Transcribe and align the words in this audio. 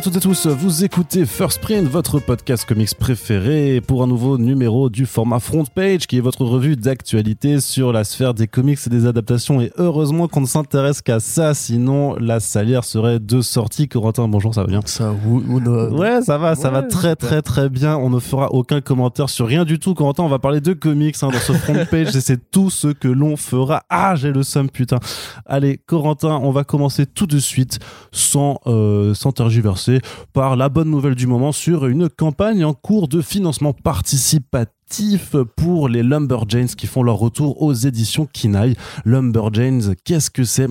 À 0.00 0.02
toutes 0.02 0.16
et 0.16 0.20
tous, 0.20 0.46
vous 0.46 0.82
écoutez 0.82 1.26
First 1.26 1.60
Print, 1.60 1.86
votre 1.86 2.20
podcast 2.20 2.66
comics 2.66 2.94
préféré 2.94 3.82
pour 3.86 4.02
un 4.02 4.06
nouveau 4.06 4.38
numéro 4.38 4.88
du 4.88 5.04
format 5.04 5.40
Front 5.40 5.66
Page 5.66 6.06
qui 6.06 6.16
est 6.16 6.22
votre 6.22 6.46
revue 6.46 6.74
d'actualité 6.74 7.60
sur 7.60 7.92
la 7.92 8.04
sphère 8.04 8.32
des 8.32 8.46
comics 8.46 8.78
et 8.86 8.88
des 8.88 9.04
adaptations 9.04 9.60
et 9.60 9.70
heureusement 9.76 10.26
qu'on 10.26 10.40
ne 10.40 10.46
s'intéresse 10.46 11.02
qu'à 11.02 11.20
ça 11.20 11.52
sinon 11.52 12.14
la 12.14 12.40
salière 12.40 12.84
serait 12.84 13.18
de 13.18 13.42
sortie. 13.42 13.88
Corentin, 13.88 14.26
bonjour, 14.26 14.54
ça 14.54 14.62
va 14.62 14.68
bien? 14.68 14.80
Ça, 14.86 15.12
Ouais, 15.22 16.22
ça 16.22 16.38
va, 16.38 16.54
ça 16.54 16.68
Ouais, 16.68 16.80
va 16.80 16.82
très 16.84 17.14
très 17.14 17.42
très 17.42 17.68
bien. 17.68 17.98
On 17.98 18.08
ne 18.08 18.20
fera 18.20 18.54
aucun 18.54 18.80
commentaire 18.80 19.28
sur 19.28 19.46
rien 19.46 19.66
du 19.66 19.78
tout. 19.78 19.92
Corentin, 19.92 20.22
on 20.22 20.28
va 20.28 20.38
parler 20.38 20.62
de 20.62 20.72
comics 20.72 21.16
hein, 21.20 21.28
dans 21.28 21.38
ce 21.38 21.52
front 21.52 21.84
page 21.90 22.16
et 22.16 22.22
c'est 22.22 22.50
tout 22.50 22.70
ce 22.70 22.88
que 22.88 23.08
l'on 23.08 23.36
fera. 23.36 23.82
Ah, 23.90 24.16
j'ai 24.16 24.32
le 24.32 24.44
seum, 24.44 24.70
putain. 24.70 24.98
Allez, 25.44 25.76
Corentin, 25.76 26.40
on 26.42 26.52
va 26.52 26.64
commencer 26.64 27.04
tout 27.04 27.26
de 27.26 27.38
suite 27.38 27.80
sans, 28.12 28.60
euh, 28.66 29.12
sans 29.12 29.32
tergiverser 29.32 29.89
par 30.32 30.56
la 30.56 30.68
bonne 30.68 30.90
nouvelle 30.90 31.14
du 31.14 31.26
moment 31.26 31.52
sur 31.52 31.86
une 31.86 32.08
campagne 32.08 32.64
en 32.64 32.74
cours 32.74 33.08
de 33.08 33.20
financement 33.20 33.72
participatif 33.72 35.36
pour 35.56 35.88
les 35.88 36.02
Lumberjanes 36.02 36.66
qui 36.66 36.86
font 36.86 37.02
leur 37.02 37.16
retour 37.16 37.62
aux 37.62 37.72
éditions 37.72 38.26
Kinaï. 38.26 38.74
Lumberjanes, 39.04 39.94
qu'est-ce 40.04 40.30
que 40.30 40.44
c'est? 40.44 40.68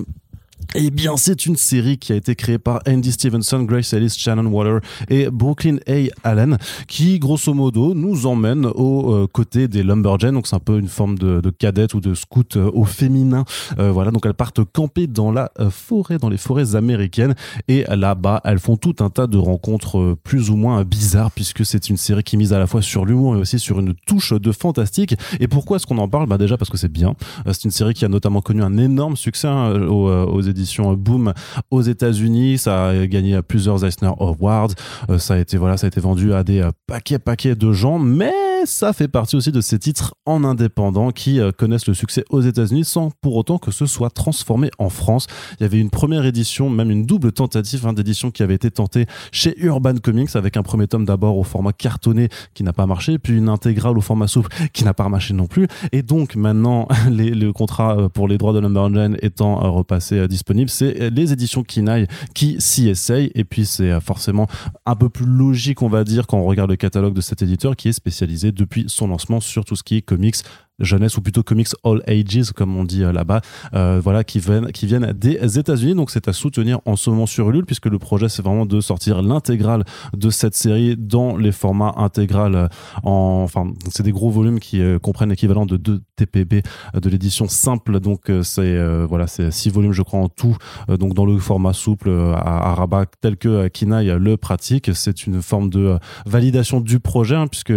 Eh 0.76 0.90
bien, 0.90 1.16
c'est 1.16 1.46
une 1.46 1.56
série 1.56 1.98
qui 1.98 2.12
a 2.12 2.16
été 2.16 2.36
créée 2.36 2.58
par 2.58 2.80
Andy 2.86 3.10
Stevenson, 3.10 3.64
Grace 3.64 3.92
Ellis, 3.92 4.14
Shannon 4.16 4.46
Waller 4.46 4.78
et 5.08 5.28
Brooklyn 5.28 5.78
A. 5.88 6.06
Allen, 6.22 6.58
qui, 6.86 7.18
grosso 7.18 7.52
modo, 7.54 7.92
nous 7.94 8.26
emmène 8.26 8.66
aux 8.66 9.12
euh, 9.12 9.26
côtés 9.26 9.66
des 9.66 9.82
Lumberjanes. 9.82 10.34
Donc, 10.34 10.46
c'est 10.46 10.54
un 10.54 10.60
peu 10.60 10.78
une 10.78 10.88
forme 10.88 11.18
de, 11.18 11.40
de 11.40 11.50
cadette 11.50 11.94
ou 11.94 12.00
de 12.00 12.14
scout 12.14 12.56
euh, 12.56 12.70
au 12.72 12.84
féminin. 12.84 13.44
Euh, 13.80 13.90
voilà, 13.90 14.12
donc 14.12 14.24
elles 14.26 14.34
partent 14.34 14.64
camper 14.64 15.08
dans 15.08 15.32
la 15.32 15.50
forêt, 15.70 16.18
dans 16.18 16.28
les 16.28 16.36
forêts 16.36 16.76
américaines. 16.76 17.34
Et 17.66 17.84
là-bas, 17.88 18.40
elles 18.44 18.60
font 18.60 18.76
tout 18.76 18.96
un 19.00 19.10
tas 19.10 19.26
de 19.26 19.38
rencontres 19.38 20.16
plus 20.22 20.50
ou 20.50 20.56
moins 20.56 20.84
bizarres, 20.84 21.32
puisque 21.32 21.66
c'est 21.66 21.88
une 21.88 21.96
série 21.96 22.22
qui 22.22 22.36
mise 22.36 22.52
à 22.52 22.60
la 22.60 22.68
fois 22.68 22.80
sur 22.80 23.04
l'humour 23.04 23.34
et 23.34 23.38
aussi 23.40 23.58
sur 23.58 23.80
une 23.80 23.94
touche 24.06 24.32
de 24.32 24.52
fantastique. 24.52 25.16
Et 25.40 25.48
pourquoi 25.48 25.76
est-ce 25.76 25.86
qu'on 25.86 25.98
en 25.98 26.08
parle? 26.08 26.28
Bah 26.28 26.38
Déjà 26.38 26.56
parce 26.56 26.70
que 26.70 26.76
c'est 26.76 26.92
bien. 26.92 27.14
C'est 27.46 27.64
une 27.64 27.70
série 27.70 27.92
qui 27.92 28.04
a 28.04 28.08
notamment 28.08 28.40
connu 28.40 28.62
un 28.62 28.78
énorme 28.78 29.16
succès 29.16 29.48
hein, 29.48 29.72
aux, 29.82 30.08
aux 30.08 30.40
éditions 30.40 30.59
Boom 30.96 31.32
aux 31.70 31.82
États-Unis. 31.82 32.58
Ça 32.58 32.88
a 32.88 33.06
gagné 33.06 33.40
plusieurs 33.42 33.84
Eisner 33.84 34.10
Awards. 34.18 34.70
Euh, 35.10 35.18
Ça 35.18 35.34
a 35.34 35.38
été 35.38 35.56
voilà, 35.56 35.76
ça 35.76 35.86
a 35.86 35.88
été 35.88 36.00
vendu 36.00 36.32
à 36.32 36.42
des 36.42 36.60
euh, 36.60 36.70
paquets 36.86 37.18
paquets 37.18 37.54
de 37.54 37.72
gens, 37.72 37.98
mais 37.98 38.32
ça 38.66 38.92
fait 38.92 39.08
partie 39.08 39.36
aussi 39.36 39.52
de 39.52 39.60
ces 39.60 39.78
titres 39.78 40.14
en 40.26 40.44
indépendant 40.44 41.10
qui 41.10 41.40
euh, 41.40 41.52
connaissent 41.52 41.86
le 41.86 41.94
succès 41.94 42.24
aux 42.30 42.40
États-Unis 42.40 42.84
sans 42.84 43.10
pour 43.20 43.36
autant 43.36 43.58
que 43.58 43.70
ce 43.70 43.86
soit 43.86 44.10
transformé 44.10 44.70
en 44.78 44.88
France. 44.88 45.26
Il 45.58 45.62
y 45.62 45.66
avait 45.66 45.78
une 45.78 45.90
première 45.90 46.24
édition, 46.24 46.70
même 46.70 46.90
une 46.90 47.04
double 47.04 47.32
tentative 47.32 47.86
hein, 47.86 47.92
d'édition 47.92 48.30
qui 48.30 48.42
avait 48.42 48.54
été 48.54 48.70
tentée 48.70 49.06
chez 49.32 49.54
Urban 49.58 49.94
Comics 49.96 50.34
avec 50.34 50.56
un 50.56 50.62
premier 50.62 50.86
tome 50.86 51.04
d'abord 51.04 51.38
au 51.38 51.44
format 51.44 51.72
cartonné 51.72 52.28
qui 52.54 52.62
n'a 52.62 52.72
pas 52.72 52.86
marché, 52.86 53.18
puis 53.18 53.36
une 53.36 53.48
intégrale 53.48 53.96
au 53.96 54.00
format 54.00 54.26
souple 54.26 54.54
qui 54.72 54.84
n'a 54.84 54.94
pas 54.94 55.08
marché 55.08 55.34
non 55.34 55.46
plus. 55.46 55.66
Et 55.92 56.02
donc 56.02 56.36
maintenant, 56.36 56.88
le 57.08 57.50
contrat 57.52 57.96
euh, 57.98 58.08
pour 58.08 58.28
les 58.28 58.38
droits 58.38 58.52
de 58.52 58.58
Lumberjane 58.58 59.16
étant 59.22 59.64
euh, 59.64 59.68
repassé 59.68 60.28
disponible, 60.28 60.70
c'est 60.70 61.10
les 61.10 61.32
éditions 61.32 61.62
Kinaï 61.62 62.06
qui 62.34 62.56
s'y 62.60 62.88
essayent. 62.88 63.30
Et 63.34 63.44
puis 63.44 63.66
c'est 63.66 64.00
forcément 64.00 64.46
un 64.86 64.96
peu 64.96 65.08
plus 65.08 65.26
logique, 65.26 65.82
on 65.82 65.88
va 65.88 66.04
dire, 66.04 66.26
quand 66.26 66.38
on 66.38 66.44
regarde 66.44 66.70
le 66.70 66.76
catalogue 66.76 67.14
de 67.14 67.20
cet 67.20 67.42
éditeur 67.42 67.76
qui 67.76 67.88
est 67.88 67.92
spécialisé 67.92 68.49
depuis 68.52 68.84
son 68.88 69.08
lancement 69.08 69.40
sur 69.40 69.64
tout 69.64 69.76
ce 69.76 69.82
qui 69.82 69.96
est 69.96 70.02
comics 70.02 70.36
jeunesse 70.80 71.16
ou 71.16 71.22
plutôt 71.22 71.42
comics 71.42 71.68
all 71.84 72.02
ages 72.06 72.52
comme 72.52 72.76
on 72.76 72.84
dit 72.84 73.04
euh, 73.04 73.12
là-bas 73.12 73.40
euh, 73.74 74.00
voilà 74.02 74.24
qui 74.24 74.38
viennent 74.38 74.72
qui 74.72 74.86
viennent 74.86 75.12
des 75.12 75.58
États-Unis. 75.58 75.94
Donc 75.94 76.10
c'est 76.10 76.28
à 76.28 76.32
soutenir 76.32 76.80
en 76.86 76.96
ce 76.96 77.10
moment 77.10 77.26
sur 77.26 77.48
Ulule 77.50 77.64
puisque 77.64 77.86
le 77.86 77.98
projet 77.98 78.28
c'est 78.28 78.42
vraiment 78.42 78.66
de 78.66 78.80
sortir 78.80 79.22
l'intégrale 79.22 79.84
de 80.16 80.30
cette 80.30 80.54
série 80.54 80.96
dans 80.96 81.36
les 81.36 81.52
formats 81.52 81.94
intégral 81.96 82.54
euh, 82.54 82.68
en 83.02 83.42
enfin 83.44 83.72
c'est 83.90 84.02
des 84.02 84.12
gros 84.12 84.30
volumes 84.30 84.60
qui 84.60 84.80
comprennent 85.02 85.30
l'équivalent 85.30 85.66
de 85.66 85.76
2 85.76 86.00
TPB 86.16 86.62
de 86.94 87.10
l'édition 87.10 87.48
simple. 87.48 88.00
Donc 88.00 88.30
c'est 88.42 88.78
voilà 89.04 89.26
c'est 89.26 89.50
six 89.50 89.70
volumes 89.70 89.92
je 89.92 90.02
crois 90.02 90.20
en 90.20 90.28
tout 90.28 90.56
donc 90.88 91.14
dans 91.14 91.24
le 91.24 91.38
format 91.38 91.72
souple 91.72 92.10
à, 92.10 92.74
rabat 92.74 93.06
tel 93.20 93.36
que 93.36 93.68
Kinaï 93.68 94.18
le 94.18 94.36
pratique. 94.36 94.90
C'est 94.94 95.26
une 95.26 95.42
forme 95.42 95.70
de 95.70 95.98
validation 96.26 96.80
du 96.80 97.00
projet 97.00 97.36
hein, 97.36 97.46
puisque 97.46 97.72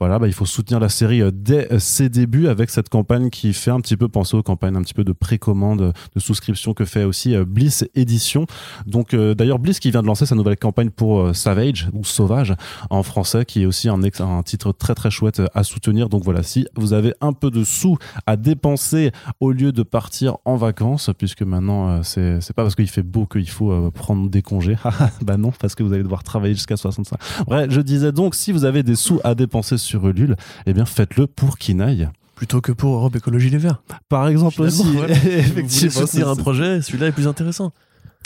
voilà 0.00 0.18
bah, 0.18 0.26
il 0.26 0.32
faut 0.32 0.46
soutenir 0.46 0.80
la 0.80 0.88
série 0.88 1.22
dès 1.32 1.78
ses 1.78 2.08
débuts 2.08 2.37
avec 2.46 2.70
cette 2.70 2.88
campagne 2.88 3.30
qui 3.30 3.52
fait 3.52 3.70
un 3.70 3.80
petit 3.80 3.96
peu 3.96 4.08
penser 4.08 4.36
aux 4.36 4.42
campagnes 4.42 4.76
un 4.76 4.82
petit 4.82 4.94
peu 4.94 5.04
de 5.04 5.12
précommande 5.12 5.92
de 6.14 6.20
souscription 6.20 6.74
que 6.74 6.84
fait 6.84 7.04
aussi 7.04 7.34
euh, 7.34 7.44
Bliss 7.44 7.84
Édition. 7.94 8.46
Donc 8.86 9.14
euh, 9.14 9.34
d'ailleurs 9.34 9.58
Bliss 9.58 9.80
qui 9.80 9.90
vient 9.90 10.02
de 10.02 10.06
lancer 10.06 10.26
sa 10.26 10.34
nouvelle 10.34 10.56
campagne 10.56 10.90
pour 10.90 11.20
euh, 11.20 11.32
Savage 11.32 11.88
ou 11.92 12.04
Sauvage 12.04 12.54
en 12.90 13.02
français 13.02 13.44
qui 13.44 13.62
est 13.62 13.66
aussi 13.66 13.88
un, 13.88 13.98
titre 14.42 14.72
très 14.72 14.94
très 14.94 15.10
chouette 15.10 15.42
à 15.54 15.64
soutenir. 15.64 16.08
Donc 16.08 16.22
voilà 16.24 16.42
si 16.42 16.66
vous 16.76 16.92
avez 16.92 17.14
un 17.20 17.32
peu 17.32 17.50
de 17.50 17.64
sous 17.64 17.98
à 18.26 18.36
dépenser 18.36 19.10
au 19.40 19.52
lieu 19.52 19.72
de 19.72 19.82
partir 19.82 20.36
en 20.44 20.56
vacances 20.56 21.10
puisque 21.16 21.42
maintenant 21.42 22.00
euh, 22.16 22.40
c'est 22.40 22.54
pas 22.54 22.62
parce 22.62 22.74
qu'il 22.74 22.88
fait 22.88 23.02
beau 23.02 23.26
qu'il 23.26 23.48
faut 23.48 23.90
prendre 23.90 24.28
des 24.28 24.42
congés. 24.42 24.76
Bah 25.22 25.36
non 25.36 25.52
parce 25.58 25.74
que 25.74 25.82
vous 25.82 25.92
allez 25.92 26.02
devoir 26.02 26.22
travailler 26.22 26.54
jusqu'à 26.54 26.76
65 26.76 27.18
bref 27.46 27.70
je 27.70 27.80
disais 27.80 28.12
donc 28.12 28.34
si 28.34 28.52
vous 28.52 28.64
avez 28.64 28.82
des 28.82 28.94
sous 28.94 29.20
à 29.24 29.34
dépenser 29.34 29.78
sur 29.78 30.06
Ulule 30.06 30.36
eh 30.66 30.72
bien 30.72 30.84
faites-le 30.84 31.26
pour 31.26 31.58
Kinaï 31.58 32.08
plutôt 32.38 32.60
que 32.60 32.70
pour 32.70 32.94
Europe 32.94 33.16
Écologie 33.16 33.50
Les 33.50 33.58
Verts. 33.58 33.82
par 34.08 34.28
exemple 34.28 34.54
Finalement, 34.54 34.84
aussi 34.84 34.92
voilà. 34.96 35.14
Effectivement 35.14 36.06
soutenir 36.06 36.28
un 36.28 36.36
projet, 36.36 36.80
celui-là 36.80 37.08
est 37.08 37.12
plus 37.12 37.26
intéressant. 37.26 37.72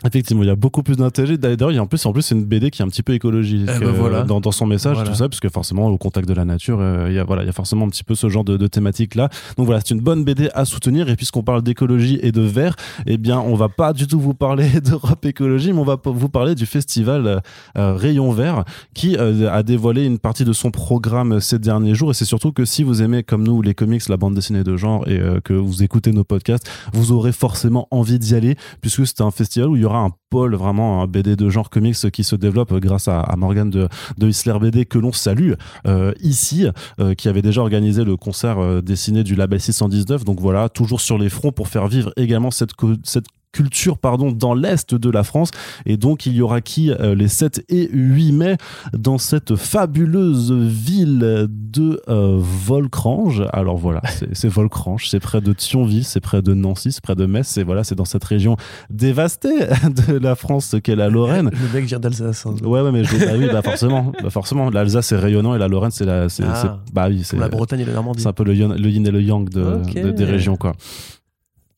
Effectivement, 0.04 0.42
il 0.42 0.46
y 0.46 0.50
a 0.50 0.56
beaucoup 0.56 0.82
plus 0.82 0.96
d'intérêt. 0.96 1.36
D'ailleurs, 1.38 1.70
il 1.70 1.76
y 1.76 1.78
a 1.78 1.82
en 1.82 1.86
plus, 1.86 2.04
en 2.06 2.12
plus, 2.12 2.22
c'est 2.22 2.34
une 2.34 2.44
BD 2.44 2.70
qui 2.70 2.82
est 2.82 2.84
un 2.84 2.88
petit 2.88 3.02
peu 3.02 3.12
écologique 3.14 3.68
Eh 3.72 3.78
ben 3.78 3.86
euh, 3.86 3.92
voilà. 3.92 4.22
dans, 4.22 4.40
dans 4.40 4.50
son 4.52 4.66
message, 4.66 4.94
Voilà. 4.96 5.10
tout 5.10 5.16
ça, 5.16 5.28
parce 5.28 5.40
que 5.40 5.48
forcément, 5.48 5.86
au 5.88 5.96
contact 5.98 6.28
de 6.28 6.34
la 6.34 6.44
nature, 6.44 6.78
euh, 6.80 7.06
il 7.08 7.14
y 7.14 7.18
a 7.18 7.24
voilà, 7.24 7.42
il 7.42 7.46
y 7.46 7.48
a 7.48 7.52
forcément 7.52 7.86
un 7.86 7.88
petit 7.88 8.04
peu 8.04 8.14
ce 8.14 8.28
genre 8.28 8.44
de, 8.44 8.56
de 8.56 8.66
thématique 8.66 9.14
là. 9.14 9.28
Donc 9.56 9.66
voilà, 9.66 9.80
c'est 9.84 9.94
une 9.94 10.00
bonne 10.00 10.24
BD 10.24 10.48
à 10.54 10.64
soutenir. 10.64 11.08
Et 11.08 11.16
puisqu'on 11.16 11.42
parle 11.42 11.62
d'écologie 11.62 12.18
et 12.22 12.32
de 12.32 12.40
vert, 12.42 12.74
eh 13.06 13.16
bien, 13.16 13.38
on 13.38 13.54
va 13.54 13.68
pas 13.68 13.92
du 13.92 14.06
tout 14.06 14.18
vous 14.20 14.34
parler 14.34 14.68
d'Europe 14.84 15.24
Écologie, 15.24 15.72
mais 15.72 15.78
on 15.78 15.84
va 15.84 15.96
vous 16.04 16.28
parler 16.28 16.54
du 16.54 16.66
festival 16.66 17.42
euh, 17.78 17.94
Rayon 17.94 18.32
Vert, 18.32 18.64
qui 18.94 19.16
euh, 19.16 19.50
a 19.52 19.62
dévoilé 19.62 20.04
une 20.04 20.18
partie 20.18 20.44
de 20.44 20.52
son 20.52 20.70
programme 20.70 21.40
ces 21.40 21.58
derniers 21.58 21.94
jours. 21.94 22.10
Et 22.10 22.14
c'est 22.14 22.24
surtout 22.24 22.52
que 22.52 22.64
si 22.64 22.82
vous 22.82 23.02
aimez 23.02 23.22
comme 23.22 23.44
nous 23.44 23.62
les 23.62 23.74
comics, 23.74 24.08
la 24.08 24.16
bande 24.16 24.34
dessinée 24.34 24.64
de 24.64 24.76
genre, 24.76 25.06
et 25.08 25.20
que 25.44 25.52
vous 25.54 25.82
écoutez 25.82 26.12
nos 26.12 26.24
podcasts, 26.24 26.68
vous 26.92 27.12
aurez 27.12 27.32
forcément 27.32 27.86
envie 27.90 28.18
d'y 28.18 28.34
aller, 28.34 28.56
puisque 28.80 29.06
c'est 29.06 29.20
un 29.20 29.30
festival 29.30 29.68
où 29.68 29.76
il 29.76 29.82
y 29.82 29.84
aura 29.84 29.91
un 29.98 30.10
pôle 30.30 30.54
vraiment 30.54 31.02
un 31.02 31.06
BD 31.06 31.36
de 31.36 31.48
genre 31.48 31.70
comics 31.70 32.10
qui 32.10 32.24
se 32.24 32.36
développe 32.36 32.72
grâce 32.74 33.08
à, 33.08 33.20
à 33.20 33.36
Morgan 33.36 33.68
de, 33.68 33.88
de 34.18 34.28
Isler 34.28 34.58
BD 34.58 34.86
que 34.86 34.98
l'on 34.98 35.12
salue 35.12 35.52
euh, 35.86 36.12
ici, 36.20 36.66
euh, 37.00 37.14
qui 37.14 37.28
avait 37.28 37.42
déjà 37.42 37.60
organisé 37.60 38.04
le 38.04 38.16
concert 38.16 38.58
euh, 38.58 38.80
dessiné 38.80 39.24
du 39.24 39.34
label 39.34 39.60
619. 39.60 40.24
Donc 40.24 40.40
voilà, 40.40 40.68
toujours 40.68 41.00
sur 41.00 41.18
les 41.18 41.28
fronts 41.28 41.52
pour 41.52 41.68
faire 41.68 41.88
vivre 41.88 42.12
également 42.16 42.50
cette, 42.50 42.72
cette 43.04 43.26
culture 43.52 43.98
pardon 43.98 44.32
dans 44.32 44.54
l'est 44.54 44.94
de 44.94 45.10
la 45.10 45.22
France 45.24 45.50
et 45.86 45.96
donc 45.96 46.26
il 46.26 46.32
y 46.34 46.40
aura 46.42 46.60
qui 46.60 46.90
euh, 46.90 47.14
les 47.14 47.28
7 47.28 47.64
et 47.68 47.88
8 47.92 48.32
mai 48.32 48.56
dans 48.96 49.18
cette 49.18 49.56
fabuleuse 49.56 50.52
ville 50.52 51.46
de 51.50 52.00
euh, 52.08 52.36
Volcrange 52.38 53.42
alors 53.52 53.76
voilà 53.76 54.00
c'est 54.08 54.34
c'est 54.34 54.48
Volcrange 54.48 55.08
c'est 55.08 55.20
près 55.20 55.40
de 55.40 55.52
Thionville 55.52 56.04
c'est 56.04 56.20
près 56.20 56.40
de 56.42 56.54
Nancy 56.54 56.92
c'est 56.92 57.02
près 57.02 57.14
de 57.14 57.26
Metz 57.26 57.58
et 57.58 57.62
voilà 57.64 57.84
c'est 57.84 57.94
dans 57.94 58.04
cette 58.06 58.24
région 58.24 58.56
dévastée 58.90 59.50
de 60.08 60.16
la 60.16 60.34
France 60.34 60.74
qu'est 60.82 60.96
la 60.96 61.08
Lorraine 61.10 61.50
Le 61.52 61.74
mec 61.74 61.84
vient 61.84 62.00
d'Alsace. 62.00 62.46
hein. 62.46 62.54
Ouais, 62.64 62.80
ouais, 62.80 62.90
mais 62.92 63.04
je, 63.04 63.16
bah 63.16 63.32
oui, 63.38 63.46
bah 63.52 63.62
forcément, 63.62 64.12
bah 64.22 64.30
forcément. 64.30 64.70
L'Alsace 64.70 65.12
est 65.12 65.16
rayonnant 65.16 65.54
et 65.54 65.58
la 65.58 65.68
Lorraine, 65.68 65.90
c'est 65.90 66.04
la, 66.04 66.28
c'est, 66.28 66.44
Ah. 66.46 66.54
c'est- 66.86 66.94
bah 66.94 67.06
oui, 67.08 67.22
c'est, 67.24 67.36
la 67.36 67.48
Bretagne 67.48 67.80
et 67.80 67.84
la 67.84 67.92
Normandie. 67.92 68.22
c'est 68.22 68.28
un 68.28 68.32
peu 68.32 68.44
le 68.44 68.54
yin, 68.54 68.74
le 68.74 68.88
yin 68.88 69.06
et 69.06 69.10
le 69.10 69.20
yang 69.22 69.48
de, 69.48 69.78
de- 70.02 70.10
des 70.10 70.24
régions, 70.24 70.56
quoi. 70.56 70.72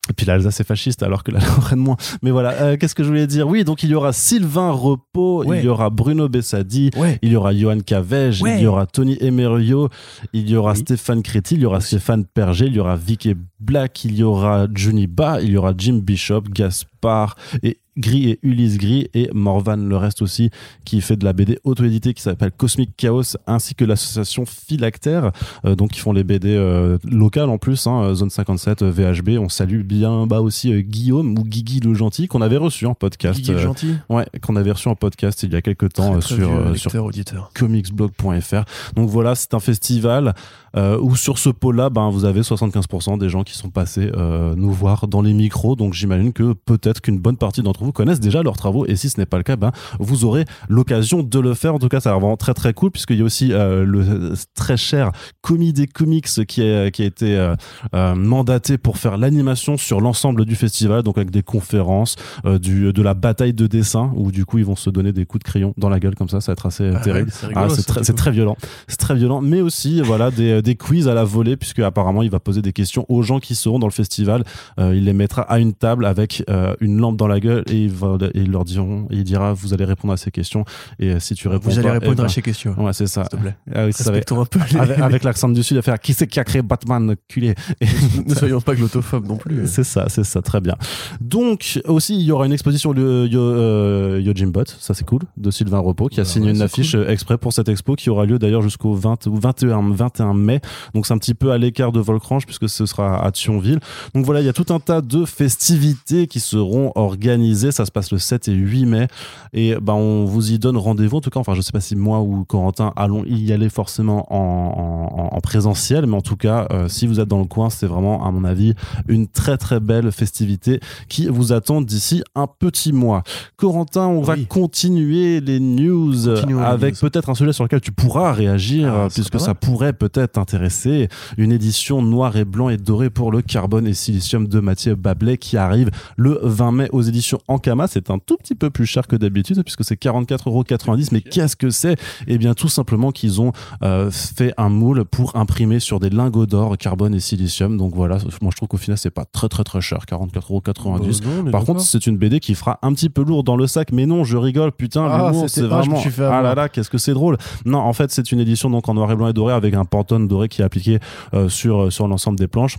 Et 0.09 0.13
puis 0.13 0.25
l'Alsace 0.27 0.59
est 0.59 0.63
fasciste 0.63 1.01
alors 1.01 1.23
que 1.23 1.31
la 1.31 1.39
Lorraine 1.39 1.79
moins. 1.79 1.97
Mais 2.21 2.29
voilà, 2.31 2.51
euh, 2.61 2.77
qu'est-ce 2.77 2.93
que 2.93 3.03
je 3.03 3.07
voulais 3.09 3.25
dire? 3.25 3.47
Oui, 3.47 3.63
donc 3.63 3.81
il 3.81 3.89
y 3.89 3.95
aura 3.95 4.13
Sylvain 4.13 4.69
Repos, 4.71 5.43
Ouais. 5.45 5.59
il 5.59 5.65
y 5.65 5.67
aura 5.67 5.89
Bruno 5.89 6.29
Bessadi, 6.29 6.91
Ouais. 6.95 7.17
il 7.23 7.31
y 7.31 7.35
aura 7.35 7.53
Johan 7.55 7.77
Ouais. 7.77 8.57
il 8.57 8.61
y 8.61 8.67
aura 8.67 8.85
Tony 8.85 9.17
Emerio, 9.19 9.89
il 10.33 10.47
y 10.49 10.55
aura 10.55 10.73
Oui. 10.73 10.77
Stéphane 10.79 11.23
Créti, 11.23 11.55
il 11.55 11.61
y 11.61 11.65
aura 11.65 11.81
Stéphane 11.81 12.25
Perger, 12.25 12.67
il 12.67 12.75
y 12.75 12.79
aura 12.79 12.95
Vicky 12.95 13.33
Black, 13.59 14.05
il 14.05 14.15
y 14.15 14.23
aura 14.23 14.67
Johnny 14.73 15.07
Ba, 15.07 15.41
il 15.41 15.49
y 15.49 15.57
aura 15.57 15.73
Jim 15.75 15.99
Bishop, 16.03 16.43
Gaspard 16.53 17.35
et 17.63 17.79
Gris 17.97 18.29
et 18.29 18.39
Ulysse 18.43 18.77
Gris 18.77 19.07
et 19.13 19.29
Morvan 19.33 19.77
le 19.77 19.97
reste 19.97 20.21
aussi 20.21 20.49
qui 20.83 21.01
fait 21.01 21.15
de 21.15 21.25
la 21.25 21.33
BD 21.33 21.59
auto-éditée 21.63 22.13
qui 22.13 22.21
s'appelle 22.21 22.51
Cosmic 22.51 22.91
Chaos 22.97 23.37
ainsi 23.47 23.75
que 23.75 23.85
l'association 23.85 24.45
Philactère 24.45 25.31
euh, 25.65 25.75
donc 25.75 25.91
qui 25.91 25.99
font 25.99 26.13
les 26.13 26.23
BD 26.23 26.49
euh, 26.55 26.97
locales 27.09 27.49
en 27.49 27.57
plus 27.57 27.87
hein, 27.87 28.13
Zone 28.13 28.29
57 28.29 28.81
euh, 28.81 28.91
VHB 28.91 29.39
on 29.39 29.49
salue 29.49 29.81
bien 29.81 30.27
bas 30.27 30.41
aussi 30.41 30.73
euh, 30.73 30.81
Guillaume 30.81 31.37
ou 31.37 31.43
Guigui 31.43 31.79
le 31.79 31.93
gentil 31.93 32.27
qu'on 32.27 32.41
avait 32.41 32.57
reçu 32.57 32.85
en 32.85 32.93
podcast 32.95 33.39
Guigui 33.39 33.51
le 33.51 33.57
euh, 33.57 33.61
gentil. 33.61 33.95
ouais 34.09 34.25
qu'on 34.41 34.55
avait 34.55 34.71
reçu 34.71 34.87
en 34.87 34.95
podcast 34.95 35.43
il 35.43 35.53
y 35.53 35.55
a 35.55 35.61
quelques 35.61 35.93
temps 35.93 36.05
Très, 36.05 36.15
euh, 36.15 36.19
très 36.19 36.35
sur 36.35 36.47
vieux 36.49 36.57
euh, 36.57 36.75
sur 36.75 37.49
comicsblog.fr. 37.53 38.63
Donc 38.95 39.09
voilà, 39.09 39.35
c'est 39.35 39.53
un 39.53 39.59
festival 39.59 40.33
euh, 40.75 40.97
où 40.99 41.15
sur 41.15 41.37
ce 41.37 41.49
pôle-là, 41.49 41.89
ben, 41.89 42.09
vous 42.09 42.25
avez 42.25 42.41
75% 42.41 43.17
des 43.17 43.29
gens 43.29 43.43
qui 43.43 43.55
sont 43.55 43.69
passés 43.69 44.11
euh, 44.15 44.53
nous 44.55 44.71
voir 44.71 45.07
dans 45.07 45.21
les 45.21 45.33
micros. 45.33 45.75
Donc 45.75 45.93
j'imagine 45.93 46.33
que 46.33 46.53
peut-être 46.53 47.01
qu'une 47.01 47.19
bonne 47.19 47.37
partie 47.37 47.61
d'entre 47.61 47.83
vous 47.83 47.91
connaissent 47.91 48.19
déjà 48.19 48.43
leurs 48.43 48.57
travaux 48.57 48.85
et 48.85 48.95
si 48.95 49.09
ce 49.09 49.19
n'est 49.19 49.25
pas 49.25 49.37
le 49.37 49.43
cas, 49.43 49.55
ben, 49.55 49.71
vous 49.99 50.25
aurez 50.25 50.45
l'occasion 50.69 51.23
de 51.23 51.39
le 51.39 51.53
faire. 51.53 51.75
En 51.75 51.79
tout 51.79 51.89
cas, 51.89 51.99
ça 51.99 52.11
va 52.11 52.17
vraiment 52.17 52.37
très 52.37 52.53
très 52.53 52.73
cool 52.73 52.91
puisqu'il 52.91 53.17
y 53.17 53.21
a 53.21 53.25
aussi 53.25 53.51
euh, 53.51 53.85
le 53.85 54.33
très 54.53 54.77
cher 54.77 55.11
Comi 55.41 55.73
des 55.73 55.87
Comics 55.87 56.27
qui, 56.47 56.61
est, 56.61 56.91
qui 56.91 57.03
a 57.03 57.05
été 57.05 57.35
euh, 57.37 57.55
euh, 57.93 58.15
mandaté 58.15 58.77
pour 58.77 58.97
faire 58.97 59.17
l'animation 59.17 59.77
sur 59.77 60.01
l'ensemble 60.01 60.45
du 60.45 60.55
festival, 60.55 61.03
donc 61.03 61.17
avec 61.17 61.31
des 61.31 61.43
conférences, 61.43 62.15
euh, 62.45 62.59
du, 62.59 62.91
de 62.91 63.01
la 63.01 63.13
bataille 63.13 63.53
de 63.53 63.67
dessin 63.67 64.11
où 64.15 64.31
du 64.31 64.45
coup 64.45 64.57
ils 64.57 64.65
vont 64.65 64.75
se 64.75 64.89
donner 64.89 65.11
des 65.11 65.25
coups 65.25 65.43
de 65.43 65.49
crayon 65.49 65.73
dans 65.77 65.89
la 65.89 65.99
gueule 65.99 66.15
comme 66.15 66.29
ça, 66.29 66.41
ça 66.41 66.51
va 66.51 66.53
être 66.53 66.65
assez 66.65 66.91
Ah 66.95 66.99
terrible. 66.99 67.31
c'est 67.31 67.47
Ah, 67.55 67.67
très, 67.67 68.01
très 68.01 68.31
violent, 68.31 68.57
c'est 68.87 68.97
très 68.97 69.15
violent, 69.15 69.41
mais 69.41 69.61
aussi 69.61 70.01
voilà 70.01 70.31
des, 70.31 70.61
des 70.65 70.75
quiz 70.75 71.07
à 71.07 71.13
la 71.13 71.23
volée 71.23 71.55
puisque 71.55 71.79
apparemment 71.79 72.23
il 72.23 72.29
va 72.29 72.39
poser 72.41 72.61
des 72.61 72.73
questions 72.73 73.05
aux 73.07 73.21
gens 73.21 73.39
qui 73.39 73.55
seront 73.55 73.79
dans 73.79 73.87
le 73.87 73.91
festival. 73.93 74.43
Euh, 74.79 74.93
il 74.95 75.05
les 75.05 75.13
mettra 75.13 75.43
à 75.43 75.59
une 75.59 75.73
table 75.73 76.05
avec 76.05 76.43
euh, 76.49 76.73
une 76.81 76.97
lampe 76.99 77.15
dans 77.17 77.27
la 77.27 77.39
gueule 77.39 77.63
et 77.69 77.83
il, 77.85 77.91
va, 77.91 78.17
et 78.33 78.41
ils 78.41 78.51
leur 78.51 78.65
diront, 78.65 79.07
et 79.11 79.15
il 79.17 79.23
dira 79.23 79.53
vous 79.53 79.73
allez 79.73 79.85
répondre 79.85 80.13
à 80.13 80.17
ces 80.17 80.31
questions 80.31 80.65
et 80.99 81.11
euh, 81.11 81.19
si 81.19 81.35
tu 81.35 81.47
réponds 81.47 81.69
Vous 81.69 81.79
allez 81.79 81.87
pas, 81.87 81.95
eh 81.95 81.99
répondre 81.99 82.17
ben- 82.17 82.25
à 82.25 82.29
ces 82.29 82.41
questions. 82.41 82.75
Ouais, 82.83 82.91
c'est 82.93 83.07
ça. 83.07 83.21
S'il 83.23 83.37
te 83.37 83.41
plaît. 83.43 83.55
Ah 83.73 83.85
oui, 83.85 83.93
ça 83.93 84.03
va- 84.05 84.11
Respectons 84.11 84.41
un 84.41 84.45
peu 84.45 84.59
les... 84.71 84.77
avec, 84.79 84.99
avec 84.99 85.23
l'accent 85.23 85.47
du 85.49 85.61
sud, 85.63 85.77
à 85.77 85.81
faire 85.81 85.99
qui 85.99 86.13
c'est 86.13 86.27
qui 86.27 86.39
a 86.39 86.43
créé 86.43 86.61
Batman, 86.61 87.15
culé? 87.27 87.53
Et- 87.79 87.85
ne 88.27 88.33
soyons 88.35 88.59
pas 88.61 88.75
glotophobes 88.75 89.27
non 89.27 89.37
plus. 89.37 89.67
c'est 89.67 89.83
ça, 89.83 90.05
c'est 90.09 90.23
ça, 90.25 90.41
très 90.41 90.59
bien. 90.61 90.75
Donc 91.21 91.79
aussi, 91.85 92.15
il 92.15 92.21
y 92.23 92.31
aura 92.31 92.45
une 92.45 92.53
exposition 92.53 92.93
de 92.93 93.27
Yo, 93.27 93.39
euh, 93.39 94.21
Yojin 94.23 94.47
Bot, 94.47 94.63
ça 94.79 94.93
c'est 94.93 95.05
cool, 95.05 95.21
de 95.37 95.51
Sylvain 95.51 95.79
Repos, 95.79 96.07
qui 96.07 96.19
a 96.19 96.23
Bah 96.23 96.29
signé 96.29 96.49
une 96.51 96.61
affiche 96.61 96.93
cool. 96.93 97.09
exprès 97.09 97.37
pour 97.37 97.53
cette 97.53 97.69
expo 97.69 97.95
qui 97.95 98.09
aura 98.09 98.25
lieu 98.25 98.39
d'ailleurs 98.39 98.61
jusqu'au 98.61 98.93
20 98.93 99.27
ou 99.27 99.35
21, 99.35 99.91
21 99.93 100.33
mai. 100.33 100.54
Donc 100.93 101.05
c'est 101.07 101.13
un 101.13 101.17
petit 101.17 101.33
peu 101.33 101.51
à 101.51 101.57
l'écart 101.57 101.91
de 101.91 101.99
Volcranche 101.99 102.45
puisque 102.45 102.69
ce 102.69 102.85
sera 102.85 103.23
à 103.23 103.31
Thionville. 103.31 103.79
Donc 104.13 104.25
voilà, 104.25 104.41
il 104.41 104.45
y 104.45 104.49
a 104.49 104.53
tout 104.53 104.73
un 104.73 104.79
tas 104.79 105.01
de 105.01 105.25
festivités 105.25 106.27
qui 106.27 106.39
seront 106.39 106.91
organisées. 106.95 107.71
Ça 107.71 107.85
se 107.85 107.91
passe 107.91 108.11
le 108.11 108.17
7 108.17 108.47
et 108.47 108.53
8 108.53 108.85
mai. 108.85 109.07
Et 109.53 109.75
ben, 109.81 109.93
on 109.93 110.25
vous 110.25 110.51
y 110.51 110.59
donne 110.59 110.77
rendez-vous. 110.77 111.17
En 111.17 111.21
tout 111.21 111.29
cas, 111.29 111.39
enfin, 111.39 111.53
je 111.53 111.61
sais 111.61 111.71
pas 111.71 111.81
si 111.81 111.95
moi 111.95 112.19
ou 112.21 112.43
Corentin 112.45 112.93
allons 112.95 113.23
y 113.25 113.51
aller 113.51 113.69
forcément 113.69 114.25
en, 114.33 115.31
en- 115.31 115.35
en 115.35 115.41
présentiel, 115.41 116.05
mais 116.07 116.15
en 116.15 116.21
tout 116.21 116.35
cas, 116.35 116.67
euh, 116.71 116.87
si 116.87 117.07
vous 117.07 117.19
êtes 117.19 117.27
dans 117.27 117.39
le 117.39 117.45
coin, 117.45 117.69
c'est 117.69 117.87
vraiment, 117.87 118.25
à 118.25 118.31
mon 118.31 118.43
avis, 118.43 118.73
une 119.07 119.27
très 119.27 119.57
très 119.57 119.79
belle 119.79 120.11
festivité 120.11 120.79
qui 121.09 121.27
vous 121.27 121.53
attend 121.53 121.81
d'ici 121.81 122.23
un 122.35 122.47
petit 122.47 122.93
mois. 122.93 123.23
Corentin, 123.57 124.07
on 124.07 124.21
va 124.21 124.35
continuer 124.49 125.39
les 125.41 125.59
news 125.59 126.13
Continuons 126.25 126.61
avec 126.61 126.97
peut-être 126.99 127.29
un 127.29 127.35
sujet 127.35 127.53
sur 127.53 127.63
lequel 127.63 127.81
tu 127.81 127.91
pourras 127.91 128.31
réagir, 128.33 128.93
Ah, 128.93 129.07
puisque 129.13 129.39
ça 129.39 129.53
pourrait 129.53 129.93
peut-être 129.93 130.37
t'intéresser. 130.45 131.09
Une 131.37 131.51
édition 131.51 132.01
noir 132.01 132.35
et 132.37 132.45
blanc 132.45 132.69
et 132.69 132.77
doré 132.77 133.09
pour 133.09 133.31
le 133.31 133.41
carbone 133.41 133.87
et 133.87 133.93
silicium 133.93 134.47
de 134.47 134.59
Mathieu 134.59 134.95
Bablet 134.95 135.37
qui 135.37 135.57
arrive 135.57 135.89
le 136.17 136.39
20 136.43 136.71
mai 136.71 136.89
aux 136.91 137.01
éditions 137.01 137.39
Ankama. 137.47 137.87
C'est 137.87 138.09
un 138.11 138.19
tout 138.19 138.37
petit 138.37 138.55
peu 138.55 138.69
plus 138.69 138.85
cher 138.85 139.07
que 139.07 139.15
d'habitude 139.15 139.61
puisque 139.63 139.83
c'est 139.83 139.99
44,90€. 139.99 141.09
Mais 141.11 141.21
qu'est-ce 141.21 141.55
que 141.55 141.69
c'est? 141.71 141.95
Eh 142.27 142.37
bien, 142.37 142.53
tout 142.53 142.67
simplement 142.67 143.11
qu'ils 143.11 143.41
ont 143.41 143.51
euh, 143.83 144.11
fait 144.11 144.53
un 144.57 144.69
moule 144.69 145.05
pour 145.05 145.35
imprimer 145.35 145.79
sur 145.79 145.99
des 145.99 146.09
lingots 146.09 146.45
d'or, 146.45 146.77
carbone 146.77 147.15
et 147.15 147.19
silicium. 147.19 147.77
Donc 147.77 147.95
voilà, 147.95 148.17
moi 148.41 148.51
je 148.51 148.57
trouve 148.57 148.69
qu'au 148.69 148.77
final, 148.77 148.97
c'est 148.97 149.09
pas 149.09 149.25
très 149.25 149.49
très 149.49 149.63
très 149.63 149.81
cher, 149.81 149.99
44,90€. 150.09 151.43
Bah 151.45 151.51
Par 151.51 151.63
contre, 151.65 151.81
c'est 151.81 152.05
une 152.07 152.17
BD 152.17 152.39
qui 152.39 152.53
fera 152.55 152.77
un 152.83 152.93
petit 152.93 153.09
peu 153.09 153.23
lourd 153.23 153.43
dans 153.43 153.55
le 153.57 153.67
sac, 153.67 153.91
mais 153.91 154.05
non, 154.05 154.23
je 154.23 154.37
rigole, 154.37 154.71
putain, 154.71 155.07
Ah, 155.09 155.29
l'humour, 155.31 155.49
c'est 155.49 155.61
vraiment. 155.61 156.01
ah 156.19 156.41
là 156.41 156.55
là, 156.55 156.69
qu'est-ce 156.69 156.89
que 156.89 156.97
c'est 156.97 157.13
drôle. 157.13 157.37
Non, 157.65 157.79
en 157.79 157.93
fait, 157.93 158.11
c'est 158.11 158.31
une 158.31 158.39
édition 158.39 158.69
donc 158.69 158.87
en 158.89 158.93
noir 158.93 159.11
et 159.11 159.15
blanc 159.15 159.27
et 159.27 159.33
doré 159.33 159.53
avec 159.53 159.73
un 159.73 159.85
pantone 159.85 160.24
doré 160.25 160.47
qui 160.47 160.61
est 160.61 160.65
appliqué 160.65 160.99
euh, 161.33 161.49
sur, 161.49 161.91
sur 161.91 162.07
l'ensemble 162.07 162.37
des 162.37 162.47
planches. 162.47 162.77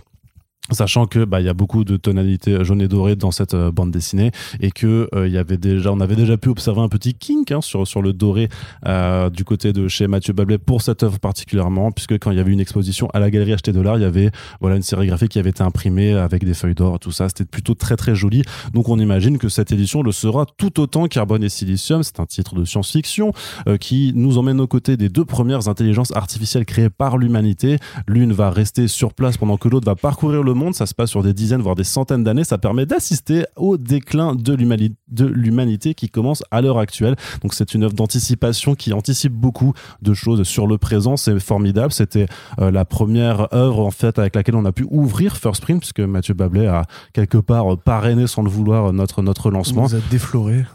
Sachant 0.71 1.05
que 1.05 1.23
bah 1.23 1.39
il 1.39 1.45
y 1.45 1.49
a 1.49 1.53
beaucoup 1.53 1.83
de 1.83 1.97
tonalités 1.97 2.63
jaune 2.63 2.81
et 2.81 2.87
dorée 2.87 3.15
dans 3.15 3.31
cette 3.31 3.53
euh, 3.53 3.71
bande 3.71 3.91
dessinée 3.91 4.31
et 4.59 4.71
que 4.71 5.09
euh, 5.15 5.27
il 5.27 5.33
y 5.33 5.37
avait 5.37 5.57
déjà 5.57 5.91
on 5.93 5.99
avait 5.99 6.15
déjà 6.15 6.37
pu 6.37 6.49
observer 6.49 6.81
un 6.81 6.89
petit 6.89 7.13
kink 7.13 7.51
hein, 7.51 7.61
sur 7.61 7.87
sur 7.87 8.01
le 8.01 8.11
doré 8.13 8.49
euh, 8.85 9.29
du 9.29 9.45
côté 9.45 9.71
de 9.71 9.87
chez 9.87 10.07
Mathieu 10.07 10.33
Bablet 10.33 10.57
pour 10.57 10.81
cette 10.81 11.03
œuvre 11.03 11.19
particulièrement 11.19 11.91
puisque 11.91 12.13
quand 12.19 12.31
il 12.31 12.37
y 12.37 12.39
avait 12.39 12.51
une 12.51 12.59
exposition 12.59 13.07
à 13.13 13.19
la 13.19 13.31
galerie 13.31 13.53
Acheté 13.53 13.71
de 13.71 13.79
l'art 13.79 13.97
il 13.97 14.01
y 14.01 14.05
avait 14.05 14.31
voilà 14.59 14.75
une 14.75 14.81
sérigraphie 14.81 15.29
qui 15.29 15.39
avait 15.39 15.51
été 15.51 15.63
imprimée 15.63 16.13
avec 16.13 16.43
des 16.43 16.53
feuilles 16.53 16.75
d'or 16.75 16.99
tout 16.99 17.11
ça. 17.11 17.27
C'était 17.29 17.45
plutôt 17.45 17.73
très 17.73 17.95
très 17.95 18.15
joli. 18.15 18.43
Donc 18.73 18.89
on 18.89 18.99
imagine 18.99 19.37
que 19.37 19.49
cette 19.49 19.71
édition 19.71 20.03
le 20.03 20.11
sera 20.11 20.45
tout 20.45 20.79
autant 20.79 21.07
Carbone 21.07 21.43
et 21.43 21.49
Silicium. 21.49 22.03
C'est 22.03 22.19
un 22.19 22.25
titre 22.25 22.55
de 22.55 22.65
science-fiction 22.65 23.31
euh, 23.67 23.77
qui 23.77 24.11
nous 24.15 24.37
emmène 24.37 24.59
aux 24.59 24.67
côtés 24.67 24.97
des 24.97 25.09
deux 25.09 25.25
premières 25.25 25.67
intelligences 25.67 26.15
artificielles 26.15 26.65
créées 26.65 26.89
par 26.89 27.17
l'humanité. 27.17 27.77
L'une 28.07 28.33
va 28.33 28.49
rester 28.49 28.87
sur 28.87 29.13
place 29.13 29.37
pendant 29.37 29.57
que 29.57 29.67
l'autre 29.67 29.85
va 29.85 29.95
parcourir 29.95 30.43
le 30.43 30.53
monde. 30.57 30.75
Ça 30.75 30.85
se 30.85 30.93
passe 30.93 31.09
sur 31.09 31.23
des 31.23 31.33
dizaines, 31.33 31.61
voire 31.61 31.75
des 31.75 31.83
centaines 31.85 32.23
d'années. 32.23 32.43
Ça 32.43 32.57
permet 32.57 32.85
d'assister 32.85 33.45
au 33.55 33.77
déclin 33.77 34.35
de 34.35 34.53
l'humani- 34.53 34.95
de 35.09 35.25
l'humanité 35.25 35.93
qui 35.93 36.09
commence 36.09 36.43
à 36.51 36.61
l'heure 36.61 36.79
actuelle. 36.79 37.15
Donc 37.41 37.53
c'est 37.53 37.73
une 37.73 37.83
œuvre 37.83 37.93
d'anticipation 37.93 38.75
qui 38.75 38.91
anticipe 38.93 39.33
beaucoup 39.33 39.73
de 40.01 40.13
choses 40.13 40.43
sur 40.43 40.67
le 40.67 40.77
présent. 40.77 41.15
C'est 41.17 41.39
formidable. 41.39 41.91
C'était 41.93 42.25
euh, 42.59 42.71
la 42.71 42.83
première 42.85 43.53
œuvre 43.53 43.79
en 43.85 43.91
fait 43.91 44.19
avec 44.19 44.35
laquelle 44.35 44.55
on 44.55 44.65
a 44.65 44.71
pu 44.71 44.85
ouvrir 44.89 45.37
First 45.37 45.61
Print 45.61 45.79
puisque 45.79 45.99
Mathieu 46.01 46.33
Bablet 46.33 46.67
a 46.67 46.83
quelque 47.13 47.37
part 47.37 47.77
parrainé 47.77 48.27
sans 48.27 48.41
le 48.43 48.49
vouloir 48.49 48.91
notre 48.93 49.21
notre 49.21 49.49
lancement. 49.51 49.83
nous 49.83 49.95
a 49.95 49.99
défloré. 50.09 50.65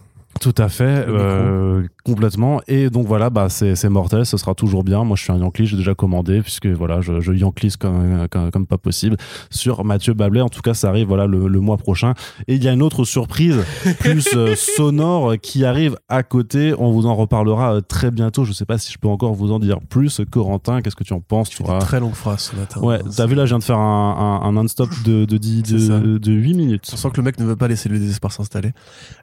Tout 0.40 0.54
à 0.58 0.68
fait, 0.68 1.04
euh, 1.06 1.86
complètement. 2.04 2.60
Et 2.66 2.90
donc 2.90 3.06
voilà, 3.06 3.30
bah 3.30 3.48
c'est 3.48 3.88
mortel, 3.88 4.26
ce 4.26 4.36
sera 4.36 4.54
toujours 4.54 4.82
bien. 4.82 5.04
Moi, 5.04 5.16
je 5.16 5.22
suis 5.22 5.32
un 5.32 5.38
Yankee, 5.38 5.66
j'ai 5.66 5.76
déjà 5.76 5.94
commandé 5.94 6.40
puisque 6.40 6.66
voilà, 6.66 7.00
je, 7.00 7.20
je 7.20 7.32
Yankees 7.32 7.74
comme, 7.78 8.26
comme 8.30 8.50
comme 8.50 8.66
pas 8.66 8.78
possible 8.78 9.16
sur 9.50 9.84
Mathieu 9.84 10.14
Bablet. 10.14 10.40
En 10.40 10.48
tout 10.48 10.62
cas, 10.62 10.74
ça 10.74 10.88
arrive 10.88 11.08
voilà 11.08 11.26
le, 11.26 11.46
le 11.48 11.60
mois 11.60 11.76
prochain. 11.76 12.14
Et 12.48 12.56
il 12.56 12.64
y 12.64 12.68
a 12.68 12.72
une 12.72 12.82
autre 12.82 13.04
surprise 13.04 13.62
plus 14.00 14.26
euh, 14.34 14.54
sonore 14.76 15.34
qui 15.40 15.64
arrive 15.64 15.96
à 16.08 16.22
côté. 16.22 16.74
On 16.78 16.90
vous 16.90 17.06
en 17.06 17.14
reparlera 17.14 17.74
euh, 17.76 17.80
très 17.80 18.10
bientôt. 18.10 18.44
Je 18.44 18.52
sais 18.52 18.64
pas 18.66 18.78
si 18.78 18.92
je 18.92 18.98
peux 18.98 19.08
encore 19.08 19.34
vous 19.34 19.52
en 19.52 19.58
dire 19.60 19.78
plus. 19.88 20.20
Corentin, 20.30 20.80
qu'est-ce 20.82 20.96
que 20.96 21.04
tu 21.04 21.12
en 21.12 21.20
penses 21.20 21.50
Tu 21.50 21.62
vois 21.62 21.78
très 21.78 22.00
longues 22.00 22.14
phrases 22.14 22.50
ce 22.52 22.56
matin. 22.56 22.80
Ouais, 22.80 22.98
t'as 23.16 23.26
vu 23.26 23.34
là, 23.34 23.44
je 23.44 23.50
viens 23.50 23.58
de 23.58 23.64
faire 23.64 23.78
un, 23.78 24.40
un, 24.42 24.48
un 24.48 24.52
non-stop 24.52 24.88
de 25.04 25.24
de, 25.24 25.36
10 25.36 25.62
C'est 25.66 25.78
ça. 25.78 26.00
de, 26.00 26.18
de 26.18 26.32
8 26.32 26.54
minutes. 26.54 26.90
On 26.92 26.96
sent 26.96 27.10
que 27.10 27.18
le 27.18 27.22
mec 27.22 27.38
ne 27.38 27.44
veut 27.44 27.56
pas 27.56 27.68
laisser 27.68 27.88
le 27.88 27.98
désespoir 27.98 28.32
s'installer. 28.32 28.72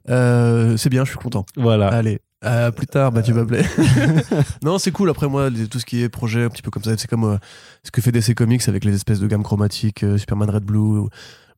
Euh, 0.10 0.78
c'est 0.78 0.90
bien, 0.90 0.99
je 1.06 1.12
suis 1.12 1.20
content. 1.20 1.46
Voilà. 1.56 1.88
Allez, 1.88 2.20
à 2.42 2.72
plus 2.72 2.88
tard, 2.88 3.12
Mathieu 3.12 3.34
Bablet. 3.34 3.66
non, 4.64 4.78
c'est 4.78 4.92
cool. 4.92 5.10
Après, 5.10 5.28
moi, 5.28 5.50
tout 5.70 5.80
ce 5.80 5.86
qui 5.86 6.02
est 6.02 6.10
projet 6.10 6.44
un 6.44 6.50
petit 6.50 6.62
peu 6.62 6.72
comme 6.72 6.84
ça, 6.84 6.98
c'est 6.98 7.10
comme 7.10 7.26
euh, 7.26 7.38
ce 7.84 7.92
que 7.92 8.02
fait 8.02 8.12
DC 8.12 8.34
Comics 8.34 8.68
avec 8.68 8.86
les 8.86 8.96
espèces 8.96 9.20
de 9.20 9.28
gammes 9.28 9.44
chromatiques, 9.44 10.04
euh, 10.04 10.18
Superman 10.18 10.50
Red 10.50 10.64
Blue, 10.64 11.08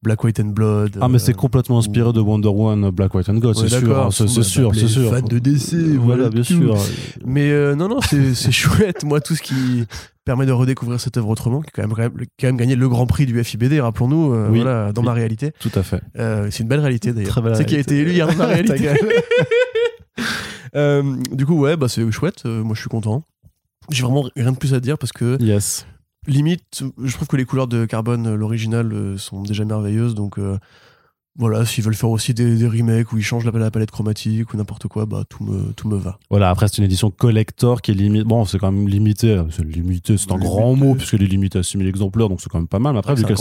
Black 0.04 0.24
White 0.24 0.40
and 0.40 0.46
Blood. 0.46 0.98
Ah 1.00 1.08
mais 1.08 1.16
euh, 1.16 1.20
c'est 1.20 1.34
complètement 1.34 1.78
inspiré 1.78 2.12
de 2.12 2.20
Wonder 2.20 2.48
Woman, 2.50 2.90
Black 2.90 3.14
White 3.14 3.30
and 3.30 3.36
God, 3.36 3.56
ouais, 3.58 3.70
c'est 3.70 3.80
sûr, 3.80 4.00
hein, 4.00 4.10
c'est 4.12 4.28
sûr, 4.28 4.74
c'est 4.74 4.88
sûr. 4.88 5.12
Fan 5.12 5.26
de 5.26 5.38
DC, 5.40 5.74
voilà, 6.00 6.30
bien 6.30 6.42
tout. 6.42 6.48
sûr. 6.62 6.76
Mais 7.26 7.52
euh, 7.52 7.76
non, 7.76 7.88
non, 7.88 8.00
c'est 8.02 8.34
chouette. 8.52 9.04
Moi, 9.04 9.22
tout 9.22 9.36
ce 9.36 9.42
qui 9.44 9.86
permet 10.26 10.46
de 10.48 10.52
redécouvrir 10.52 11.00
cette 11.00 11.18
œuvre 11.18 11.30
autrement, 11.30 11.62
qui 11.62 11.70
a 11.70 11.72
quand 11.84 11.88
même, 11.88 12.12
quand 12.40 12.48
même, 12.48 12.58
gagné 12.58 12.76
le 12.76 12.90
grand 12.90 13.06
prix 13.06 13.26
du 13.28 13.44
FIBD, 13.44 13.80
rappelons-nous, 13.80 14.34
euh, 14.34 14.50
Oui. 14.50 14.62
voilà, 14.62 14.92
dans 14.92 15.02
Oui. 15.02 15.08
ma 15.08 15.14
réalité. 15.14 15.52
Tout 15.60 15.72
à 15.76 15.84
fait. 15.84 16.02
Euh, 16.18 16.48
c'est 16.50 16.64
une 16.64 16.70
belle 16.70 16.80
réalité 16.80 17.14
d'ailleurs. 17.14 17.30
Très 17.32 17.42
belle 17.42 17.56
C'est 17.56 17.66
qui 17.66 17.76
a 17.76 17.80
été 17.80 17.98
élu 18.00 18.12
hier 18.12 18.28
dans 18.28 18.36
ma 18.36 18.46
réalité. 18.48 18.90
Euh, 20.74 21.18
du 21.34 21.46
coup, 21.46 21.60
ouais, 21.60 21.76
bah, 21.76 21.90
c'est 21.90 22.10
chouette. 22.12 22.44
euh, 22.46 22.64
moi, 22.64 22.76
je 22.76 22.80
suis 22.80 22.90
content. 22.90 23.24
J'ai 23.90 24.04
vraiment 24.04 24.24
rien 24.38 24.54
de 24.54 24.58
plus 24.58 24.74
à 24.74 24.80
dire 24.80 24.98
parce 24.98 25.12
que 25.12 25.38
Yes. 25.44 25.86
Limite, 26.28 26.84
je 27.04 27.14
trouve 27.16 27.28
que 27.28 27.38
les 27.38 27.46
couleurs 27.46 27.68
de 27.68 27.86
carbone, 27.86 28.28
euh, 28.28 28.36
l'original, 28.36 28.92
euh, 28.94 29.18
sont 29.18 29.42
déjà 29.42 29.66
merveilleuses. 29.66 30.16
Donc 30.16 30.38
euh, 30.38 30.58
voilà, 31.38 31.66
s'ils 31.66 31.84
veulent 31.84 31.96
faire 31.96 32.10
aussi 32.10 32.34
des, 32.34 32.58
des 32.58 32.68
remakes 32.68 33.12
où 33.12 33.18
ils 33.18 33.24
changent 33.24 33.46
la, 33.46 33.58
la 33.58 33.72
palette 33.72 33.92
chromatique 33.92 34.54
ou 34.54 34.58
n'importe 34.58 34.88
quoi, 34.88 35.06
bah 35.06 35.24
tout 35.30 35.44
me, 35.44 35.72
tout 35.74 35.88
me 35.88 35.98
va. 35.98 36.20
Voilà, 36.30 36.50
après 36.50 36.68
c'est 36.68 36.78
une 36.80 36.84
édition 36.84 37.10
collector 37.10 37.82
qui 37.82 37.92
est 37.92 37.96
limite. 37.96 38.24
Bon, 38.24 38.46
c'est 38.46 38.60
quand 38.60 38.72
même 38.72 38.88
limité. 38.88 39.42
C'est 39.50 39.64
limité, 39.64 40.18
c'est 40.18 40.32
un 40.32 40.36
Limité. 40.36 40.50
grand 40.54 40.76
mot 40.76 40.96
puisqu'elle 40.96 41.24
est 41.24 41.28
limitée 41.28 41.60
à 41.60 41.64
6000 41.64 41.88
exemplaires, 41.88 42.30
donc 42.30 42.42
c'est 42.42 42.50
quand 42.50 42.60
même 42.60 42.68
pas 42.68 42.80
mal. 42.80 42.94
Mais 42.94 43.00
après, 43.00 43.16
vu 43.16 43.24
qu'elle 43.24 43.38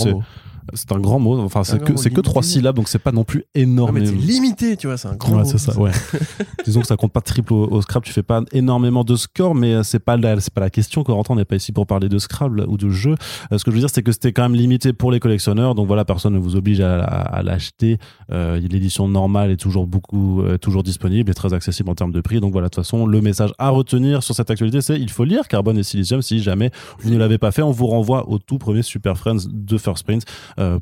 c'est 0.74 0.92
un 0.92 0.98
grand 1.00 1.18
mot. 1.18 1.38
Enfin, 1.40 1.64
C'est 1.64 1.82
que 1.82 1.96
c'est 1.96 2.10
que 2.10 2.20
trois 2.20 2.42
syllabes, 2.42 2.76
donc 2.76 2.88
c'est 2.88 2.98
pas 2.98 3.12
non 3.12 3.24
plus 3.24 3.40
Ouais, 3.54 3.62
énorme. 3.62 3.98
mais 3.98 4.06
c'est 4.06 4.14
limité, 4.14 4.76
tu 4.76 4.86
vois, 4.86 4.96
c'est 4.96 5.08
un 5.08 5.16
grand 5.16 5.32
Ouais, 5.32 5.38
mot. 5.42 5.44
c'est 5.44 5.58
ça, 5.58 5.78
ouais. 5.78 5.90
Disons 6.64 6.80
que 6.80 6.86
ça 6.86 6.96
compte 6.96 7.12
pas 7.12 7.20
triple 7.20 7.52
au, 7.52 7.66
au 7.70 7.82
Scrabble, 7.82 8.06
tu 8.06 8.12
fais 8.12 8.22
pas 8.22 8.42
énormément 8.52 9.04
de 9.04 9.16
score, 9.16 9.54
mais 9.54 9.74
euh, 9.74 9.82
c'est 9.82 9.98
pas 9.98 10.16
la, 10.16 10.40
c'est 10.40 10.52
pas 10.52 10.60
la 10.60 10.70
question. 10.70 11.02
Corentin, 11.04 11.34
on 11.34 11.36
n'est 11.36 11.44
pas 11.44 11.56
ici 11.56 11.72
pour 11.72 11.86
parler 11.86 12.08
de 12.08 12.18
Scrabble 12.18 12.64
ou 12.68 12.76
de 12.76 12.88
jeu. 12.90 13.14
Euh, 13.52 13.58
ce 13.58 13.64
que 13.64 13.70
je 13.70 13.76
veux 13.76 13.80
dire, 13.80 13.90
c'est 13.92 14.02
que 14.02 14.12
c'était 14.12 14.32
quand 14.32 14.42
même 14.42 14.54
limité 14.54 14.92
pour 14.92 15.10
les 15.12 15.20
collectionneurs, 15.20 15.74
donc 15.74 15.86
voilà, 15.86 16.04
personne 16.04 16.34
ne 16.34 16.38
vous 16.38 16.56
oblige 16.56 16.80
à, 16.80 17.00
à- 17.02 17.38
à 17.38 17.42
l'acheter. 17.42 17.98
Euh, 18.30 18.58
L'édition 18.60 19.08
normale 19.08 19.50
est 19.50 19.56
toujours 19.56 19.86
beaucoup, 19.86 20.42
euh, 20.42 20.56
toujours 20.58 20.82
disponible 20.82 21.30
et 21.30 21.34
très 21.34 21.52
accessible 21.54 21.90
en 21.90 21.94
termes 21.94 22.12
de 22.12 22.20
prix. 22.20 22.40
Donc 22.40 22.52
voilà, 22.52 22.68
de 22.68 22.70
toute 22.74 22.84
façon, 22.84 23.06
le 23.06 23.20
message 23.20 23.50
à 23.58 23.70
retenir 23.70 24.22
sur 24.22 24.34
cette 24.34 24.50
actualité, 24.50 24.80
c'est 24.80 24.98
il 25.00 25.10
faut 25.10 25.24
lire 25.24 25.48
Carbone 25.48 25.78
et 25.78 25.82
Silicium. 25.82 26.22
Si 26.22 26.40
jamais 26.40 26.70
vous 27.00 27.10
ne 27.10 27.18
l'avez 27.18 27.38
pas 27.38 27.50
fait, 27.50 27.62
on 27.62 27.70
vous 27.70 27.86
renvoie 27.86 28.28
au 28.28 28.38
tout 28.38 28.58
premier 28.58 28.82
Super 28.82 29.16
Friends 29.16 29.46
de 29.50 29.78
First 29.78 30.04
Print 30.04 30.24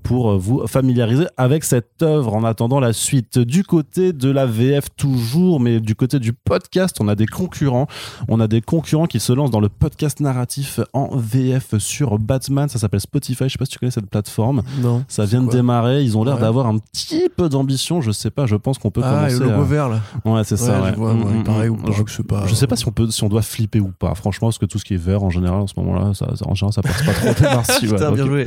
pour 0.03 0.39
vous 0.39 0.67
familiariser 0.67 1.27
avec 1.37 1.65
cette 1.65 2.03
œuvre 2.03 2.35
en 2.35 2.45
attendant 2.45 2.81
la 2.81 2.93
suite. 2.93 3.39
Du 3.39 3.65
côté 3.65 4.13
de 4.13 4.31
la 4.31 4.47
VF 4.47 4.87
toujours, 4.97 5.61
mais 5.61 5.81
du 5.81 5.95
côté 5.95 6.19
du 6.19 6.33
podcast, 6.33 6.97
on 7.01 7.09
a 7.09 7.15
des 7.15 7.27
concurrents. 7.27 7.87
On 8.29 8.41
a 8.41 8.47
des 8.49 8.61
concurrents 8.61 9.07
qui 9.07 9.21
se 9.21 9.33
lancent 9.33 9.51
dans 9.51 9.61
le 9.61 9.69
podcast 9.69 10.21
narratif 10.21 10.81
en 10.93 11.09
VF 11.17 11.79
sur 11.79 12.19
Batman. 12.19 12.69
Ça 12.69 12.79
s'appelle 12.79 13.01
Spotify. 13.01 13.45
Je 13.45 13.49
sais 13.51 13.59
pas 13.59 13.65
si 13.65 13.73
tu 13.73 13.79
connais 13.79 13.91
cette 13.93 14.11
plateforme. 14.11 14.63
Non. 14.81 15.05
Ça 15.09 15.25
vient 15.25 15.43
de 15.43 15.51
démarrer. 15.51 16.03
Ils 16.03 16.17
ont 16.17 16.25
l'air 16.25 16.35
Ouais. 16.37 16.41
d'avoir 16.41 16.67
un 16.67 16.79
petit 16.79 17.29
peu 17.37 17.49
d'ambition. 17.49 18.01
Je 18.01 18.11
sais 18.13 18.31
pas. 18.31 18.47
Je 18.47 18.57
pense 18.57 18.79
qu'on 18.79 18.91
peut 18.91 19.01
Ah, 19.05 19.11
commencer. 19.29 19.39
le 19.41 19.47
logo 19.51 19.63
à- 19.63 19.65
vert 19.65 19.89
là. 19.89 20.01
Ouais, 20.25 20.43
c'est 20.45 20.57
ça. 20.57 20.81
Ouais, 20.81 20.91
je 20.93 20.97
vois, 20.97 21.15
Mm, 21.15 21.41
mm, 21.41 21.45
pareil 21.45 21.69
mm. 21.71 21.73
ou 21.73 21.77
pas, 21.77 21.93
Je, 21.93 22.03
c'est 22.09 22.23
pas- 22.27 22.47
je 22.47 22.55
sais 22.55 22.67
pas 22.67 22.77
si 22.77 22.87
on 22.87 22.93
peut, 22.93 23.11
si 23.11 23.25
on 23.25 23.29
doit 23.29 23.43
flipper 23.43 23.81
ou 23.81 23.91
pas. 23.99 24.15
Franchement, 24.15 24.49
parce 24.49 24.59
que 24.59 24.67
tout 24.67 24.79
ce 24.79 24.85
qui 24.85 24.95
est 24.95 24.99
vert 25.03 25.23
en 25.23 25.31
général 25.31 25.61
en 25.61 25.67
ce 25.67 25.75
moment-là, 25.79 26.13
ça, 26.15 26.27
en 26.45 26.55
général, 26.55 26.73
ça 26.73 26.83
passe 26.83 27.03
pas 27.05 27.13
trop. 27.13 27.29
Ouais, 27.59 27.89
Putain, 27.89 28.13
bien 28.13 28.25
ok. 28.25 28.29
joué. 28.31 28.47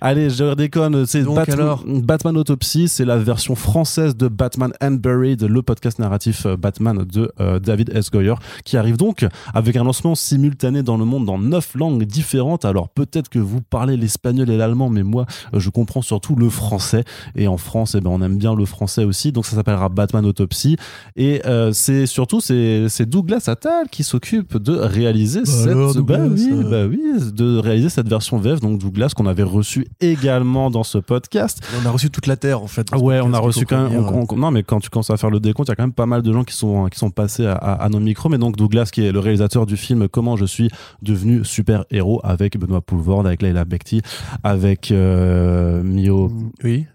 Allez, 0.00 0.30
je 0.30 0.54
déconne. 0.54 1.06
C'est 1.06 1.22
Donc, 1.22 1.36
Batman, 1.36 1.60
alors 1.60 1.84
Batman 1.86 2.36
Autopsy, 2.36 2.88
c'est 2.88 3.04
la 3.04 3.16
version 3.16 3.54
française 3.54 4.16
de 4.16 4.28
Batman 4.28 4.72
and 4.80 4.92
Buried, 4.92 5.42
le 5.42 5.62
podcast 5.62 5.98
narratif 5.98 6.46
euh, 6.46 6.56
Batman 6.56 7.04
de 7.04 7.32
euh, 7.40 7.58
David 7.58 7.90
S. 7.94 8.10
Goyer, 8.10 8.34
qui 8.64 8.76
arrive 8.76 8.96
donc 8.96 9.26
avec 9.52 9.76
un 9.76 9.84
lancement 9.84 10.14
simultané 10.14 10.82
dans 10.82 10.96
le 10.96 11.04
monde 11.04 11.24
dans 11.24 11.38
neuf 11.38 11.74
langues 11.74 12.04
différentes. 12.04 12.64
Alors 12.64 12.88
peut-être 12.88 13.28
que 13.28 13.38
vous 13.38 13.60
parlez 13.60 13.96
l'espagnol 13.96 14.50
et 14.50 14.56
l'allemand, 14.56 14.88
mais 14.90 15.02
moi, 15.02 15.26
euh, 15.52 15.60
je 15.60 15.70
comprends 15.70 16.02
surtout 16.02 16.34
le 16.34 16.48
français. 16.48 17.04
Et 17.36 17.48
en 17.48 17.56
France, 17.56 17.94
eh 17.96 18.00
ben, 18.00 18.10
on 18.10 18.22
aime 18.22 18.38
bien 18.38 18.54
le 18.54 18.64
français 18.64 19.04
aussi. 19.04 19.32
Donc 19.32 19.46
ça 19.46 19.56
s'appellera 19.56 19.88
Batman 19.88 20.24
Autopsy. 20.24 20.76
Et 21.16 21.42
euh, 21.46 21.72
c'est 21.72 22.06
surtout 22.06 22.40
c'est 22.40 22.88
c'est 22.88 23.08
Douglas 23.08 23.44
Attal 23.46 23.88
qui 23.90 24.04
s'occupe 24.04 24.56
de 24.56 24.74
réaliser 24.74 25.44
cette 25.44 25.68
alors, 25.68 25.94
bah 26.02 26.18
oui, 26.30 26.48
euh. 26.52 26.70
bah 26.70 26.86
oui, 26.86 27.02
de 27.32 27.58
réaliser 27.58 27.88
cette 27.88 28.08
version 28.08 28.38
VF. 28.38 28.60
Donc 28.60 28.78
Douglas 28.78 29.12
qu'on 29.14 29.26
avait 29.34 29.42
reçu 29.50 29.86
également 30.00 30.70
dans 30.70 30.82
ce 30.84 30.98
podcast. 30.98 31.60
On 31.82 31.86
a 31.86 31.90
reçu 31.90 32.10
toute 32.10 32.26
la 32.26 32.36
terre 32.36 32.62
en 32.62 32.66
fait. 32.66 32.86
Ouais, 32.96 33.20
on 33.22 33.32
a 33.34 33.38
reçu 33.38 33.66
quand 33.66 33.76
même. 33.76 33.88
prévenir. 34.02 34.12
on- 34.14 34.26
on- 34.30 34.36
non, 34.36 34.50
mais 34.50 34.62
quand 34.62 34.80
tu 34.80 34.90
commences 34.90 35.10
à 35.10 35.16
faire 35.16 35.30
le 35.30 35.40
décompte, 35.40 35.68
il 35.68 35.72
y 35.72 35.74
a 35.74 35.76
quand 35.76 35.82
même 35.82 35.92
pas 35.92 36.06
mal 36.06 36.22
de 36.22 36.32
gens 36.32 36.44
qui 36.44 36.54
sont 36.54 36.86
qui 36.88 36.98
sont 36.98 37.10
passés 37.10 37.46
à, 37.46 37.54
à- 37.54 37.84
à 37.84 37.88
nos 37.88 38.00
micros. 38.00 38.28
Mais 38.28 38.38
donc 38.38 38.56
Douglas, 38.56 38.90
qui 38.92 39.04
est 39.04 39.12
le 39.12 39.18
réalisateur 39.18 39.66
du 39.66 39.76
film 39.76 40.08
Comment 40.08 40.36
je 40.36 40.44
suis 40.44 40.70
devenu 41.02 41.44
super 41.44 41.84
héros, 41.90 42.20
avec 42.24 42.58
Benoît 42.58 42.80
Poulvord, 42.80 43.26
avec 43.26 43.42
Leila 43.42 43.64
Bekti, 43.64 44.00
avec 44.42 44.90
euh, 44.90 45.82
Mio. 45.82 46.30
Oui. 46.62 46.86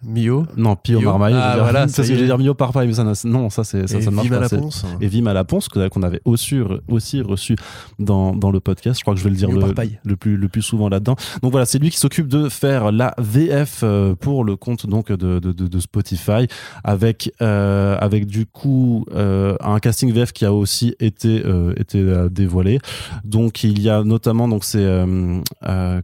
Non, 0.57 0.75
Pio 0.75 0.99
Marmaille. 1.01 1.35
Ah, 1.37 1.55
voilà, 1.59 1.81
Parce 1.81 1.91
ça 1.93 2.03
que 2.03 2.07
vais 2.09 2.25
dire 2.25 2.37
Mio 2.37 2.53
Parpaille, 2.53 2.87
mais 2.87 2.93
ça, 2.93 3.03
non, 3.25 3.49
ça 3.49 3.63
c'est 3.63 3.87
ça, 3.87 3.97
ne 3.99 4.09
marche 4.09 4.29
pas. 4.29 4.37
à 4.37 4.39
la 4.41 4.49
c'est- 4.49 4.57
Ponce. 4.57 4.85
et 5.01 5.07
Vim 5.07 5.25
à 5.27 5.33
la 5.33 5.43
Ponce 5.43 5.67
qu'on 5.69 6.03
avait 6.03 6.21
aussi, 6.25 6.59
aussi 6.87 7.21
reçu 7.21 7.55
dans, 7.99 8.35
dans 8.35 8.51
le 8.51 8.59
podcast. 8.59 8.99
Je 8.99 9.03
crois 9.03 9.13
que 9.13 9.19
je 9.19 9.23
vais 9.23 9.29
le 9.29 9.35
dire 9.35 9.49
le, 9.51 10.15
plus, 10.15 10.37
le 10.37 10.47
plus 10.49 10.61
souvent 10.61 10.89
là-dedans. 10.89 11.15
Donc 11.41 11.51
voilà, 11.51 11.65
c'est 11.65 11.79
lui 11.79 11.89
qui 11.89 11.97
s'occupe 11.97 12.27
de 12.27 12.49
faire 12.49 12.91
la 12.91 13.13
VF 13.17 13.81
euh, 13.83 14.15
pour 14.15 14.43
le 14.43 14.55
compte 14.55 14.87
donc 14.87 15.11
de, 15.11 15.39
de, 15.39 15.51
de- 15.51 15.67
de 15.67 15.79
Spotify 15.79 16.47
avec, 16.83 17.31
euh, 17.41 17.97
avec 17.99 18.25
du 18.25 18.45
coup 18.45 19.05
euh, 19.13 19.55
un 19.61 19.79
casting 19.79 20.11
VF 20.11 20.31
qui 20.33 20.45
a 20.45 20.53
aussi 20.53 20.95
été, 20.99 21.43
euh, 21.45 21.73
été 21.77 22.03
dévoilé. 22.31 22.79
Donc 23.23 23.63
il 23.63 23.81
y 23.81 23.89
a 23.89 24.03
notamment, 24.03 24.47
donc 24.47 24.63
c'est, 24.63 24.79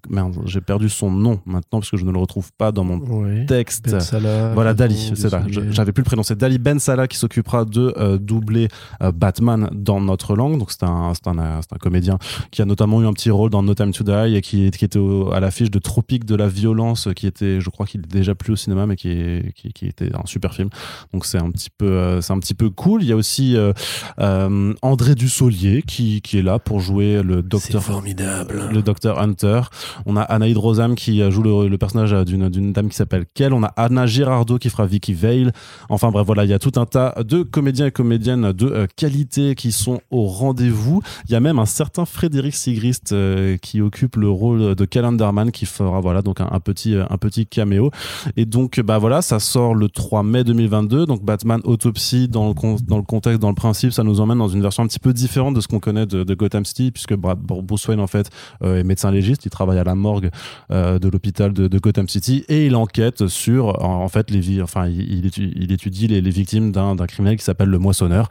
merde, 0.09 0.35
j'ai 0.45 0.61
perdu 0.61 0.89
son 0.89 1.11
nom 1.11 1.39
maintenant 1.45 1.79
parce 1.79 1.89
que 1.91 1.97
je 1.97 2.05
ne 2.05 2.11
le 2.11 2.17
retrouve 2.19 2.51
pas 2.57 2.71
dans 2.71 2.83
mon 2.83 2.97
Oui. 2.97 3.45
texte. 3.45 3.89
Ben 3.89 3.99
Salah, 4.36 4.54
Voilà, 4.54 4.74
Dali, 4.74 5.12
c'est 5.15 5.30
ça. 5.30 5.44
J'avais 5.72 5.92
plus 5.92 6.01
le 6.01 6.06
prénom. 6.06 6.24
C'est 6.24 6.38
Dali 6.38 6.58
Ben 6.58 6.80
Salah 6.80 7.08
qui 7.08 7.18
s'occupera 7.18 7.65
de 7.65 7.94
euh, 7.98 8.18
doubler 8.18 8.68
euh, 9.01 9.12
Batman 9.12 9.70
dans 9.74 10.00
notre 10.01 10.36
langue. 10.36 10.58
Donc, 10.60 10.72
c'est 10.72 10.84
un, 10.84 11.13
c'est 11.13 11.27
un, 11.27 11.38
euh, 11.39 11.60
c'est 11.62 11.74
un 11.75 11.77
comédien 11.80 12.18
qui 12.51 12.62
a 12.62 12.65
notamment 12.65 13.01
eu 13.01 13.06
un 13.08 13.13
petit 13.13 13.30
rôle 13.32 13.50
dans 13.50 13.63
No 13.63 13.74
Time 13.74 13.92
to 13.92 14.04
Die 14.04 14.36
et 14.36 14.42
qui, 14.42 14.70
qui 14.72 14.86
était 14.86 15.00
au- 15.00 15.32
à 15.32 15.39
l'affiche 15.39 15.72
de 15.72 15.80
Tropique 15.80 16.25
de 16.25 16.36
la 16.36 16.48
violence, 16.48 17.08
qui 17.15 17.27
était, 17.27 17.60
je 17.62 17.70
crois 17.70 17.86
qu'il 17.86 18.01
est 18.01 18.08
déjà 18.12 18.36
plus 18.36 18.54
au 18.54 18.56
cinéma, 18.56 18.86
mais 18.86 18.96
qui, 18.96 19.10
est, 19.10 19.54
qui, 19.56 19.72
qui 19.74 19.86
était 19.88 20.13
un 20.15 20.25
super 20.25 20.54
film. 20.54 20.70
Donc, 21.13 21.25
c'est 21.25 21.39
un 21.39 21.51
petit 21.51 21.70
peu, 21.75 21.86
euh, 21.86 22.22
c'est 22.22 22.34
un 22.34 22.39
petit 22.39 22.54
peu 22.54 22.70
cool. 22.70 23.04
Il 23.04 23.10
y 23.10 23.12
a 23.12 23.15
aussi 23.15 23.56
euh, 23.56 23.72
euh, 24.20 24.74
André 24.82 25.15
Dussolier 25.15 25.82
qui, 25.86 26.22
qui 26.22 26.39
est 26.39 26.42
là 26.42 26.60
pour 26.60 26.80
jouer 26.80 27.22
le 27.24 27.42
docteur 27.42 27.84
formidable. 27.84 28.70
le 28.72 28.82
docteur 28.82 29.20
Hunter. 29.20 29.62
On 30.06 30.15
a 30.18 30.22
Anaïd 30.22 30.58
Rosam 30.58 30.96
qui 30.96 31.22
joue 31.32 31.44
le, 31.44 31.68
le 31.68 31.77
personnage 31.77 32.12
d'une 32.25 32.50
d'une 32.50 32.74
dame 32.74 32.89
qui 32.89 32.96
s'appelle 32.96 33.25
Kel. 33.34 33.54
On 33.54 33.63
a 33.63 33.68
Anna 33.75 34.06
Girardot 34.15 34.60
qui 34.60 34.69
fera 34.69 34.86
Vicky 34.86 35.13
Vale. 35.13 35.51
Enfin 35.89 36.10
bref, 36.10 36.25
voilà, 36.25 36.45
il 36.45 36.50
y 36.50 36.53
a 36.53 36.60
tout 36.60 36.72
un 36.77 36.86
tas 36.86 37.15
de 37.22 37.43
comédiens 37.43 37.88
et 37.88 37.91
comédiennes 37.91 38.53
de 38.53 38.67
euh, 38.67 38.88
qualité 38.95 39.55
qui 39.55 39.74
sont 39.74 40.00
au 40.10 40.25
rendez-vous. 40.25 41.01
Il 41.27 41.31
y 41.34 41.36
a 41.36 41.41
même 41.41 41.60
un 41.60 41.65
certain 41.65 42.05
Frédéric 42.05 42.55
Sigrist 42.55 43.12
euh, 43.12 43.57
qui 43.57 43.81
occupe 43.81 44.15
le 44.15 44.29
rôle 44.29 44.75
de 44.75 44.86
Calendarman 44.86 45.51
qui 45.51 45.65
fera 45.65 46.00
voilà 46.00 46.22
donc 46.22 46.39
un, 46.39 46.60
petit 46.62 46.95
euh, 46.95 47.03
un 47.10 47.17
petit 47.17 47.45
caméo. 47.45 47.91
Et 48.38 48.45
donc 48.45 48.79
bah 48.79 49.00
voilà, 49.00 49.22
ça 49.22 49.39
sort 49.39 49.75
le 49.75 49.89
3 49.89 50.24
mai 50.24 50.45
2022. 50.45 51.05
Donc 51.05 51.24
Batman 51.24 51.60
Autopsy 51.65 52.29
dans 52.29 52.48
le 52.48 52.55
dans 52.86 52.98
le 52.98 53.03
contexte, 53.03 53.41
dans 53.41 53.50
le 53.50 53.55
principe, 53.55 53.91
ça 53.91 54.03
nous 54.03 54.22
emmène 54.22 54.38
dans 54.38 54.48
une 54.48 54.62
version 54.62 54.84
un 54.84 54.88
petit 54.88 55.00
peu 55.00 55.12
différente 55.12 55.55
de 55.55 55.60
ce 55.60 55.67
qu'on 55.67 55.79
connaît 55.79 56.05
de, 56.05 56.36
Gotham 56.36 56.63
City 56.63 56.91
puisque 56.91 57.15
Bruce 57.15 57.88
Wayne 57.88 58.00
en 58.00 58.07
fait 58.07 58.29
est 58.63 58.84
médecin 58.84 59.12
légiste, 59.12 59.45
il 59.45 59.50
travaille 59.50 59.79
à 59.79 59.84
la 59.84 59.95
morgue 59.95 60.29
de 60.69 61.07
l'hôpital 61.10 61.53
de, 61.53 61.79
Gotham 61.79 62.07
City 62.07 62.45
et 62.48 62.65
il 62.65 62.75
enquête 62.75 63.27
sur 63.27 63.77
en 64.05 64.09
fait 64.09 64.31
les 64.31 64.39
vies, 64.39 64.62
enfin 64.62 64.88
il, 64.88 65.01
il 65.19 65.25
étudie, 65.25 65.53
il 65.55 65.71
étudie 65.71 66.07
les, 66.07 66.21
les 66.21 66.29
victimes 66.29 66.71
d'un 66.71 66.95
d'un 66.95 67.07
criminel 67.07 67.38
qui 67.38 67.43
s'appelle 67.43 67.69
le 67.69 67.79
Moissonneur 67.79 68.29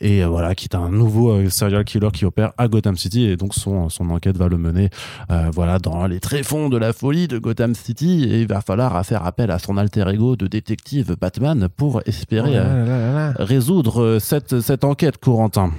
et 0.00 0.22
euh, 0.22 0.28
voilà 0.28 0.54
qui 0.54 0.64
est 0.66 0.74
un 0.76 0.90
nouveau 0.90 1.30
euh, 1.30 1.48
serial 1.48 1.84
killer 1.84 2.10
qui 2.12 2.24
opère 2.24 2.52
à 2.58 2.68
Gotham 2.68 2.96
City 2.96 3.24
et 3.24 3.36
donc 3.36 3.54
son 3.54 3.88
son 3.88 4.10
enquête 4.10 4.36
va 4.36 4.48
le 4.48 4.58
mener 4.58 4.90
euh, 5.30 5.48
voilà 5.52 5.78
dans 5.78 6.06
les 6.06 6.20
tréfonds 6.20 6.68
de 6.68 6.76
la 6.76 6.92
folie 6.92 7.28
de 7.28 7.38
Gotham 7.38 7.74
City 7.74 8.24
et 8.24 8.40
il 8.42 8.46
va 8.48 8.60
falloir 8.60 9.06
faire 9.06 9.24
appel 9.24 9.50
à 9.50 9.58
son 9.58 9.76
alter 9.76 10.04
ego 10.08 10.36
de 10.36 10.46
détective 10.46 11.16
Batman 11.20 11.68
pour 11.76 12.02
espérer 12.06 12.50
Oh 12.50 12.54
là 12.54 12.84
là 12.84 12.98
là 12.98 13.12
là. 13.14 13.34
résoudre 13.38 14.02
euh, 14.02 14.18
cette 14.18 14.60
cette 14.60 14.84
enquête 14.84 15.18
Corentin. 15.18 15.70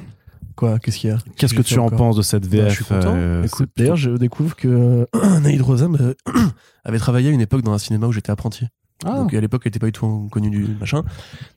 Quoi 0.55 0.77
Qu'est-ce 0.77 1.00
qu'il 1.00 1.09
y 1.09 1.13
a? 1.13 1.17
Qu'est-ce 1.35 1.55
que 1.55 1.63
tu 1.63 1.79
en 1.79 1.89
penses 1.89 2.15
de 2.15 2.21
cette 2.21 2.45
VF 2.45 2.62
Bah, 2.63 2.69
Je 2.69 2.75
suis 2.75 2.85
content. 2.85 3.13
euh, 3.15 3.47
d'ailleurs, 3.75 3.95
je 3.95 4.12
découvre 4.12 4.55
que 4.55 5.07
Naïd 5.41 5.62
Rosam 5.62 5.97
euh, 6.00 6.13
avait 6.85 7.00
travaillé 7.00 7.29
à 7.29 7.31
une 7.31 7.41
époque 7.41 7.63
dans 7.63 7.73
un 7.73 7.79
cinéma 7.79 8.05
où 8.05 8.12
j'étais 8.12 8.31
apprenti. 8.31 8.67
Ah. 9.05 9.17
Donc 9.17 9.33
à 9.33 9.41
l'époque, 9.41 9.62
elle 9.65 9.69
était 9.69 9.79
pas 9.79 9.86
du 9.88 9.91
tout 9.91 10.27
connue 10.31 10.50
du 10.50 10.65
machin. 10.79 11.03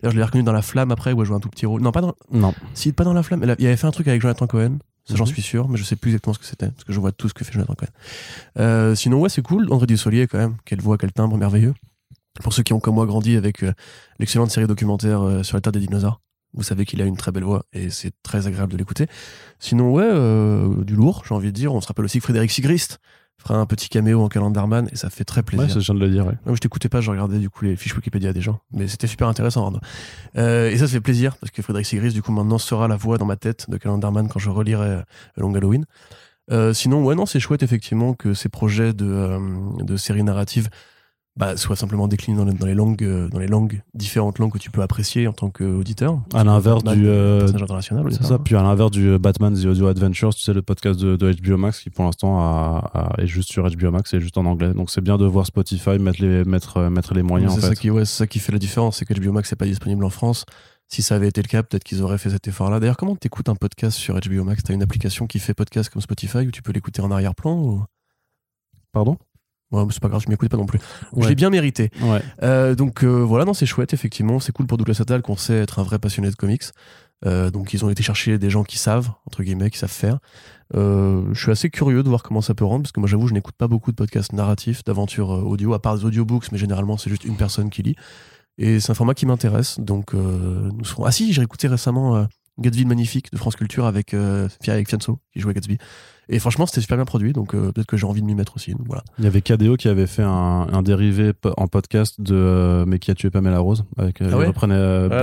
D'ailleurs, 0.01 0.13
je 0.13 0.17
l'ai 0.19 0.25
reconnu 0.25 0.45
dans 0.45 0.53
La 0.53 0.63
Flamme 0.63 0.91
après, 0.91 1.13
où 1.13 1.21
elle 1.21 1.27
jouait 1.27 1.37
un 1.37 1.41
tout 1.41 1.49
petit 1.49 1.67
rôle. 1.67 1.81
Non, 1.83 1.93
pas 1.93 2.01
dans. 2.01 2.15
Non. 2.33 2.55
Si, 2.75 2.93
pas 2.93 3.05
dans 3.05 3.13
La 3.13 3.23
Flamme. 3.23 3.43
Elle 3.43 3.51
a- 3.51 3.57
Il 3.59 3.67
avait 3.67 3.77
fait 3.77 3.87
un 3.87 3.91
truc 3.93 4.09
avec 4.09 4.21
Jonathan 4.23 4.47
Cohen. 4.47 4.79
Ça, 5.09 5.15
j'en 5.15 5.25
Mhm. 5.25 5.31
suis 5.33 5.43
sûr, 5.43 5.69
mais 5.69 5.77
je 5.77 5.85
sais 5.85 5.95
plus 5.95 6.11
exactement 6.11 6.35
ce 6.35 6.41
que 6.41 6.47
c'était, 6.47 6.69
parce 6.69 6.83
que 6.83 6.93
je 6.93 6.99
vois 6.99 7.13
tout 7.13 7.29
ce 7.29 7.35
que 7.35 7.45
fait 7.45 7.53
Jonathan 7.53 7.75
Cohen. 7.75 7.89
Euh, 8.59 8.95
sinon, 8.97 9.21
ouais, 9.21 9.29
c'est 9.29 9.43
cool. 9.43 9.73
André 9.73 9.87
Dussolier, 9.87 10.27
quand 10.27 10.39
même. 10.39 10.57
Quelle 10.65 10.81
voix, 10.81 10.99
quel 10.99 11.13
timbre 11.13 11.37
merveilleux. 11.37 11.75
Pour 12.43 12.53
ceux 12.53 12.63
qui 12.65 12.73
ont, 12.73 12.81
comme 12.81 12.97
moi, 12.97 13.07
grandi 13.07 13.37
avec 13.37 13.63
euh, 13.63 13.73
l'excellente 14.19 14.51
série 14.51 14.67
documentaire 14.67 15.23
euh, 15.23 15.43
sur 15.45 15.57
la 15.57 15.61
Terre 15.61 15.73
des 15.73 15.81
dinosaures, 15.81 16.21
vous 16.55 16.63
savez 16.65 16.85
qu'il 16.85 17.01
a 17.01 17.05
une 17.05 17.17
très 17.17 17.31
belle 17.33 17.45
voix 17.45 17.65
et 17.73 17.89
c'est 17.91 18.13
très 18.23 18.47
agréable 18.47 18.73
de 18.73 18.77
l'écouter. 18.79 19.07
Sinon, 19.61 19.93
ouais, 19.93 20.05
euh, 20.05 20.83
du 20.85 20.95
lourd, 20.97 21.23
j'ai 21.29 21.35
envie 21.35 21.49
de 21.49 21.53
dire. 21.53 21.73
On 21.73 21.81
se 21.81 21.87
rappelle 21.87 22.05
aussi 22.05 22.19
Frédéric 22.21 22.51
Sigrist 22.51 22.99
fera 23.39 23.59
un 23.59 23.67
petit 23.67 23.89
caméo 23.89 24.23
en 24.23 24.29
Calendarman 24.29 24.89
et 24.93 24.97
ça 24.97 25.11
fait 25.11 25.25
très 25.25 25.43
plaisir. 25.43 25.67
Ouais, 25.67 25.73
je 25.73 25.79
viens 25.79 25.95
de 25.95 26.01
le 26.01 26.11
dire. 26.11 26.27
ouais. 26.27 26.35
Non, 26.47 26.55
je 26.55 26.61
t'écoutais 26.61 26.89
pas, 26.89 27.01
je 27.01 27.11
regardais 27.11 27.39
du 27.39 27.51
coup 27.51 27.65
les 27.65 27.77
fiches 27.77 27.95
Wikipédia 27.95 28.33
des 28.33 28.41
gens, 28.41 28.61
mais 28.73 28.89
c'était 28.89 29.07
super 29.07 29.29
intéressant. 29.29 29.73
Euh, 30.37 30.71
et 30.71 30.77
ça, 30.79 30.87
ça 30.87 30.93
fait 30.93 31.01
plaisir 31.01 31.37
parce 31.37 31.51
que 31.51 31.63
Frédéric 31.63 31.87
Sigris, 31.87 32.13
du 32.13 32.23
coup, 32.23 32.33
maintenant 32.33 32.59
sera 32.59 32.89
la 32.89 32.97
voix 32.97 33.19
dans 33.19 33.27
ma 33.27 33.37
tête 33.37 33.69
de 33.69 33.77
Calendarman 33.77 34.29
quand 34.29 34.39
je 34.39 34.51
relirai 34.51 34.89
euh, 34.89 35.03
Long 35.37 35.55
Halloween. 35.55 35.85
Euh, 36.53 36.73
sinon, 36.73 37.05
ouais, 37.05 37.15
non, 37.15 37.27
c'est 37.27 37.41
chouette 37.41 37.63
effectivement 37.63 38.15
que 38.15 38.35
ces 38.35 38.49
projets 38.49 38.93
de, 38.93 39.07
euh, 39.07 39.39
de 39.81 39.97
séries 39.97 40.23
narratives 40.23 40.69
bah, 41.37 41.57
soient 41.59 41.77
simplement 41.77 42.09
déclinés 42.09 42.39
dans 42.39 42.45
les, 42.47 42.55
dans 42.55 42.67
les 42.67 42.75
langues, 42.75 43.03
euh, 43.05 43.29
dans 43.29 43.39
les 43.39 43.47
langues 43.47 43.83
différentes 43.95 44.39
langues 44.39 44.53
que 44.53 44.59
tu 44.59 44.71
peux 44.71 44.81
apprécier 44.83 45.27
en 45.29 45.33
tant 45.33 45.51
qu'auditeur. 45.51 46.19
À 46.33 46.45
l'inverse 46.45 46.83
du, 46.83 47.07
euh, 47.07 47.47
international. 47.47 48.05
C'est 48.11 48.25
ça. 48.25 48.39
Puis 48.39 48.57
à 48.57 48.63
l'inverse 48.63 48.91
du 48.91 49.09
euh, 49.11 49.19
Batman 49.19 49.55
The 49.55 49.67
Audio 49.67 49.87
Adventures, 49.89 50.35
tu 50.35 50.41
sais, 50.41 50.55
le 50.55 50.63
podcast 50.63 50.99
de, 50.99 51.17
de 51.17 51.33
HBO 51.33 51.59
Max 51.59 51.81
qui 51.81 51.91
pour 51.91 52.05
l'instant 52.05 52.39
a- 52.41 52.91
a- 53.19 53.23
est 53.23 53.27
juste 53.27 53.51
sur 53.53 53.69
HBO 53.71 53.91
Max 53.91 54.15
et 54.15 54.21
juste 54.21 54.39
en 54.39 54.47
anglais. 54.47 54.73
Donc 54.73 54.91
c'est 54.91 55.03
bien 55.03 55.19
de 55.19 55.27
voir 55.27 55.45
Spotify 55.47 55.99
mettre 55.99 56.23
les, 56.23 56.45
mettre, 56.45 56.81
mettre 56.89 57.13
les 57.13 57.23
moyens 57.23 57.53
en 57.53 57.55
C'est 57.57 57.61
ça, 57.61 57.69
fait. 57.71 57.77
qui, 57.77 57.91
ouais, 57.91 58.05
ça 58.07 58.27
qui 58.27 58.39
fait 58.39 58.53
la 58.53 58.59
différence, 58.59 58.97
c'est 58.99 59.05
que 59.05 59.13
HBO 59.13 59.33
Max 59.33 59.53
n'est 59.53 59.57
pas 59.57 59.67
disponible 59.67 60.05
en 60.05 60.11
France. 60.11 60.45
Si 60.89 61.03
ça 61.03 61.17
avait 61.17 61.29
été 61.29 61.43
le 61.43 61.49
cas, 61.49 61.63
peut-être 61.65 61.83
qu'ils 61.85 62.01
auraient 62.03 62.17
fait 62.17 62.31
cet 62.31 62.47
effort-là. 62.49 62.79
D'ailleurs, 62.81 62.97
comment 62.97 63.17
t'écoutes 63.17 63.49
un 63.49 63.57
podcast 63.57 63.99
sur 63.99 64.15
HBO 64.21 64.45
Max? 64.45 64.63
T'as 64.63 64.73
une 64.73 64.83
application 64.85 65.27
qui 65.27 65.39
fait 65.41 65.53
podcast 65.53 65.91
comme 65.91 66.01
Spotify 66.01 66.39
où 66.47 66.51
tu 66.53 66.63
peux 66.63 66.71
l'écouter 66.73 67.03
en 67.03 67.11
arrière-plan 67.11 67.59
ou... 67.59 67.85
Pardon? 68.93 69.19
Ouais, 69.73 69.83
c'est 69.91 70.01
pas 70.01 70.09
grave, 70.09 70.23
je 70.25 70.31
m'écoute 70.31 70.49
pas 70.49 70.57
non 70.57 70.67
plus. 70.67 70.79
Je 71.17 71.29
l'ai 71.29 71.35
bien 71.35 71.51
mérité. 71.51 71.91
Ouais. 72.01 72.23
Euh, 72.43 72.75
donc 72.77 73.03
euh, 73.03 73.09
voilà, 73.09 73.45
non, 73.45 73.53
c'est 73.53 73.67
chouette, 73.67 73.93
effectivement. 73.93 74.39
C'est 74.39 74.53
cool 74.53 74.67
pour 74.67 74.79
Douglas 74.79 74.99
Attal 75.01 75.23
qu'on 75.23 75.37
sait 75.37 75.55
être 75.55 75.81
un 75.81 75.83
vrai 75.83 75.99
passionné 75.99 76.31
de 76.31 76.37
comics. 76.37 76.63
Euh, 77.25 77.51
donc 77.51 77.73
ils 77.73 77.85
ont 77.85 77.91
été 77.91 78.03
chercher 78.03 78.39
des 78.39 78.51
gens 78.51 78.63
qui 78.63 78.79
savent, 78.79 79.11
entre 79.27 79.43
guillemets, 79.43 79.71
qui 79.71 79.79
savent 79.79 79.91
faire. 79.91 80.19
Je 80.73 81.33
suis 81.35 81.51
assez 81.51 81.69
curieux 81.69 82.03
de 82.03 82.09
voir 82.09 82.23
comment 82.23 82.41
ça 82.41 82.55
peut 82.55 82.65
rendre, 82.65 82.83
parce 82.83 82.93
que 82.93 83.01
moi 83.01 83.09
j'avoue, 83.09 83.27
je 83.27 83.35
n'écoute 83.35 83.57
pas 83.57 83.67
beaucoup 83.67 83.91
de 83.91 83.97
podcasts 83.97 84.33
narratifs, 84.33 84.85
d'aventures 84.85 85.31
audio, 85.31 85.75
à 85.75 85.81
part 85.81 85.97
des 85.99 86.05
audiobooks, 86.05 86.53
mais 86.53 86.59
généralement 86.59 86.97
c'est 86.97 87.11
juste 87.11 87.25
une 87.25 87.37
personne 87.37 87.71
qui 87.71 87.83
lit. 87.83 87.97
Et 88.59 88.81
c'est 88.81 88.91
un 88.91 88.95
format 88.95 89.15
qui 89.15 89.27
m'intéresse, 89.27 89.81
donc 89.81 90.13
nous 90.15 90.85
serons... 90.85 91.05
Ah 91.05 91.13
si, 91.13 91.33
j'ai 91.33 91.43
écouté 91.43 91.69
récemment 91.69 92.27
Gatsby 92.59 92.83
le 92.83 92.89
Magnifique 92.89 93.33
de 93.33 93.39
France 93.39 93.57
Culture 93.57 93.87
avec, 93.87 94.15
avec 94.15 94.89
Fianso, 94.89 95.19
qui 95.33 95.41
jouait 95.41 95.55
Gatsby. 95.55 95.79
Et 96.29 96.39
franchement, 96.39 96.67
c'était 96.67 96.81
super 96.81 96.97
bien 96.97 97.05
produit, 97.05 97.33
donc 97.33 97.55
euh, 97.55 97.71
peut-être 97.73 97.87
que 97.87 97.97
j'ai 97.97 98.07
envie 98.07 98.21
de 98.21 98.27
m'y 98.27 98.35
mettre 98.35 98.57
aussi. 98.57 98.73
donc 98.73 98.87
voilà. 98.87 99.05
Il 99.19 99.25
y 99.25 99.29
avait 99.29 99.43
KDO 99.43 99.77
qui 99.77 99.89
avait 99.89 100.07
fait 100.09 100.23
un, 100.25 100.67
un 100.73 100.83
dérivé 100.83 101.33
en 101.57 101.69
podcast 101.69 102.21
de 102.21 102.35
euh, 102.35 102.85
Mais 102.87 102.99
qui 102.99 103.11
a 103.11 103.15
tué 103.15 103.31
Pamela 103.31 103.59
Rose. 103.61 103.85
Avec, 103.97 104.21
euh, 104.21 104.31
Ah 104.33 104.37
ouais? 104.39 104.47
euh, 104.73 105.09
Ah, 105.13 105.23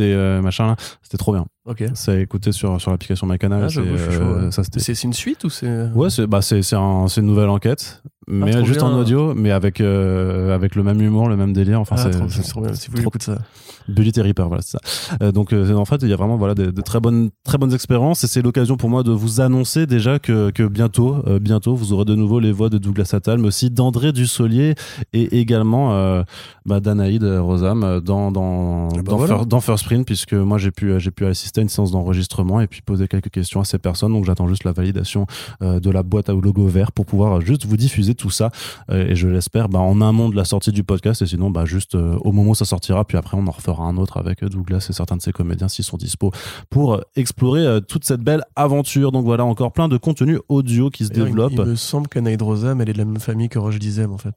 et 0.00 0.42
machin. 0.42 0.66
là. 0.66 0.76
C'était 1.02 1.18
trop 1.18 1.32
bien. 1.32 1.46
Ok. 1.66 1.84
Ça 1.94 2.12
a 2.12 2.16
écouté 2.16 2.52
sur, 2.52 2.80
sur 2.80 2.90
l'application 2.90 3.26
MyCanal. 3.26 3.64
Ah, 3.64 3.68
c'est, 3.68 3.80
euh, 3.80 4.44
ouais. 4.46 4.50
ça, 4.50 4.64
c'était 4.64 4.80
C'est 4.80 5.02
une 5.04 5.12
suite 5.12 5.44
ou 5.44 5.50
c'est. 5.50 5.88
Ouais, 5.94 6.08
c'est 6.10 6.26
bah 6.26 6.40
c'est 6.42 6.62
c'est 6.62 6.76
un- 6.76 7.06
une 7.06 7.26
nouvelle 7.26 7.50
enquête, 7.50 8.02
mais 8.26 8.50
Ah, 8.54 8.56
trop 8.58 8.64
juste 8.66 8.82
en 8.82 8.98
audio, 8.98 9.34
mais 9.34 9.50
avec 9.50 9.80
euh, 9.82 10.54
avec 10.54 10.74
le 10.74 10.82
même 10.82 11.00
humour, 11.02 11.28
le 11.28 11.36
même 11.36 11.52
délire. 11.52 11.78
Enfin, 11.80 11.96
Ah, 11.98 12.02
c'est 12.04 12.10
trop, 12.10 12.62
bien. 12.62 12.72
Si 12.74 12.88
vous 12.90 12.96
trop- 12.96 13.08
écoutez 13.08 13.26
ça. 13.26 13.38
Bullet 13.88 14.12
et 14.14 14.20
Reaper, 14.22 14.46
voilà, 14.46 14.62
c'est 14.62 14.78
ça. 14.78 15.16
Euh, 15.22 15.32
donc 15.32 15.52
euh, 15.52 15.74
en 15.74 15.84
fait, 15.84 15.96
il 16.02 16.08
y 16.08 16.12
a 16.12 16.16
vraiment 16.16 16.36
voilà 16.36 16.54
des 16.54 16.72
très 16.82 17.00
bonnes 17.00 17.30
très 17.44 17.58
bonnes 17.58 17.72
expériences 17.74 18.22
et 18.24 18.26
c'est 18.26 18.40
l'occasion 18.42 18.76
pour 18.76 18.88
moi 18.88 19.02
de 19.02 19.10
vous 19.10 19.40
annoncer 19.40 19.86
déjà 19.86 20.18
que 20.18 20.50
que 20.50 20.62
bientôt 20.66 21.16
euh, 21.26 21.38
bientôt 21.40 21.74
vous 21.74 21.92
aurez 21.92 22.04
de 22.04 22.14
nouveau 22.14 22.40
les 22.40 22.52
voix 22.52 22.68
de 22.70 22.78
Douglas 22.78 23.10
Attal, 23.12 23.38
mais 23.38 23.48
aussi 23.48 23.68
d'André 23.70 24.12
Dussolier 24.12 24.74
et 25.12 25.40
également 25.40 25.92
euh, 25.94 26.22
bah, 26.66 26.78
d'Anaïde 26.80 27.24
Rosam 27.24 27.82
euh, 27.82 28.00
dans 28.00 28.30
dans 28.30 28.88
Ah 28.92 28.96
bah 28.96 29.02
dans, 29.02 29.16
voilà. 29.16 29.34
Fir- 29.38 29.46
dans 29.46 29.60
First 29.60 29.84
Print 29.86 30.06
puisque 30.06 30.34
moi 30.34 30.56
j'ai 30.58 30.70
pu 30.70 31.00
j'ai 31.00 31.10
pu 31.10 31.26
assister 31.26 31.49
à 31.58 31.62
une 31.62 31.68
séance 31.68 31.90
d'enregistrement 31.90 32.60
et 32.60 32.66
puis 32.66 32.82
poser 32.82 33.08
quelques 33.08 33.30
questions 33.30 33.60
à 33.60 33.64
ces 33.64 33.78
personnes. 33.78 34.12
Donc 34.12 34.24
j'attends 34.24 34.48
juste 34.48 34.64
la 34.64 34.72
validation 34.72 35.26
euh, 35.62 35.80
de 35.80 35.90
la 35.90 36.02
boîte 36.02 36.28
à 36.28 36.32
logo 36.32 36.66
vert 36.66 36.92
pour 36.92 37.06
pouvoir 37.06 37.40
juste 37.40 37.66
vous 37.66 37.76
diffuser 37.76 38.14
tout 38.14 38.30
ça 38.30 38.50
euh, 38.90 39.08
et 39.08 39.14
je 39.14 39.28
l'espère 39.28 39.68
bah, 39.68 39.78
en 39.80 40.00
amont 40.00 40.28
de 40.28 40.36
la 40.36 40.44
sortie 40.44 40.72
du 40.72 40.84
podcast 40.84 41.22
et 41.22 41.26
sinon 41.26 41.50
bah, 41.50 41.64
juste 41.64 41.94
euh, 41.94 42.16
au 42.22 42.32
moment 42.32 42.50
où 42.50 42.54
ça 42.54 42.64
sortira 42.64 43.04
puis 43.04 43.16
après 43.16 43.36
on 43.36 43.46
en 43.46 43.50
refera 43.50 43.84
un 43.84 43.96
autre 43.96 44.16
avec 44.18 44.44
Douglas 44.44 44.86
et 44.88 44.92
certains 44.92 45.16
de 45.16 45.22
ses 45.22 45.32
comédiens 45.32 45.68
s'ils 45.68 45.84
sont 45.84 45.96
dispo 45.96 46.32
pour 46.68 47.00
explorer 47.16 47.80
toute 47.88 48.04
cette 48.04 48.20
belle 48.20 48.44
aventure 48.56 49.12
donc 49.12 49.24
voilà 49.24 49.44
encore 49.44 49.72
plein 49.72 49.88
de 49.88 49.96
contenu 49.96 50.38
audio 50.48 50.90
qui 50.90 51.04
se 51.04 51.10
il- 51.10 51.24
développe 51.24 51.52
Il, 51.52 51.60
me 51.64 51.74
semble 51.76 52.08
qu'Anaïd 52.08 52.40
Rosam, 52.42 52.80
elle 52.80 52.88
est 52.88 52.92
de 52.92 52.98
la 52.98 53.04
même 53.04 53.20
famille 53.20 53.48
que 53.48 53.58
Roche 53.58 53.78
Dizem, 53.78 54.12
en 54.12 54.18
fait. 54.18 54.34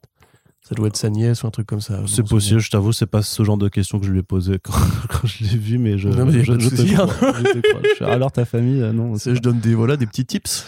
Ça 0.66 0.74
doit 0.74 0.86
être 0.86 0.96
sa 0.96 1.10
nièce 1.10 1.42
ou 1.42 1.46
un 1.46 1.50
truc 1.50 1.66
comme 1.66 1.82
ça. 1.82 2.00
c'est 2.06 2.26
possible, 2.26 2.58
je 2.58 2.70
t'avoue, 2.70 2.92
c'est 2.92 3.04
pas 3.04 3.20
ce 3.20 3.44
genre 3.44 3.58
de 3.58 3.68
question 3.68 4.00
que 4.00 4.06
je 4.06 4.10
lui 4.10 4.20
ai 4.20 4.22
posé 4.22 4.58
quand, 4.62 4.72
quand 5.10 5.26
je 5.26 5.44
l'ai 5.44 5.58
vu, 5.58 5.76
mais 5.76 5.98
je, 5.98 6.08
Non, 6.08 6.24
mais 6.24 6.42
je, 6.42 6.58
je 6.58 6.68
te 6.70 6.80
hein. 6.80 7.06
crois, 7.06 7.34
je 7.36 7.42
te 7.42 7.68
crois. 7.68 7.80
Je 7.98 8.04
Alors 8.04 8.32
ta 8.32 8.46
famille, 8.46 8.80
euh, 8.80 8.92
non. 8.92 9.14
Je 9.16 9.38
donne 9.40 9.60
des, 9.60 9.74
voilà, 9.74 9.98
des 9.98 10.06
petits 10.06 10.24
tips. 10.24 10.64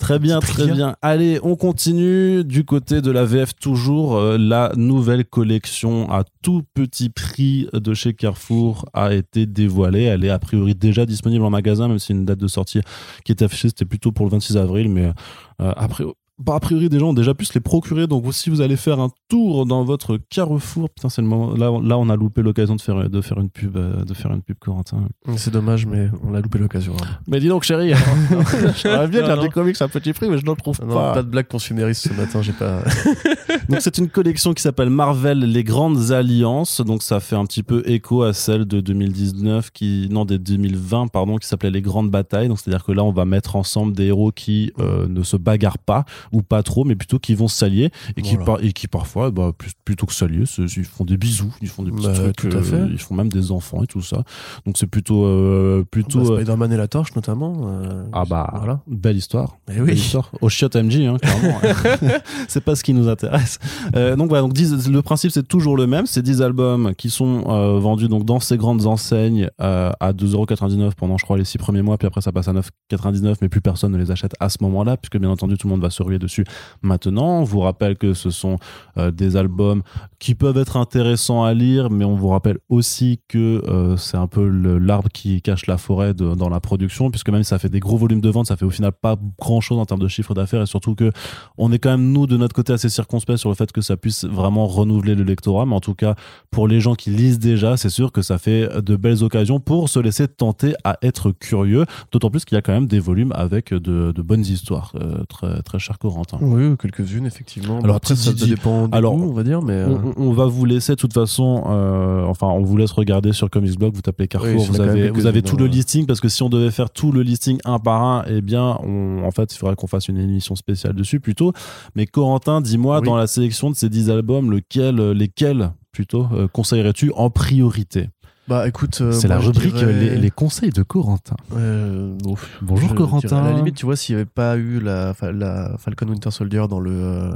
Très 0.00 0.18
bien, 0.18 0.40
très 0.40 0.66
bien. 0.66 0.96
Allez, 1.02 1.38
on 1.42 1.56
continue 1.56 2.42
du 2.42 2.64
côté 2.64 3.02
de 3.02 3.10
la 3.10 3.24
VF 3.26 3.54
toujours. 3.54 4.16
Euh, 4.16 4.38
la 4.38 4.72
nouvelle 4.74 5.26
collection 5.26 6.10
à 6.10 6.24
tout 6.42 6.62
petit 6.72 7.10
prix 7.10 7.68
de 7.74 7.92
chez 7.92 8.14
Carrefour 8.14 8.86
a 8.94 9.12
été 9.12 9.44
dévoilée. 9.44 10.04
Elle 10.04 10.24
est 10.24 10.30
a 10.30 10.38
priori 10.38 10.74
déjà 10.74 11.04
disponible 11.04 11.44
en 11.44 11.50
magasin, 11.50 11.86
même 11.86 11.98
si 11.98 12.12
une 12.12 12.24
date 12.24 12.38
de 12.38 12.48
sortie 12.48 12.80
qui 13.24 13.32
est 13.32 13.42
affichée, 13.42 13.68
c'était 13.68 13.84
plutôt 13.84 14.10
pour 14.10 14.24
le 14.24 14.30
26 14.30 14.56
avril. 14.56 14.88
Mais 14.88 15.12
euh, 15.60 15.72
a 15.76 15.86
priori, 15.88 16.14
bah, 16.40 16.54
a 16.56 16.60
priori, 16.60 16.88
des 16.88 16.98
gens 16.98 17.10
ont 17.10 17.14
déjà 17.14 17.34
pu 17.34 17.44
se 17.44 17.54
les 17.54 17.60
procurer. 17.60 18.06
Donc, 18.06 18.24
si 18.32 18.50
vous 18.50 18.60
allez 18.60 18.76
faire 18.76 18.98
un 19.00 19.10
tour 19.28 19.66
dans 19.66 19.84
votre 19.84 20.18
Carrefour, 20.30 20.90
putain, 20.90 21.08
c'est 21.08 21.22
le 21.22 21.28
moment. 21.28 21.54
Là, 21.54 21.70
on- 21.72 21.80
là, 21.80 21.98
on 21.98 22.08
a 22.08 22.16
loupé 22.16 22.42
l'occasion 22.42 22.76
de 22.76 22.80
faire, 22.80 23.08
de 23.08 23.20
faire 23.20 23.38
une 23.38 23.50
pub, 23.50 23.76
euh, 23.76 24.04
de 24.04 24.14
faire 24.14 24.30
une 24.32 24.42
pub, 24.42 24.56
Corentin. 24.58 24.98
C'est 25.36 25.52
dommage, 25.52 25.86
mais 25.86 26.08
on 26.24 26.34
a 26.34 26.40
loupé 26.40 26.58
l'occasion. 26.58 26.94
hein. 27.02 27.06
Mais 27.26 27.40
dis 27.40 27.48
donc, 27.48 27.62
chérie, 27.64 27.92
j'aimerais 28.82 29.08
bien 29.08 29.24
faire 29.24 29.40
des 29.40 29.48
comics 29.48 29.80
à 29.80 29.88
petit 29.88 30.12
prix, 30.12 30.28
mais 30.28 30.38
je 30.38 30.44
n'en 30.44 30.56
trouve 30.56 30.78
Non, 30.86 30.94
pas. 30.94 31.22
de 31.22 31.28
blague 31.28 31.48
consumériste 31.48 32.08
ce 32.08 32.14
matin, 32.14 32.42
j'ai 32.42 32.52
pas. 32.52 32.82
Donc 33.68 33.80
c'est 33.80 33.98
une 33.98 34.08
collection 34.08 34.52
qui 34.52 34.62
s'appelle 34.62 34.90
Marvel 34.90 35.38
les 35.40 35.64
grandes 35.64 36.10
alliances. 36.12 36.80
Donc 36.80 37.02
ça 37.02 37.20
fait 37.20 37.36
un 37.36 37.44
petit 37.44 37.62
peu 37.62 37.82
écho 37.86 38.22
à 38.22 38.32
celle 38.32 38.64
de 38.64 38.80
2019 38.80 39.70
qui 39.70 40.08
non 40.10 40.24
des 40.24 40.38
2020 40.38 41.08
pardon 41.08 41.36
qui 41.36 41.46
s'appelait 41.46 41.70
les 41.70 41.82
grandes 41.82 42.10
batailles. 42.10 42.48
Donc 42.48 42.58
c'est-à-dire 42.58 42.84
que 42.84 42.92
là 42.92 43.04
on 43.04 43.12
va 43.12 43.24
mettre 43.24 43.56
ensemble 43.56 43.92
des 43.94 44.06
héros 44.06 44.32
qui 44.32 44.72
euh, 44.80 45.06
ne 45.08 45.22
se 45.22 45.36
bagarrent 45.36 45.78
pas 45.78 46.04
ou 46.32 46.42
pas 46.42 46.62
trop 46.62 46.84
mais 46.84 46.94
plutôt 46.94 47.18
qui 47.18 47.34
vont 47.34 47.48
s'allier 47.48 47.90
et 48.16 48.22
qui 48.22 48.36
par- 48.36 48.62
et 48.62 48.72
qui 48.72 48.86
parfois 48.88 49.30
bah, 49.30 49.52
plus- 49.56 49.72
plutôt 49.84 50.06
que 50.06 50.12
s'allier 50.14 50.44
ils 50.58 50.84
font 50.84 51.04
des 51.04 51.16
bisous, 51.16 51.52
ils 51.60 51.68
font 51.68 51.82
des 51.82 51.90
petits 51.90 52.06
Bah, 52.06 52.14
trucs 52.14 52.36
tout 52.36 52.48
à 52.56 52.60
euh, 52.60 52.88
ils 52.90 52.98
font 52.98 53.14
même 53.14 53.28
des 53.28 53.50
enfants 53.52 53.82
et 53.82 53.86
tout 53.86 54.02
ça. 54.02 54.22
Donc 54.66 54.78
c'est 54.78 54.86
plutôt 54.86 55.24
euh, 55.24 55.84
plutôt 55.90 56.20
Bah, 56.20 56.30
euh, 56.34 56.36
Spider-Man 56.36 56.72
et 56.72 56.76
la 56.76 56.88
torche, 56.88 57.14
notamment. 57.16 57.62
euh, 57.82 58.04
ah 58.12 58.24
bah 58.28 58.50
Voilà. 58.56 58.80
belle 58.86 59.16
histoire. 59.16 59.56
Eh 59.68 59.74
Belle 59.74 59.82
oui. 59.84 59.92
histoire. 59.94 60.30
Au 60.40 60.48
chiotte 60.48 60.76
MJ, 60.76 61.00
hein, 61.00 61.16
clairement. 61.20 61.58
c'est 62.48 62.62
pas 62.64 62.74
ce 62.76 62.84
qui 62.84 62.94
nous 62.94 63.08
intéresse. 63.08 63.58
Donc 63.94 64.28
voilà, 64.28 64.42
donc 64.42 64.52
10 64.52 64.88
le 64.88 65.02
principe 65.02 65.30
c'est 65.30 65.46
toujours 65.46 65.76
le 65.76 65.86
même. 65.86 66.06
C'est 66.06 66.22
10 66.22 66.42
albums 66.42 66.94
qui 66.96 67.10
sont 67.10 67.42
vendus 67.80 68.08
donc 68.08 68.24
dans 68.24 68.40
ces 68.40 68.56
grandes 68.56 68.86
enseignes 68.86 69.48
à 69.58 70.12
2,99€ 70.12 70.92
pendant 70.96 71.16
je 71.18 71.24
crois 71.24 71.36
les 71.38 71.44
6 71.44 71.58
premiers 71.58 71.82
mois, 71.82 71.98
puis 71.98 72.06
après 72.06 72.20
ça 72.20 72.32
passe 72.32 72.48
à 72.48 72.52
9,99€, 72.52 73.36
mais 73.42 73.48
plus 73.48 73.60
personne 73.60 73.92
ne 73.92 73.98
les 73.98 74.10
achète 74.10 74.34
à 74.40 74.48
ce 74.48 74.58
moment-là, 74.62 74.96
puisque 74.96 75.18
bien 75.18 75.30
entendu 75.30 75.56
tout 75.56 75.66
le 75.66 75.72
monde 75.72 75.82
va 75.82 75.90
se 75.90 76.02
ruer 76.02 76.18
dessus 76.20 76.44
maintenant. 76.82 77.40
On 77.40 77.44
vous 77.44 77.60
rappelle 77.60 77.96
que 77.96 78.14
ce 78.14 78.30
sont 78.30 78.58
euh, 78.96 79.10
des 79.10 79.36
albums 79.36 79.82
qui 80.18 80.34
peuvent 80.34 80.58
être 80.58 80.76
intéressants 80.76 81.42
à 81.42 81.54
lire, 81.54 81.90
mais 81.90 82.04
on 82.04 82.14
vous 82.14 82.28
rappelle 82.28 82.58
aussi 82.68 83.20
que 83.26 83.62
euh, 83.66 83.96
c'est 83.96 84.16
un 84.16 84.26
peu 84.26 84.46
l'arbre 84.46 85.08
qui 85.12 85.42
cache 85.42 85.66
la 85.66 85.78
forêt 85.78 86.14
dans 86.14 86.48
la 86.48 86.60
production, 86.60 87.10
puisque 87.10 87.30
même 87.30 87.42
si 87.42 87.48
ça 87.48 87.58
fait 87.58 87.68
des 87.68 87.80
gros 87.80 87.96
volumes 87.96 88.20
de 88.20 88.28
vente, 88.28 88.46
ça 88.46 88.56
fait 88.56 88.64
au 88.64 88.70
final 88.70 88.92
pas 88.92 89.16
grand 89.38 89.60
chose 89.60 89.78
en 89.78 89.86
termes 89.86 90.00
de 90.00 90.08
chiffre 90.08 90.34
d'affaires, 90.34 90.62
et 90.62 90.66
surtout 90.66 90.94
que 90.94 91.10
on 91.58 91.72
est 91.72 91.78
quand 91.78 91.90
même 91.90 92.12
nous 92.12 92.26
de 92.26 92.36
notre 92.36 92.54
côté 92.54 92.72
assez 92.72 92.88
circonspect 92.88 93.38
sur 93.38 93.48
le 93.48 93.54
fait 93.54 93.72
que 93.72 93.80
ça 93.80 93.96
puisse 93.96 94.24
vraiment 94.24 94.66
renouveler 94.66 95.14
le 95.14 95.24
lectorat, 95.24 95.66
mais 95.66 95.74
en 95.74 95.80
tout 95.80 95.94
cas 95.94 96.14
pour 96.50 96.68
les 96.68 96.80
gens 96.80 96.94
qui 96.94 97.10
lisent 97.10 97.38
déjà, 97.38 97.76
c'est 97.76 97.90
sûr 97.90 98.12
que 98.12 98.22
ça 98.22 98.38
fait 98.38 98.68
de 98.82 98.96
belles 98.96 99.24
occasions 99.24 99.60
pour 99.60 99.88
se 99.88 99.98
laisser 99.98 100.28
tenter 100.28 100.74
à 100.84 100.98
être 101.02 101.32
curieux, 101.32 101.86
d'autant 102.12 102.30
plus 102.30 102.44
qu'il 102.44 102.56
y 102.56 102.58
a 102.58 102.62
quand 102.62 102.72
même 102.72 102.86
des 102.86 103.00
volumes 103.00 103.32
avec 103.32 103.72
de, 103.72 104.12
bonnes 104.22 104.42
histoires, 104.42 104.92
euh, 104.96 105.24
très 105.24 105.62
très 105.62 105.78
cher 105.78 105.98
Corentin. 106.00 106.38
Oui, 106.40 106.76
quelques-unes, 106.78 107.26
effectivement. 107.26 107.78
Alors, 107.80 107.96
après, 107.96 108.16
ça 108.16 108.32
dépend 108.32 108.88
du 108.88 108.96
alors, 108.96 109.14
goût, 109.16 109.28
on 109.30 109.32
va 109.34 109.42
dire, 109.44 109.60
mais. 109.62 109.74
euh, 109.74 109.98
On, 110.16 110.32
va 110.32 110.46
vous 110.46 110.64
laisser 110.64 110.92
de 110.92 110.96
toute 110.96 111.12
façon, 111.12 111.64
euh, 111.68 112.24
enfin 112.24 112.46
on 112.46 112.62
vous 112.62 112.76
laisse 112.76 112.90
regarder 112.92 113.32
sur 113.32 113.50
Comics 113.50 113.78
Blog, 113.78 113.94
vous 113.94 114.00
tapez 114.00 114.26
Carrefour, 114.26 114.62
Oui, 114.62 114.66
vous, 114.66 114.80
avez, 114.80 115.10
vous 115.10 115.26
avez 115.26 115.42
tout 115.42 115.56
le 115.58 115.66
listing 115.66 116.06
parce 116.06 116.20
que 116.20 116.28
si 116.28 116.42
on 116.42 116.48
devait 116.48 116.70
faire 116.70 116.88
tout 116.90 117.12
le 117.12 117.20
listing 117.22 117.58
un 117.66 117.78
par 117.78 118.02
un, 118.02 118.24
eh 118.28 118.40
bien 118.40 118.78
on, 118.82 119.22
en 119.24 119.30
fait 119.30 119.52
il 119.54 119.58
faudrait 119.58 119.76
qu'on 119.76 119.86
fasse 119.86 120.08
une 120.08 120.16
émission 120.18 120.56
spéciale 120.56 120.94
dessus 120.94 121.20
plutôt. 121.20 121.52
Mais 121.94 122.06
Corentin, 122.06 122.60
dis-moi 122.62 123.00
Oui. 123.00 123.04
dans 123.06 123.16
la 123.16 123.26
sélection 123.26 123.70
de 123.70 123.76
ces 123.76 123.88
10 123.90 124.08
albums, 124.10 124.50
lequel, 124.50 124.96
lesquels 125.12 125.72
plutôt 125.92 126.26
euh, 126.32 126.48
conseillerais-tu 126.48 127.12
en 127.14 127.28
priorité? 127.30 128.08
Bah 128.50 128.66
écoute. 128.66 128.98
euh, 129.00 129.12
C'est 129.12 129.28
la 129.28 129.38
rubrique 129.38 129.74
dirais- 129.74 129.92
les, 129.92 130.16
les 130.16 130.30
conseils 130.30 130.70
de 130.70 130.82
Corentin. 130.82 131.36
Euh, 131.54 132.14
bon, 132.22 132.34
Bonjour 132.60 132.94
Corentin. 132.96 133.28
dirais, 133.28 133.40
À 133.40 133.44
la 133.44 133.52
limite, 133.56 133.76
tu 133.76 133.86
vois, 133.86 133.94
s'il 133.96 134.16
n'y 134.16 134.20
avait 134.20 134.30
pas 134.30 134.56
eu 134.56 134.80
la, 134.80 135.14
fa- 135.14 135.30
la 135.32 135.76
Falcon 135.78 136.08
Winter 136.08 136.30
Soldier 136.32 136.64
dans 136.68 136.80
le, 136.80 136.90
euh, 136.92 137.30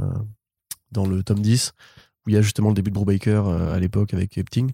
dans 0.91 1.05
le 1.07 1.23
tome 1.23 1.39
10, 1.39 1.71
où 2.25 2.29
il 2.29 2.33
y 2.35 2.37
a 2.37 2.41
justement 2.41 2.67
le 2.67 2.75
début 2.75 2.91
de 2.91 2.95
Brubaker 2.95 3.47
euh, 3.47 3.73
à 3.73 3.79
l'époque 3.79 4.13
avec 4.13 4.37
Epting, 4.37 4.71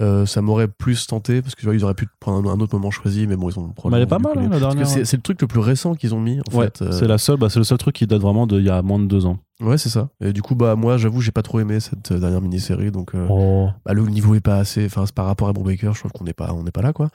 euh, 0.00 0.24
ça 0.24 0.40
m'aurait 0.40 0.68
plus 0.68 1.06
tenté, 1.06 1.42
parce 1.42 1.54
que 1.54 1.60
tu 1.60 1.66
vois, 1.66 1.74
ils 1.74 1.84
auraient 1.84 1.94
pu 1.94 2.06
prendre 2.20 2.48
un, 2.48 2.54
un 2.54 2.60
autre 2.60 2.74
moment 2.76 2.90
choisi, 2.90 3.26
mais 3.26 3.36
bon, 3.36 3.50
ils 3.50 3.58
ont 3.58 3.74
Mais 3.90 3.96
elle 3.96 4.04
est 4.04 4.06
pas 4.06 4.18
mal 4.20 4.38
hein, 4.38 4.48
la 4.50 4.58
dernière. 4.60 4.86
c'est 4.86 5.12
le 5.16 5.20
truc 5.22 5.40
le 5.42 5.46
plus 5.48 5.60
récent 5.60 5.94
qu'ils 5.94 6.14
ont 6.14 6.20
mis, 6.20 6.38
en 6.40 6.56
Ouais, 6.56 6.66
fait. 6.66 6.80
euh, 6.82 6.92
c'est 6.92 7.06
la 7.08 7.18
seule, 7.18 7.36
bah, 7.38 7.48
c'est 7.50 7.58
le 7.58 7.64
seul 7.64 7.76
truc 7.78 7.96
qui 7.96 8.06
date 8.06 8.22
vraiment 8.22 8.46
d'il 8.46 8.62
y 8.64 8.70
a 8.70 8.80
moins 8.82 8.98
de 9.00 9.06
deux 9.06 9.26
ans. 9.26 9.38
Ouais, 9.62 9.78
c'est 9.78 9.88
ça. 9.88 10.08
Et 10.20 10.32
du 10.32 10.42
coup, 10.42 10.54
bah, 10.54 10.74
moi, 10.74 10.96
j'avoue, 10.98 11.20
j'ai 11.20 11.30
pas 11.30 11.42
trop 11.42 11.60
aimé 11.60 11.78
cette 11.80 12.10
euh, 12.12 12.18
dernière 12.18 12.40
mini-série, 12.40 12.90
donc 12.90 13.14
euh, 13.14 13.26
Oh. 13.30 13.68
bah, 13.86 13.92
le 13.94 14.02
niveau 14.06 14.34
est 14.34 14.40
pas 14.40 14.56
assez. 14.56 14.84
Enfin, 14.86 15.06
c'est 15.06 15.14
par 15.14 15.26
rapport 15.26 15.48
à 15.48 15.52
Brubaker, 15.52 15.92
je 15.94 16.00
trouve 16.00 16.12
qu'on 16.12 16.24
n'est 16.24 16.32
pas, 16.32 16.52
on 16.52 16.64
n'est 16.64 16.72
pas 16.72 16.82
là, 16.82 16.92
quoi. 16.92 17.08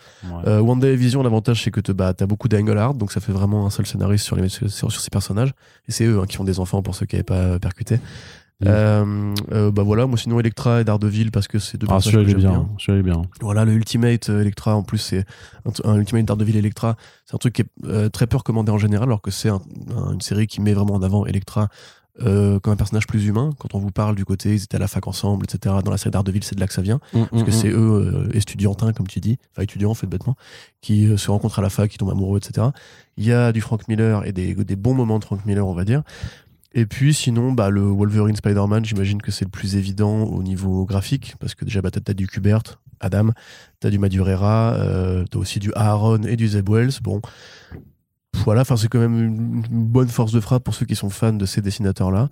Euh, 0.45 0.59
One 0.61 0.79
Day 0.79 0.95
Vision, 0.95 1.21
l'avantage, 1.23 1.63
c'est 1.63 1.71
que 1.71 1.81
te- 1.81 1.91
bah, 1.91 2.13
t'as 2.13 2.25
beaucoup 2.25 2.47
d'angle 2.47 2.77
art, 2.77 2.93
donc 2.93 3.11
ça 3.11 3.19
fait 3.19 3.33
vraiment 3.33 3.65
un 3.65 3.69
seul 3.69 3.85
scénariste 3.85 4.23
sur, 4.25 4.35
les, 4.37 4.49
sur, 4.49 4.69
sur 4.71 4.91
ces 4.91 5.09
personnages. 5.09 5.51
Et 5.87 5.91
c'est 5.91 6.05
eux 6.05 6.19
hein, 6.21 6.25
qui 6.25 6.39
ont 6.39 6.45
des 6.45 6.59
enfants 6.59 6.81
pour 6.81 6.95
ceux 6.95 7.05
qui 7.05 7.15
n'avaient 7.15 7.23
pas 7.23 7.59
percuté. 7.59 7.97
Mm. 8.59 8.65
Euh, 8.65 9.33
euh, 9.51 9.71
bah 9.71 9.83
voilà, 9.83 10.07
moi 10.07 10.17
sinon 10.17 10.39
Electra 10.39 10.81
et 10.81 10.83
Daredevil 10.83 11.29
parce 11.29 11.47
que 11.47 11.59
c'est 11.59 11.77
deux 11.77 11.85
Ah, 11.91 11.93
personnages 12.01 12.23
que 12.25 12.31
j'aime 12.31 12.39
bien. 12.39 12.67
bien. 12.87 13.01
Bien. 13.03 13.21
Voilà, 13.39 13.65
le 13.65 13.73
Ultimate 13.73 14.29
Electra 14.29 14.75
en 14.75 14.81
plus 14.81 14.97
c'est 14.97 15.25
un, 15.83 15.95
Ultimate 15.97 16.25
Daredevil 16.25 16.57
Electra, 16.57 16.95
c'est 17.27 17.35
un 17.35 17.37
truc 17.37 17.53
qui 17.53 17.61
est 17.61 17.67
euh, 17.85 18.09
très 18.09 18.25
peu 18.25 18.35
recommandé 18.37 18.71
en 18.71 18.79
général 18.79 19.09
alors 19.09 19.21
que 19.21 19.29
c'est 19.29 19.49
un- 19.49 19.61
un- 19.95 20.13
une 20.13 20.21
série 20.21 20.47
qui 20.47 20.59
met 20.59 20.73
vraiment 20.73 20.95
en 20.95 21.03
avant 21.03 21.27
Electra 21.27 21.67
euh, 22.21 22.59
comme 22.59 22.73
un 22.73 22.75
personnage 22.75 23.07
plus 23.07 23.25
humain. 23.25 23.51
Quand 23.59 23.75
on 23.75 23.79
vous 23.79 23.91
parle 23.91 24.15
du 24.15 24.25
côté 24.25 24.53
ils 24.55 24.63
étaient 24.63 24.75
à 24.75 24.79
la 24.79 24.87
fac 24.87 25.07
ensemble, 25.07 25.45
etc. 25.45 25.75
Dans 25.83 25.91
la 25.91 25.97
série 25.97 26.11
Daredevil, 26.11 26.43
c'est 26.43 26.55
de 26.55 26.59
là 26.59 26.67
que 26.67 26.73
ça 26.73 26.81
vient. 26.81 26.99
Parce 27.31 27.43
que 27.43 27.51
c'est 27.51 27.69
eux, 27.69 28.27
euh, 28.27 28.37
étudiantins, 28.37 28.93
comme 28.93 29.07
tu 29.07 29.19
dis, 29.19 29.37
enfin 29.51 29.63
étudiants 29.63 29.91
en 29.91 29.95
fait 29.95 30.07
bêtement, 30.07 30.35
qui 30.81 31.07
euh, 31.07 31.17
se 31.17 31.29
rencontrent 31.31 31.59
à 31.59 31.61
la 31.61 31.69
fac, 31.69 31.89
qui 31.89 31.97
tombent 31.97 32.11
amoureux, 32.11 32.39
etc. 32.39 32.67
Il 33.17 33.25
y 33.25 33.33
a 33.33 33.51
du 33.51 33.61
Frank 33.61 33.87
Miller 33.87 34.25
et 34.25 34.31
des, 34.31 34.55
des 34.55 34.75
bons 34.75 34.93
moments 34.93 35.19
de 35.19 35.25
Frank 35.25 35.45
Miller, 35.45 35.67
on 35.67 35.73
va 35.73 35.85
dire. 35.85 36.03
Et 36.73 36.85
puis 36.85 37.13
sinon, 37.13 37.53
bah, 37.53 37.69
le 37.69 37.81
Wolverine 37.81 38.35
Spider-Man, 38.35 38.85
j'imagine 38.85 39.21
que 39.21 39.31
c'est 39.31 39.45
le 39.45 39.49
plus 39.51 39.75
évident 39.75 40.23
au 40.23 40.43
niveau 40.43 40.85
graphique, 40.85 41.35
parce 41.39 41.55
que 41.55 41.65
déjà, 41.65 41.81
bah, 41.81 41.89
t'as 41.91 42.01
t'as 42.01 42.13
du 42.13 42.27
Kubert, 42.27 42.61
Adam, 42.99 43.31
t'as 43.79 43.89
du 43.89 43.99
Madureira, 43.99 44.73
euh, 44.73 45.23
t'as 45.29 45.39
aussi 45.39 45.59
du 45.59 45.71
Aaron 45.75 46.23
et 46.23 46.35
du 46.35 46.47
Zeb 46.47 46.69
Wells. 46.69 46.99
Bon, 47.01 47.21
voilà, 48.43 48.61
enfin 48.61 48.77
c'est 48.77 48.87
quand 48.87 48.99
même 48.99 49.17
une, 49.21 49.61
bonne 49.85 50.07
force 50.07 50.31
de 50.31 50.39
frappe 50.39 50.63
pour 50.63 50.73
ceux 50.73 50.85
qui 50.85 50.95
sont 50.95 51.09
fans 51.09 51.33
de 51.33 51.45
ces 51.45 51.61
dessinateurs-là. 51.61 52.29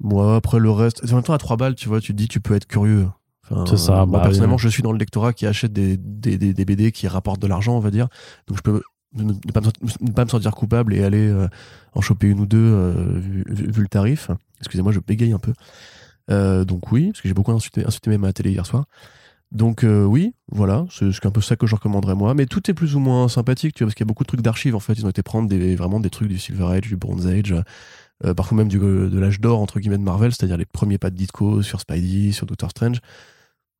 Moi, 0.00 0.36
après 0.36 0.58
le 0.58 0.70
reste, 0.70 1.02
en 1.10 1.14
même 1.16 1.22
temps 1.24 1.32
à 1.34 1.38
3 1.38 1.56
balles, 1.56 1.74
tu 1.74 1.88
vois, 1.88 2.00
tu 2.00 2.12
te 2.12 2.16
dis, 2.18 2.28
tu 2.28 2.40
peux 2.40 2.54
être 2.54 2.66
curieux. 2.66 3.06
Enfin, 3.44 3.64
C'est 3.66 3.76
ça, 3.76 4.04
moi, 4.06 4.18
bah, 4.18 4.24
personnellement, 4.24 4.56
oui. 4.56 4.62
je 4.62 4.68
suis 4.68 4.82
dans 4.82 4.92
le 4.92 4.98
lectorat 4.98 5.32
qui 5.32 5.46
achète 5.46 5.72
des, 5.72 5.96
des, 5.96 6.38
des, 6.38 6.52
des 6.54 6.64
BD 6.64 6.92
qui 6.92 7.06
rapportent 7.08 7.40
de 7.40 7.46
l'argent, 7.46 7.76
on 7.76 7.80
va 7.80 7.90
dire. 7.90 8.08
Donc 8.48 8.56
je 8.56 8.62
peux 8.62 8.82
ne, 9.14 9.32
pas, 9.52 9.60
me- 9.60 10.06
ne 10.06 10.12
pas 10.12 10.24
me 10.24 10.30
sentir 10.30 10.52
coupable 10.52 10.94
et 10.94 11.04
aller 11.04 11.28
euh, 11.28 11.48
en 11.94 12.00
choper 12.00 12.28
une 12.28 12.40
ou 12.40 12.46
deux 12.46 12.58
euh, 12.58 12.94
vu 13.20 13.82
le 13.82 13.88
tarif. 13.88 14.30
Excusez-moi, 14.60 14.92
je 14.92 15.00
bégaye 15.00 15.32
un 15.32 15.38
peu. 15.38 15.52
Euh, 16.30 16.64
donc 16.64 16.90
oui, 16.92 17.08
parce 17.08 17.20
que 17.20 17.28
j'ai 17.28 17.34
beaucoup 17.34 17.52
insulté, 17.52 17.84
insulté 17.86 18.10
même 18.10 18.24
à 18.24 18.28
la 18.28 18.32
télé 18.32 18.50
hier 18.52 18.64
soir. 18.66 18.86
Donc 19.52 19.84
euh, 19.84 20.04
oui, 20.04 20.34
voilà, 20.50 20.86
c'est 20.88 21.26
un 21.26 21.30
peu 21.30 21.42
ça 21.42 21.56
que 21.56 21.66
je 21.66 21.74
recommanderais 21.74 22.14
moi. 22.14 22.32
Mais 22.32 22.46
tout 22.46 22.70
est 22.70 22.74
plus 22.74 22.96
ou 22.96 23.00
moins 23.00 23.28
sympathique, 23.28 23.74
tu 23.74 23.84
vois, 23.84 23.88
parce 23.88 23.94
qu'il 23.94 24.04
y 24.04 24.08
a 24.08 24.10
beaucoup 24.10 24.24
de 24.24 24.28
trucs 24.28 24.40
d'archives 24.40 24.74
en 24.74 24.80
fait. 24.80 24.94
Ils 24.94 25.04
ont 25.04 25.10
été 25.10 25.22
prendre 25.22 25.46
des, 25.46 25.76
vraiment 25.76 26.00
des 26.00 26.08
trucs 26.08 26.28
du 26.28 26.38
Silver 26.38 26.64
Age, 26.64 26.88
du 26.88 26.96
Bronze 26.96 27.26
Age, 27.26 27.54
euh, 28.24 28.32
parfois 28.32 28.56
même 28.56 28.68
de 28.68 29.18
l'âge 29.18 29.40
d'or 29.40 29.60
entre 29.60 29.78
guillemets 29.78 29.98
de 29.98 30.02
Marvel, 30.02 30.32
c'est-à-dire 30.32 30.56
les 30.56 30.64
premiers 30.64 30.96
pas 30.96 31.10
de 31.10 31.16
Ditko 31.16 31.60
sur 31.60 31.80
Spidey, 31.80 32.32
sur 32.32 32.46
Doctor 32.46 32.70
Strange. 32.70 33.00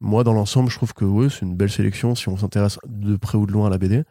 Moi, 0.00 0.24
dans 0.24 0.35
l'ensemble, 0.35 0.68
je 0.70 0.76
trouve 0.76 0.92
que 0.92 1.06
ouais, 1.06 1.30
c'est 1.30 1.42
une 1.46 1.56
belle 1.56 1.70
sélection 1.70 2.14
si 2.14 2.28
on 2.28 2.37
s'intéresse 2.37 2.78
de 2.87 3.16
près 3.16 3.38
ou 3.38 3.46
de 3.46 3.52
loin 3.52 3.68
à 3.68 3.70
la 3.70 3.78
BD. 3.78 4.04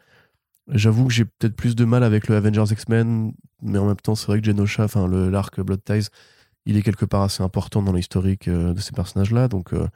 J'avoue 0.68 1.06
que 1.06 1.12
j'ai 1.12 1.26
peut-être 1.26 1.54
plus 1.54 1.76
de 1.76 1.84
mal 1.84 2.02
avec 2.02 2.28
le 2.28 2.36
Avengers 2.36 2.72
X-Men, 2.72 3.34
mais 3.62 3.78
en 3.78 3.86
même 3.86 3.96
temps, 3.96 4.14
c'est 4.16 4.26
vrai 4.26 4.40
que 4.40 4.46
Genosha, 4.46 4.84
enfin 4.84 5.06
l'arc 5.08 5.60
Blood 5.60 5.84
Ties, 5.84 6.08
il 6.66 6.76
est 6.76 6.82
quelque 6.82 7.04
part 7.04 7.22
assez 7.22 7.42
important 7.42 7.82
dans 7.82 7.92
l'historique 7.92 8.48
euh, 8.48 8.72
de 8.72 8.80
ces 8.80 8.92
personnages-là. 8.92 9.48
Donc, 9.48 9.72
euh, 9.74 9.86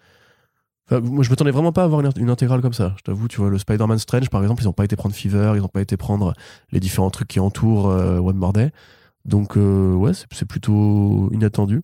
enfin, 0.91 1.01
moi, 1.01 1.25
je 1.25 1.31
m'attendais 1.31 1.51
vraiment 1.51 1.73
pas 1.73 1.83
à 1.83 1.85
avoir 1.85 2.01
une, 2.01 2.31
intégrale 2.31 2.61
comme 2.61 2.73
ça. 2.73 2.95
Je 2.99 3.03
t'avoue, 3.03 3.29
tu 3.29 3.39
vois, 3.41 3.51
le 3.51 3.59
Spider-Man 3.59 3.99
Strange, 3.99 4.31
par 4.31 4.43
exemple, 4.43 4.63
ils 4.63 4.67
n'ont 4.67 4.73
pas 4.73 4.85
été 4.85 4.97
prendre 4.97 5.15
Fever, 5.15 5.53
ils 5.57 5.61
n'ont 5.61 5.69
pas 5.69 5.81
été 5.81 5.97
prendre 5.97 6.33
les 6.73 6.81
différents 6.81 7.11
trucs 7.11 7.29
qui 7.29 7.41
entourent 7.41 7.91
euh, 7.91 8.19
One 8.19 8.37
More 8.37 8.53
Day. 8.53 8.71
Donc, 9.25 9.57
euh, 9.57 9.95
ouais, 9.95 10.13
c'est 10.31 10.47
plutôt 10.47 11.29
inattendu. 11.33 11.83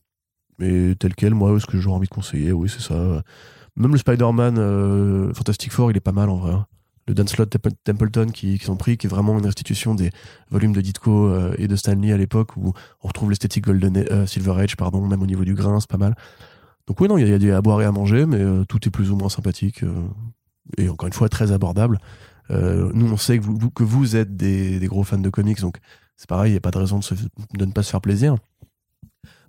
Mais 0.59 0.95
tel 0.95 1.15
quel, 1.15 1.35
moi, 1.35 1.59
ce 1.59 1.67
que 1.67 1.79
j'aurais 1.79 1.97
envie 1.97 2.09
de 2.09 2.15
conseiller, 2.15 2.53
oui, 2.53 2.69
c'est 2.69 2.83
ça. 2.83 3.23
Même 3.77 3.93
le 3.93 3.99
Spider-Man 3.99 4.57
euh, 4.59 5.35
Fantastic 5.35 5.73
Four, 5.73 5.91
il 5.91 5.97
est 5.97 6.01
pas 6.01 6.13
mal 6.13 6.29
en 6.29 6.37
vrai. 6.37 6.53
hein. 6.53 6.67
Le 7.09 7.15
Dan 7.15 7.27
Slott 7.27 7.51
Temple- 7.51 7.75
Templeton 7.83 8.27
qui, 8.27 8.61
qui 8.61 8.65
sont 8.65 8.77
pris, 8.77 8.97
qui 8.97 9.09
est 9.09 9.11
vraiment 9.11 9.37
une 9.37 9.45
restitution 9.45 9.97
des 9.97 10.11
volumes 10.51 10.73
de 10.73 10.81
Ditko 10.81 11.27
euh, 11.27 11.55
et 11.59 11.67
de 11.67 11.75
Stanley 11.75 12.13
à 12.13 12.17
l'époque 12.17 12.57
où 12.57 12.75
on 13.03 13.09
retrouve 13.09 13.31
l'esthétique 13.31 13.65
Golden 13.65 14.27
Silver 14.29 14.53
Age, 14.61 14.77
pardon, 14.77 15.05
même 15.05 15.21
au 15.21 15.27
niveau 15.27 15.45
du 15.45 15.55
grain, 15.55 15.81
c'est 15.81 15.91
pas 15.91 15.99
mal. 15.99 16.15
Donc 16.87 17.01
oui, 17.01 17.09
non, 17.09 17.17
il 17.19 17.29
y, 17.29 17.33
a- 17.33 17.39
des 17.39 17.51
à 17.53 17.63
boire 17.63 17.81
et 17.81 17.85
à 17.85 17.93
manger, 17.93 18.27
mais 18.27 18.41
euh, 18.41 18.65
tout 18.65 18.87
est 18.87 18.91
plus 18.91 19.11
ou 19.11 19.17
moins 19.17 19.29
sympathique 19.29 19.83
euh, 19.85 19.95
et 20.79 20.89
encore 20.89 21.07
une 21.07 21.13
fois 21.13 21.29
très 21.29 21.53
abordable. 21.53 21.99
Euh, 22.51 22.91
nous, 22.95 23.11
on 23.13 23.17
sait 23.17 23.39
que 23.39 23.45
vous, 23.45 23.57
vous- 23.57 23.71
que 23.71 23.85
vous 23.85 24.17
êtes 24.17 24.37
des, 24.37 24.79
des 24.81 24.87
gros 24.89 25.05
fans 25.05 25.19
de 25.19 25.31
comics, 25.31 25.61
donc 25.61 25.79
c'est 26.17 26.29
pareil, 26.29 26.51
il 26.51 26.55
n'y 26.55 26.59
a 26.59 26.61
pas 26.61 26.73
de 26.73 26.79
raison 26.79 26.99
de, 26.99 27.05
se- 27.05 27.15
de 27.15 27.65
ne 27.65 27.73
pas 27.73 27.83
se 27.83 27.91
faire 27.91 28.01
plaisir. 28.01 28.37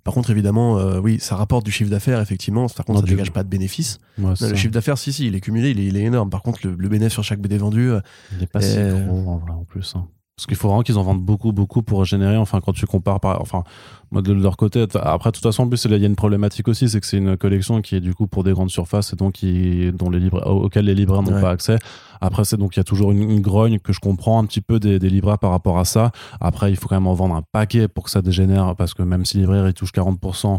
Par 0.04 0.12
contre, 0.12 0.30
évidemment, 0.30 0.78
euh, 0.78 1.00
oui, 1.00 1.18
ça 1.18 1.34
rapporte 1.34 1.64
du 1.64 1.72
chiffre 1.72 1.90
d'affaires, 1.90 2.20
effectivement. 2.20 2.66
Par 2.68 2.84
contre, 2.84 2.98
Non, 2.98 3.00
ça 3.00 3.06
du- 3.06 3.12
dégage 3.12 3.32
pas 3.32 3.42
de 3.42 3.48
bénéfices. 3.48 3.98
Ouais, 4.18 4.24
Non, 4.24 4.36
c'est 4.36 4.44
le 4.44 4.50
ça. 4.50 4.56
chiffre 4.56 4.72
d'affaires, 4.72 4.98
si, 4.98 5.12
si, 5.14 5.26
il 5.26 5.34
est 5.34 5.40
cumulé, 5.40 5.70
il 5.70 5.80
est, 5.80 5.86
il 5.86 5.96
est 5.96 6.02
énorme. 6.02 6.28
Par 6.30 6.42
contre, 6.42 6.60
le, 6.66 6.76
le 6.78 6.88
bénéfice 6.90 7.14
sur 7.14 7.24
chaque 7.24 7.40
BD 7.40 7.56
vendu, 7.56 7.90
euh, 7.90 8.00
Il 8.36 8.42
est 8.42 8.46
pas 8.46 8.60
si 8.60 8.76
Euh, 8.78 9.06
gros 9.06 9.30
en 9.30 9.38
vrai 9.38 9.52
en 9.52 9.64
plus. 9.64 9.94
hein. 9.96 10.06
Parce 10.36 10.46
qu'il 10.46 10.56
faut 10.56 10.66
vraiment 10.66 10.82
qu'ils 10.82 10.98
en 10.98 11.04
vendent 11.04 11.22
beaucoup, 11.22 11.52
beaucoup 11.52 11.82
pour 11.84 12.04
générer. 12.04 12.36
Enfin, 12.36 12.60
quand 12.60 12.72
tu 12.72 12.86
compares, 12.86 13.20
par, 13.20 13.40
enfin, 13.40 13.62
moi 14.10 14.20
de 14.20 14.32
leur 14.32 14.56
côté. 14.56 14.84
Après, 14.94 15.30
de 15.30 15.34
toute 15.36 15.44
façon, 15.44 15.62
en 15.62 15.68
plus, 15.68 15.84
il 15.84 15.92
y 15.96 16.02
a 16.04 16.06
une 16.08 16.16
problématique 16.16 16.66
aussi, 16.66 16.88
c'est 16.88 16.98
que 16.98 17.06
c'est 17.06 17.18
une 17.18 17.36
collection 17.36 17.80
qui 17.82 17.94
est 17.94 18.00
du 18.00 18.14
coup 18.14 18.26
pour 18.26 18.42
des 18.42 18.50
grandes 18.52 18.70
surfaces 18.70 19.12
et 19.12 19.16
donc 19.16 19.34
qui, 19.34 19.92
dont 19.92 20.10
les 20.10 20.18
libraires, 20.18 20.48
auxquelles 20.48 20.86
les 20.86 20.94
libraires 20.96 21.22
n'ont 21.22 21.34
Ouais. 21.34 21.40
pas 21.40 21.50
accès. 21.50 21.76
Après, 22.20 22.44
c'est 22.44 22.56
donc 22.56 22.74
il 22.74 22.80
y 22.80 22.82
a 22.82 22.84
toujours 22.84 23.12
une, 23.12 23.30
une 23.30 23.40
grogne 23.42 23.78
que 23.78 23.92
je 23.92 24.00
comprends 24.00 24.42
un 24.42 24.44
petit 24.46 24.60
peu 24.60 24.80
des, 24.80 24.98
des 24.98 25.08
libraires 25.08 25.38
par 25.38 25.52
rapport 25.52 25.78
à 25.78 25.84
ça. 25.84 26.10
Après, 26.40 26.70
il 26.72 26.76
faut 26.76 26.88
quand 26.88 26.96
même 26.96 27.06
en 27.06 27.14
vendre 27.14 27.36
un 27.36 27.42
paquet 27.52 27.86
pour 27.86 28.02
que 28.02 28.10
ça 28.10 28.20
dégénère, 28.20 28.74
parce 28.74 28.92
que 28.92 29.04
même 29.04 29.24
si 29.24 29.36
les 29.36 29.42
libraires 29.44 29.68
ils 29.68 29.74
touchent 29.74 29.92
40%, 29.92 30.58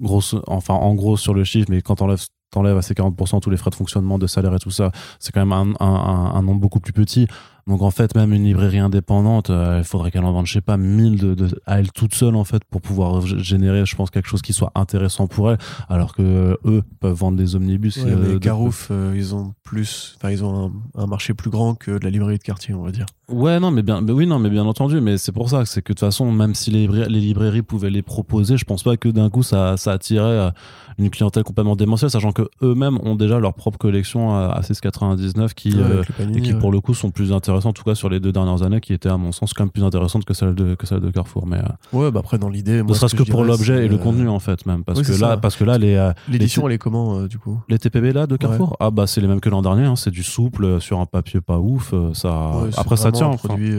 grosse, 0.00 0.34
enfin 0.48 0.74
en 0.74 0.94
gros 0.94 1.16
sur 1.16 1.34
le 1.34 1.44
chiffre, 1.44 1.68
mais 1.70 1.82
quand 1.82 1.94
t'enlèves 1.96 2.24
t'enlèves 2.50 2.76
à 2.76 2.82
ces 2.82 2.92
40% 2.92 3.40
tous 3.40 3.48
les 3.48 3.56
frais 3.56 3.70
de 3.70 3.74
fonctionnement, 3.76 4.18
de 4.18 4.26
salaire 4.26 4.54
et 4.54 4.58
tout 4.58 4.70
ça, 4.70 4.90
c'est 5.18 5.32
quand 5.32 5.40
même 5.40 5.52
un, 5.52 5.72
un, 5.80 5.86
un- 5.86 6.34
un 6.34 6.42
nombre 6.42 6.60
beaucoup 6.60 6.80
plus 6.80 6.92
petit. 6.92 7.26
Donc 7.66 7.82
en 7.82 7.90
fait, 7.90 8.14
même 8.16 8.32
une 8.32 8.44
librairie 8.44 8.78
indépendante, 8.80 9.50
euh, 9.50 9.76
il 9.78 9.84
faudrait 9.84 10.10
qu'elle 10.10 10.24
en 10.24 10.32
vende, 10.32 10.46
je 10.46 10.52
sais 10.54 10.60
pas, 10.60 10.76
1000 10.76 11.18
de, 11.18 11.34
de- 11.34 11.60
à 11.66 11.78
elle 11.78 11.92
toute 11.92 12.14
seule 12.14 12.34
en 12.34 12.42
fait 12.44 12.64
pour 12.64 12.80
pouvoir 12.80 13.20
générer, 13.24 13.86
je 13.86 13.94
pense, 13.94 14.10
quelque 14.10 14.28
chose 14.28 14.42
qui 14.42 14.52
soit 14.52 14.72
intéressant 14.74 15.26
pour 15.28 15.50
elle, 15.50 15.58
alors 15.88 16.14
que 16.14 16.22
euh, 16.22 16.56
eux 16.64 16.82
peuvent 17.00 17.14
vendre 17.16 17.36
des 17.38 17.54
omnibus. 17.54 17.96
ouais, 17.98 18.04
euh, 18.10 18.16
mais 18.20 18.32
de- 18.34 18.38
Garouf, 18.38 18.88
euh, 18.90 19.12
ils 19.16 19.34
ont 19.34 19.54
plus, 19.62 20.16
enfin, 20.18 20.30
ils 20.32 20.42
ont 20.44 20.72
un, 20.96 21.02
un 21.02 21.06
marché 21.06 21.34
plus 21.34 21.50
grand 21.50 21.74
que 21.74 21.92
de 21.98 22.04
la 22.04 22.10
librairie 22.10 22.38
de 22.38 22.42
quartier, 22.42 22.74
on 22.74 22.82
va 22.82 22.90
dire. 22.90 23.06
Ouais, 23.28 23.60
non, 23.60 23.70
mais 23.70 23.82
bien, 23.82 24.00
mais 24.02 24.12
oui, 24.12 24.26
non, 24.26 24.38
mais 24.38 24.50
bien 24.50 24.66
entendu, 24.66 25.00
mais 25.00 25.16
c'est 25.16 25.32
pour 25.32 25.48
ça, 25.48 25.64
c'est 25.64 25.80
que 25.80 25.92
de 25.92 25.94
toute 25.94 26.00
façon, 26.00 26.30
même 26.32 26.54
si 26.54 26.70
les, 26.70 26.86
les 26.86 27.20
librairies 27.20 27.62
pouvaient 27.62 27.88
les 27.90 28.02
proposer, 28.02 28.56
je 28.58 28.64
pense 28.64 28.82
pas 28.82 28.96
que 28.96 29.08
d'un 29.08 29.30
coup 29.30 29.42
ça, 29.42 29.76
ça 29.78 29.92
attirait 29.92 30.52
une 30.98 31.08
clientèle 31.08 31.42
complètement 31.44 31.76
démentielle, 31.76 32.10
sachant 32.10 32.32
que 32.32 32.42
eux-mêmes 32.62 32.98
ont 33.02 33.14
déjà 33.14 33.38
leur 33.38 33.54
propre 33.54 33.78
collection 33.78 34.34
à, 34.34 34.48
à 34.48 34.60
6,99 34.60 35.54
qui, 35.54 35.72
Ouais, 35.74 36.00
Panini, 36.18 36.38
et 36.38 36.42
qui 36.42 36.52
ouais. 36.52 36.58
pour 36.58 36.70
le 36.72 36.80
coup 36.80 36.92
sont 36.92 37.10
plus 37.10 37.32
intéressantes, 37.32 37.51
en 37.52 37.72
tout 37.72 37.84
cas 37.84 37.94
sur 37.94 38.08
les 38.08 38.20
deux 38.20 38.32
dernières 38.32 38.62
années, 38.62 38.80
qui 38.80 38.92
étaient 38.92 39.08
à 39.08 39.16
mon 39.16 39.32
sens 39.32 39.54
quand 39.54 39.64
même 39.64 39.70
plus 39.70 39.84
intéressantes 39.84 40.24
que 40.24 40.34
celles 40.34 40.54
de, 40.54 40.74
que 40.74 40.86
celles 40.86 41.00
de 41.00 41.10
Carrefour. 41.10 41.46
Mais 41.46 41.58
euh, 41.58 41.62
Ouais, 41.92 42.10
bah 42.10 42.20
après, 42.20 42.38
dans 42.38 42.48
l'idée. 42.48 42.82
ne 42.82 42.92
serait-ce 42.94 43.14
que 43.14 43.22
pour 43.22 43.44
l'objet 43.44 43.84
et 43.84 43.88
le 43.88 43.96
euh, 43.96 43.98
contenu 43.98 44.28
en 44.28 44.38
fait, 44.38 44.64
même. 44.66 44.84
Parce 44.84 44.98
oui, 44.98 45.04
que 45.04 45.12
là, 45.12 45.16
ça. 45.30 45.36
parce 45.36 45.56
que 45.56 45.64
là, 45.64 45.78
les, 45.78 45.94
euh, 45.94 46.12
L'édition, 46.28 46.66
elle 46.66 46.74
est 46.74 46.78
comment, 46.78 47.18
euh, 47.18 47.28
du 47.28 47.38
coup? 47.38 47.60
Les 47.68 47.78
TPB 47.78 48.12
là 48.12 48.26
de 48.26 48.36
Carrefour, 48.36 48.76
ah 48.80 48.90
bah 48.90 49.06
c'est 49.06 49.20
les 49.20 49.28
mêmes 49.28 49.40
que 49.40 49.48
l'an 49.48 49.62
dernier, 49.62 49.84
hein, 49.84 49.96
c'est 49.96 50.10
du 50.10 50.22
souple 50.22 50.80
sur 50.80 51.00
un 51.00 51.06
papier 51.06 51.40
pas 51.40 51.58
ouf, 51.58 51.94
ça. 52.14 52.50
Ouais, 52.56 52.70
après 52.76 52.96
ça 52.96 53.12
tient. 53.12 53.26
Un 53.26 53.30
enfin. 53.30 53.48
produit, 53.48 53.74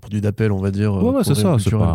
produit 0.00 0.20
d'appel, 0.20 0.52
on 0.52 0.60
va 0.60 0.70
dire. 0.70 0.94
Ouais, 0.94 1.10
ouais, 1.10 1.24
c'est 1.24 1.34
ça, 1.34 1.56
culturel. 1.56 1.88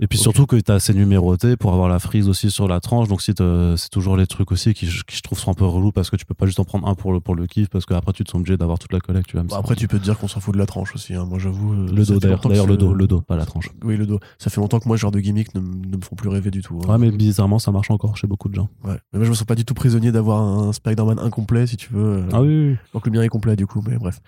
Et 0.00 0.08
puis 0.08 0.18
surtout 0.18 0.46
que 0.46 0.56
tu 0.56 0.72
as 0.72 0.74
assez 0.76 0.94
numéroté 0.94 1.56
pour 1.56 1.72
avoir 1.72 1.88
la 1.88 2.00
frise 2.00 2.28
aussi 2.28 2.50
sur 2.50 2.66
la 2.66 2.80
tranche. 2.80 3.06
Donc 3.08 3.22
si 3.22 3.32
c'est 3.36 3.88
toujours 3.90 4.16
les 4.16 4.26
trucs 4.26 4.50
aussi 4.50 4.74
qui, 4.74 4.86
je- 4.86 5.04
qui 5.04 5.16
je 5.16 5.22
trouve 5.22 5.38
sont 5.38 5.50
un 5.52 5.54
peu 5.54 5.64
relous 5.64 5.92
parce 5.92 6.10
que 6.10 6.16
tu 6.16 6.24
peux 6.24 6.34
pas 6.34 6.46
juste 6.46 6.58
en 6.58 6.64
prendre 6.64 6.88
un 6.88 6.94
pour 6.96 7.12
le, 7.12 7.20
pour 7.20 7.36
le 7.36 7.46
kiff 7.46 7.68
parce 7.68 7.86
qu'après 7.86 8.12
tu 8.12 8.24
te 8.24 8.30
sens 8.30 8.40
obligé 8.40 8.56
d'avoir 8.56 8.80
toute 8.80 8.92
la 8.92 8.98
collecte. 8.98 9.28
Tu 9.28 9.36
vois, 9.36 9.44
Bon, 9.44 9.54
après, 9.54 9.76
tu 9.76 9.86
peux 9.86 9.98
te 9.98 10.02
dire 10.04 10.18
qu'on 10.18 10.26
s'en 10.26 10.40
fout 10.40 10.54
de 10.54 10.58
la 10.58 10.66
tranche 10.66 10.92
aussi. 10.96 11.14
hein. 11.14 11.24
Moi, 11.26 11.38
j'avoue. 11.38 11.72
euh, 11.74 11.86
le 11.92 12.04
dos 12.04 12.18
d'ailleurs, 12.18 12.66
le 12.66 12.76
dos, 12.76 12.94
le 12.94 13.06
dos, 13.06 13.20
pas 13.20 13.36
la 13.36 13.46
tranche. 13.46 13.68
Oui, 13.84 13.96
le 13.96 14.06
dos. 14.06 14.18
Ça 14.38 14.50
fait 14.50 14.60
longtemps 14.60 14.80
que 14.80 14.88
moi, 14.88 14.96
ce 14.96 15.02
genre 15.02 15.12
de 15.12 15.20
gimmicks 15.20 15.54
ne, 15.54 15.60
me 15.60 16.00
font 16.02 16.16
plus 16.16 16.28
rêver 16.30 16.50
du 16.50 16.62
tout. 16.62 16.80
hein. 16.84 16.88
Ouais, 16.92 16.98
mais 16.98 17.10
bizarrement 17.12 17.58
ça 17.60 17.70
marche 17.70 17.90
encore 17.92 18.16
chez 18.16 18.26
beaucoup 18.26 18.48
de 18.48 18.54
gens. 18.54 18.68
Ouais. 18.84 18.96
Mais 19.12 19.18
moi, 19.20 19.24
je 19.24 19.30
me 19.30 19.34
sens 19.36 19.46
pas 19.46 19.54
du 19.54 19.64
tout 19.64 19.74
prisonnier 19.74 20.10
d'avoir 20.10 20.40
un 20.42 20.72
Spider-Man 20.72 21.18
incomplet, 21.20 21.66
si 21.68 21.76
tu 21.76 21.92
veux. 21.92 22.16
euh, 22.22 22.28
Ah 22.32 22.40
oui, 22.42 22.48
oui, 22.48 22.68
oui. 22.72 22.76
Donc 22.92 23.06
le 23.06 23.12
mien 23.12 23.22
est 23.22 23.28
complet 23.28 23.54
du 23.54 23.66
coup, 23.66 23.84
mais 23.86 23.98
bref. 23.98 24.18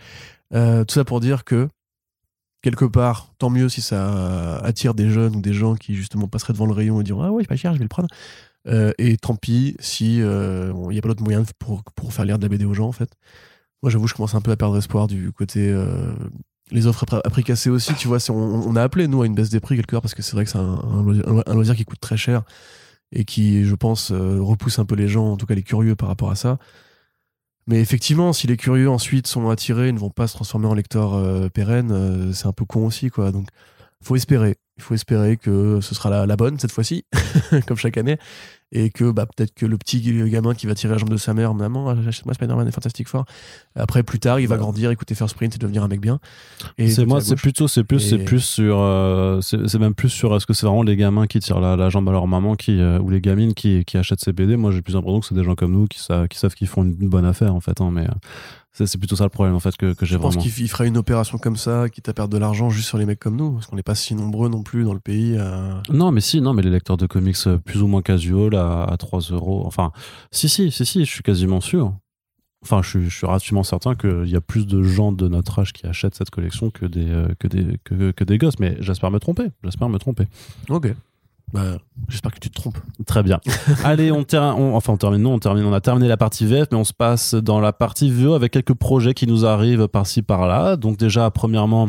Euh, 0.55 0.85
tout 0.85 0.95
ça 0.95 1.05
pour 1.05 1.19
dire 1.21 1.43
que 1.45 1.69
quelque 2.65 2.85
part, 2.87 3.33
tant 3.39 3.51
mieux 3.51 3.69
si 3.69 3.81
ça 3.83 4.57
attire 4.59 4.95
des 4.95 5.09
jeunes 5.11 5.37
ou 5.37 5.41
des 5.41 5.53
gens 5.53 5.77
qui 5.77 5.95
justement 5.95 6.27
passeraient 6.27 6.55
devant 6.55 6.67
le 6.67 6.73
rayon 6.73 7.01
et 7.01 7.05
diront 7.05 7.23
ah 7.23 7.31
ouais 7.31 7.43
c'est 7.45 7.49
pas 7.49 7.57
cher, 7.57 7.75
je 7.75 7.79
vais 7.79 7.85
le 7.85 7.89
prendre. 7.89 8.09
Euh, 8.67 8.93
et 8.99 9.17
tant 9.19 9.37
pis 9.37 9.77
si 9.79 10.17
il 10.17 10.25
n'y 10.25 10.99
a 10.99 11.03
pas 11.03 11.09
d'autre 11.09 11.23
moyen 11.23 11.45
pour, 11.59 11.85
pour 11.95 12.13
faire 12.13 12.25
lire 12.25 12.39
de 12.39 12.45
la 12.45 12.49
BD 12.49 12.65
aux 12.65 12.75
gens 12.75 12.89
en 12.89 12.93
fait. 12.93 13.11
Moi 13.83 13.91
j'avoue 13.91 14.07
je 14.07 14.15
commence 14.15 14.35
un 14.35 14.41
peu 14.41 14.51
à 14.51 14.57
perdre 14.57 14.79
espoir 14.79 15.07
du 15.07 15.31
côté 15.31 15.69
euh, 15.69 16.15
les 16.71 16.87
offres 16.87 17.05
à 17.13 17.31
prix- 17.31 17.45
cassé 17.45 17.71
aussi, 17.71 17.95
tu 17.95 18.09
vois, 18.09 18.19
on, 18.31 18.33
on 18.35 18.77
a 18.77 18.83
appelé 18.83 19.07
nous 19.07 19.23
à 19.23 19.27
une 19.27 19.35
baisse 19.35 19.51
des 19.51 19.61
prix 19.61 19.77
quelque 19.77 19.93
part 19.93 20.01
parce 20.01 20.15
que 20.15 20.23
c'est 20.23 20.33
vrai 20.33 20.45
que 20.45 20.51
c'est 20.51 20.59
un, 20.59 21.55
loisir, 21.55 21.77
qui 21.77 21.85
coûte 21.85 22.01
très 22.01 22.17
cher 22.17 22.43
et 23.13 23.25
qui, 23.25 23.65
je 23.65 23.75
pense, 23.75 24.11
euh, 24.11 24.39
repousse 24.41 24.79
un 24.79 24.85
peu 24.85 24.95
les 24.95 25.07
gens, 25.07 25.33
en 25.33 25.37
tout 25.37 25.47
cas 25.47 25.55
les 25.55 25.63
curieux 25.63 25.95
par 25.95 26.09
rapport 26.09 26.31
à 26.31 26.35
ça. 26.35 26.59
Mais 27.67 27.81
effectivement, 27.81 28.33
si 28.33 28.47
les 28.47 28.57
curieux 28.57 28.91
ensuite 28.91 29.27
sont 29.27 29.49
attirés, 29.49 29.91
ne 29.93 29.99
vont 29.99 30.11
pas 30.11 30.27
se 30.27 30.35
transformer 30.35 30.67
en 30.67 30.75
lecteurs 30.75 31.15
euh, 31.15 31.49
pérennes, 31.49 31.93
euh, 31.93 32.33
c'est 32.33 32.47
un 32.47 32.53
peu 32.53 32.65
con 32.65 32.87
aussi, 32.87 33.11
quoi. 33.11 33.33
Donc, 33.33 33.49
faut 34.03 34.17
espérer. 34.17 34.57
Il 34.77 34.83
faut 34.83 34.95
espérer 34.95 35.37
que 35.37 35.81
ce 35.81 35.95
sera 35.95 36.27
la 36.27 36.37
bonne 36.37 36.59
cette 36.59 36.73
fois-ci, 36.73 37.05
comme 37.67 37.77
chaque 37.77 37.97
année, 37.97 38.19
et 38.75 38.91
que 38.91 39.11
bah, 39.11 39.25
peut-être 39.27 39.55
que 39.55 39.65
le 39.67 39.79
petit 39.79 40.01
gamin 40.29 40.55
qui 40.55 40.67
va 40.67 40.75
tirer 40.75 40.93
la 40.93 40.99
jambe 40.99 41.09
de 41.11 41.17
sa 41.17 41.33
mère, 41.33 41.55
maman, 41.55 41.89
achète-moi 41.89 42.35
Spider-Man 42.35 42.69
et 42.69 42.73
Fantastic 42.73 43.09
Four. 43.09 43.25
Après, 43.77 44.03
plus 44.03 44.19
tard, 44.19 44.41
il 44.41 44.49
va 44.49 44.57
Ouais. 44.57 44.61
grandir, 44.61 44.91
écouter 44.91 45.15
First 45.15 45.35
Print 45.37 45.55
et 45.55 45.59
devenir 45.59 45.83
un 45.85 45.89
mec 45.89 46.01
bien. 46.01 46.19
Et 46.77 46.91
C'est 46.91 47.07
moi, 47.07 47.21
c'est 47.21 47.37
plutôt, 47.37 47.69
c'est 47.69 47.85
plus, 47.85 48.01
c'est 48.01 48.19
plus 48.19 48.41
sur, 48.41 48.79
euh, 48.79 49.41
c'est 49.41 49.79
même 49.79 49.95
plus 49.95 50.09
sur. 50.11 50.35
Est-ce 50.37 50.47
que 50.47 50.53
c'est 50.53 50.67
vraiment 50.67 50.83
les 50.83 50.97
gamins 50.97 51.27
qui 51.27 51.41
tirent 51.41 51.61
la, 51.61 51.77
la 51.77 51.89
jambe 51.89 52.09
à 52.09 52.13
leur 52.13 52.27
maman, 52.27 52.57
qui 52.57 52.81
euh, 52.81 52.99
ou 52.99 53.11
les 53.11 53.21
gamines 53.21 53.55
qui, 53.55 53.85
qui 53.85 53.97
achètent 53.97 54.21
ces 54.21 54.33
BD 54.33 54.57
Moi, 54.57 54.71
j'ai 54.73 54.83
plus 54.83 54.95
l'impression 54.95 55.21
que 55.21 55.27
c'est 55.27 55.35
des 55.35 55.45
gens 55.45 55.55
comme 55.55 55.73
nous 55.73 55.87
qui, 55.87 55.99
savent 56.01 56.29
qui 56.29 56.39
savent 56.39 56.55
qu'ils 56.55 56.69
font 56.69 56.83
une, 56.85 56.95
bonne 57.09 57.25
affaire 57.25 57.55
en 57.55 57.61
fait. 57.61 57.81
hein, 57.81 57.91
mais 57.93 58.03
euh, 58.03 58.15
c'est 58.75 58.99
plutôt 58.99 59.17
ça 59.17 59.25
le 59.25 59.31
problème 59.31 59.55
en 59.55 59.61
fait 59.61 59.77
que, 59.77 59.93
que 59.95 60.05
j'ai 60.05 60.15
Je 60.15 60.19
pense 60.19 60.35
vraiment. 60.35 60.43
qu'il 60.43 60.51
f- 60.53 60.61
il 60.65 60.69
ferait 60.69 60.89
une 60.89 60.97
opération 60.97 61.39
comme 61.39 61.57
ça, 61.57 61.89
quitte 61.89 62.09
à 62.09 62.13
perdre 62.15 62.33
de 62.35 62.39
l'argent 62.39 62.71
juste 62.71 62.89
sur 62.89 62.99
les 62.99 63.07
mecs 63.07 63.21
comme 63.21 63.37
nous, 63.37 63.53
parce 63.53 63.67
qu'on 63.67 63.77
n'est 63.77 63.83
pas 63.83 63.95
si 63.95 64.15
nombreux 64.15 64.49
non 64.49 64.63
plus 64.63 64.85
dans 64.85 64.95
le 64.95 65.01
pays. 65.01 65.37
à- 65.39 65.83
Non, 65.91 66.11
mais 66.13 66.21
si, 66.21 66.41
non, 66.41 66.53
mais 66.55 66.63
les 66.63 66.71
lecteurs 66.71 66.97
de 66.97 67.07
comics 67.07 67.37
euh, 67.47 67.59
plus 67.59 67.83
ou 67.83 67.87
moins 67.87 68.03
casual 68.03 68.55
à, 68.57 68.85
à 68.85 68.97
3 68.97 69.21
euros. 69.31 69.63
Enfin, 69.67 69.93
si, 70.33 70.49
si, 70.49 70.71
si, 70.71 70.85
si, 70.85 71.05
je 71.05 71.11
suis 71.11 71.23
quasiment 71.23 71.61
sûr. 71.61 71.95
Enfin, 72.63 72.81
je 72.83 72.89
suis, 72.89 73.11
je 73.11 73.15
suis 73.17 73.27
relativement 73.27 73.63
certain 73.63 73.95
qu'il 73.95 74.27
y 74.27 74.37
a 74.37 74.41
plus 74.41 74.67
de 74.67 74.83
gens 74.83 75.13
de 75.13 75.29
notre 75.29 75.59
âge 75.59 75.73
qui 75.75 75.87
achètent 75.87 76.15
cette 76.15 76.31
collection 76.31 76.71
que 76.71 76.87
des, 76.87 77.09
euh, 77.11 77.29
que 77.39 77.47
des, 77.47 77.79
que, 77.85 78.11
que 78.11 78.25
des 78.25 78.39
gosses. 78.39 78.59
Mais 78.59 78.77
j'espère 78.81 79.11
me 79.11 79.19
tromper. 79.21 79.49
J'espère 79.63 79.89
me 79.91 79.99
tromper. 79.99 80.25
Ok. 80.71 80.95
Bah, 81.53 81.79
j'espère 82.09 82.33
que 82.33 82.41
tu 82.41 82.51
te 82.51 82.55
trompes. 82.61 82.79
Très 83.07 83.23
bien. 83.23 83.41
Allez, 83.85 84.11
on, 84.11 84.25
on- 84.35 84.75
enfin, 84.75 84.93
on 84.93 84.97
termine, 84.97 85.23
non, 85.23 85.35
on 85.35 85.39
termine. 85.39 85.65
On 85.65 85.73
a 85.73 85.81
terminé 85.81 86.09
la 86.09 86.17
partie 86.17 86.47
VF, 86.47 86.67
mais 86.73 86.79
on 86.79 86.85
se 86.85 86.93
passe 86.93 87.35
dans 87.35 87.61
la 87.61 87.73
partie 87.73 88.11
VO 88.11 88.35
avec 88.35 88.53
quelques 88.53 88.75
projets 88.75 89.15
qui 89.15 89.27
nous 89.27 89.47
arrivent 89.47 89.87
par-ci 89.87 90.23
par-là. 90.23 90.77
Donc 90.77 90.97
déjà, 90.97 91.31
premièrement, 91.31 91.89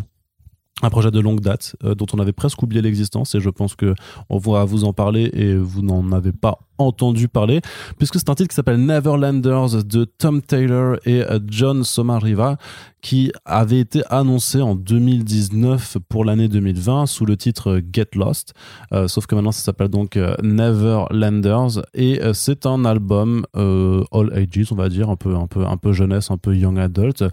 un 0.84 0.90
projet 0.90 1.10
de 1.10 1.20
longue 1.20 1.40
date 1.40 1.76
euh, 1.84 1.96
dont 1.96 2.06
on 2.14 2.20
avait 2.20 2.34
presque 2.34 2.62
oublié 2.62 2.82
l'existence 2.82 3.34
et 3.34 3.40
je 3.40 3.50
pense 3.50 3.76
que 3.76 3.96
on 4.30 4.38
va 4.38 4.66
vous 4.66 4.84
en 4.84 4.92
parler 4.94 5.30
et 5.34 5.56
vous 5.56 5.82
n'en 5.82 6.12
avez 6.12 6.34
pas 6.34 6.60
entendu 6.78 7.28
parler, 7.28 7.62
puisque 7.98 8.20
c'est 8.20 8.30
un 8.30 8.36
titre 8.36 8.50
qui 8.50 8.56
s'appelle 8.56 8.84
Neverlanders 8.84 9.84
de 9.84 10.06
Tom 10.06 10.42
Taylor 10.42 10.98
et 11.06 11.22
euh, 11.22 11.40
John 11.48 11.84
Somariva, 11.84 12.58
qui 13.02 13.32
avait 13.46 13.80
été 13.80 14.02
annoncé 14.10 14.62
en 14.62 14.74
2019 14.74 15.98
pour 16.10 16.26
l'année 16.26 16.48
2020 16.48 17.06
sous 17.06 17.26
le 17.26 17.38
titre 17.38 17.80
Get 17.94 18.10
Lost, 18.16 18.56
euh, 18.94 19.08
sauf 19.08 19.28
que 19.28 19.36
maintenant 19.36 19.52
ça 19.52 19.62
s'appelle 19.62 19.90
donc 19.90 20.18
euh, 20.18 20.36
Neverlanders 20.42 21.84
et 21.94 22.20
c'est 22.34 22.66
un 22.66 22.84
album 22.84 23.46
all 23.54 24.34
ages, 24.34 24.72
on 24.72 24.76
va 24.76 24.90
dire, 24.90 25.10
un 25.10 25.16
peu, 25.16 25.36
un 25.36 25.46
peu, 25.46 25.66
un 25.66 25.78
peu 25.78 25.94
jeunesse, 25.94 26.32
un 26.32 26.38
peu 26.38 26.56
young 26.56 26.80
adult, 26.80 27.24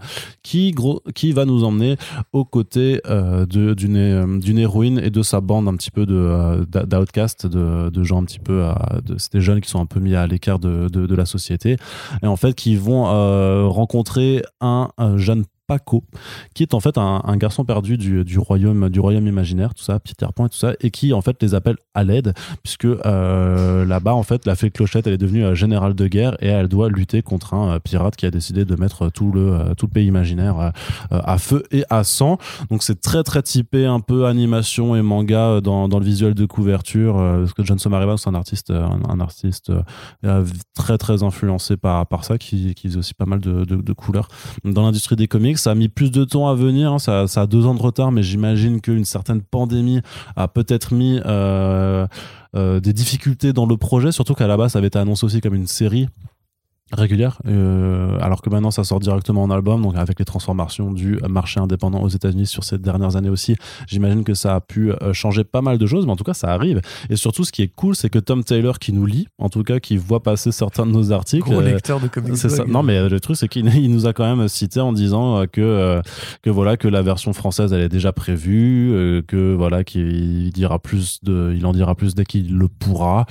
qui, 0.43 0.75
qui 1.15 1.31
va 1.31 1.45
nous 1.45 1.63
emmener 1.63 1.97
aux 2.33 2.45
côtés 2.45 3.01
d'une 3.49 4.39
d'une 4.39 4.57
héroïne 4.57 4.99
et 4.99 5.09
de 5.09 5.21
sa 5.23 5.41
bande 5.41 5.67
un 5.67 5.75
petit 5.75 5.91
peu 5.91 6.05
de 6.05 6.65
d'outcast, 6.65 7.47
de, 7.47 7.89
de 7.89 8.03
gens 8.03 8.21
un 8.21 8.25
petit 8.25 8.39
peu, 8.39 8.63
de, 9.03 9.17
jeunes 9.41 9.61
qui 9.61 9.69
sont 9.69 9.79
un 9.79 9.85
peu 9.85 9.99
mis 9.99 10.15
à 10.15 10.27
l'écart 10.27 10.59
de, 10.59 10.87
de, 10.87 11.15
la 11.15 11.25
société. 11.25 11.77
Et 12.21 12.27
en 12.27 12.35
fait 12.35 12.53
qui 12.53 12.75
vont 12.75 13.07
euh, 13.07 13.67
rencontrer 13.67 14.43
un, 14.61 14.89
un 14.97 15.17
jeune 15.17 15.45
Paco, 15.67 16.03
qui 16.53 16.63
est 16.63 16.73
en 16.73 16.79
fait 16.79 16.97
un, 16.97 17.37
garçon 17.37 17.63
perdu 17.63 17.97
du, 17.97 18.37
royaume 18.37 18.89
du 18.89 18.99
royaume 18.99 19.27
imaginaire, 19.27 19.73
tout 19.73 19.83
ça, 19.83 19.99
Peter 19.99 20.27
Pan 20.35 20.47
et 20.47 20.49
tout 20.49 20.57
ça, 20.57 20.73
et 20.81 20.91
qui 20.91 21.13
en 21.13 21.21
fait 21.21 21.41
les 21.41 21.55
appelle 21.55 21.77
à 21.93 22.03
l'aide, 22.03 22.33
puisque 22.63 22.85
euh, 22.85 23.85
là-bas 23.85 24.13
en 24.13 24.23
fait 24.23 24.45
la 24.45 24.55
fée 24.55 24.71
Clochette 24.71 25.07
elle 25.07 25.13
est 25.13 25.17
devenue 25.17 25.45
euh, 25.45 25.55
générale 25.55 25.93
de 25.93 26.07
guerre 26.07 26.35
et 26.41 26.47
elle 26.47 26.67
doit 26.67 26.89
lutter 26.89 27.21
contre 27.21 27.53
un 27.53 27.75
euh, 27.75 27.79
pirate 27.79 28.15
qui 28.15 28.25
a 28.25 28.31
décidé 28.31 28.65
de 28.65 28.75
mettre 28.75 29.09
tout 29.09 29.31
le 29.31 29.73
tout 29.77 29.87
pays 29.87 30.05
imaginaire 30.05 30.71
à 31.11 31.37
feu 31.37 31.63
et 31.71 31.85
à 31.89 32.03
sang. 32.03 32.37
Donc 32.69 32.83
c'est 32.83 32.99
très 32.99 33.23
très 33.23 33.41
typé 33.41 33.85
un 33.85 33.99
peu 33.99 34.25
animation 34.25 34.95
et 34.95 35.01
manga 35.01 35.61
dans, 35.61 35.87
le 35.87 36.05
visuel 36.05 36.33
de 36.33 36.45
couverture, 36.45 37.15
parce 37.15 37.53
que 37.53 37.63
John 37.63 37.79
Sommariva 37.79 38.17
c'est 38.17 38.29
un 38.29 38.35
artiste 38.35 38.71
un, 38.71 39.19
artiste 39.19 39.71
très 40.75 40.97
très 40.97 41.23
influencé 41.23 41.77
par 41.77 42.05
par 42.07 42.25
ça, 42.25 42.37
qui, 42.37 42.73
qui 42.75 42.87
faisait 42.87 42.99
aussi 42.99 43.13
pas 43.13 43.25
mal 43.25 43.39
de, 43.39 43.63
de 43.63 43.93
couleurs 43.93 44.27
dans 44.63 44.83
l'industrie 44.83 45.15
des 45.15 45.27
comics 45.27 45.53
ça 45.63 45.71
a 45.71 45.75
mis 45.75 45.87
plus 45.87 46.11
de 46.11 46.25
temps 46.25 46.47
à 46.47 46.55
venir. 46.55 46.91
Hein. 46.91 46.99
Ça, 46.99 47.23
a 47.23 47.47
deux 47.47 47.65
ans 47.65 47.73
de 47.73 47.81
retard, 47.81 48.11
mais 48.11 48.21
j'imagine 48.21 48.81
qu'une 48.81 49.05
certaine 49.05 49.41
pandémie 49.41 50.01
a 50.35 50.47
peut-être 50.47 50.93
mis 50.93 51.19
euh, 51.25 52.05
euh, 52.55 52.79
des 52.79 52.93
difficultés 52.93 53.53
dans 53.53 53.65
le 53.65 53.77
projet. 53.77 54.11
Surtout 54.11 54.33
qu'à 54.33 54.47
la 54.47 54.57
base, 54.57 54.73
ça 54.73 54.79
avait 54.79 54.87
été 54.87 54.99
annoncé 54.99 55.25
aussi 55.25 55.41
comme 55.41 55.55
une 55.55 55.67
série 55.67 56.07
régulière, 56.95 57.39
euh, 57.47 58.17
alors 58.21 58.41
que 58.41 58.49
maintenant 58.49 58.71
ça 58.71 58.83
sort 58.83 58.99
directement 58.99 59.43
en 59.43 59.51
album, 59.51 59.81
donc 59.81 59.95
avec 59.95 60.19
les 60.19 60.25
transformations 60.25 60.91
du 60.91 61.17
marché 61.27 61.59
indépendant 61.59 62.01
aux 62.01 62.09
États-Unis 62.09 62.47
sur 62.47 62.63
ces 62.63 62.77
dernières 62.77 63.15
années 63.15 63.29
aussi, 63.29 63.55
j'imagine 63.87 64.23
que 64.23 64.33
ça 64.33 64.55
a 64.55 64.61
pu 64.61 64.91
euh, 64.91 65.13
changer 65.13 65.43
pas 65.43 65.61
mal 65.61 65.77
de 65.77 65.85
choses, 65.85 66.05
mais 66.05 66.11
en 66.11 66.15
tout 66.15 66.23
cas 66.23 66.33
ça 66.33 66.49
arrive. 66.49 66.81
Et 67.09 67.15
surtout, 67.15 67.43
ce 67.43 67.51
qui 67.51 67.61
est 67.61 67.67
cool, 67.67 67.95
c'est 67.95 68.09
que 68.09 68.19
Tom 68.19 68.43
Taylor 68.43 68.79
qui 68.79 68.93
nous 68.93 69.05
lit, 69.05 69.27
en 69.37 69.49
tout 69.49 69.63
cas 69.63 69.79
qui 69.79 69.97
voit 69.97 70.21
passer 70.21 70.51
certains 70.51 70.85
de 70.85 70.91
nos 70.91 71.11
articles, 71.11 71.49
gros 71.49 71.61
lecteur 71.61 71.99
de 71.99 72.07
comics, 72.07 72.37
ça. 72.37 72.65
Non, 72.65 72.83
mais 72.83 73.09
le 73.09 73.19
truc 73.19 73.37
c'est 73.37 73.47
qu'il 73.47 73.65
nous 73.91 74.05
a 74.05 74.13
quand 74.13 74.35
même 74.35 74.47
cité 74.47 74.79
en 74.79 74.93
disant 74.93 75.45
que 75.51 76.01
que 76.41 76.49
voilà 76.49 76.77
que 76.77 76.87
la 76.87 77.01
version 77.01 77.33
française 77.33 77.73
elle 77.73 77.81
est 77.81 77.89
déjà 77.89 78.11
prévue, 78.11 79.23
que 79.27 79.53
voilà 79.53 79.83
qu'il 79.83 80.51
dira 80.51 80.79
plus 80.79 81.23
de, 81.23 81.53
il 81.55 81.65
en 81.65 81.73
dira 81.73 81.95
plus 81.95 82.15
dès 82.15 82.25
qu'il 82.25 82.55
le 82.55 82.67
pourra, 82.67 83.25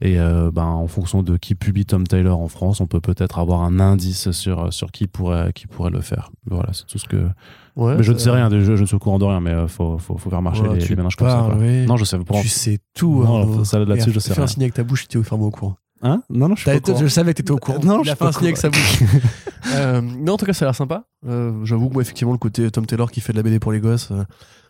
et 0.00 0.16
ben 0.16 0.64
en 0.64 0.86
fonction 0.86 1.22
de 1.22 1.36
qui 1.36 1.54
publie 1.54 1.84
Tom 1.84 2.06
Taylor 2.06 2.40
en 2.40 2.48
France, 2.48 2.80
on 2.80 2.86
peut 2.86 3.01
peut-être 3.02 3.38
avoir 3.38 3.62
un 3.62 3.80
indice 3.80 4.30
sur, 4.30 4.72
sur 4.72 4.90
qui, 4.90 5.06
pourrait, 5.06 5.52
qui 5.52 5.66
pourrait 5.66 5.90
le 5.90 6.00
faire. 6.00 6.30
Voilà, 6.46 6.70
c'est 6.72 6.86
tout 6.86 6.98
ce 6.98 7.06
que. 7.06 7.28
mais 7.76 8.02
je 8.02 8.12
ne 8.12 8.18
sais 8.18 8.30
rien, 8.30 8.48
je, 8.50 8.60
je, 8.60 8.72
ne 8.80 8.86
suis 8.86 8.96
au 8.96 8.98
courant 8.98 9.18
de 9.18 9.24
rien, 9.24 9.40
mais 9.40 9.50
il 9.50 9.56
euh, 9.56 9.68
faut, 9.68 9.98
faut, 9.98 10.16
faut, 10.16 10.30
faire 10.30 10.42
marcher 10.42 10.62
les, 10.62 10.78
les 10.78 10.96
ménages 10.96 11.16
comme 11.16 11.28
ça. 11.28 11.48
Non, 11.86 11.96
je 11.96 12.04
sais. 12.04 12.18
Pour... 12.18 12.40
Tu 12.40 12.48
sais 12.48 12.78
tout. 12.94 13.22
Non, 13.24 13.60
hein, 13.60 13.64
ça 13.64 13.78
là-dessus, 13.78 14.12
je 14.12 14.20
sais. 14.20 14.30
Tu 14.30 14.34
fais 14.36 14.42
un 14.42 14.46
signe 14.46 14.62
avec 14.62 14.74
ta 14.74 14.84
bouche, 14.84 15.06
tu 15.08 15.18
es 15.18 15.20
au 15.20 15.36
au 15.36 15.50
courant. 15.50 15.76
Hein 16.02 16.22
non, 16.28 16.48
non, 16.48 16.56
je 16.56 16.68
suis 16.68 16.80
pas 16.80 17.00
Je 17.00 17.06
savais 17.06 17.32
que 17.32 17.36
tu 17.36 17.42
étais 17.42 17.52
au 17.52 17.58
courant. 17.58 17.78
Non, 17.84 18.02
il 18.02 18.10
a 18.10 18.16
fait 18.16 18.24
un 18.24 18.32
signe 18.32 18.44
avec 18.44 18.56
sa 18.56 18.70
bouche. 18.70 19.02
euh, 19.74 20.00
non, 20.00 20.34
en 20.34 20.36
tout 20.36 20.46
cas, 20.46 20.52
ça 20.52 20.64
a 20.64 20.68
l'air 20.68 20.74
sympa. 20.74 21.04
Euh, 21.26 21.64
J'avoue 21.64 21.88
que 21.88 21.94
moi, 21.94 22.02
effectivement, 22.02 22.32
le 22.32 22.38
côté 22.38 22.68
Tom 22.70 22.86
Taylor 22.86 23.10
qui 23.10 23.20
fait 23.20 23.32
de 23.32 23.36
la 23.36 23.44
BD 23.44 23.60
pour 23.60 23.72
les 23.72 23.80
gosses, 23.80 24.10
euh, 24.10 24.24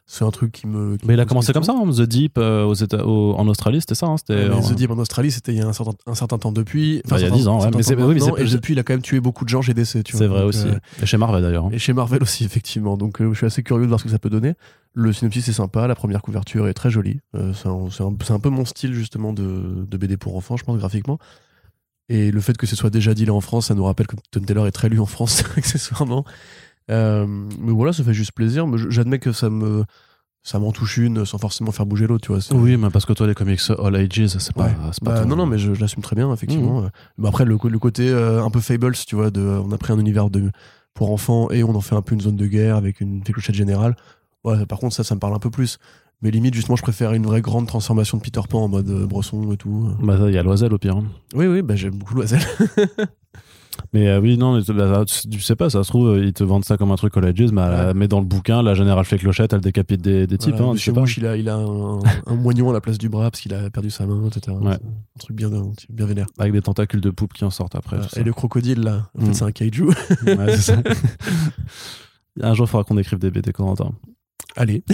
c'est 0.07 0.25
un 0.25 0.31
truc 0.31 0.53
qui 0.53 0.67
me. 0.67 0.99
mais 1.05 1.15
il 1.15 1.21
a 1.21 1.25
commencé 1.25 1.53
comme 1.53 1.63
ça, 1.63 1.75
hein, 1.75 1.91
The 1.91 2.03
Deep 2.03 2.37
euh, 2.37 2.65
aux 2.65 2.75
États, 2.75 3.07
en 3.07 3.47
Australie, 3.47 3.81
c'était 3.81 3.95
ça. 3.95 4.07
Hein, 4.07 4.17
c'était, 4.17 4.49
The 4.49 4.75
Deep 4.75 4.91
en 4.91 4.99
Australie, 4.99 5.31
c'était 5.31 5.53
il 5.53 5.59
y 5.59 5.63
a 5.63 5.67
un 5.67 5.73
certain, 5.73 5.93
un 6.07 6.15
certain 6.15 6.39
temps 6.39 6.53
depuis. 6.53 7.03
Enfin, 7.07 7.19
il 7.19 7.23
y 7.23 7.27
a 7.27 7.31
10 7.31 7.49
ans, 7.49 7.61
ouais, 7.63 7.71
mais 7.75 7.83
c'est, 7.83 7.95
oui, 7.95 8.19
mais 8.21 8.43
et 8.43 8.49
depuis, 8.49 8.75
il 8.75 8.79
a 8.79 8.83
quand 8.83 8.95
même 8.95 9.03
tué 9.03 9.21
beaucoup 9.21 9.45
de 9.45 9.49
gens 9.49 9.63
chez 9.63 9.75
DC. 9.75 10.03
C'est 10.05 10.27
vrai 10.27 10.43
aussi. 10.43 10.67
Euh, 10.67 10.79
et 11.03 11.07
chez 11.07 11.17
Marvel 11.17 11.43
d'ailleurs. 11.43 11.67
Hein. 11.67 11.71
Et 11.73 11.79
chez 11.79 11.93
Marvel 11.93 12.23
aussi, 12.23 12.45
effectivement. 12.45 12.97
Donc 12.97 13.21
euh, 13.21 13.31
je 13.33 13.37
suis 13.37 13.47
assez 13.47 13.63
curieux 13.63 13.85
de 13.85 13.89
voir 13.89 14.01
ce 14.01 14.05
que 14.05 14.11
ça 14.11 14.19
peut 14.19 14.31
donner. 14.31 14.55
Le 14.95 15.13
synopsis 15.13 15.49
est 15.49 15.53
sympa, 15.53 15.87
la 15.87 15.95
première 15.95 16.21
couverture 16.21 16.69
est 16.69 16.75
très 16.75 16.91
jolie. 16.91 17.21
c'est, 17.33 17.69
un, 17.69 18.35
un, 18.35 18.39
peu 18.41 18.51
mon 18.51 18.65
style 18.65 18.93
justement 18.93 19.33
de, 19.33 19.87
de 19.89 19.97
BD 19.97 20.17
pour 20.19 20.37
enfants, 20.37 20.57
je 20.57 20.65
pense, 20.65 20.77
graphiquement. 20.79 21.19
Et 22.09 22.31
le 22.31 22.41
fait 22.41 22.57
que 22.59 22.67
ce 22.67 22.77
soit 22.77 22.91
déjà 22.91 23.15
dit 23.15 23.25
là 23.25 23.33
en 23.33 23.41
France, 23.41 23.69
ça 23.69 23.75
nous 23.75 23.85
rappelle 23.85 24.07
que 24.07 24.17
Tom 24.31 24.45
Taylor 24.45 24.67
est 24.67 24.73
très 24.73 24.91
lu 24.91 25.01
en 25.01 25.07
France, 25.07 25.45
accessoirement. 25.57 26.25
Mais 26.89 27.73
voilà, 27.73 27.93
ça 27.93 28.05
fait 28.05 28.15
juste 28.15 28.33
plaisir. 28.33 28.67
J'admets 28.91 29.19
que 29.19 29.33
ça 29.33 29.51
me 29.51 29.85
ça 30.43 30.59
m'en 30.59 30.73
touche 30.73 30.97
une 30.97 31.25
sans 31.25 31.39
forcément 31.39 31.71
faire 31.71 31.87
bouger 31.87 32.07
l'autre, 32.07 32.27
tu 32.27 32.33
vois. 32.33 32.61
Oui, 32.61 32.77
mais 32.77 32.91
parce 32.91 33.07
que 33.07 33.13
toi, 33.13 33.27
les 33.27 33.35
comics 33.35 33.61
All 33.79 33.95
Ages, 33.95 34.27
c'est 34.27 34.53
pas, 34.55 34.71
bah, 35.03 35.25
Non, 35.25 35.37
non, 35.37 35.47
mais 35.47 35.59
je, 35.59 35.73
l'assume 35.73 36.03
très 36.03 36.17
bien, 36.17 36.33
effectivement. 36.33 36.83
Mmh. 36.83 36.91
Mais 37.19 37.29
après, 37.29 37.45
le, 37.45 37.57
le 37.63 37.79
côté 37.79 38.09
euh, 38.09 38.45
un 38.45 38.51
peu 38.51 38.61
Fables, 38.61 38.97
tu 39.07 39.15
vois, 39.15 39.31
de, 39.31 39.41
on 39.41 39.71
a 39.71 39.79
pris 39.79 39.93
un 39.93 39.99
univers 39.99 40.31
de, 40.31 40.51
pour 40.95 41.13
enfants 41.13 41.49
et 41.51 41.63
on 41.63 41.75
en 41.75 41.81
fait 41.81 41.95
un 41.95 42.03
peu 42.03 42.15
une 42.15 42.21
zone 42.21 42.37
de 42.37 42.47
guerre 42.47 42.77
avec 42.77 43.01
une 43.01 43.23
clochette 43.23 43.55
générale. 43.55 43.97
Ouais, 44.45 44.67
par 44.67 44.81
contre, 44.81 44.95
ça, 44.95 45.05
ça 45.05 45.15
me 45.15 45.21
parle 45.21 45.35
un 45.35 45.39
peu 45.39 45.51
plus. 45.51 45.79
Mais 46.23 46.31
limite, 46.31 46.55
justement, 46.55 46.77
je 46.77 46.83
préfère 46.83 47.13
une 47.13 47.25
vraie 47.25 47.41
grande 47.41 47.67
transformation 47.67 48.19
de 48.19 48.23
Peter 48.23 48.41
Pan 48.49 48.65
en 48.65 48.69
mode 48.69 48.89
euh, 48.91 49.07
brosson 49.07 49.53
et 49.53 49.57
tout. 49.57 49.91
Bah, 50.01 50.17
il 50.27 50.35
y 50.35 50.39
a 50.39 50.43
Loisel 50.43 50.73
au 50.73 50.79
pire. 50.79 50.97
Hein. 50.97 51.05
Oui, 51.35 51.47
oui, 51.47 51.63
bah, 51.63 51.77
j'aime 51.77 51.95
beaucoup 51.95 52.15
Loisel. 52.15 52.41
Mais 53.93 54.09
euh, 54.09 54.21
oui, 54.21 54.39
non, 54.39 54.59
bah, 54.69 55.05
tu 55.07 55.41
sais 55.41 55.57
pas, 55.57 55.69
ça 55.69 55.85
se 55.85 55.89
trouve, 55.89 56.19
ils 56.19 56.33
te 56.33 56.43
vendent 56.43 56.65
ça 56.65 56.77
comme 56.77 56.91
un 56.91 56.97
truc 56.97 57.13
colleges, 57.13 57.53
mais, 57.53 57.93
mais 57.95 58.09
dans 58.09 58.21
le 58.21 58.27
bouquin, 58.27 58.63
la 58.63 58.75
générale 58.75 59.05
fait 59.05 59.19
clochette, 59.19 59.53
elle 59.53 59.61
décapite 59.61 60.01
des, 60.01 60.27
des 60.27 60.39
types. 60.39 60.55
Hein, 60.61 60.75
chez 60.77 60.93
il 61.19 61.27
a, 61.27 61.37
il 61.37 61.49
a 61.49 61.57
un, 61.57 61.99
un, 62.27 62.35
moignon 62.35 62.71
à 62.71 62.73
la 62.73 62.81
place 62.81 62.97
du 62.97 63.09
bras 63.09 63.31
parce 63.31 63.43
qu'il 63.43 63.53
a 63.53 63.69
perdu 63.71 63.91
sa 63.91 64.07
main, 64.07 64.27
etc. 64.29 64.57
Un 64.65 64.79
truc 65.19 65.37
bien, 65.37 65.51
bien 65.91 66.07
vénère. 66.07 66.27
Avec 66.39 66.53
des 66.53 66.63
tentacules 66.63 67.01
de 67.01 67.11
poupe 67.11 67.33
qui 67.33 67.45
en 67.45 67.51
sortent 67.51 67.75
après. 67.75 67.99
et 68.17 68.23
le 68.23 68.33
crocodile, 68.33 68.81
là, 68.81 69.09
en 69.19 69.25
fait, 69.25 69.31
mm. 69.31 69.35
c'est 69.35 69.45
un 69.45 69.53
kaiju. 69.53 69.85
ouais, 70.27 70.57
ça. 70.57 70.77
un 72.41 72.55
jour, 72.55 72.67
il 72.67 72.71
faudra 72.71 72.85
qu'on 72.85 72.99
écrive 72.99 73.19
des 73.19 73.31
BD 73.31 73.53
Corentin. 73.53 73.93
Allez. 74.57 74.83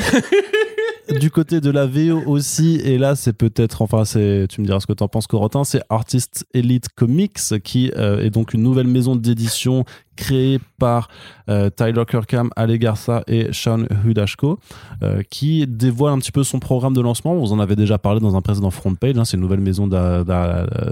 du 1.20 1.30
côté 1.30 1.60
de 1.60 1.70
la 1.70 1.86
VO 1.86 2.22
aussi, 2.26 2.76
et 2.84 2.98
là 2.98 3.16
c'est 3.16 3.32
peut-être, 3.32 3.82
enfin 3.82 4.04
c'est, 4.04 4.46
tu 4.48 4.60
me 4.60 4.66
diras 4.66 4.80
ce 4.80 4.86
que 4.86 4.92
t'en 4.92 5.08
penses 5.08 5.26
Corotin, 5.26 5.64
c'est 5.64 5.82
Artist 5.88 6.46
Elite 6.52 6.88
Comics 6.94 7.38
qui 7.64 7.90
euh, 7.96 8.22
est 8.22 8.30
donc 8.30 8.54
une 8.54 8.62
nouvelle 8.62 8.86
maison 8.86 9.16
d'édition 9.16 9.84
créée 10.16 10.58
par 10.78 11.08
euh, 11.48 11.70
Tyler 11.70 12.04
Kirkham, 12.08 12.50
Ale 12.56 12.76
Garza 12.78 13.22
et 13.26 13.48
Sean 13.52 13.84
Hudashko, 14.04 14.58
euh, 15.02 15.22
qui 15.30 15.66
dévoile 15.66 16.12
un 16.12 16.18
petit 16.18 16.32
peu 16.32 16.44
son 16.44 16.58
programme 16.58 16.94
de 16.94 17.00
lancement. 17.00 17.36
Vous 17.36 17.52
en 17.52 17.60
avez 17.60 17.76
déjà 17.76 17.98
parlé 17.98 18.20
dans 18.20 18.36
un 18.36 18.42
précédent 18.42 18.70
front 18.70 18.94
page. 18.94 19.16
Hein, 19.16 19.24
c'est 19.24 19.36
une 19.36 19.42
nouvelle 19.42 19.60
maison 19.60 19.86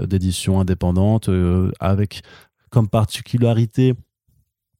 d'édition 0.07 0.59
indépendante 0.59 1.29
avec 1.79 2.21
comme 2.69 2.87
particularité 2.87 3.93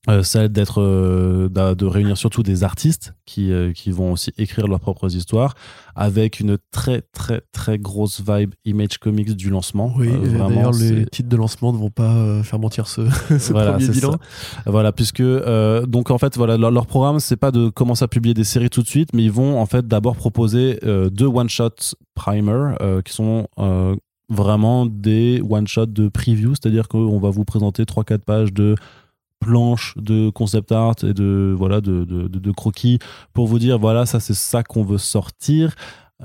euh, 0.10 0.24
celle 0.24 0.50
d'être 0.50 0.82
euh, 0.82 1.50
de 1.50 1.86
réunir 1.86 2.18
surtout 2.18 2.42
des 2.42 2.64
artistes 2.64 3.14
qui 3.26 3.52
euh, 3.52 3.74
qui 3.74 3.92
vont 3.92 4.14
aussi 4.14 4.32
écrire 4.38 4.68
leurs 4.68 4.80
propres 4.80 5.14
histoires 5.14 5.54
avec 5.96 6.40
une 6.40 6.58
très 6.72 7.02
très 7.02 7.42
très 7.52 7.78
grosse 7.78 8.22
vibe 8.26 8.54
image 8.64 9.00
comics 9.00 9.36
du 9.36 9.50
lancement. 9.50 9.94
Oui 9.98 10.10
d'ailleurs 10.32 10.72
les 10.72 11.06
titres 11.08 11.28
de 11.28 11.36
lancement 11.36 11.74
ne 11.74 11.78
vont 11.78 11.90
pas 11.90 12.42
faire 12.44 12.58
mentir 12.58 12.88
ce, 12.88 13.02
ce 13.38 13.52
premier 13.52 13.88
bilan. 13.90 14.16
voilà 14.66 14.94
puisque 14.94 15.24
donc 15.88 16.10
en 16.10 16.18
fait 16.18 16.38
voilà 16.38 16.56
leur, 16.58 16.88
programme 16.88 17.20
c'est 17.20 17.36
pas 17.36 17.52
de 17.52 17.68
commencer 17.68 18.06
à 18.06 18.08
publier 18.08 18.34
des 18.34 18.46
séries 18.46 18.70
tout 18.70 18.84
de 18.84 18.88
suite 18.88 19.10
mais 19.14 19.24
ils 19.24 19.32
vont 19.32 19.60
en 19.60 19.66
fait 19.66 19.88
d'abord 19.88 20.16
proposer 20.16 20.80
deux 21.12 21.26
one 21.26 21.50
shot 21.50 21.76
primer 22.16 22.76
qui 23.04 23.14
sont 23.14 23.48
vraiment 24.30 24.86
des 24.86 25.42
one 25.48 25.68
shot 25.68 25.88
de 25.88 26.08
preview 26.08 26.54
c'est 26.56 26.68
à 26.68 26.72
dire 26.72 26.88
qu'on 26.88 27.20
va 27.20 27.30
vous 27.30 27.44
présenter 27.44 27.86
trois 27.86 28.04
quatre 28.06 28.24
pages 28.24 28.54
de 28.54 28.76
planche 29.40 29.94
de 29.98 30.30
concept 30.30 30.72
art 30.72 30.96
et 31.04 31.14
de 31.14 31.54
voilà 31.58 31.82
de, 31.82 32.04
de, 32.04 32.28
de, 32.28 32.52
croquis 32.52 33.00
pour 33.34 33.48
vous 33.48 33.60
dire 33.60 33.80
voilà 33.80 34.06
ça 34.06 34.20
c'est 34.20 34.34
ça 34.34 34.64
qu'on 34.64 34.84
veut 34.84 34.98
sortir. 34.98 35.76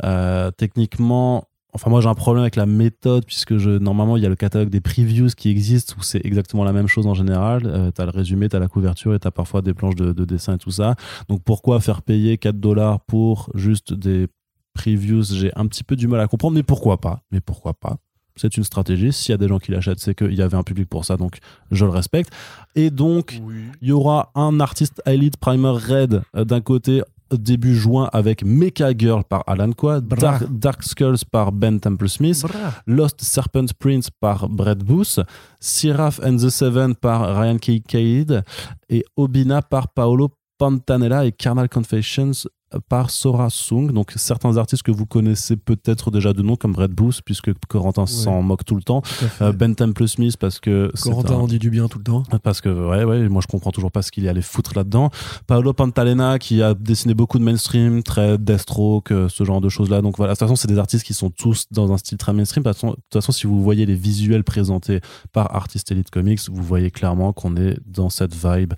Euh, 0.03 0.51
techniquement 0.51 1.45
enfin 1.75 1.91
moi 1.91 2.01
j'ai 2.01 2.09
un 2.09 2.15
problème 2.15 2.43
avec 2.43 2.57
la 2.57 2.65
méthode 2.67 3.27
puisque 3.27 3.59
je 3.59 3.71
normalement 3.71 4.17
il 4.17 4.23
y 4.23 4.27
a 4.27 4.29
le 4.31 4.37
catalogue 4.37 4.71
des 4.71 4.81
previews 4.81 5.29
qui 5.37 5.51
existe 5.51 5.97
où 5.97 6.03
c'est 6.03 6.25
exactement 6.25 6.65
la 6.65 6.73
même 6.73 6.89
chose 6.89 7.07
en 7.07 7.15
général. 7.15 7.63
Euh, 7.67 7.91
t'as 7.91 8.05
le 8.05 8.11
résumé 8.11 8.49
t'as 8.49 8.59
la 8.59 8.69
couverture 8.69 9.15
et 9.15 9.19
t'as 9.19 9.31
parfois 9.31 9.63
des 9.63 9.75
planches 9.75 9.97
de, 9.97 10.13
de 10.13 10.25
dessin 10.25 10.55
et 10.55 10.59
tout 10.59 10.71
ça. 10.71 10.95
Donc 11.29 11.43
pourquoi 11.45 11.81
faire 11.81 12.03
payer 12.03 12.39
4 12.39 12.59
dollars 12.59 13.01
pour 13.01 13.51
juste 13.55 13.93
des 13.93 14.29
previews? 14.75 15.25
J'ai 15.25 15.53
un 15.57 15.67
petit 15.67 15.85
peu 15.85 15.97
du 15.97 16.09
mal 16.09 16.21
à 16.21 16.27
comprendre 16.27 16.55
mais 16.55 16.63
pourquoi 16.63 17.01
pas? 17.01 17.21
Mais 17.31 17.41
pourquoi 17.41 17.75
pas? 17.75 17.99
C'est 18.37 18.57
une 18.57 18.65
stratégie. 18.65 19.13
S'il 19.13 19.33
y 19.33 19.35
a 19.35 19.39
des 19.39 19.49
gens 19.49 19.59
qui 19.59 19.73
l'achètent, 19.73 20.01
c'est 20.01 20.15
qu'il 20.15 20.35
y 20.35 20.43
avait 20.43 20.57
un 20.57 20.63
public 20.63 20.89
pour 20.89 21.05
ça, 21.05 21.17
donc 21.17 21.39
je 21.71 21.85
le 21.85 21.91
respecte. 21.91 22.33
Et 22.75 22.91
donc, 22.91 23.41
il 23.81 23.89
y 23.89 23.93
aura 23.93 24.31
un 24.35 24.61
artiste 24.61 25.03
Elite 25.07 25.37
Primer 25.37 25.71
Red 25.71 26.23
euh, 26.37 26.45
d'un 26.45 26.61
côté 26.61 27.03
début 27.37 27.75
juin 27.75 28.09
avec 28.13 28.45
Mecha 28.45 28.97
Girl 28.97 29.25
par 29.25 29.43
Alan 29.47 29.73
Quad. 29.73 30.07
Dark, 30.07 30.45
Dark 30.51 30.83
Skulls 30.83 31.25
par 31.31 31.53
Ben 31.53 31.81
Temple 31.81 32.09
Smith, 32.09 32.45
Lost 32.87 33.23
Serpent 33.23 33.67
Prince 33.79 34.11
par 34.11 34.49
Brett 34.49 34.79
Booth, 34.79 35.21
Seraph 35.61 36.21
and 36.23 36.37
the 36.37 36.51
Seven 36.51 36.95
par 36.95 37.37
Ryan 37.37 37.59
Kincaid 37.59 38.43
et 38.89 39.05
Obina 39.17 39.63
par 39.63 39.89
Paolo 39.89 40.31
Pantanella 40.59 41.25
et 41.25 41.33
Carnal 41.33 41.69
Confessions 41.69 42.47
par 42.89 43.11
Sora 43.11 43.49
Sung. 43.51 43.93
Donc 43.93 44.13
certains 44.17 44.57
artistes 44.57 44.83
que 44.83 44.91
vous 44.93 45.07
connaissez 45.07 45.57
peut-être 45.57 46.11
déjà 46.11 46.33
de 46.33 46.43
nom 46.43 46.57
comme 46.57 46.73
Brett 46.73 46.91
Booth 46.93 47.21
puisque 47.25 47.53
Corentin 47.69 48.07
s'en 48.07 48.43
moque 48.43 48.65
tout 48.65 48.75
le 48.75 48.83
temps. 48.83 49.01
Tout. 49.03 49.25
Euh, 49.43 49.53
ben 49.53 49.75
Temple 49.75 50.09
Smith 50.09 50.37
parce 50.37 50.61
que 50.61 50.91
Corentin 51.03 51.35
un- 51.35 51.39
en 51.39 51.47
dit 51.47 51.59
du 51.59 51.71
bien 51.71 51.89
tout 51.89 51.99
le 51.99 52.05
temps. 52.05 52.23
parce 52.43 52.61
que 52.61 52.69
ouais 52.69 53.05
ouais 53.05 53.29
moi 53.29 53.41
je 53.43 53.47
comprends 53.47 53.71
toujours 53.71 53.91
pas 53.93 54.03
ce 54.03 54.11
qu'il 54.13 54.25
y 54.25 54.29
allait 54.29 54.43
foutre 54.43 54.73
là-dedans 54.77 55.11
Paolo 55.47 55.73
Pantalena 55.73 56.39
qui 56.39 56.63
a 56.63 56.75
dessiné 56.75 57.15
beaucoup 57.15 57.39
de 57.39 57.45
mainstream 57.45 58.03
très 58.03 58.39
Deathstroke 58.39 59.11
euh, 59.13 59.29
ce 59.29 59.45
genre 59.45 59.61
de 59.61 59.69
choses 59.69 59.91
là 59.91 60.03
donc 60.03 60.17
voilà 60.17 60.33
de 60.35 60.39
toute 60.39 60.47
façon 60.47 60.57
c'est 60.57 60.69
des 60.69 60.79
artistes 60.79 61.05
qui 61.05 61.15
sont 61.15 61.31
tous 61.31 61.67
dans 61.71 61.93
un 61.93 61.99
style 61.99 62.19
très 62.19 62.33
mainstream 62.33 62.63
de 62.63 62.69
toute 62.71 62.77
façon, 62.77 62.89
de 62.91 62.95
toute 62.95 63.13
façon 63.13 63.33
si 63.33 63.47
vous 63.47 63.63
voyez 63.63 63.87
les 63.87 63.95
visuels 63.95 64.45
présentés 64.45 65.01
par 65.33 65.55
Artist 65.55 65.91
Elite 65.91 66.11
Comics 66.11 66.41
vous 66.51 66.63
voyez 66.63 66.91
clairement 66.91 67.33
qu'on 67.33 67.57
est 67.57 67.79
dans 67.87 68.11
cette 68.11 68.35
vibe 68.35 68.75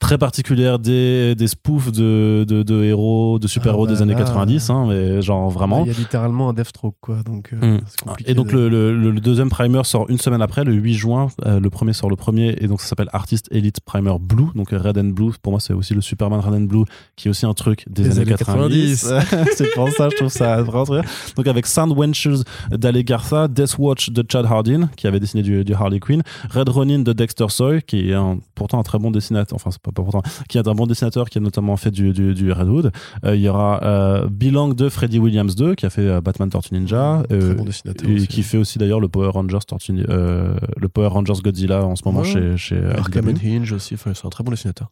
très 0.00 0.18
particulière 0.18 0.78
des, 0.78 1.34
des 1.34 1.46
spoofs 1.46 1.90
de, 1.90 2.44
de, 2.46 2.62
de 2.62 2.82
héros 2.84 3.38
de 3.38 3.46
super-héros 3.48 3.84
Ah 3.84 3.88
bah 3.88 3.94
des 3.94 4.02
années 4.02 4.12
là, 4.12 4.18
90 4.18 4.68
hein, 4.68 4.84
mais 4.88 5.22
genre 5.22 5.48
vraiment 5.48 5.82
Il 5.86 5.92
y 5.92 5.94
a 5.94 5.98
littéralement 5.98 6.50
un 6.50 6.52
Deathstroke, 6.52 6.96
quoi. 7.00 7.16
Donc, 7.24 7.54
euh, 7.54 7.78
Mm. 7.78 7.80
compliqué. 8.04 8.30
Et 8.30 8.34
donc 8.34 8.48
de- 8.48 8.58
le, 8.58 8.94
le- 8.94 9.10
le 9.10 9.20
deuxième 9.20 9.48
primer 9.48 9.82
sort 9.84 10.04
une 10.10 10.18
semaine 10.18 10.42
après, 10.42 10.62
le 10.64 10.72
8 10.74 10.92
juin. 10.94 11.28
Euh, 11.46 11.58
le 11.58 11.70
premier 11.70 11.94
sort 11.94 12.10
le 12.10 12.16
premier 12.16 12.54
et 12.60 12.66
donc 12.66 12.82
ça 12.82 12.88
s'appelle 12.88 13.08
Artist 13.14 13.48
Elite 13.50 13.80
Primer 13.80 14.14
Blue, 14.20 14.48
donc 14.54 14.70
Red 14.72 14.98
and 14.98 15.04
Blue. 15.14 15.32
Pour 15.40 15.52
moi, 15.52 15.60
c'est 15.60 15.72
aussi 15.72 15.94
le 15.94 16.02
Superman 16.02 16.40
Red 16.40 16.54
and 16.54 16.60
Blue, 16.66 16.84
qui 17.16 17.28
est 17.28 17.30
aussi 17.30 17.46
un 17.46 17.54
truc 17.54 17.84
des, 17.88 18.02
Des 18.02 18.10
années, 18.18 18.20
années 18.28 18.36
90. 18.36 19.10
c'est 19.56 19.72
pour 19.74 19.88
ça, 19.90 20.10
je 20.10 20.16
trouve 20.16 20.28
ça 20.28 20.60
vraiment 20.62 20.84
très 20.84 21.00
bien. 21.00 21.10
Donc 21.36 21.46
avec 21.46 21.66
Sound 21.66 21.96
Wenches 21.96 22.28
d'Ale 22.70 23.02
Garza, 23.04 23.48
Death 23.48 23.76
Watch 23.78 24.10
de 24.10 24.22
Chad 24.30 24.44
Hardin, 24.44 24.90
qui 24.96 25.06
avait 25.06 25.20
dessiné 25.20 25.42
du, 25.42 25.64
du 25.64 25.72
Harley 25.72 25.98
Quinn, 26.00 26.22
Red 26.50 26.68
Ronin 26.68 26.98
de 26.98 27.12
Dexter 27.14 27.46
Soy, 27.48 27.80
qui 27.80 28.10
est 28.10 28.14
un- 28.14 28.38
pourtant 28.54 28.78
un 28.78 28.82
très 28.82 28.98
bon 28.98 29.10
dessinateur, 29.10 29.56
enfin 29.56 29.70
pas, 29.84 29.92
pas 29.92 30.02
pourtant, 30.02 30.22
qui 30.48 30.58
est 30.58 30.66
un 30.66 30.74
bon 30.74 30.86
dessinateur, 30.86 31.28
qui 31.28 31.38
a 31.38 31.40
notamment 31.40 31.76
fait 31.76 31.90
du, 31.90 32.12
du, 32.12 32.34
du 32.34 32.50
Redwood. 32.50 32.90
Euh, 33.24 33.36
il 33.36 33.42
y 33.42 33.48
aura 33.48 33.82
euh, 33.84 34.26
Belong 34.30 34.74
de 34.74 34.88
Freddie 34.88 35.18
Williams 35.18 35.54
2, 35.54 35.74
qui 35.74 35.86
a 35.86 35.90
fait 35.90 36.08
euh, 36.08 36.20
Batman 36.20 36.48
Tortue 36.50 36.74
Ninja. 36.74 37.22
Très 37.28 37.36
euh, 37.42 37.54
bon 37.54 37.64
dessinateur. 37.64 38.08
et 38.10 38.14
aussi. 38.14 38.26
qui 38.28 38.42
fait 38.42 38.58
aussi 38.58 38.78
d'ailleurs 38.78 39.00
le 39.00 39.08
Power 39.08 39.28
Rangers 39.28 39.58
Tortue, 39.66 39.92
euh, 40.08 40.56
le 40.76 40.88
Power 40.88 41.08
Rangers 41.08 41.40
Godzilla 41.42 41.84
en 41.84 41.96
ce 41.96 42.02
moment 42.06 42.20
Ouais. 42.20 42.26
chez 42.26 42.56
chez 42.56 42.82
Arkham 42.96 43.28
Hinge 43.44 43.72
aussi. 43.72 43.94
Enfin, 43.94 44.12
c'est 44.14 44.26
un 44.26 44.30
très 44.30 44.42
bon 44.42 44.50
dessinateur. 44.50 44.90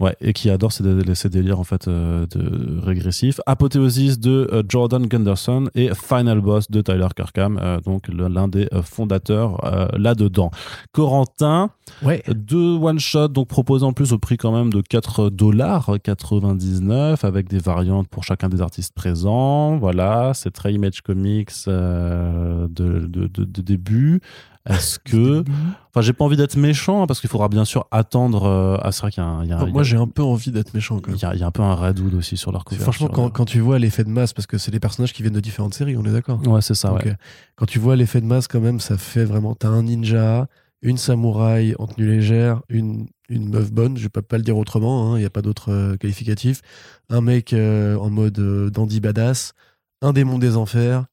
Ouais 0.00 0.16
et 0.20 0.32
qui 0.32 0.50
adore 0.50 0.72
ces, 0.72 0.82
dé- 0.82 1.14
ces 1.14 1.28
délires 1.28 1.60
en 1.60 1.64
fait 1.64 1.86
euh, 1.86 2.26
de 2.26 2.80
régressifs 2.84 3.40
Apothéosis 3.46 4.18
de 4.18 4.48
euh, 4.52 4.62
Jordan 4.68 5.06
Gunderson 5.06 5.68
et 5.74 5.90
Final 5.94 6.40
Boss 6.40 6.70
de 6.70 6.80
Tyler 6.80 7.06
Kirkham 7.14 7.58
euh, 7.62 7.80
donc 7.80 8.08
l'un 8.08 8.48
des 8.48 8.68
fondateurs 8.82 9.64
euh, 9.64 9.86
là 9.98 10.14
dedans 10.14 10.50
Corentin 10.92 11.70
Ouais. 12.02 12.22
deux 12.34 12.76
one 12.76 12.98
shot 12.98 13.28
donc 13.28 13.48
proposés 13.48 13.84
en 13.84 13.92
plus 13.92 14.12
au 14.12 14.18
prix 14.18 14.36
quand 14.38 14.50
même 14.52 14.72
de 14.72 14.80
4 14.80 15.30
dollars 15.30 15.90
99 16.02 17.24
avec 17.24 17.48
des 17.48 17.58
variantes 17.58 18.08
pour 18.08 18.24
chacun 18.24 18.48
des 18.48 18.62
artistes 18.62 18.94
présents. 18.94 19.76
Voilà 19.76 20.32
c'est 20.34 20.50
très 20.52 20.72
Image 20.72 21.02
Comics 21.02 21.50
de, 21.66 22.66
de, 22.68 23.26
de- 23.26 23.44
de 23.44 23.62
début 23.62 24.20
est-ce 24.68 24.98
que 25.00 25.42
enfin 25.88 26.00
j'ai 26.02 26.12
pas 26.12 26.24
envie 26.24 26.36
d'être 26.36 26.56
méchant 26.56 27.02
hein, 27.02 27.06
parce 27.06 27.20
qu'il 27.20 27.28
faudra 27.28 27.48
bien 27.48 27.64
sûr 27.64 27.86
attendre 27.90 28.44
euh, 28.44 28.76
ah 28.80 28.92
c'est 28.92 29.00
vrai 29.02 29.10
qu'il 29.10 29.22
y 29.22 29.26
a 29.26 29.28
un, 29.28 29.42
il 29.44 29.50
y 29.50 29.52
a 29.52 29.58
un- 29.58 29.66
Non, 29.66 29.72
moi, 29.72 29.82
j'ai 29.82 29.96
un 29.96 30.06
peu 30.06 30.22
envie 30.22 30.52
d'être 30.52 30.72
méchant, 30.72 31.00
quand 31.00 31.08
même. 31.08 31.16
il 31.16 31.22
y, 31.22 31.24
a, 31.24 31.34
il 31.34 31.40
y 31.40 31.42
a 31.42 31.46
un 31.46 31.50
peu 31.50 31.62
un 31.62 31.74
Redwood 31.74 32.14
aussi 32.14 32.36
sur 32.36 32.52
leur 32.52 32.64
couverture 32.64 32.92
Franchement, 32.94 33.08
quand, 33.12 33.30
quand 33.30 33.44
tu 33.44 33.58
vois 33.60 33.78
l'effet 33.80 34.04
de 34.04 34.08
masse, 34.10 34.32
parce 34.32 34.46
que 34.46 34.58
c'est 34.58 34.70
des 34.70 34.78
personnages 34.80 35.12
qui 35.12 35.22
viennent 35.22 35.34
de 35.34 35.40
différentes 35.40 35.74
séries, 35.74 35.96
on 35.96 36.04
est 36.04 36.12
d'accord? 36.12 36.40
ouais 36.46 36.60
c'est 36.62 36.74
ça 36.74 36.90
Donc, 36.90 37.04
ouais. 37.04 37.10
euh, 37.10 37.14
quand 37.56 37.66
tu 37.66 37.78
vois 37.80 37.96
l'effet 37.96 38.20
de 38.20 38.26
masse, 38.26 38.46
quand 38.46 38.60
même, 38.60 38.78
ça 38.78 38.96
fait 38.96 39.24
vraiment. 39.24 39.54
T'as 39.56 39.68
un 39.68 39.82
ninja, 39.82 40.46
une 40.80 40.96
samouraï 40.96 41.74
en 41.80 41.86
tenue 41.88 42.06
légère, 42.08 42.60
une, 42.68 43.06
une 43.28 43.48
meuf 43.48 43.72
bonne, 43.72 43.96
je 43.96 44.06
peux 44.08 44.22
pas 44.22 44.36
le 44.36 44.44
dire 44.44 44.56
autrement, 44.56 45.16
il 45.16 45.20
n'y 45.20 45.26
a 45.26 45.30
pas 45.30 45.42
d'autre 45.42 45.70
euh, 45.72 45.96
qualificatif. 45.96 46.60
Un 47.08 47.20
mec 47.20 47.52
euh, 47.52 47.96
en 47.98 48.10
mode 48.10 48.38
euh, 48.38 48.70
dandy 48.70 49.00
badass, 49.00 49.54
un 50.02 50.12
démon 50.12 50.38
des 50.38 50.56
enfers, 50.56 51.04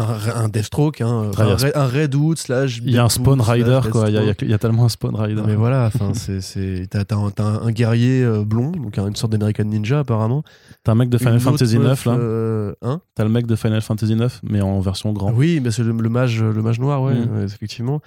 un, 0.00 0.44
un 0.44 0.48
Deathstroke, 0.48 1.00
hein, 1.00 1.30
un. 1.36 1.54
Red- 1.56 1.72
Redwood 1.76 2.38
slash. 2.38 2.80
il 2.84 2.90
y 2.92 2.98
a 2.98 3.04
un 3.04 3.08
Spawn 3.08 3.40
Rider 3.40 3.80
quoi 3.90 4.08
il 4.08 4.14
y, 4.14 4.18
a, 4.18 4.22
y 4.22 4.50
y 4.52 4.58
tellement 4.58 4.84
un 4.84 4.88
Spawn 4.88 5.14
Rider 5.16 5.42
mais 5.46 5.54
voilà, 5.54 5.90
t'as, 6.90 7.16
un, 7.16 7.32
un 7.66 7.70
guerrier 7.70 8.22
euh, 8.24 8.44
blond, 8.44 8.70
donc 8.72 8.96
une 8.98 9.16
sorte 9.16 9.32
d'American 9.32 9.64
Ninja 9.64 10.00
apparemment. 10.00 10.42
t'as 10.84 10.92
un 10.92 10.94
mec 10.94 11.08
de 11.08 11.18
Final 11.18 11.34
Une 11.34 11.40
Fantasy 11.40 11.78
9 11.78 11.86
meuf, 11.86 12.04
là 12.06 12.12
euh, 12.14 12.72
hein? 12.82 13.00
T'as 13.14 13.24
le 13.24 13.30
mec 13.30 13.46
de 13.46 13.56
Final 13.56 13.80
Fantasy 13.82 14.14
9 14.14 14.40
mais 14.44 14.60
en 14.60 14.80
version 14.80 15.12
grand 15.12 15.32
Oui, 15.32 15.60
mais 15.62 15.70
c'est 15.70 15.82
le, 15.82 15.92
le 15.92 16.08
mage, 16.08 16.42
le 16.42 16.62
mage 16.62 16.78
noir, 16.80 17.02
ouais, 17.02 17.14
Mm. 17.14 17.36
ouais, 17.38 17.44
effectivement. 17.44 18.00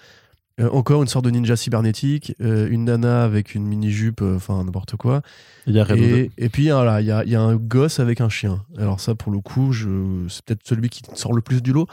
Euh, 0.60 0.70
encore 0.70 1.02
une 1.02 1.08
sorte 1.08 1.24
de 1.26 1.30
ninja 1.32 1.56
cybernétique, 1.56 2.36
euh, 2.42 2.68
une 2.70 2.86
nana 2.86 3.24
avec 3.24 3.56
une 3.56 3.66
mini-jupe, 3.66 4.22
euh, 4.22 4.36
enfin 4.36 4.64
n'importe 4.64 4.96
quoi. 4.98 5.22
il 5.66 5.74
y 5.74 5.80
a 5.80 5.86
Et, 5.96 6.32
et 6.38 6.50
puis 6.50 6.70
voilà, 6.70 7.00
il 7.02 7.08
y 7.08 7.12
a, 7.12 7.24
y 7.24 7.36
a 7.36 7.42
un 7.42 7.56
gosse 7.56 8.00
avec 8.00 8.20
un 8.22 8.30
chien. 8.30 8.64
Alors 8.78 9.00
ça, 9.00 9.16
pour 9.16 9.32
le 9.32 9.40
coup, 9.40 9.72
je, 9.72 10.26
c'est 10.30 10.44
peut-être 10.44 10.68
celui 10.68 10.90
qui 10.90 11.02
sort 11.16 11.34
le 11.34 11.42
plus 11.42 11.62
du 11.64 11.72
lot. 11.72 11.88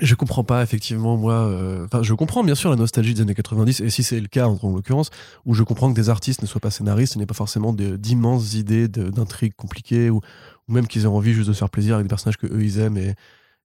Je 0.00 0.16
comprends 0.16 0.42
pas, 0.42 0.62
effectivement, 0.64 1.16
moi. 1.16 1.56
Enfin, 1.84 2.02
je 2.02 2.14
comprends 2.14 2.42
bien 2.42 2.56
sûr 2.56 2.68
la 2.68 2.74
nostalgie 2.76 3.14
des 3.14 3.20
années 3.20 3.34
90, 3.34 3.80
et 3.80 3.90
si 3.90 4.02
c'est 4.02 4.18
le 4.18 4.26
cas, 4.26 4.48
en, 4.48 4.58
en 4.60 4.74
l'occurrence, 4.74 5.10
où 5.44 5.54
je 5.54 5.62
comprends 5.62 5.88
que 5.88 5.94
des 5.94 6.08
artistes 6.10 6.42
ne 6.42 6.46
soient 6.48 6.60
pas 6.60 6.70
scénaristes, 6.72 7.14
il 7.14 7.18
n'y 7.18 7.24
a 7.24 7.28
pas 7.28 7.34
forcément 7.34 7.72
de- 7.72 7.96
d'immenses 7.96 8.54
idées 8.54 8.88
de- 8.88 9.10
d'intrigues 9.10 9.54
compliquées, 9.54 10.10
ou, 10.10 10.20
ou 10.68 10.72
même 10.72 10.88
qu'ils 10.88 11.02
aient 11.02 11.06
envie 11.06 11.32
juste 11.32 11.46
de 11.48 11.52
se 11.52 11.58
faire 11.58 11.70
plaisir 11.70 11.94
avec 11.94 12.06
des 12.06 12.08
personnages 12.08 12.38
que 12.38 12.48
eux 12.48 12.64
ils 12.64 12.80
aiment, 12.80 12.96
et, 12.96 13.14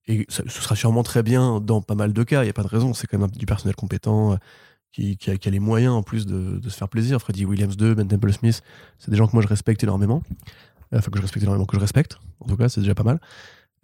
et 0.06 0.26
ça- 0.28 0.42
ce 0.46 0.62
sera 0.62 0.74
sûrement 0.76 1.02
très 1.02 1.22
bien 1.22 1.60
dans 1.60 1.80
pas 1.82 1.94
mal 1.94 2.12
de 2.12 2.22
cas, 2.22 2.42
il 2.42 2.44
n'y 2.46 2.50
a 2.50 2.54
pas 2.54 2.62
de 2.62 2.68
raison, 2.68 2.94
c'est 2.94 3.06
quand 3.06 3.18
même 3.18 3.30
du 3.30 3.46
personnel 3.46 3.74
compétent. 3.76 4.32
euh, 4.32 4.36
Qui, 4.92 5.16
qui 5.16 5.30
a, 5.30 5.36
qui 5.36 5.46
a 5.46 5.52
les 5.52 5.60
moyens 5.60 5.94
en 5.94 6.02
plus 6.02 6.26
de, 6.26 6.58
de 6.58 6.68
se 6.68 6.76
faire 6.76 6.88
plaisir. 6.88 7.20
Freddie 7.20 7.44
Williams 7.44 7.76
2, 7.76 7.94
Ben 7.94 8.08
Temple 8.08 8.32
Smith, 8.32 8.60
c'est 8.98 9.12
des 9.12 9.16
gens 9.16 9.28
que 9.28 9.34
moi 9.34 9.40
je 9.42 9.46
respecte 9.46 9.84
énormément. 9.84 10.20
Euh, 10.92 10.98
Enfin, 10.98 11.12
que 11.12 11.18
je 11.18 11.22
respecte 11.22 11.44
énormément, 11.44 11.64
que 11.64 11.76
je 11.76 11.80
respecte. 11.80 12.18
En 12.40 12.46
tout 12.48 12.56
cas, 12.56 12.68
c'est 12.68 12.80
déjà 12.80 12.96
pas 12.96 13.04
mal. 13.04 13.20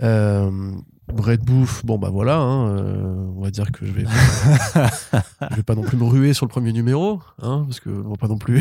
Euh, 0.02 0.72
Brett 1.07 1.40
Booth, 1.42 1.83
bon 1.85 1.96
bah 1.96 2.11
voilà, 2.11 2.38
hein, 2.38 2.68
euh, 2.76 3.31
on 3.37 3.40
va 3.40 3.52
dire 3.52 3.70
que 3.70 3.87
je 3.87 3.92
vais, 3.92 4.05
je 5.50 5.57
vais 5.57 5.62
pas 5.62 5.76
non 5.76 5.83
plus 5.83 5.96
me 5.96 6.02
ruer 6.05 6.35
sur 6.35 6.44
le 6.44 6.50
premier 6.50 6.72
numéro, 6.72 7.20
hein, 7.40 7.62
parce 7.68 7.79
que 7.79 7.88
on 7.90 8.11
va 8.11 8.16
pas 8.16 8.26
non 8.29 8.37
plus, 8.38 8.61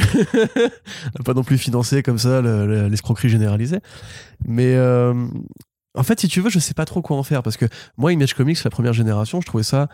pas 1.26 1.34
non 1.34 1.44
plus 1.44 1.58
financer 1.58 2.04
comme 2.04 2.20
ça 2.20 2.42
le- 2.42 2.68
le- 2.68 2.88
l'escroquerie 2.90 3.30
généralisée. 3.30 3.80
Mais 4.48 4.76
euh, 4.76 5.14
en 5.96 6.04
fait, 6.04 6.20
si 6.20 6.28
tu 6.28 6.42
veux, 6.42 6.50
je 6.50 6.60
sais 6.60 6.74
pas 6.74 6.86
trop 6.86 7.02
quoi 7.02 7.18
en 7.18 7.24
faire, 7.24 7.44
parce 7.44 7.58
que 7.58 7.66
moi, 7.98 8.14
Image 8.14 8.34
Comics, 8.34 8.64
la 8.64 8.70
première 8.70 8.94
génération, 8.94 9.42
je 9.42 9.46
trouvais 9.46 9.64
ça 9.64 9.88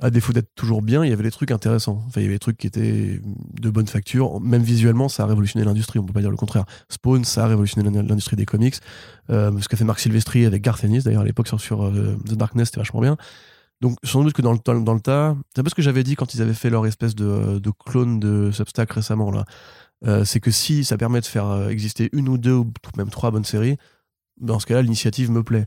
à 0.00 0.10
défaut 0.10 0.32
d'être 0.32 0.52
toujours 0.56 0.82
bien, 0.82 1.04
il 1.04 1.10
y 1.10 1.12
avait 1.12 1.22
des 1.22 1.30
trucs 1.30 1.52
intéressants. 1.52 2.02
Enfin, 2.08 2.20
il 2.20 2.24
y 2.24 2.26
avait 2.26 2.34
des 2.34 2.40
trucs 2.40 2.56
qui 2.58 2.66
étaient 2.66 3.20
de 3.22 3.70
bonne 3.70 3.86
facture. 3.86 4.40
Même 4.40 4.62
visuellement, 4.62 5.08
ça 5.08 5.22
a 5.22 5.26
révolutionné 5.26 5.64
l'industrie, 5.64 6.00
on 6.00 6.04
peut 6.04 6.12
pas 6.12 6.20
dire 6.20 6.32
le 6.32 6.36
contraire. 6.36 6.64
Spawn, 6.88 7.24
ça 7.24 7.44
a 7.44 7.46
révolutionné 7.46 7.88
l'in- 7.88 8.02
l'industrie 8.02 8.34
des 8.36 8.44
comics. 8.44 8.74
Euh, 9.30 9.52
ce 9.60 9.68
qu'a 9.68 9.76
fait 9.76 9.84
Marc 9.84 10.00
Silvestri 10.00 10.46
avec 10.46 10.62
Garth 10.62 10.82
Ennis, 10.82 11.04
d'ailleurs, 11.04 11.22
à 11.22 11.24
l'époque, 11.24 11.46
sur, 11.46 11.60
sur 11.60 11.84
euh, 11.84 12.16
The 12.26 12.34
Darkness, 12.34 12.68
c'était 12.68 12.80
vachement 12.80 13.00
bien. 13.00 13.16
Donc, 13.80 13.96
sans 14.02 14.24
doute 14.24 14.32
que 14.32 14.42
dans 14.42 14.52
le, 14.52 14.58
dans, 14.58 14.94
le 14.94 15.00
tas, 15.00 15.36
c'est 15.54 15.60
un 15.60 15.62
peu 15.62 15.70
ce 15.70 15.76
que 15.76 15.82
j'avais 15.82 16.02
dit 16.02 16.16
quand 16.16 16.34
ils 16.34 16.42
avaient 16.42 16.54
fait 16.54 16.70
leur 16.70 16.86
espèce 16.86 17.14
de, 17.14 17.60
de 17.60 17.70
clone 17.70 18.18
de 18.18 18.50
Substack 18.50 18.90
récemment, 18.92 19.30
là. 19.30 19.44
Euh, 20.06 20.24
c'est 20.24 20.40
que 20.40 20.50
si 20.50 20.84
ça 20.84 20.98
permet 20.98 21.20
de 21.20 21.26
faire 21.26 21.68
exister 21.70 22.10
une 22.12 22.28
ou 22.28 22.36
deux 22.36 22.54
ou 22.54 22.70
même 22.96 23.10
trois 23.10 23.30
bonnes 23.30 23.44
séries, 23.44 23.78
dans 24.40 24.58
ce 24.58 24.66
cas-là, 24.66 24.82
l'initiative 24.82 25.30
me 25.30 25.42
plaît. 25.42 25.66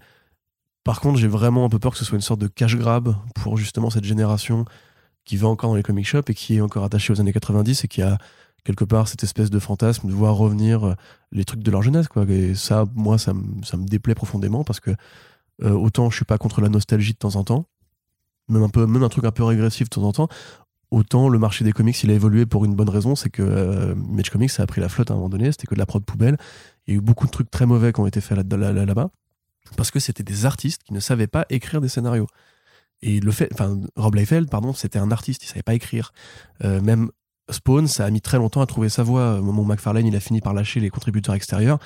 Par 0.83 1.01
contre, 1.01 1.19
j'ai 1.19 1.27
vraiment 1.27 1.65
un 1.65 1.69
peu 1.69 1.79
peur 1.79 1.91
que 1.91 1.97
ce 1.97 2.05
soit 2.05 2.15
une 2.15 2.21
sorte 2.21 2.39
de 2.39 2.47
cash 2.47 2.75
grab 2.77 3.15
pour 3.35 3.57
justement 3.57 3.89
cette 3.89 4.05
génération 4.05 4.65
qui 5.25 5.35
va 5.35 5.47
encore 5.47 5.71
dans 5.71 5.75
les 5.75 5.83
comic 5.83 6.07
shops 6.07 6.29
et 6.29 6.33
qui 6.33 6.55
est 6.55 6.61
encore 6.61 6.83
attachée 6.85 7.11
aux 7.11 7.19
années 7.19 7.33
90 7.33 7.83
et 7.83 7.87
qui 7.87 8.01
a 8.01 8.17
quelque 8.63 8.85
part 8.85 9.07
cette 9.07 9.23
espèce 9.23 9.49
de 9.49 9.59
fantasme 9.59 10.07
de 10.07 10.13
voir 10.13 10.35
revenir 10.35 10.85
euh, 10.85 10.93
les 11.31 11.43
trucs 11.43 11.61
de 11.61 11.71
leur 11.71 11.81
jeunesse. 11.81 12.07
Et 12.29 12.55
ça, 12.55 12.85
moi, 12.95 13.17
ça, 13.17 13.33
me- 13.33 13.85
déplaît 13.85 14.15
profondément 14.15 14.63
parce 14.63 14.79
que 14.79 14.91
euh, 15.63 15.71
autant 15.71 16.09
je 16.09 16.15
suis 16.15 16.25
pas 16.25 16.37
contre 16.37 16.61
la 16.61 16.69
nostalgie 16.69 17.13
de 17.13 17.17
temps 17.17 17.35
en 17.35 17.43
temps, 17.43 17.65
même 18.47 18.63
un, 18.63 18.69
peu, 18.69 18.85
même 18.85 19.03
un 19.03 19.09
truc 19.09 19.25
un 19.25 19.31
peu 19.31 19.43
régressif 19.43 19.89
de 19.89 19.95
temps 19.95 20.03
en 20.03 20.13
temps, 20.13 20.27
autant 20.91 21.29
le 21.29 21.39
marché 21.39 21.65
des 21.65 21.73
comics, 21.73 22.01
il 22.03 22.11
a 22.11 22.13
évolué 22.13 22.45
pour 22.45 22.63
une 22.65 22.75
bonne 22.75 22.89
raison, 22.89 23.15
c'est 23.15 23.29
que 23.29 23.41
euh, 23.43 23.95
Comics, 24.31 24.59
a 24.59 24.65
pris 24.65 24.81
la 24.81 24.89
flotte 24.89 25.11
à 25.11 25.13
un 25.13 25.17
moment 25.17 25.29
donné, 25.29 25.51
c'était 25.51 25.67
que 25.67 25.75
de 25.75 25.79
la 25.79 25.85
prod 25.85 26.03
poubelle. 26.03 26.37
Il 26.87 26.93
y 26.93 26.97
a 26.97 26.99
eu 26.99 27.01
beaucoup 27.01 27.25
de 27.25 27.31
trucs 27.31 27.51
très 27.51 27.65
mauvais 27.65 27.91
qui 27.93 27.99
ont 27.99 28.07
été 28.07 28.21
faits 28.21 28.37
là- 28.37 28.57
là- 28.57 28.73
là- 28.73 28.85
là-bas 28.85 29.09
parce 29.75 29.91
que 29.91 29.99
c'était 29.99 30.23
des 30.23 30.45
artistes 30.45 30.83
qui 30.83 30.93
ne 30.93 30.99
savaient 30.99 31.27
pas 31.27 31.45
écrire 31.49 31.81
des 31.81 31.89
scénarios. 31.89 32.27
Et 33.01 33.19
le 33.19 33.31
fait, 33.31 33.49
enfin, 33.53 33.79
Rob 33.95 34.15
Liefeld, 34.15 34.49
pardon, 34.49 34.73
c'était 34.73 34.99
un 34.99 35.11
artiste, 35.11 35.43
il 35.43 35.47
savait 35.47 35.63
pas 35.63 35.73
écrire. 35.73 36.13
Euh, 36.63 36.81
même 36.81 37.11
Spawn, 37.49 37.87
ça 37.87 38.05
a 38.05 38.09
mis 38.09 38.21
très 38.21 38.37
longtemps 38.37 38.61
à 38.61 38.65
trouver 38.65 38.89
sa 38.89 39.03
voie. 39.03 39.39
Au 39.39 39.43
moment 39.43 39.61
où 39.61 39.65
McFarlane, 39.65 40.07
il 40.07 40.15
a 40.15 40.19
fini 40.19 40.41
par 40.41 40.53
lâcher 40.53 40.79
les 40.79 40.89
contributeurs 40.89 41.35
extérieurs. 41.35 41.79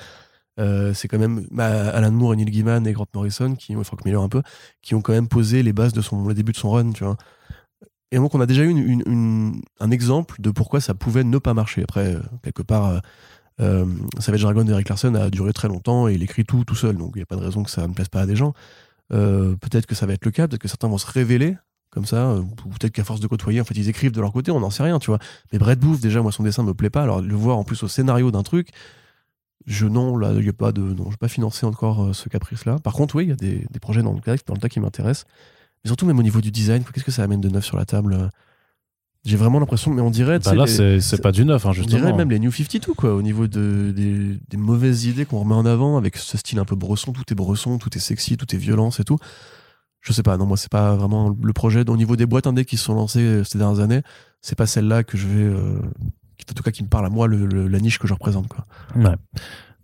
Euh, 0.60 0.92
c'est 0.94 1.08
quand 1.08 1.18
même 1.18 1.46
bah, 1.50 1.90
Alan 1.90 2.12
Moore 2.12 2.36
Neil 2.36 2.46
Gaiman 2.46 2.86
et 2.86 2.92
Grant 2.92 3.06
Morrison, 3.14 3.54
qui, 3.54 3.74
Frank 3.84 4.04
Miller 4.04 4.22
un 4.22 4.28
peu, 4.28 4.42
qui 4.82 4.94
ont 4.94 5.00
quand 5.02 5.12
même 5.12 5.28
posé 5.28 5.62
les 5.62 5.72
bases 5.72 5.92
de 5.92 6.00
son, 6.00 6.26
le 6.26 6.34
début 6.34 6.52
de 6.52 6.56
son 6.56 6.70
run, 6.70 6.92
tu 6.92 7.04
vois. 7.04 7.16
Et 8.10 8.16
donc, 8.16 8.34
on 8.34 8.40
a 8.40 8.46
déjà 8.46 8.62
eu 8.64 9.02
un 9.80 9.90
exemple 9.90 10.36
de 10.40 10.50
pourquoi 10.50 10.80
ça 10.80 10.94
pouvait 10.94 11.24
ne 11.24 11.38
pas 11.38 11.54
marcher. 11.54 11.82
Après, 11.82 12.14
euh, 12.14 12.20
quelque 12.42 12.62
part, 12.62 13.00
euh, 13.60 13.86
Savage 14.18 14.42
Dragon 14.42 14.64
d'Eric 14.64 14.88
Larson 14.88 15.14
a 15.14 15.30
duré 15.30 15.52
très 15.52 15.68
longtemps 15.68 16.08
et 16.08 16.14
il 16.14 16.22
écrit 16.22 16.44
tout 16.44 16.64
tout 16.64 16.74
seul, 16.74 16.96
donc 16.96 17.12
il 17.14 17.18
n'y 17.18 17.22
a 17.22 17.26
pas 17.26 17.36
de 17.36 17.42
raison 17.42 17.62
que 17.62 17.70
ça 17.70 17.86
ne 17.86 17.92
plaise 17.92 18.08
pas 18.08 18.22
à 18.22 18.26
des 18.26 18.36
gens. 18.36 18.54
Euh, 19.12 19.56
peut-être 19.56 19.86
que 19.86 19.94
ça 19.94 20.06
va 20.06 20.14
être 20.14 20.24
le 20.24 20.30
cas, 20.30 20.48
peut-être 20.48 20.62
que 20.62 20.68
certains 20.68 20.88
vont 20.88 20.98
se 20.98 21.10
révéler 21.10 21.56
comme 21.90 22.06
ça, 22.06 22.30
euh, 22.30 22.40
ou 22.40 22.70
peut-être 22.70 22.92
qu'à 22.92 23.04
force 23.04 23.20
de 23.20 23.26
côtoyer, 23.26 23.60
en 23.60 23.64
fait, 23.64 23.74
ils 23.76 23.88
écrivent 23.90 24.12
de 24.12 24.20
leur 24.20 24.32
côté, 24.32 24.50
on 24.50 24.60
n'en 24.60 24.70
sait 24.70 24.82
rien, 24.82 24.98
tu 24.98 25.08
vois. 25.08 25.18
Mais 25.52 25.58
Brett 25.58 25.78
Booth, 25.78 26.00
déjà, 26.00 26.22
moi, 26.22 26.32
son 26.32 26.42
dessin 26.42 26.62
me 26.62 26.72
plaît 26.72 26.88
pas, 26.88 27.02
alors 27.02 27.20
le 27.20 27.34
voir 27.34 27.58
en 27.58 27.64
plus 27.64 27.82
au 27.82 27.88
scénario 27.88 28.30
d'un 28.30 28.42
truc, 28.42 28.70
je 29.66 29.86
non, 29.86 30.16
là, 30.16 30.32
il 30.38 30.44
y 30.44 30.48
a 30.48 30.54
pas 30.54 30.72
de, 30.72 30.80
non, 30.80 31.10
je 31.10 31.16
pas 31.18 31.28
financer 31.28 31.66
encore 31.66 32.02
euh, 32.02 32.12
ce 32.14 32.30
caprice-là. 32.30 32.78
Par 32.78 32.94
contre, 32.94 33.16
oui, 33.16 33.24
il 33.24 33.28
y 33.28 33.32
a 33.32 33.36
des, 33.36 33.66
des 33.70 33.78
projets 33.78 34.02
dans 34.02 34.14
le 34.14 34.20
dans 34.24 34.54
le 34.54 34.60
tas 34.60 34.70
qui 34.70 34.80
m'intéressent, 34.80 35.26
mais 35.84 35.88
surtout 35.88 36.06
même 36.06 36.18
au 36.18 36.22
niveau 36.22 36.40
du 36.40 36.50
design, 36.50 36.82
qu'est-ce 36.82 37.04
que 37.04 37.10
ça 37.10 37.22
amène 37.22 37.42
de 37.42 37.50
neuf 37.50 37.66
sur 37.66 37.76
la 37.76 37.84
table 37.84 38.30
J'ai 39.24 39.36
vraiment 39.36 39.60
l'impression, 39.60 39.92
mais 39.92 40.02
on 40.02 40.10
dirait, 40.10 40.38
Bah 40.40 40.50
là, 40.56 40.66
c'est 41.00 41.22
pas 41.22 41.30
du 41.32 41.44
neuf, 41.44 41.64
hein, 41.64 41.70
on 41.82 41.86
dirait 41.86 42.10
même 42.16 42.30
les 42.30 42.40
New 42.40 42.50
52, 42.50 42.92
quoi, 42.94 43.14
au 43.14 43.22
niveau 43.22 43.46
de, 43.46 43.92
des, 43.94 44.38
des 44.48 44.56
mauvaises 44.56 45.04
idées 45.04 45.24
qu'on 45.26 45.38
remet 45.40 45.54
en 45.54 45.64
avant, 45.64 45.96
avec 45.96 46.16
ce 46.16 46.36
style 46.36 46.58
un 46.58 46.64
peu 46.64 46.74
bresson, 46.74 47.12
tout 47.12 47.22
est 47.30 47.34
bresson, 47.36 47.78
tout 47.78 47.96
est 47.96 48.00
sexy, 48.00 48.36
tout 48.36 48.52
est 48.52 48.58
violence 48.58 48.98
et 48.98 49.04
tout. 49.04 49.18
Je 50.00 50.12
sais 50.12 50.24
pas, 50.24 50.36
non, 50.36 50.46
moi, 50.46 50.56
c'est 50.56 50.70
pas 50.72 50.96
vraiment 50.96 51.36
le 51.40 51.52
projet. 51.52 51.88
Au 51.88 51.96
niveau 51.96 52.16
des 52.16 52.26
boîtes 52.26 52.48
indé 52.48 52.64
qui 52.64 52.76
se 52.76 52.84
sont 52.84 52.94
lancées 52.94 53.20
euh, 53.20 53.44
ces 53.44 53.58
dernières 53.58 53.78
années, 53.78 54.02
c'est 54.40 54.56
pas 54.58 54.66
celle-là 54.66 55.04
que 55.04 55.16
je 55.16 55.28
vais. 55.28 55.44
euh, 55.44 55.78
en 56.50 56.54
tout 56.54 56.64
cas, 56.64 56.72
qui 56.72 56.82
me 56.82 56.88
parle 56.88 57.06
à 57.06 57.08
moi, 57.08 57.28
le- 57.28 57.46
le- 57.46 57.68
la 57.68 57.78
niche 57.78 58.00
que 58.00 58.08
je 58.08 58.14
représente, 58.14 58.48
quoi. 58.48 58.66
Ouais. 58.96 59.14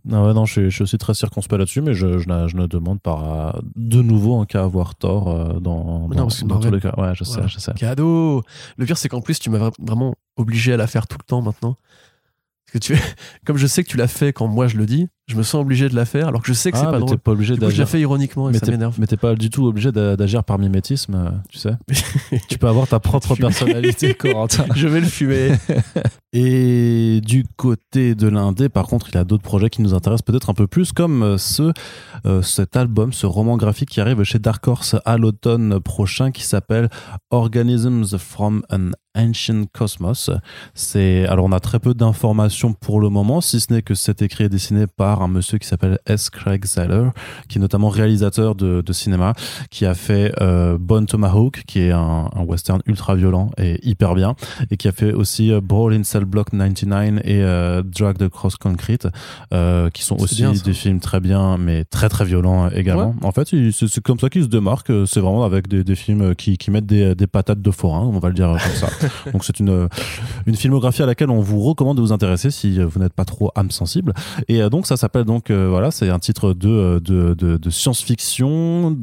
Non, 0.08 0.26
ouais, 0.26 0.32
non, 0.34 0.44
je, 0.46 0.52
suis, 0.52 0.62
je 0.70 0.74
suis 0.74 0.82
aussi 0.82 0.98
très 0.98 1.12
circonspect 1.14 1.58
là-dessus, 1.58 1.80
mais 1.82 1.92
je, 1.94 2.18
je, 2.18 2.28
ne- 2.28 2.48
je 2.48 2.56
ne 2.56 2.66
demande 2.66 3.00
pas 3.00 3.60
de 3.76 4.00
nouveau 4.02 4.34
en 4.34 4.44
cas 4.46 4.64
avoir 4.64 4.94
tort 4.94 5.28
euh, 5.28 5.60
dans, 5.60 6.08
dans, 6.08 6.08
non, 6.08 6.16
parce 6.24 6.40
que 6.42 6.46
dans 6.46 6.58
tous 6.60 6.70
les 6.70 6.80
cas. 6.80 6.94
Ouais, 6.96 7.14
je 7.14 7.24
sais, 7.24 7.40
je 7.46 7.58
sais. 7.58 7.72
Cadeau 7.74 8.42
Le 8.78 8.86
pire, 8.86 8.96
c'est 8.96 9.08
qu'en 9.08 9.20
plus, 9.20 9.38
tu 9.38 9.50
m'as 9.50 9.58
vra- 9.58 9.72
vraiment 9.78 10.14
obligé 10.36 10.72
à 10.72 10.76
la 10.78 10.86
faire 10.86 11.06
tout 11.06 11.18
le 11.20 11.24
temps 11.26 11.42
maintenant. 11.42 11.76
Parce 12.72 12.72
que 12.86 12.92
tu, 12.94 12.98
comme 13.46 13.56
je 13.56 13.66
sais 13.66 13.82
que 13.84 13.88
tu 13.88 13.96
l'as 13.96 14.08
fait 14.08 14.32
quand 14.32 14.46
moi 14.46 14.66
je 14.66 14.76
le 14.76 14.84
dis, 14.86 15.08
je 15.26 15.36
me 15.36 15.42
sens 15.42 15.60
obligé 15.62 15.88
de 15.90 15.94
la 15.94 16.04
faire, 16.06 16.28
alors 16.28 16.40
que 16.42 16.48
je 16.48 16.52
sais 16.54 16.70
que 16.72 16.78
c'est 16.78 16.84
Ah, 16.84 16.90
pas 16.90 16.98
mais 16.98 17.00
t'es 17.00 17.06
drôle. 17.06 17.18
pas 17.18 17.32
obligé 17.32 17.54
Du 17.54 17.60
coup, 17.60 17.70
je 17.70 17.84
fais 17.84 18.00
ironiquement 18.00 18.48
et 18.48 18.52
Mais 18.52 18.58
ça 18.58 18.66
m'énerve. 18.70 18.96
mais 18.98 19.06
t'es 19.06 19.16
pas 19.18 19.34
du 19.34 19.48
tout 19.50 19.66
obligé 19.66 19.90
d'a- 19.92 20.16
d'agir 20.16 20.42
par 20.44 20.58
mimétisme, 20.58 21.14
euh, 21.14 21.30
tu 21.50 21.58
sais. 21.58 21.72
tu 22.48 22.56
peux 22.58 22.66
avoir 22.68 22.86
ta 22.88 22.98
propre 23.00 23.34
personnalité, 23.36 24.14
Corentin. 24.18 24.64
je 24.74 24.86
vais 24.88 25.00
le 25.00 25.06
fumer. 25.06 25.52
Et 26.34 27.22
du 27.24 27.46
côté 27.56 28.14
de 28.14 28.28
l'indé, 28.28 28.68
par 28.68 28.86
contre, 28.86 29.08
il 29.08 29.14
y 29.14 29.18
a 29.18 29.24
d'autres 29.24 29.42
projets 29.42 29.70
qui 29.70 29.80
nous 29.80 29.94
intéressent 29.94 30.26
peut-être 30.26 30.50
un 30.50 30.54
peu 30.54 30.66
plus, 30.66 30.92
comme 30.92 31.22
euh, 31.22 31.38
ce, 31.38 31.72
euh, 32.26 32.42
cet 32.42 32.76
album, 32.76 33.14
ce 33.14 33.24
roman 33.24 33.56
graphique 33.56 33.88
qui 33.88 34.00
arrive 34.00 34.22
chez 34.24 34.38
Dark 34.38 34.66
Horse 34.68 34.96
à 35.06 35.16
l'automne 35.16 35.80
prochain, 35.80 36.30
qui 36.30 36.42
s'appelle 36.42 36.90
Organisms 37.30 38.18
from 38.18 38.62
an 38.70 38.90
Ancient 39.18 39.64
Cosmos. 39.72 40.30
C'est 40.74 41.26
alors 41.26 41.46
on 41.46 41.52
a 41.52 41.60
très 41.60 41.80
peu 41.80 41.94
d'informations 41.94 42.72
pour 42.72 43.00
le 43.00 43.08
moment, 43.08 43.40
si 43.40 43.58
ce 43.60 43.72
n'est 43.72 43.82
que 43.82 43.94
c'est 43.94 44.22
écrit 44.22 44.44
et 44.44 44.48
dessiné 44.48 44.86
par 44.86 45.22
un 45.22 45.28
monsieur 45.28 45.58
qui 45.58 45.66
s'appelle 45.66 45.98
S. 46.06 46.30
Craig 46.30 46.64
Zeller, 46.64 47.10
qui 47.48 47.58
est 47.58 47.60
notamment 47.60 47.88
réalisateur 47.88 48.54
de, 48.54 48.92
cinéma, 48.92 49.34
qui 49.70 49.86
a 49.86 49.94
fait 49.94 50.32
euh, 50.40 50.78
Bone 50.78 51.06
Tomahawk, 51.06 51.64
qui 51.66 51.80
est 51.80 51.90
un, 51.90 52.30
un 52.34 52.42
western 52.44 52.80
ultra 52.86 53.14
violent 53.14 53.50
et 53.58 53.78
hyper 53.86 54.14
bien, 54.14 54.34
et 54.70 54.76
qui 54.76 54.88
a 54.88 54.92
fait 54.92 55.12
aussi 55.12 55.52
euh, 55.52 55.60
Brawl 55.60 55.94
in 55.94 56.04
Cell 56.18 56.24
Block 56.24 56.50
99 56.50 57.20
et 57.24 57.42
euh, 57.42 57.82
Drag 57.84 58.18
the 58.18 58.28
Cross 58.28 58.56
Concrete, 58.56 59.06
euh, 59.54 59.88
qui 59.90 60.02
sont 60.02 60.20
aussi 60.20 60.42
bien, 60.42 60.52
des 60.52 60.72
films 60.72 60.98
très 61.00 61.20
bien, 61.20 61.56
mais 61.58 61.84
très 61.84 62.08
très 62.08 62.24
violents 62.24 62.66
euh, 62.66 62.70
également. 62.74 63.14
En 63.22 63.30
fait, 63.32 63.48
c'est 63.70 64.02
comme 64.02 64.18
ça 64.18 64.28
qu'il 64.28 64.42
se 64.42 64.48
démarque. 64.48 64.90
euh, 64.90 65.06
C'est 65.06 65.20
vraiment 65.20 65.44
avec 65.44 65.68
des, 65.68 65.84
des 65.84 65.94
films 65.94 66.34
qui, 66.34 66.58
qui 66.58 66.70
mettent 66.70 66.86
des, 66.86 67.14
des 67.14 67.26
patates 67.26 67.60
de 67.62 67.70
forain, 67.70 68.00
on 68.00 68.18
va 68.18 68.28
le 68.28 68.34
dire 68.34 68.48
comme 68.48 68.72
ça. 68.72 68.88
Donc 69.32 69.44
c'est 69.44 69.60
une, 69.60 69.88
une 70.46 70.56
filmographie 70.56 71.02
à 71.02 71.06
laquelle 71.06 71.30
on 71.30 71.40
vous 71.40 71.60
recommande 71.60 71.96
de 71.96 72.02
vous 72.02 72.12
intéresser 72.12 72.50
si 72.50 72.78
vous 72.82 72.98
n'êtes 72.98 73.12
pas 73.14 73.24
trop 73.24 73.50
âme 73.54 73.70
sensible. 73.70 74.12
Et 74.48 74.60
donc 74.70 74.86
ça 74.86 74.96
s'appelle 74.96 75.24
donc 75.24 75.50
euh, 75.50 75.68
voilà, 75.68 75.90
c'est 75.90 76.08
un 76.10 76.18
titre 76.18 76.54
de 76.54 77.00
de, 77.04 77.34
de, 77.34 77.56
de 77.56 77.70
science-fiction 77.70 78.96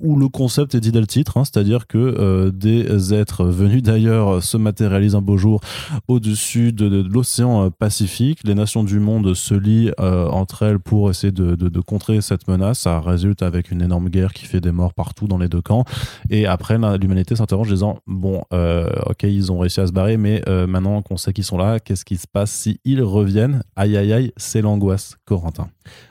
où 0.00 0.16
le 0.16 0.28
concept 0.28 0.74
est 0.74 0.80
dit 0.80 0.92
dès 0.92 1.00
le 1.00 1.06
titre, 1.06 1.36
hein, 1.38 1.44
c'est-à-dire 1.44 1.86
que 1.86 1.98
euh, 1.98 2.50
des 2.50 3.14
êtres 3.14 3.44
venus 3.44 3.82
d'ailleurs 3.82 4.42
se 4.42 4.56
matérialisent 4.56 5.14
un 5.14 5.20
beau 5.22 5.36
jour 5.36 5.60
au-dessus 6.08 6.72
de, 6.72 6.88
de- 6.88 7.02
de 7.02 7.08
l'océan 7.12 7.64
euh, 7.66 7.70
Pacifique. 7.70 8.40
Les 8.44 8.54
nations 8.54 8.84
du 8.84 8.98
monde 9.00 9.34
se 9.34 9.54
lient 9.54 9.90
euh, 10.00 10.26
entre 10.28 10.62
elles 10.62 10.78
pour 10.78 11.10
essayer 11.10 11.32
de, 11.32 11.80
contrer 11.80 12.20
cette 12.20 12.48
menace. 12.48 12.80
Ça 12.80 13.00
résulte 13.00 13.42
avec 13.42 13.70
une 13.70 13.82
énorme 13.82 14.08
guerre 14.08 14.32
qui 14.32 14.44
fait 14.46 14.60
des 14.60 14.72
morts 14.72 14.94
partout 14.94 15.26
dans 15.28 15.38
les 15.38 15.48
deux 15.48 15.62
camps. 15.62 15.84
Et 16.28 16.46
après, 16.46 16.76
l'humanité 16.98 17.36
s'interroge 17.36 17.68
en 17.68 17.72
disant 17.74 17.98
bon, 18.06 18.42
euh, 18.52 18.88
ok, 19.06 19.22
ils 19.22 19.52
ont 19.52 19.58
réussi 19.58 19.80
à 19.80 19.86
se 19.86 19.92
barrer, 19.92 20.16
mais 20.16 20.42
maintenant 20.66 21.02
qu'on 21.02 21.16
sait 21.16 21.32
qu'ils 21.32 21.44
sont 21.44 21.56
là, 21.58 21.78
qu'est-ce 21.80 22.04
qui 22.04 22.16
se 22.16 22.26
passe 22.26 22.50
si 22.50 22.80
ils 22.84 23.02
reviennent? 23.02 23.62
Aïe, 23.76 23.96
aïe, 23.96 24.12
aïe, 24.12 24.32
c'est 24.36 24.60
l'angoisse, 24.62 25.16
Corentin. 25.24 25.68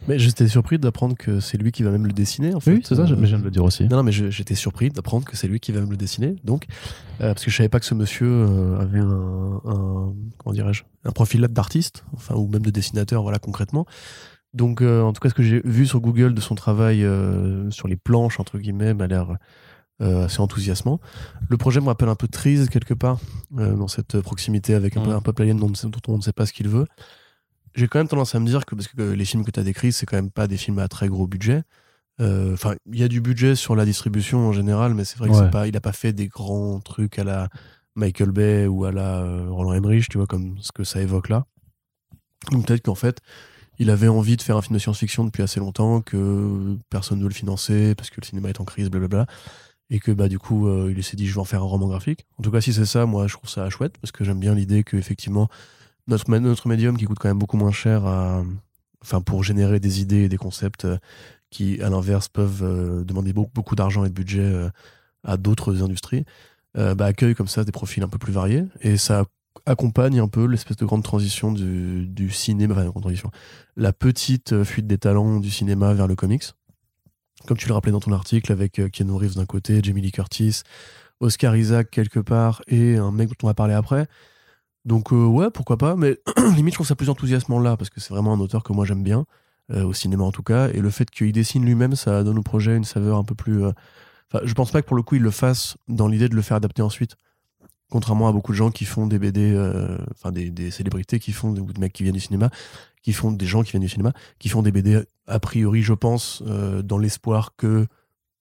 Mais 0.08 0.18
j'étais 0.20 0.48
surpris 0.48 0.80
d'apprendre 0.80 1.16
que 1.16 1.40
c'est 1.40 1.58
lui 1.58 1.72
qui 1.72 1.84
va 1.84 1.92
même 1.92 2.08
le 2.08 2.14
dessiner. 2.14 2.54
En 2.56 2.60
fait. 2.60 2.72
Oui, 2.74 2.82
c'est 2.84 2.96
ça, 2.96 3.02
mais 3.04 3.08
je 3.10 3.16
viens 3.26 3.40
de 3.40 3.44
le 3.44 3.52
dire 3.52 3.64
aussi. 3.68 3.84
Non, 3.88 3.98
non, 3.98 4.04
mais 4.04 4.12
j'étais 4.12 4.56
surpris 4.56 4.90
d'apprendre 4.90 5.26
que 5.26 5.38
c'est 5.38 5.48
lui 5.48 5.60
qui 5.60 5.72
va 5.72 5.80
même 5.82 5.92
le 5.92 5.98
dessiner. 5.98 6.36
Donc, 6.44 6.66
euh, 7.22 7.34
parce 7.34 7.46
que 7.46 7.52
je 7.52 7.56
savais 7.56 7.70
pas 7.70 7.80
que 7.80 7.86
ce 7.86 7.94
monsieur 7.94 8.28
euh, 8.28 8.80
avait 8.80 9.00
un, 9.00 9.62
un- 9.66 10.14
comment 10.38 10.54
dirais-je, 10.54 10.84
un 11.06 11.12
profil 11.12 11.42
d'artiste, 11.42 12.04
enfin 12.16 12.36
ou 12.36 12.48
même 12.48 12.64
de 12.64 12.72
dessinateur, 12.72 13.22
voilà 13.22 13.40
concrètement. 13.40 13.86
Donc, 14.54 14.82
euh, 14.82 15.02
en 15.02 15.14
tout 15.14 15.20
cas, 15.20 15.30
ce 15.30 15.34
que 15.36 15.44
j'ai 15.44 15.62
vu 15.66 15.86
sur 15.86 16.00
Google 16.02 16.34
de 16.34 16.42
son 16.42 16.56
travail 16.56 17.06
sur 17.70 17.88
les 17.88 17.96
planches 17.98 18.40
entre 18.40 18.58
guillemets 18.58 18.94
m'a 18.94 19.08
l'air 19.08 19.38
assez 20.00 20.40
enthousiasmant. 20.42 21.00
Le 21.50 21.58
projet 21.58 21.82
me 21.82 21.88
rappelle 21.88 22.10
un 22.10 22.16
peu 22.16 22.28
Trees 22.28 22.68
quelque 22.70 22.94
part 22.94 23.20
dans 23.52 23.88
cette 23.88 24.20
proximité 24.22 24.74
avec 24.76 24.96
un, 24.96 25.02
peu, 25.02 25.10
Mm. 25.12 25.16
un 25.16 25.22
peuple 25.22 25.42
alien 25.42 25.58
dont, 25.58 25.68
dont 25.72 26.02
on 26.14 26.18
ne 26.18 26.22
sait 26.22 26.34
pas 26.34 26.46
ce 26.46 26.54
qu'il 26.54 26.68
veut. 26.70 26.86
J'ai 27.76 27.88
quand 27.88 28.00
même 28.00 28.08
tendance 28.08 28.34
à 28.34 28.40
me 28.40 28.46
dire 28.46 28.66
que 28.66 28.74
parce 28.76 28.88
que 28.88 29.02
les 29.02 29.26
films 29.26 29.44
que 29.44 29.52
tu 29.52 29.60
as 29.60 29.64
décrits, 29.64 29.92
c'est 29.92 30.06
quand 30.06 30.16
même 30.16 30.32
pas 30.32 30.48
des 30.48 30.58
films 30.58 30.80
à 30.80 30.88
très 30.88 31.08
gros 31.10 31.28
budget. 31.28 31.64
Euh, 32.20 32.54
Enfin, 32.54 32.76
il 32.92 33.00
y 33.00 33.04
a 33.04 33.08
du 33.08 33.22
budget 33.22 33.56
sur 33.56 33.76
la 33.76 33.86
distribution 33.86 34.40
en 34.48 34.52
général, 34.54 34.94
mais 34.94 35.06
c'est 35.06 35.18
vrai 35.18 35.30
que 35.30 35.34
Ouais. 35.36 35.42
c'est 35.46 35.52
pas, 35.52 35.68
il 35.68 35.78
a 35.78 35.82
pas 35.82 35.92
fait 35.94 36.14
des 36.14 36.28
grands 36.28 36.80
trucs 36.80 37.20
à 37.20 37.24
la 37.24 37.50
Michael 37.96 38.32
Bay 38.32 38.66
ou 38.68 38.86
à 38.86 38.92
la 38.92 39.20
euh, 39.22 39.48
Roland 39.50 39.74
Emmerich, 39.74 40.08
tu 40.10 40.18
vois, 40.18 40.28
comme 40.28 40.58
ce 40.60 40.72
que 40.72 40.84
ça 40.84 41.02
évoque 41.02 41.30
là. 41.30 41.46
Donc 42.52 42.66
peut-être 42.68 42.84
qu'en 42.84 42.96
fait, 42.96 43.20
il 43.80 43.90
avait 43.90 44.08
envie 44.08 44.38
de 44.38 44.42
faire 44.42 44.58
un 44.58 44.62
film 44.62 44.74
de 44.76 44.80
science-fiction 44.80 45.24
depuis 45.26 45.44
assez 45.44 45.60
longtemps, 45.60 46.02
que 46.02 46.78
personne 46.90 47.18
ne 47.20 47.24
veut 47.24 47.30
le 47.30 47.34
financer 47.36 47.94
parce 47.96 48.10
que 48.10 48.20
le 48.22 48.26
cinéma 48.26 48.50
est 48.50 48.60
en 48.60 48.66
crise, 48.66 48.90
blablabla. 48.90 49.26
Et 49.90 50.00
que 50.00 50.12
bah 50.12 50.28
du 50.28 50.38
coup, 50.38 50.68
euh, 50.68 50.92
il 50.96 51.02
s'est 51.04 51.16
dit 51.16 51.28
je 51.28 51.34
vais 51.36 51.40
en 51.40 51.46
faire 51.46 51.62
un 51.62 51.66
roman 51.66 51.88
graphique. 51.88 52.26
En 52.38 52.44
tout 52.44 52.52
cas, 52.52 52.60
si 52.62 52.74
c'est 52.74 52.86
ça, 52.86 53.06
moi 53.06 53.28
je 53.28 53.34
trouve 53.38 53.50
ça 53.50 53.70
chouette 53.70 53.98
parce 54.02 54.12
que 54.12 54.24
j'aime 54.26 54.40
bien 54.40 54.54
l'idée 54.54 54.84
que 54.84 54.98
effectivement 54.98 55.48
notre 56.08 56.30
notre 56.40 56.68
médium 56.68 56.98
qui 56.98 57.06
coûte 57.06 57.20
quand 57.20 57.30
même 57.30 57.40
beaucoup 57.40 57.56
moins 57.58 57.72
cher 57.72 58.06
à, 58.06 58.44
enfin 59.02 59.22
pour 59.22 59.44
générer 59.46 59.80
des 59.80 60.02
idées 60.02 60.24
et 60.24 60.30
des 60.30 60.36
concepts 60.38 60.86
qui 61.50 61.82
à 61.82 61.90
l'inverse 61.90 62.28
peuvent 62.28 62.64
euh, 62.64 63.04
demander 63.04 63.34
beaucoup, 63.34 63.76
d'argent 63.76 64.06
et 64.06 64.10
de 64.10 64.14
budget 64.14 64.42
euh, 64.42 64.70
à 65.24 65.38
d'autres 65.38 65.82
industries, 65.82 66.26
euh, 66.78 66.96
bah, 66.96 67.06
accueille 67.06 67.36
comme 67.36 67.48
ça 67.48 67.64
des 67.64 67.72
profils 67.72 68.04
un 68.04 68.08
peu 68.10 68.18
plus 68.18 68.34
variés 68.34 68.66
et 68.82 68.98
ça 68.98 69.26
accompagne 69.66 70.20
un 70.20 70.28
peu 70.28 70.46
l'espèce 70.46 70.78
de 70.78 70.86
grande 70.86 71.04
transition 71.04 71.52
du, 71.52 72.30
cinéma, 72.30 72.86
enfin, 72.94 73.30
la 73.76 73.94
petite 73.94 74.54
euh, 74.54 74.64
fuite 74.64 74.88
des 74.88 74.98
talents 74.98 75.40
du 75.40 75.50
cinéma 75.50 75.94
vers 75.94 76.08
le 76.08 76.16
comics. 76.16 76.44
Comme 77.48 77.58
tu 77.58 77.68
le 77.68 77.74
rappelais 77.74 77.92
dans 77.92 78.00
ton 78.00 78.12
article, 78.14 78.52
avec 78.52 78.82
Keanu 78.92 79.14
Reeves 79.14 79.36
d'un 79.36 79.46
côté, 79.46 79.80
Jamie 79.84 80.02
Lee 80.02 80.12
Curtis, 80.12 80.64
Oscar 81.20 81.56
Isaac 81.56 81.92
quelque 81.92 82.20
part, 82.20 82.62
et 82.68 82.98
un 82.98 83.12
mec 83.12 83.30
dont 83.30 83.36
on 83.44 83.48
va 83.48 83.54
parler 83.54 83.76
après. 83.76 84.08
Donc 84.86 85.12
ouais, 85.12 85.50
pourquoi 85.54 85.78
pas, 85.78 85.96
mais 85.96 86.18
limite 86.56 86.74
je 86.74 86.78
trouve 86.78 86.88
ça 86.88 86.96
plus 86.96 87.10
enthousiasmant 87.10 87.60
là, 87.60 87.78
parce 87.78 87.92
que 87.92 88.00
c'est 88.00 88.10
vraiment 88.10 88.34
un 88.34 88.40
auteur 88.40 88.64
que 88.64 88.74
moi 88.74 88.86
j'aime 88.86 89.04
bien, 89.04 89.26
euh, 89.72 89.84
au 89.84 89.94
cinéma 89.94 90.24
en 90.24 90.32
tout 90.32 90.44
cas, 90.44 90.70
et 90.70 90.80
le 90.80 90.90
fait 90.90 91.10
qu'il 91.10 91.32
dessine 91.32 91.66
lui-même, 91.66 91.96
ça 91.96 92.24
donne 92.24 92.40
au 92.40 92.44
projet 92.44 92.76
une 92.76 92.84
saveur 92.86 93.18
un 93.18 93.24
peu 93.24 93.36
plus... 93.36 93.64
euh, 93.64 93.72
Enfin, 94.30 94.44
je 94.46 94.54
pense 94.54 94.72
pas 94.72 94.82
que 94.82 94.88
pour 94.88 94.98
le 94.98 95.04
coup 95.04 95.16
il 95.16 95.22
le 95.22 95.32
fasse 95.32 95.78
dans 95.88 96.08
l'idée 96.10 96.28
de 96.28 96.36
le 96.36 96.42
faire 96.42 96.58
adapter 96.58 96.82
ensuite. 96.82 97.16
Contrairement 97.90 98.28
à 98.28 98.34
beaucoup 98.34 98.52
de 98.52 98.58
gens 98.58 98.72
qui 98.72 98.84
font 98.84 99.08
des 99.08 99.20
BD, 99.20 99.54
euh, 99.54 99.98
enfin 100.12 100.34
des, 100.34 100.50
des 100.50 100.70
célébrités 100.70 101.20
qui 101.20 101.32
font, 101.32 101.54
des 101.54 101.62
mecs 101.80 101.94
qui 101.94 102.04
viennent 102.04 102.16
du 102.16 102.20
cinéma, 102.20 102.50
qui 103.02 103.14
font 103.14 103.32
des 103.32 103.46
gens 103.46 103.64
qui 103.64 103.72
viennent 103.72 103.84
du 103.84 103.88
cinéma, 103.88 104.12
qui 104.38 104.50
font 104.50 104.62
des 104.64 104.74
BD 104.74 105.02
a 105.28 105.40
priori, 105.40 105.82
je 105.82 105.94
pense, 105.94 106.44
dans 106.84 106.98
l'espoir 106.98 107.56
que 107.56 107.88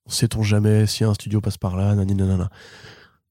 sait-on 0.09 0.43
jamais 0.43 0.87
si 0.87 1.05
un 1.05 1.15
studio 1.15 1.41
passe 1.41 1.57
par 1.57 1.77
là, 1.77 1.95
nanana. 1.95 2.51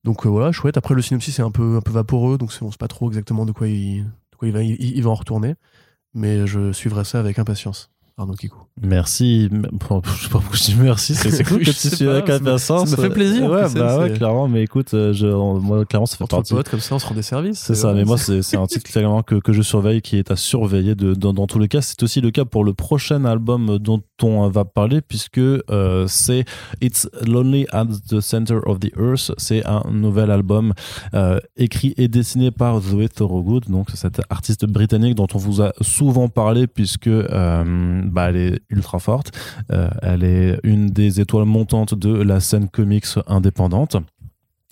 Donc 0.05 0.25
voilà, 0.25 0.53
chouette. 0.53 0.77
Après 0.77 0.93
le 0.93 1.01
synopsis 1.01 1.39
est 1.39 1.41
un 1.41 1.51
peu 1.51 1.75
un 1.75 1.81
peu 1.81 1.91
vaporeux, 1.91 2.37
donc 2.37 2.51
on 2.61 2.71
sait 2.71 2.77
pas 2.77 2.87
trop 2.87 3.09
exactement 3.09 3.45
de 3.45 3.51
quoi 3.51 3.67
il, 3.67 4.05
va 4.41 4.63
il 4.63 5.03
va 5.03 5.09
en 5.09 5.15
retourner, 5.15 5.55
mais 6.15 6.47
je 6.47 6.71
suivrai 6.71 7.05
ça 7.05 7.19
avec 7.19 7.37
impatience. 7.37 7.91
Arnaud 8.17 8.35
Kikou. 8.35 8.64
Merci. 8.81 9.47
Bon, 9.51 10.01
je 10.17 10.23
sais 10.23 10.29
pas 10.29 10.39
pourquoi 10.39 10.57
je 10.57 10.63
dis 10.65 10.75
merci. 10.77 11.15
C'est 11.15 11.43
cool 11.47 11.59
que 11.59 11.71
tu 11.71 11.89
sois 11.95 12.11
avec 12.17 12.27
me- 12.27 12.37
Vincent. 12.39 12.85
ça 12.85 12.97
me 12.97 13.01
fait 13.01 13.09
plaisir, 13.09 13.49
Ouais, 13.49 13.63
bah 13.73 13.99
ouais, 13.99 14.11
clairement. 14.11 14.49
Mais 14.49 14.63
écoute, 14.63 14.93
euh, 14.93 15.13
je, 15.13 15.27
moi, 15.27 15.85
clairement, 15.85 16.05
ça 16.05 16.17
fait 16.17 16.23
Entre 16.25 16.35
partie. 16.35 16.53
potes, 16.53 16.67
comme 16.69 16.81
ça, 16.81 16.95
on 16.95 16.99
se 16.99 17.07
rend 17.07 17.15
des 17.15 17.21
services. 17.21 17.59
C'est 17.59 17.75
ça, 17.75 17.93
mais 17.93 18.03
moi, 18.03 18.17
c'est 18.17 18.41
c'est 18.41 18.57
un 18.57 18.67
titre 18.67 18.89
clairement 18.91 19.23
que, 19.23 19.35
que 19.35 19.53
je 19.53 19.61
surveille, 19.61 20.01
qui 20.01 20.17
est 20.17 20.29
à 20.29 20.35
surveiller 20.35 20.93
de, 20.93 21.13
dans, 21.13 21.31
dans 21.33 21.47
tous 21.47 21.57
les 21.59 21.69
cas. 21.69 21.81
C'est 21.81 22.03
aussi 22.03 22.19
le 22.19 22.31
cas 22.31 22.43
pour 22.43 22.65
le 22.65 22.73
prochain 22.73 23.23
album 23.23 23.77
dont 23.79 24.01
on 24.21 24.47
va 24.49 24.65
parler, 24.65 24.99
puisque 25.01 25.37
euh, 25.37 26.05
c'est 26.07 26.43
It's 26.81 27.07
Lonely 27.25 27.67
at 27.71 27.85
the 28.09 28.19
Center 28.19 28.59
of 28.65 28.79
the 28.81 28.91
Earth. 28.99 29.31
C'est 29.37 29.65
un 29.65 29.83
nouvel 29.89 30.31
album 30.31 30.73
euh, 31.13 31.39
écrit 31.55 31.93
et 31.95 32.09
dessiné 32.09 32.51
par 32.51 32.81
Zoé 32.81 33.07
Thorogood, 33.07 33.69
donc 33.69 33.87
cette 33.93 34.21
artiste 34.29 34.65
britannique 34.65 35.15
dont 35.15 35.27
on 35.33 35.37
vous 35.37 35.61
a 35.61 35.71
souvent 35.79 36.27
parlé, 36.27 36.67
puisque 36.67 37.07
euh, 37.07 38.01
bah, 38.05 38.29
elle 38.29 38.35
est 38.35 38.61
ultra 38.69 38.99
forte. 38.99 39.31
Euh, 39.71 39.89
elle 40.01 40.23
est 40.23 40.59
une 40.63 40.87
des 40.87 41.19
étoiles 41.21 41.45
montantes 41.45 41.93
de 41.93 42.13
la 42.13 42.39
scène 42.39 42.69
comics 42.69 43.05
indépendante. 43.27 43.97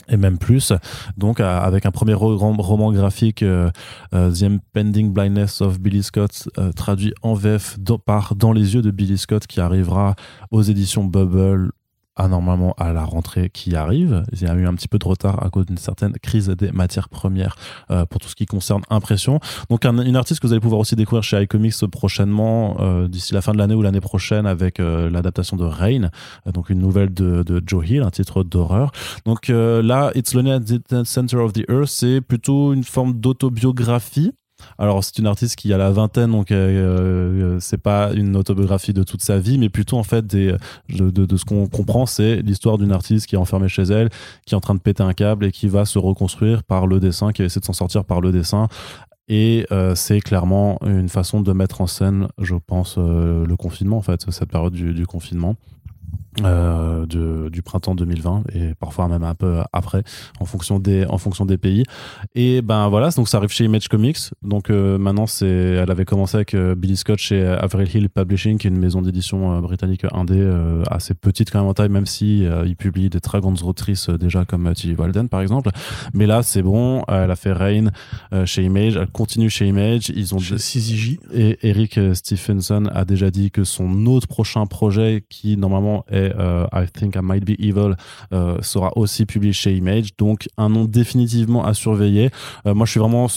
Et 0.09 0.17
même 0.17 0.37
plus, 0.37 0.73
donc 1.15 1.39
à- 1.39 1.59
avec 1.61 1.85
un 1.85 1.91
premier 1.91 2.13
roman 2.13 2.91
graphique, 2.91 3.41
euh, 3.41 3.69
euh, 4.13 4.29
The 4.33 4.43
Impending 4.43 5.13
Blindness 5.13 5.61
of 5.61 5.79
Billy 5.79 6.03
Scott, 6.03 6.49
euh, 6.57 6.73
traduit 6.73 7.13
en 7.21 7.35
VF 7.35 7.77
par 8.05 8.35
Dans 8.35 8.51
les 8.51 8.73
yeux 8.75 8.81
de 8.81 8.91
Billy 8.91 9.17
Scott, 9.17 9.47
qui 9.47 9.61
arrivera 9.61 10.15
aux 10.51 10.61
éditions 10.61 11.05
Bubble 11.05 11.71
à 12.15 12.27
normalement 12.27 12.73
à 12.77 12.93
la 12.93 13.03
rentrée 13.03 13.49
qui 13.49 13.75
arrive. 13.75 14.23
Il 14.31 14.41
y 14.41 14.45
a 14.45 14.53
eu 14.55 14.67
un 14.67 14.73
petit 14.75 14.87
peu 14.87 14.99
de 14.99 15.05
retard 15.07 15.43
à 15.43 15.49
cause 15.49 15.65
d'une 15.65 15.77
certaine 15.77 16.13
crise 16.21 16.47
des 16.49 16.71
matières 16.71 17.09
premières 17.09 17.55
euh, 17.91 18.05
pour 18.05 18.19
tout 18.21 18.27
ce 18.29 18.35
qui 18.35 18.45
concerne 18.45 18.81
impression. 18.89 19.39
Donc 19.69 19.85
un- 19.85 19.97
une 20.03 20.15
artiste 20.15 20.39
que 20.39 20.47
vous 20.47 20.53
allez 20.53 20.59
pouvoir 20.59 20.79
aussi 20.81 20.95
découvrir 20.95 21.23
chez 21.23 21.41
iComics 21.41 21.85
prochainement, 21.91 22.77
euh, 22.79 23.07
d'ici 23.07 23.33
la 23.33 23.41
fin 23.41 23.51
de 23.53 23.57
l'année 23.57 23.75
ou 23.75 23.81
l'année 23.81 24.01
prochaine, 24.01 24.45
avec 24.45 24.79
euh, 24.79 25.09
l'adaptation 25.09 25.57
de 25.57 25.63
Rain, 25.65 26.09
euh, 26.47 26.51
donc 26.51 26.69
une 26.69 26.79
nouvelle 26.79 27.13
de, 27.13 27.43
de 27.43 27.61
Joe 27.65 27.89
Hill, 27.89 28.03
un 28.03 28.11
titre 28.11 28.43
d'horreur. 28.43 28.91
Donc 29.25 29.49
euh, 29.49 29.81
là, 29.81 30.11
It's 30.15 30.33
Lonely 30.33 30.51
at 30.51 30.59
the 30.61 31.03
Center 31.03 31.37
of 31.37 31.53
the 31.53 31.63
Earth, 31.69 31.87
c'est 31.89 32.21
plutôt 32.21 32.73
une 32.73 32.83
forme 32.83 33.13
d'autobiographie. 33.13 34.33
Alors 34.77 35.03
c'est 35.03 35.17
une 35.17 35.27
artiste 35.27 35.55
qui 35.55 35.73
a 35.73 35.77
la 35.77 35.91
vingtaine, 35.91 36.31
donc 36.31 36.51
euh, 36.51 37.55
euh, 37.55 37.57
c'est 37.59 37.77
pas 37.77 38.11
une 38.13 38.35
autobiographie 38.35 38.93
de 38.93 39.03
toute 39.03 39.21
sa 39.21 39.39
vie, 39.39 39.57
mais 39.57 39.69
plutôt 39.69 39.97
en 39.97 40.03
fait 40.03 40.25
de, 40.27 40.57
ce 40.89 41.45
qu'on 41.45 41.67
comprend, 41.67 42.05
c'est 42.05 42.41
l'histoire 42.41 42.77
d'une 42.77 42.91
artiste 42.91 43.27
qui 43.27 43.35
est 43.35 43.37
enfermée 43.39 43.69
chez 43.69 43.83
elle, 43.83 44.09
qui 44.45 44.53
est 44.53 44.57
en 44.57 44.61
train 44.61 44.75
de 44.75 44.79
péter 44.79 45.03
un 45.03 45.13
câble 45.13 45.45
et 45.45 45.51
qui 45.51 45.67
va 45.67 45.85
se 45.85 45.99
reconstruire 45.99 46.63
par 46.63 46.87
le 46.87 46.99
dessin, 46.99 47.31
qui 47.31 47.41
va 47.41 47.45
essayer 47.45 47.61
de 47.61 47.65
s'en 47.65 47.73
sortir 47.73 48.05
par 48.05 48.21
le 48.21 48.31
dessin. 48.31 48.67
Et 49.29 49.65
euh, 49.71 49.95
c'est 49.95 50.19
clairement 50.19 50.77
une 50.85 51.07
façon 51.07 51.41
de 51.41 51.53
mettre 51.53 51.81
en 51.81 51.87
scène, 51.87 52.27
je 52.39 52.55
pense, 52.55 52.95
euh, 52.97 53.45
le 53.45 53.55
confinement, 53.55 53.97
en 53.97 54.01
fait, 54.01 54.29
cette 54.29 54.49
période 54.49 54.73
du 54.73 55.07
confinement. 55.07 55.55
Euh, 56.43 57.05
de- 57.05 57.49
du 57.49 57.61
printemps 57.61 57.93
2020 57.95 58.43
et 58.55 58.73
parfois 58.79 59.07
même 59.07 59.23
un 59.23 59.35
peu 59.35 59.59
après 59.71 60.03
en 60.39 60.45
fonction 60.45 60.79
des 60.79 61.05
en 61.05 61.17
fonction 61.17 61.45
des 61.45 61.57
pays. 61.57 61.83
Et 62.35 62.61
ben 62.61 62.89
voilà 62.89 63.09
donc 63.11 63.27
ça 63.27 63.37
arrive 63.37 63.51
chez 63.51 63.65
Image 63.65 63.87
Comics. 63.87 64.17
Donc 64.41 64.69
euh, 64.69 64.97
maintenant 64.97 65.27
c'est 65.27 65.45
elle 65.47 65.91
avait 65.91 66.05
commencé 66.05 66.35
avec 66.37 66.53
euh, 66.55 66.73
Billy 66.75 66.97
Scott 66.97 67.19
chez 67.19 67.45
Avril 67.45 67.87
Hill 67.93 68.09
Publishing 68.09 68.57
qui 68.57 68.67
est 68.67 68.71
une 68.71 68.79
maison 68.79 69.01
d'édition 69.01 69.59
britannique 69.61 70.05
indé 70.11 70.41
assez 70.89 71.13
petite 71.13 71.51
quand 71.51 71.59
même 71.59 71.69
en 71.69 71.73
taille 71.73 71.89
même 71.89 72.05
si 72.07 72.43
ils 72.65 72.75
publient 72.75 73.09
des 73.09 73.21
très 73.21 73.39
grandes 73.39 73.61
autrices 73.63 74.09
déjà 74.09 74.45
comme 74.45 74.73
Tilly 74.73 74.95
Walden 74.95 75.29
par 75.29 75.41
exemple. 75.41 75.69
Mais 76.13 76.25
là 76.25 76.41
c'est 76.43 76.61
bon 76.63 77.03
elle 77.07 77.29
a 77.31 77.35
fait 77.35 77.53
Rain 77.53 77.87
chez 78.45 78.63
Image. 78.63 78.95
Elle 78.97 79.07
continue 79.07 79.49
chez 79.49 79.67
Image. 79.67 80.09
Ils 80.09 80.33
ont 80.33 80.39
Chez 80.39 80.55
CZJ. 80.55 81.17
et 81.33 81.59
Eric 81.61 81.99
Stephenson 82.13 82.85
a 82.91 83.05
déjà 83.05 83.29
dit 83.31 83.51
que 83.51 83.63
son 83.63 84.05
autre 84.07 84.27
prochain 84.27 84.65
projet, 84.65 85.23
qui 85.29 85.57
normalement 85.57 86.02
est 86.09 86.33
euh, 86.37 86.65
I 86.73 86.85
Think 86.91 87.15
I 87.15 87.19
Might 87.21 87.45
Be 87.45 87.59
Evil, 87.59 87.95
euh, 88.33 88.57
sera 88.61 88.91
aussi 88.97 89.25
publié 89.25 89.53
chez 89.53 89.75
Image. 89.75 90.15
Donc 90.17 90.47
un 90.57 90.69
nom 90.69 90.85
définitivement 90.85 91.65
à 91.65 91.73
surveiller. 91.73 92.29
Euh, 92.65 92.73
moi, 92.73 92.85
je 92.85 92.91
suis 92.91 92.99
vraiment 92.99 93.27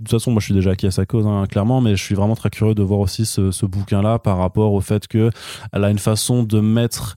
de 0.00 0.04
toute 0.06 0.10
façon, 0.10 0.32
moi, 0.32 0.40
je 0.40 0.46
suis 0.46 0.54
déjà 0.54 0.72
acquis 0.72 0.88
à 0.88 0.90
sa 0.90 1.06
cause, 1.06 1.24
hein, 1.24 1.46
clairement, 1.48 1.80
mais 1.80 1.94
je 1.94 2.02
suis 2.02 2.16
vraiment 2.16 2.34
très 2.34 2.50
curieux 2.50 2.74
de 2.74 2.82
voir 2.82 2.98
aussi 2.98 3.24
ce, 3.24 3.52
ce 3.52 3.64
bouquin-là 3.64 4.18
par 4.18 4.38
rapport 4.38 4.72
au 4.72 4.80
fait 4.80 5.06
que 5.06 5.30
elle 5.72 5.84
a 5.84 5.90
une 5.90 6.00
façon 6.00 6.42
de 6.42 6.58
mettre 6.58 7.16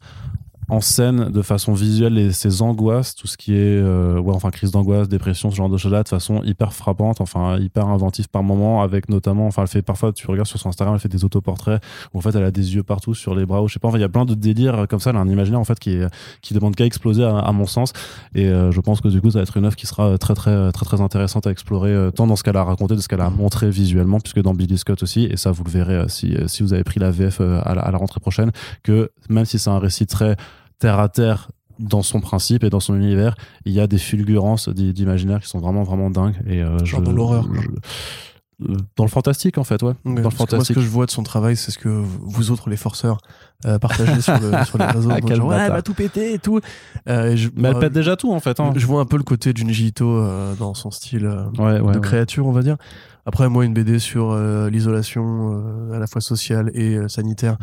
en 0.70 0.82
scène 0.82 1.30
de 1.32 1.42
façon 1.42 1.74
visuelle 1.74 2.14
les, 2.14 2.32
ses 2.32 2.62
angoisses, 2.62 3.16
tout 3.16 3.28
ce 3.28 3.38
qui 3.38 3.54
est 3.54 3.78
euh, 3.78 4.20
ouais, 4.20 4.34
enfin 4.34 4.50
crise 4.52 4.72
d'angoisse, 4.72 5.08
dépression, 5.08 5.52
ce 5.52 5.56
genre 5.56 5.70
de 5.70 5.78
choses-là, 5.78 6.04
de 6.04 6.10
façon 6.10 6.44
hyper 6.44 6.74
frappante, 6.74 7.22
enfin 7.22 7.58
hyper 7.60 7.88
inventive 7.88 8.30
par 8.30 8.44
moment, 8.44 8.82
avec 8.82 9.10
notamment, 9.10 9.48
enfin 9.48 9.64
elle 9.64 9.68
fait 9.68 9.82
parfois, 9.82 10.12
tu 10.12 10.28
regardes 10.28 10.48
sur 10.48 10.60
son 10.60 10.70
Instagram, 10.70 10.96
elle 10.96 11.02
fait 11.02 11.10
des 11.10 11.24
autoportraits 11.26 11.82
où 12.14 12.18
en 12.18 12.22
fait 12.22 12.36
elle 12.36 12.44
a 12.44 12.52
des 12.52 12.76
yeux 12.76 12.84
partout 12.84 13.14
sur 13.14 13.36
les 13.36 13.46
bras 13.46 13.62
ou 13.62 13.68
je 13.68 13.74
sais 13.74 13.80
pas, 13.80 13.88
enfin 13.88 13.98
il 13.98 14.02
y 14.02 14.06
a 14.06 14.10
plein 14.10 14.26
de 14.26 14.34
délires 14.34 14.88
comme 14.90 15.00
ça, 15.00 15.12
elle 15.12 15.18
a 15.18 15.20
un 15.20 15.30
imaginaire 15.30 15.60
en 15.60 15.66
fait 15.66 15.80
qui 15.80 15.98
qui 16.42 16.54
demande 16.54 16.76
qu'à 16.76 16.86
exploser 16.86 17.24
à, 17.24 17.38
à 17.38 17.52
mon 17.52 17.66
sens, 17.66 17.94
et 18.36 18.46
euh, 18.46 18.72
je 18.72 18.82
pense 18.82 19.02
que 19.02 19.08
du 19.08 19.22
coup 19.22 19.32
ça 19.32 19.40
va 19.40 19.44
être 19.44 19.58
une 19.58 19.66
œuvre 19.66 19.76
qui 19.76 19.88
sera 19.88 20.18
très 20.18 20.34
très 20.34 20.72
très 20.72 20.86
très 20.86 21.02
intéressante 21.02 21.48
à 21.48 21.52
explorer, 21.52 21.92
euh, 21.92 22.12
tant 22.12 22.28
dans 22.28 22.36
ce 22.36 22.44
qu'elle 22.44 22.58
a 22.58 22.64
raconté, 22.64 22.96
de 22.96 23.02
ce 23.02 23.08
qu'elle 23.08 23.22
a 23.22 23.30
montré 23.30 23.70
visuellement, 23.70 24.20
puisque 24.20 24.42
dans 24.42 24.54
Billy 24.54 24.78
Scott 24.78 25.04
aussi, 25.04 25.26
et 25.26 25.38
ça 25.38 25.52
vous 25.52 25.64
le 25.64 25.72
verrez 25.72 25.96
euh, 25.96 26.08
si, 26.08 26.36
si 26.48 26.64
vous 26.64 26.74
avez 26.74 26.84
pris 26.84 27.00
la 27.00 27.12
VF 27.12 27.40
euh, 27.42 27.62
à 27.64 27.74
la 27.76 27.98
rentrée 27.98 28.20
prochaine, 28.20 28.52
que 28.84 29.12
même 29.30 29.46
si 29.46 29.60
c'est 29.60 29.70
un 29.70 29.80
récit 29.80 30.06
très 30.06 30.36
terre 30.80 31.00
à 31.00 31.10
terre 31.10 31.50
dans 31.80 32.02
son 32.02 32.20
principe 32.22 32.64
et 32.64 32.70
dans 32.70 32.80
son 32.80 32.96
univers, 32.96 33.36
il 33.66 33.72
y 33.74 33.80
a 33.80 33.86
des 33.88 33.98
fulgurances 34.00 34.68
d'i- 34.70 34.94
d'imaginaire 34.94 35.40
qui 35.42 35.48
sont 35.48 35.60
vraiment 35.60 35.84
vraiment 35.84 36.10
dingues 36.10 36.36
et 36.48 36.62
euh, 36.64 36.78
Genre 36.84 37.02
je- 37.02 37.06
dans 37.06 37.12
l'horreur, 37.12 37.48
je- 37.54 37.68
dans 38.96 39.04
le 39.04 39.10
fantastique 39.10 39.60
en 39.60 39.64
fait 39.64 39.84
ouais 39.84 39.90
Ouais, 39.90 39.96
dans 40.04 40.14
le 40.16 40.22
parce 40.24 40.34
que 40.34 40.40
moi, 40.40 40.48
ce 40.48 40.52
fantastique 40.52 40.76
que 40.78 40.82
je 40.82 40.88
vois 40.88 41.06
de 41.06 41.12
son 41.12 41.22
travail, 41.22 41.56
c'est 41.56 41.70
ce 41.70 41.78
que 41.78 41.90
vous 41.90 42.50
autres, 42.50 42.72
les 42.72 42.78
forceurs, 42.78 43.20
euh, 43.68 43.78
partagez 43.78 44.20
sur, 44.22 44.34
le- 44.40 44.64
sur 44.66 44.80
les 44.80 44.86
réseaux. 44.86 45.12
Ah, 45.12 45.20
Genre, 45.36 45.48
ouais, 45.48 45.58
elle 45.60 45.72
va 45.72 45.84
tout 45.84 45.94
péter 45.94 46.34
et 46.34 46.40
tout. 46.40 46.60
Euh, 47.08 47.36
je, 47.36 47.50
mais 47.56 47.68
elle 47.70 47.78
pète 47.78 47.94
déjà 47.94 48.16
tout 48.16 48.34
en 48.34 48.40
fait 48.40 48.60
hein. 48.60 48.74
Je 48.76 48.86
vois 48.88 49.00
un 49.02 49.06
peu 49.06 49.18
le 49.18 49.24
côté 49.24 49.54
d'une 49.54 49.70
Ito 49.70 50.10
euh, 50.10 50.56
dans 50.56 50.74
son 50.74 50.90
style 50.90 51.28
ouais, 51.60 51.80
ouais, 51.80 51.94
de 51.94 52.00
créature, 52.00 52.48
on 52.48 52.52
va 52.52 52.64
dire. 52.64 52.78
Après, 53.28 53.48
moi, 53.50 53.66
une 53.66 53.74
BD 53.74 54.00
sur 54.00 54.36
l'isolation 54.72 55.92
à 55.94 56.00
la 56.00 56.08
fois 56.08 56.22
sociale 56.22 56.72
et 56.74 56.98
sanitaire 57.10 57.58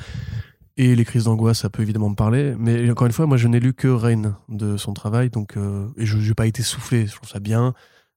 et 0.76 0.96
les 0.96 1.04
crises 1.04 1.24
d'angoisse, 1.24 1.60
ça 1.60 1.70
peut 1.70 1.82
évidemment 1.82 2.10
me 2.10 2.14
parler. 2.16 2.54
Mais 2.58 2.90
encore 2.90 3.06
une 3.06 3.12
fois, 3.12 3.26
moi, 3.26 3.36
je 3.36 3.46
n'ai 3.48 3.60
lu 3.60 3.74
que 3.74 3.88
Rain 3.88 4.36
de 4.48 4.76
son 4.76 4.92
travail, 4.92 5.30
donc 5.30 5.56
euh, 5.56 5.86
et 5.96 6.04
je 6.06 6.16
n'ai 6.18 6.34
pas 6.34 6.46
été 6.46 6.62
soufflé. 6.62 7.06
Je 7.06 7.14
trouve 7.14 7.28
ça 7.28 7.40
bien. 7.40 7.74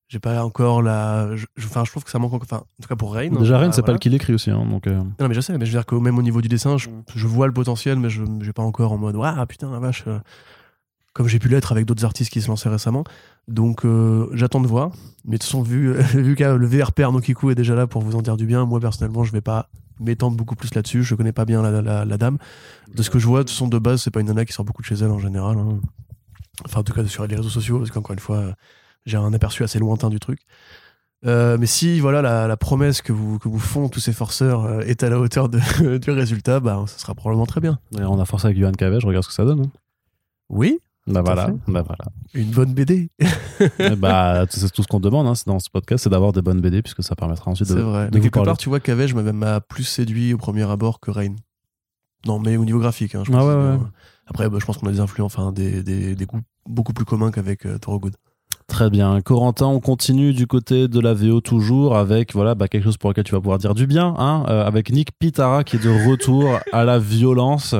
J'ai 0.09 0.19
pas 0.19 0.41
encore 0.43 0.81
la. 0.81 1.35
je- 1.35 1.45
je- 1.57 1.65
Enfin, 1.67 1.83
je, 1.85 1.91
trouve 1.91 2.03
que 2.05 2.09
ça 2.09 2.17
manque. 2.17 2.33
encore- 2.33 2.47
Enfin, 2.49 2.63
en 2.63 2.81
tout 2.81 2.87
cas 2.87 2.95
pour 2.95 3.13
Rain. 3.13 3.29
déjà 3.29 3.57
Rennes 3.57 3.69
bah, 3.69 3.73
c'est 3.75 3.81
pas 3.81 3.87
voilà. 3.87 3.93
le 3.95 3.99
qu'il 3.99 4.13
écrit 4.13 4.33
aussi 4.33 4.49
hein, 4.51 4.65
donc 4.69 4.87
euh, 4.87 5.01
Non, 5.19 5.27
mais 5.27 5.33
je 5.33 5.41
sais, 5.41 5.57
mais 5.57 5.65
je 5.65 5.71
veux 5.71 5.77
dire 5.77 5.85
que 5.85 5.95
même 5.95 6.17
au 6.17 6.21
niveau 6.21 6.41
du 6.41 6.47
dessin, 6.47 6.77
je, 6.77 6.87
Mm. 6.89 7.03
je 7.13 7.27
vois 7.27 7.45
le 7.45 7.53
potentiel, 7.53 7.99
mais 7.99 8.09
je 8.09 8.23
n'ai 8.23 8.53
pas 8.53 8.63
encore 8.63 8.91
en 8.93 8.97
mode 8.97 9.17
Ah 9.21 9.45
putain, 9.45 9.69
la 9.69 9.79
vache. 9.79 10.05
euh, 10.07 10.17
Comme 11.13 11.27
j'ai 11.27 11.39
pu 11.39 11.49
l'être 11.49 11.71
avec 11.71 11.85
d'autres 11.85 12.05
artistes 12.05 12.31
qui 12.31 12.41
se 12.41 12.47
lançaient 12.47 12.69
récemment. 12.69 13.03
Donc 13.49 13.83
euh, 13.85 14.29
j'attends 14.33 14.61
de 14.61 14.67
voir. 14.67 14.91
Mais 15.25 15.33
de 15.33 15.37
toute 15.37 15.43
façon, 15.43 15.61
vu, 15.61 15.91
vu 16.13 16.35
que 16.35 16.43
le 16.43 16.67
VRP 16.67 17.01
Arnaud 17.01 17.19
Kikou 17.21 17.49
est 17.51 17.55
déjà 17.55 17.75
là 17.75 17.85
pour 17.87 18.01
vous 18.01 18.15
en 18.15 18.21
dire 18.21 18.37
du 18.37 18.45
bien, 18.45 18.65
moi 18.65 18.79
personnellement, 18.79 19.23
je 19.25 19.31
vais 19.33 19.41
pas 19.41 19.69
m'étendre 19.99 20.37
beaucoup 20.37 20.55
plus 20.55 20.73
là-dessus. 20.73 21.03
Je 21.03 21.15
connais 21.15 21.31
pas 21.31 21.45
bien 21.45 21.61
la, 21.61 21.81
la- 21.81 22.05
la 22.05 22.17
dame. 22.17 22.37
De 22.95 23.01
ce 23.03 23.09
que 23.09 23.19
je 23.19 23.27
vois, 23.27 23.43
de 23.43 23.49
son 23.49 23.67
de 23.67 23.79
base, 23.79 24.01
c'est 24.01 24.11
pas 24.11 24.19
une 24.21 24.27
nana 24.27 24.45
qui 24.45 24.53
sort 24.53 24.65
beaucoup 24.65 24.81
de 24.81 24.87
chez 24.87 24.95
elle 24.95 25.11
en 25.11 25.19
général. 25.19 25.57
hein. 25.57 25.79
Enfin, 26.65 26.79
en 26.79 26.83
tout 26.83 26.93
cas, 26.93 27.05
sur 27.05 27.25
les 27.27 27.35
réseaux 27.35 27.49
sociaux, 27.49 27.77
parce 27.79 27.91
qu'encore 27.91 28.13
une 28.13 28.19
fois, 28.19 28.53
j'ai 29.05 29.17
un 29.17 29.31
aperçu 29.33 29.63
assez 29.63 29.79
lointain 29.79 30.09
du 30.09 30.19
truc. 30.19 30.39
Euh, 31.25 31.57
mais 31.59 31.65
si 31.65 31.99
voilà 31.99 32.21
la, 32.21 32.47
la 32.47 32.57
promesse 32.57 33.01
que 33.01 33.11
vous, 33.11 33.39
que 33.39 33.49
vous 33.49 33.57
font 33.59 33.89
tous 33.89 33.99
ces 33.99 34.13
forceurs 34.13 34.65
euh, 34.65 34.79
est 34.81 35.01
à 35.03 35.09
la 35.09 35.19
hauteur 35.19 35.49
de- 35.49 35.97
du 35.97 36.11
résultat, 36.11 36.59
bah, 36.59 36.83
ça 36.87 36.99
sera 36.99 37.15
probablement 37.15 37.47
très 37.47 37.59
bien. 37.59 37.79
et 37.99 38.03
on 38.03 38.19
a 38.19 38.25
forcé 38.25 38.45
avec 38.47 38.59
Johan 38.59 38.71
Cavet 38.71 38.99
je 38.99 39.07
regarde 39.07 39.23
ce 39.23 39.29
que 39.29 39.33
ça 39.33 39.43
donne 39.43 39.61
hein. 39.61 39.71
Oui, 40.49 40.79
bah 41.07 41.21
voilà 41.23 41.47
bah 41.67 41.83
voilà 41.83 42.05
une 42.33 42.51
bonne 42.51 42.73
BD. 42.73 43.09
Et 43.79 43.95
bah 43.95 44.45
c'est 44.49 44.71
tout 44.71 44.83
ce 44.83 44.87
qu'on 44.87 44.99
demande 44.99 45.25
hein, 45.27 45.35
c'est 45.35 45.47
dans 45.47 45.59
ce 45.59 45.69
podcast 45.69 46.03
c'est 46.03 46.09
d'avoir 46.09 46.33
des 46.33 46.41
bonnes 46.41 46.59
BD 46.61 46.81
puisque 46.81 47.03
ça 47.03 47.15
permettra 47.15 47.49
ensuite 47.49 47.67
C'est 47.69 47.75
de, 47.75 47.81
vrai. 47.81 48.09
de 48.09 48.15
Mais 48.15 48.21
quelque 48.21 48.33
parler. 48.33 48.47
part, 48.47 48.57
tu 48.57 48.69
vois, 48.69 48.79
Cavage 48.79 49.13
m'a 49.13 49.61
plus 49.61 49.83
séduit 49.85 50.33
au 50.33 50.37
premier 50.37 50.69
abord 50.69 50.99
que 50.99 51.11
Rain. 51.11 51.35
Non, 52.25 52.39
mais 52.39 52.57
au 52.57 52.65
niveau 52.65 52.79
graphique. 52.79 53.15
hein, 53.15 53.23
je 53.25 53.31
Ah 53.31 53.37
pense 53.37 53.47
ouais, 53.47 53.53
que- 53.53 53.83
ouais. 53.83 53.89
Après, 54.29 54.49
bah, 54.49 54.57
je 54.59 54.65
pense 54.65 54.77
qu'on 54.77 54.87
a 54.87 54.91
des 54.91 54.99
influences, 54.99 55.37
enfin, 55.37 55.53
des, 55.53 55.81
des, 55.83 56.13
des 56.15 56.25
goûts 56.25 56.41
beaucoup 56.67 56.91
plus 56.91 57.05
communs 57.05 57.31
qu'avec 57.31 57.65
euh, 57.65 57.77
Thorogood. 57.77 58.15
Très 58.67 58.89
bien. 58.89 59.21
Corentin, 59.21 59.67
on 59.67 59.79
continue 59.79 60.33
du 60.33 60.45
côté 60.47 60.89
de 60.89 60.99
la 60.99 61.13
VO 61.13 61.39
toujours 61.39 61.95
avec 61.95 62.33
voilà 62.33 62.53
bah, 62.53 62.67
quelque 62.67 62.83
chose 62.83 62.97
pour 62.97 63.09
lequel 63.11 63.23
tu 63.23 63.31
vas 63.33 63.39
pouvoir 63.39 63.59
dire 63.59 63.73
du 63.73 63.87
bien, 63.87 64.13
hein, 64.17 64.43
euh, 64.49 64.65
avec 64.65 64.91
Nick 64.91 65.17
Pitara 65.17 65.63
qui 65.63 65.77
est 65.77 65.83
de 65.83 66.09
retour 66.09 66.59
à 66.73 66.83
la 66.83 66.99
violence 66.99 67.75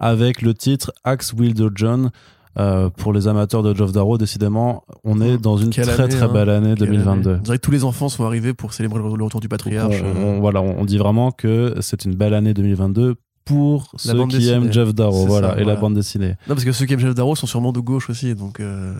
avec 0.00 0.40
le 0.40 0.54
titre 0.54 0.90
Axe 1.04 1.34
Wilder 1.34 1.68
John. 1.74 2.10
Euh, 2.58 2.90
pour 2.90 3.12
les 3.14 3.28
amateurs 3.28 3.62
de 3.62 3.74
Geoff 3.74 3.92
Darrow, 3.92 4.18
décidément, 4.18 4.84
on 5.04 5.20
est 5.22 5.38
dans 5.38 5.56
une 5.56 5.70
Quelle 5.70 5.86
très 5.86 6.02
année, 6.02 6.14
très 6.14 6.24
hein. 6.24 6.28
belle 6.32 6.50
année 6.50 6.74
2022. 6.74 7.36
On 7.36 7.38
dirait 7.38 7.56
que 7.56 7.62
tous 7.62 7.70
les 7.70 7.84
enfants 7.84 8.08
sont 8.10 8.24
arrivés 8.26 8.52
pour 8.52 8.74
célébrer 8.74 8.98
le 9.00 9.24
retour 9.24 9.40
du 9.40 9.48
patriarche. 9.48 9.96
On, 10.02 10.06
euh, 10.20 10.36
on- 10.36 10.40
voilà, 10.40 10.60
on 10.60 10.84
dit 10.84 10.98
vraiment 10.98 11.30
que 11.32 11.74
c'est 11.80 12.04
une 12.04 12.14
belle 12.14 12.34
année 12.34 12.52
2022 12.52 13.14
pour 13.46 13.90
La 14.04 14.12
ceux 14.12 14.26
qui 14.26 14.36
dessinée. 14.36 14.52
aiment 14.52 14.72
Jeff 14.72 14.94
Darrow, 14.94 15.26
voilà, 15.26 15.54
ça, 15.54 15.60
et 15.60 15.64
la 15.64 15.76
bande 15.76 15.94
dessinée. 15.94 16.36
Non, 16.46 16.54
parce 16.54 16.64
que 16.64 16.72
ceux 16.72 16.84
qui 16.86 16.92
aiment 16.92 17.00
Jeff 17.00 17.14
Darrow 17.14 17.34
sont 17.36 17.46
sûrement 17.46 17.72
de 17.72 17.80
gauche 17.80 18.10
aussi, 18.10 18.34
donc 18.34 18.60
euh, 18.60 18.92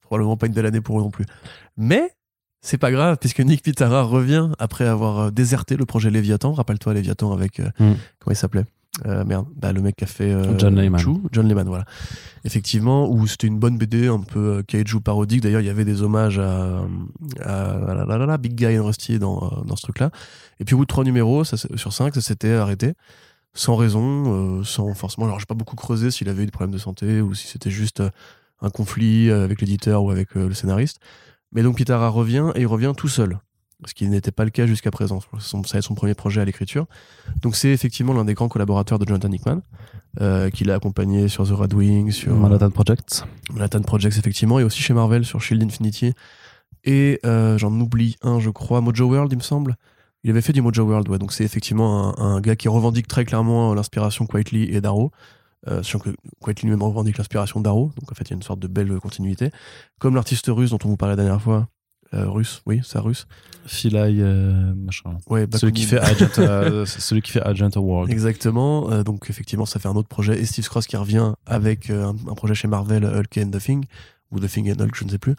probablement 0.00 0.36
pas 0.38 0.46
une 0.46 0.54
belle 0.54 0.66
année 0.66 0.80
pour 0.80 0.98
eux 0.98 1.02
non 1.02 1.10
plus. 1.10 1.26
Mais 1.76 2.10
c'est 2.62 2.78
pas 2.78 2.90
grave, 2.90 3.18
puisque 3.20 3.40
Nick 3.40 3.62
Pitara 3.62 4.02
revient 4.02 4.48
après 4.58 4.86
avoir 4.86 5.30
déserté 5.30 5.76
le 5.76 5.84
projet 5.84 6.10
Léviathan. 6.10 6.52
Rappelle-toi 6.54 6.94
Léviathan 6.94 7.32
avec. 7.34 7.60
euh, 7.60 7.64
Mm. 7.78 7.92
Comment 8.18 8.30
il 8.32 8.36
s'appelait? 8.36 8.64
Euh, 9.06 9.24
Merde, 9.24 9.46
bah, 9.56 9.72
le 9.72 9.82
mec 9.82 9.96
qui 9.96 10.04
a 10.04 10.06
fait. 10.06 10.32
euh, 10.32 10.56
John. 10.56 10.98
Chou, 10.98 11.22
John 11.32 11.48
Lehman, 11.48 11.66
voilà. 11.66 11.84
Effectivement, 12.44 13.10
où 13.10 13.26
c'était 13.26 13.48
une 13.48 13.58
bonne 13.58 13.76
BD, 13.76 14.06
un 14.06 14.20
peu 14.20 14.58
euh, 14.58 14.62
kaiju 14.62 15.00
parodique. 15.00 15.40
D'ailleurs, 15.42 15.60
il 15.60 15.66
y 15.66 15.70
avait 15.70 15.84
des 15.84 16.02
hommages 16.02 16.38
à, 16.38 16.84
à, 17.40 17.70
à 17.70 17.94
la, 17.94 18.04
la, 18.04 18.18
la, 18.18 18.26
la, 18.26 18.38
Big 18.38 18.54
Guy 18.54 18.78
and 18.78 18.84
Rusty 18.84 19.18
dans, 19.18 19.42
euh, 19.42 19.64
dans 19.64 19.74
ce 19.76 19.82
truc-là. 19.82 20.10
Et 20.60 20.64
puis, 20.64 20.74
au 20.74 20.78
bout 20.78 20.84
de 20.84 20.88
trois 20.88 21.04
numéros 21.04 21.42
ça, 21.44 21.56
sur 21.56 21.92
cinq, 21.92 22.14
ça 22.14 22.20
s'était 22.20 22.52
arrêté. 22.52 22.94
Sans 23.52 23.76
raison, 23.76 24.58
euh, 24.60 24.64
sans 24.64 24.94
forcément. 24.94 25.26
Alors, 25.26 25.40
j'ai 25.40 25.46
pas 25.46 25.54
beaucoup 25.54 25.76
creusé 25.76 26.10
s'il 26.10 26.28
avait 26.28 26.42
eu 26.42 26.46
des 26.46 26.52
problèmes 26.52 26.74
de 26.74 26.78
santé 26.78 27.20
ou 27.20 27.34
si 27.34 27.46
c'était 27.48 27.70
juste 27.70 28.02
un 28.60 28.70
conflit 28.70 29.30
avec 29.30 29.60
l'éditeur 29.60 30.04
ou 30.04 30.10
avec 30.10 30.34
le 30.34 30.54
scénariste. 30.54 30.98
Mais 31.52 31.62
donc, 31.62 31.76
Pitara 31.76 32.08
revient 32.08 32.50
et 32.54 32.62
il 32.62 32.66
revient 32.66 32.92
tout 32.96 33.08
seul. 33.08 33.38
Ce 33.86 33.94
qui 33.94 34.08
n'était 34.08 34.30
pas 34.30 34.44
le 34.44 34.50
cas 34.50 34.66
jusqu'à 34.66 34.90
présent. 34.90 35.20
Ça 35.38 35.58
va 35.58 35.78
être 35.78 35.84
son 35.84 35.94
premier 35.94 36.14
projet 36.14 36.40
à 36.40 36.44
l'écriture. 36.44 36.86
Donc, 37.42 37.56
c'est 37.56 37.70
effectivement 37.70 38.12
l'un 38.12 38.24
des 38.24 38.34
grands 38.34 38.48
collaborateurs 38.48 38.98
de 38.98 39.06
Jonathan 39.06 39.30
Hickman, 39.30 39.62
euh, 40.20 40.50
qui 40.50 40.64
l'a 40.64 40.74
accompagné 40.74 41.28
sur 41.28 41.46
The 41.46 41.52
Red 41.52 41.74
Wing, 41.74 42.10
sur 42.10 42.34
Manhattan 42.34 42.70
Project. 42.70 43.24
Manhattan 43.52 43.82
Projects 43.82 44.16
effectivement, 44.16 44.58
et 44.58 44.64
aussi 44.64 44.80
chez 44.80 44.94
Marvel 44.94 45.24
sur 45.24 45.40
Shield 45.40 45.62
Infinity. 45.62 46.14
Et 46.84 47.20
euh, 47.24 47.58
j'en 47.58 47.72
oublie 47.80 48.16
un, 48.22 48.40
je 48.40 48.50
crois, 48.50 48.80
Mojo 48.80 49.06
World, 49.06 49.32
il 49.32 49.38
me 49.38 49.42
semble. 49.42 49.76
Il 50.22 50.30
avait 50.30 50.42
fait 50.42 50.52
du 50.52 50.62
Mojo 50.62 50.82
World, 50.82 51.08
ouais. 51.08 51.18
Donc 51.18 51.32
c'est 51.32 51.44
effectivement 51.44 52.18
un, 52.18 52.36
un 52.36 52.40
gars 52.40 52.56
qui 52.56 52.68
revendique 52.68 53.06
très 53.08 53.24
clairement 53.24 53.74
l'inspiration 53.74 54.26
Quietly 54.26 54.64
et 54.64 54.80
Darrow. 54.80 55.10
Euh, 55.66 55.78
sachant 55.78 55.98
que 55.98 56.10
Quietly 56.42 56.68
lui-même 56.68 56.82
revendique 56.82 57.16
l'inspiration 57.16 57.60
Darrow. 57.60 57.90
Donc 57.98 58.12
en 58.12 58.14
fait, 58.14 58.24
il 58.24 58.30
y 58.30 58.34
a 58.34 58.36
une 58.36 58.42
sorte 58.42 58.60
de 58.60 58.68
belle 58.68 58.98
continuité. 59.00 59.50
Comme 59.98 60.14
l'artiste 60.14 60.46
russe 60.48 60.70
dont 60.70 60.78
on 60.84 60.88
vous 60.88 60.96
parlait 60.96 61.16
la 61.16 61.22
dernière 61.22 61.42
fois. 61.42 61.68
Euh, 62.14 62.28
russe, 62.28 62.62
oui, 62.66 62.80
c'est 62.84 62.98
russe. 62.98 63.26
Filai, 63.66 64.16
euh, 64.20 64.72
machin. 64.76 65.16
Ouais, 65.26 65.46
Celui 65.54 65.72
Bakunin. 65.72 65.72
qui 65.72 65.82
fait 65.84 65.98
Agent, 65.98 66.38
euh, 66.38 66.86
celui 66.86 67.22
qui 67.22 67.32
fait 67.32 67.42
Agent 67.42 67.70
World. 67.76 68.10
Exactement. 68.10 68.90
Euh, 68.92 69.02
donc 69.02 69.28
effectivement, 69.30 69.66
ça 69.66 69.80
fait 69.80 69.88
un 69.88 69.96
autre 69.96 70.08
projet. 70.08 70.38
Et 70.38 70.44
Steve 70.44 70.68
Cross 70.68 70.86
qui 70.86 70.96
revient 70.96 71.32
avec 71.46 71.90
euh, 71.90 72.04
un, 72.06 72.30
un 72.30 72.34
projet 72.34 72.54
chez 72.54 72.68
Marvel, 72.68 73.04
Hulk 73.04 73.38
and 73.38 73.50
the 73.50 73.58
Thing, 73.58 73.84
ou 74.30 74.38
The 74.38 74.48
Thing 74.48 74.70
and 74.70 74.80
Hulk, 74.82 74.94
je 74.94 75.04
ne 75.04 75.10
sais 75.10 75.18
plus. 75.18 75.34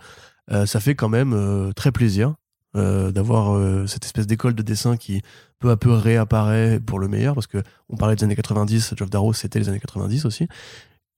Euh, 0.52 0.66
ça 0.66 0.80
fait 0.80 0.96
quand 0.96 1.10
même 1.10 1.34
euh, 1.34 1.72
très 1.74 1.92
plaisir 1.92 2.36
euh, 2.76 3.12
d'avoir 3.12 3.56
euh, 3.56 3.88
cette 3.88 4.04
espèce 4.06 4.28
d'école 4.28 4.54
de 4.54 4.62
dessin 4.64 4.98
qui 4.98 5.22
peu 5.60 5.70
à 5.72 5.78
peu 5.78 5.92
réapparaît 5.94 6.80
pour 6.80 7.00
le 7.00 7.08
meilleur, 7.08 7.36
parce 7.36 7.48
que 7.48 7.64
on 7.90 7.96
parlait 7.96 8.16
des 8.16 8.24
années 8.26 8.36
90, 8.36 8.96
Geoff 8.98 9.10
Darrow, 9.10 9.34
c'était 9.34 9.60
les 9.60 9.70
années 9.70 9.80
90 9.80 10.26
aussi. 10.26 10.48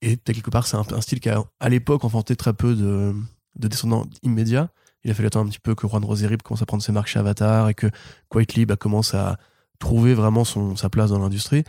Et 0.01 0.17
quelque 0.17 0.51
part, 0.51 0.67
c'est 0.67 0.77
un, 0.77 0.83
un 0.91 1.01
style 1.01 1.19
qui 1.19 1.29
a 1.29 1.43
à 1.59 1.69
l'époque 1.69 2.03
enfanté 2.03 2.35
très 2.35 2.53
peu 2.53 2.75
de, 2.75 3.13
de 3.57 3.67
descendants 3.67 4.05
immédiats. 4.23 4.69
Il 5.03 5.11
a 5.11 5.13
fallu 5.13 5.27
attendre 5.27 5.47
un 5.47 5.49
petit 5.49 5.59
peu 5.59 5.75
que 5.75 5.87
Juan 5.87 6.03
Roserip 6.03 6.43
commence 6.43 6.61
à 6.61 6.65
prendre 6.65 6.83
ses 6.83 6.91
marques 6.91 7.07
chez 7.07 7.19
Avatar 7.19 7.69
et 7.69 7.73
que 7.73 7.87
Quietly 8.29 8.65
bah, 8.65 8.75
commence 8.75 9.13
à 9.13 9.37
trouver 9.79 10.13
vraiment 10.13 10.43
son, 10.43 10.75
sa 10.75 10.89
place 10.89 11.11
dans 11.11 11.19
l'industrie. 11.19 11.63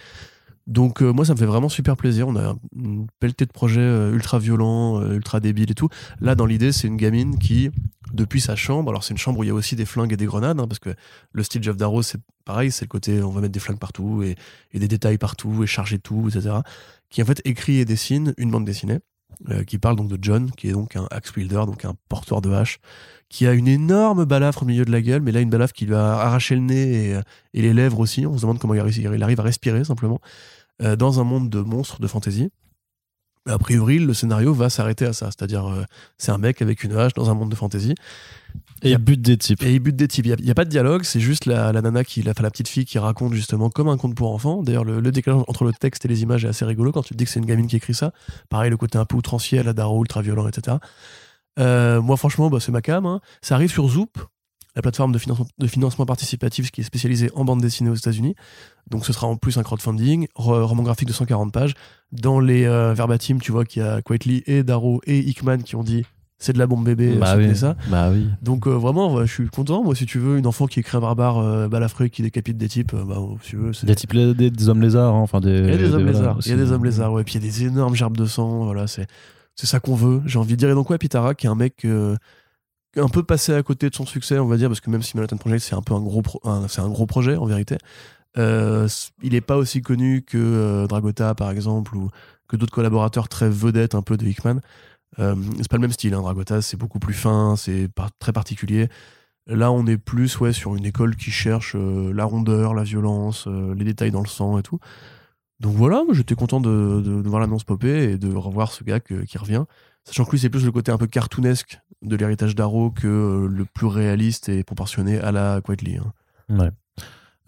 Donc 0.68 1.00
euh, 1.00 1.12
moi 1.12 1.24
ça 1.24 1.32
me 1.32 1.38
fait 1.38 1.46
vraiment 1.46 1.70
super 1.70 1.96
plaisir. 1.96 2.28
On 2.28 2.36
a 2.36 2.54
une 2.76 3.06
pelletée 3.20 3.46
de 3.46 3.52
projets 3.52 3.80
euh, 3.80 4.12
ultra 4.12 4.38
violents, 4.38 5.00
euh, 5.00 5.14
ultra 5.14 5.40
débiles 5.40 5.70
et 5.70 5.74
tout. 5.74 5.88
Là 6.20 6.34
dans 6.34 6.44
l'idée 6.44 6.72
c'est 6.72 6.86
une 6.86 6.98
gamine 6.98 7.38
qui 7.38 7.70
depuis 8.12 8.40
sa 8.40 8.54
chambre, 8.54 8.90
alors 8.90 9.02
c'est 9.02 9.12
une 9.12 9.18
chambre 9.18 9.38
où 9.40 9.44
il 9.44 9.48
y 9.48 9.50
a 9.50 9.54
aussi 9.54 9.76
des 9.76 9.86
flingues 9.86 10.12
et 10.12 10.16
des 10.16 10.26
grenades, 10.26 10.60
hein, 10.60 10.68
parce 10.68 10.78
que 10.78 10.94
le 11.32 11.42
style 11.42 11.62
Jeff 11.62 11.76
Darrow 11.76 12.02
c'est 12.02 12.20
pareil, 12.44 12.70
c'est 12.70 12.84
le 12.84 12.88
côté 12.88 13.22
on 13.22 13.30
va 13.30 13.40
mettre 13.40 13.52
des 13.52 13.60
flingues 13.60 13.78
partout 13.78 14.22
et, 14.22 14.36
et 14.72 14.78
des 14.78 14.88
détails 14.88 15.16
partout 15.16 15.64
et 15.64 15.66
charger 15.66 15.98
tout, 15.98 16.28
etc. 16.28 16.56
Qui 17.08 17.22
en 17.22 17.26
fait 17.26 17.40
écrit 17.46 17.78
et 17.78 17.86
dessine 17.86 18.34
une 18.36 18.50
bande 18.50 18.66
dessinée 18.66 19.00
euh, 19.50 19.64
qui 19.64 19.78
parle 19.78 19.96
donc 19.96 20.08
de 20.08 20.18
John, 20.20 20.50
qui 20.50 20.68
est 20.68 20.72
donc 20.72 20.96
un 20.96 21.06
axe 21.10 21.34
wielder, 21.36 21.62
donc 21.66 21.84
un 21.84 21.94
porteur 22.08 22.40
de 22.40 22.50
hache, 22.50 22.80
qui 23.28 23.46
a 23.46 23.52
une 23.52 23.68
énorme 23.68 24.24
balafre 24.24 24.62
au 24.62 24.66
milieu 24.66 24.84
de 24.84 24.90
la 24.90 25.00
gueule, 25.00 25.22
mais 25.22 25.32
là 25.32 25.40
une 25.40 25.50
balafre 25.50 25.72
qui 25.72 25.86
lui 25.86 25.94
a 25.94 26.18
arraché 26.18 26.54
le 26.54 26.62
nez 26.62 27.10
et, 27.10 27.14
euh, 27.14 27.22
les 27.54 27.72
lèvres 27.72 28.00
aussi. 28.00 28.26
On 28.26 28.36
se 28.36 28.42
demande 28.42 28.58
comment 28.58 28.74
il 28.74 28.80
arrive, 28.80 28.96
il 28.98 29.22
arrive 29.22 29.40
à 29.40 29.44
respirer 29.44 29.84
simplement 29.84 30.20
euh, 30.82 30.96
dans 30.96 31.20
un 31.20 31.24
monde 31.24 31.50
de 31.50 31.60
monstres 31.60 32.00
de 32.00 32.06
fantasy. 32.06 32.50
A 33.48 33.58
priori, 33.58 33.98
le 33.98 34.12
scénario 34.12 34.52
va 34.52 34.68
s'arrêter 34.68 35.06
à 35.06 35.12
ça, 35.14 35.26
c'est-à-dire 35.26 35.66
euh, 35.66 35.84
c'est 36.18 36.30
un 36.32 36.38
mec 36.38 36.60
avec 36.60 36.84
une 36.84 36.94
hache 36.96 37.14
dans 37.14 37.30
un 37.30 37.34
monde 37.34 37.50
de 37.50 37.54
fantasy 37.54 37.94
Et 38.82 38.90
il 38.92 38.98
bute 38.98 39.22
des 39.22 39.38
types. 39.38 39.62
et 39.62 39.72
il 39.72 39.80
bute 39.80 39.96
des 39.96 40.06
types. 40.06 40.26
Il 40.26 40.44
n'y 40.44 40.50
a, 40.50 40.54
pas 40.54 40.66
de 40.66 40.70
dialogue, 40.70 41.02
c'est 41.04 41.18
juste 41.18 41.46
la, 41.46 41.72
la 41.72 41.80
nana 41.80 42.04
qui, 42.04 42.22
la, 42.22 42.34
la 42.38 42.50
petite 42.50 42.68
fille 42.68 42.84
qui 42.84 42.98
raconte 42.98 43.32
justement 43.32 43.70
comme 43.70 43.88
un 43.88 43.96
conte 43.96 44.14
pour 44.14 44.32
enfants. 44.34 44.62
D'ailleurs, 44.62 44.84
le, 44.84 45.00
le 45.00 45.10
décalage 45.12 45.42
entre 45.48 45.64
le 45.64 45.72
texte 45.72 46.04
et 46.04 46.08
les 46.08 46.22
images 46.22 46.44
est 46.44 46.48
assez 46.48 46.64
rigolo 46.66 46.92
quand 46.92 47.02
tu 47.02 47.14
te 47.14 47.18
dis 47.18 47.24
que 47.24 47.30
c'est 47.30 47.40
une 47.40 47.46
gamine 47.46 47.66
qui 47.66 47.76
écrit 47.76 47.94
ça. 47.94 48.12
Pareil, 48.50 48.70
le 48.70 48.76
côté 48.76 48.98
un 48.98 49.06
peu 49.06 49.16
outrancier 49.16 49.58
à 49.60 49.62
la 49.62 49.72
Darrow, 49.72 50.00
ultra 50.02 50.20
violent, 50.20 50.46
etc. 50.46 50.76
Euh, 51.58 52.00
moi, 52.02 52.16
franchement, 52.16 52.50
bah, 52.50 52.58
c'est 52.60 52.72
ma 52.72 52.82
cam. 52.82 53.06
hein. 53.06 53.20
Ça 53.40 53.54
arrive 53.54 53.70
sur 53.70 53.88
Zoop, 53.88 54.18
la 54.78 54.82
plateforme 54.82 55.10
de 55.10 55.18
financement, 55.18 55.46
de 55.58 55.66
financement 55.66 56.06
participatif 56.06 56.70
qui 56.70 56.82
est 56.82 56.84
spécialisée 56.84 57.30
en 57.34 57.44
bande 57.44 57.60
dessinée 57.60 57.90
aux 57.90 57.96
États-Unis. 57.96 58.36
Donc, 58.90 59.04
ce 59.04 59.12
sera 59.12 59.26
en 59.26 59.34
plus 59.36 59.58
un 59.58 59.64
crowdfunding, 59.64 60.28
ro- 60.36 60.64
roman 60.64 60.84
graphique 60.84 61.08
de 61.08 61.12
140 61.12 61.52
pages. 61.52 61.74
Dans 62.12 62.38
les 62.38 62.64
euh, 62.64 62.94
verbatim, 62.94 63.38
tu 63.40 63.50
vois 63.50 63.64
qu'il 63.64 63.82
y 63.82 63.84
a 63.84 64.00
Quietly 64.02 64.44
et 64.46 64.62
Darrow 64.62 65.00
et 65.04 65.18
Hickman 65.18 65.58
qui 65.58 65.74
ont 65.74 65.82
dit 65.82 66.04
c'est 66.38 66.52
de 66.52 66.58
la 66.60 66.68
bombe 66.68 66.84
bébé, 66.84 67.16
bah 67.16 67.34
oui. 67.36 67.56
ça. 67.56 67.74
Bah 67.90 68.10
oui. 68.12 68.28
Donc 68.40 68.68
euh, 68.68 68.70
vraiment, 68.70 69.12
ouais, 69.12 69.26
je 69.26 69.32
suis 69.32 69.48
content. 69.48 69.82
Moi, 69.82 69.96
si 69.96 70.06
tu 70.06 70.20
veux, 70.20 70.38
une 70.38 70.46
enfant 70.46 70.68
qui 70.68 70.78
écrit 70.78 70.96
barbare 71.00 71.38
euh, 71.38 71.66
balafré 71.66 72.08
qui 72.10 72.22
décapite 72.22 72.56
des 72.56 72.68
types, 72.68 72.94
euh, 72.94 73.04
bah, 73.04 73.16
si 73.42 73.50
tu 73.50 73.56
veux. 73.56 73.72
Des 73.82 73.96
types 73.96 74.14
des, 74.14 74.48
des 74.52 74.68
hommes 74.68 74.80
lézards, 74.80 75.12
hein, 75.16 75.18
enfin 75.18 75.40
des. 75.40 75.58
Il 75.58 75.66
y 75.70 75.72
a 75.72 75.76
des 75.76 75.86
hommes 75.92 76.02
voilà, 76.04 76.12
lézards. 76.12 76.38
Il 76.46 76.50
y 76.50 76.52
a 76.52 76.56
des 76.56 76.70
hommes 76.70 76.84
lézards, 76.84 77.12
ouais. 77.12 77.24
Puis 77.24 77.34
il 77.34 77.42
y 77.44 77.44
a 77.44 77.50
des 77.50 77.64
énormes 77.64 77.96
gerbes 77.96 78.16
de 78.16 78.24
sang. 78.26 78.62
Voilà, 78.66 78.86
c'est 78.86 79.08
c'est 79.56 79.66
ça 79.66 79.80
qu'on 79.80 79.96
veut. 79.96 80.22
J'ai 80.26 80.38
envie 80.38 80.52
de 80.52 80.58
dire. 80.60 80.70
Et 80.70 80.74
donc 80.74 80.88
ouais, 80.90 80.98
Pitara, 80.98 81.34
qui 81.34 81.46
est 81.46 81.50
un 81.50 81.56
mec 81.56 81.84
un 82.96 83.08
peu 83.08 83.22
passé 83.22 83.52
à 83.54 83.62
côté 83.62 83.90
de 83.90 83.94
son 83.94 84.06
succès, 84.06 84.38
on 84.38 84.46
va 84.46 84.56
dire, 84.56 84.68
parce 84.68 84.80
que 84.80 84.90
même 84.90 85.02
si 85.02 85.16
Manhattan 85.16 85.36
Project 85.36 85.64
c'est 85.64 85.74
un 85.74 85.82
peu 85.82 85.94
un 85.94 86.00
gros, 86.00 86.22
c'est 86.68 86.80
un 86.80 86.88
gros 86.88 87.06
projet 87.06 87.36
en 87.36 87.46
vérité. 87.46 87.78
euh, 88.38 88.88
il 89.22 89.34
est 89.34 89.40
pas 89.40 89.56
aussi 89.56 89.82
connu 89.82 90.22
que 90.22 90.38
euh, 90.38 90.86
Dragota 90.86 91.34
par 91.34 91.50
exemple 91.50 91.96
ou 91.96 92.10
que 92.48 92.56
d'autres 92.56 92.72
collaborateurs 92.72 93.28
très 93.28 93.48
vedettes 93.48 93.94
un 93.94 94.02
peu 94.02 94.16
de 94.16 94.26
Hickman. 94.26 94.60
Euh, 95.18 95.34
c'est 95.58 95.68
pas 95.68 95.76
le 95.76 95.82
même 95.82 95.92
style, 95.92 96.14
hein, 96.14 96.22
Dragota, 96.22 96.62
c'est 96.62 96.76
beaucoup 96.76 96.98
plus 96.98 97.14
fin, 97.14 97.56
c'est 97.56 97.88
très 98.18 98.32
particulier. 98.32 98.88
Là, 99.46 99.72
on 99.72 99.86
est 99.86 99.96
plus 99.96 100.38
ouais, 100.40 100.52
sur 100.52 100.76
une 100.76 100.84
école 100.84 101.16
qui 101.16 101.30
cherche 101.30 101.74
euh, 101.74 102.12
la 102.12 102.24
rondeur, 102.24 102.74
la 102.74 102.82
violence, 102.84 103.46
les 103.46 103.84
détails 103.84 104.10
dans 104.10 104.20
le 104.20 104.28
sang 104.28 104.58
et 104.58 104.62
tout. 104.62 104.78
Donc 105.60 105.74
voilà, 105.74 106.04
j'étais 106.12 106.34
content 106.34 106.60
de, 106.60 107.22
voir 107.26 107.40
l'annonce 107.40 107.64
popper 107.64 108.12
et 108.12 108.18
de 108.18 108.32
revoir 108.34 108.72
ce 108.72 108.84
gars 108.84 109.00
qui 109.00 109.38
revient. 109.38 109.64
Sachant 110.04 110.24
que 110.24 110.30
lui, 110.32 110.38
c'est 110.38 110.48
plus 110.50 110.64
le 110.64 110.72
côté 110.72 110.90
un 110.92 110.98
peu 110.98 111.06
cartoonesque 111.06 111.80
de 112.02 112.16
l'héritage 112.16 112.54
d'Arrow 112.54 112.90
que 112.90 113.06
euh, 113.06 113.46
le 113.48 113.64
plus 113.64 113.86
réaliste 113.86 114.48
et 114.48 114.64
proportionné 114.64 115.18
à 115.20 115.32
la 115.32 115.60
Quietly. 115.60 115.96
hein. 115.98 116.12
Ouais. 116.48 116.70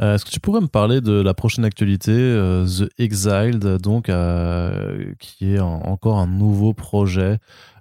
Euh, 0.02 0.14
Est-ce 0.14 0.24
que 0.24 0.30
tu 0.30 0.40
pourrais 0.40 0.60
me 0.62 0.66
parler 0.66 1.00
de 1.02 1.12
la 1.12 1.34
prochaine 1.34 1.64
actualité, 1.64 2.12
euh, 2.12 2.66
The 2.66 2.88
Exiled, 2.98 3.64
donc, 3.78 4.08
euh, 4.08 5.12
qui 5.18 5.54
est 5.54 5.60
en- 5.60 5.82
encore 5.82 6.18
un 6.18 6.26
nouveau 6.26 6.72
projet 6.72 7.38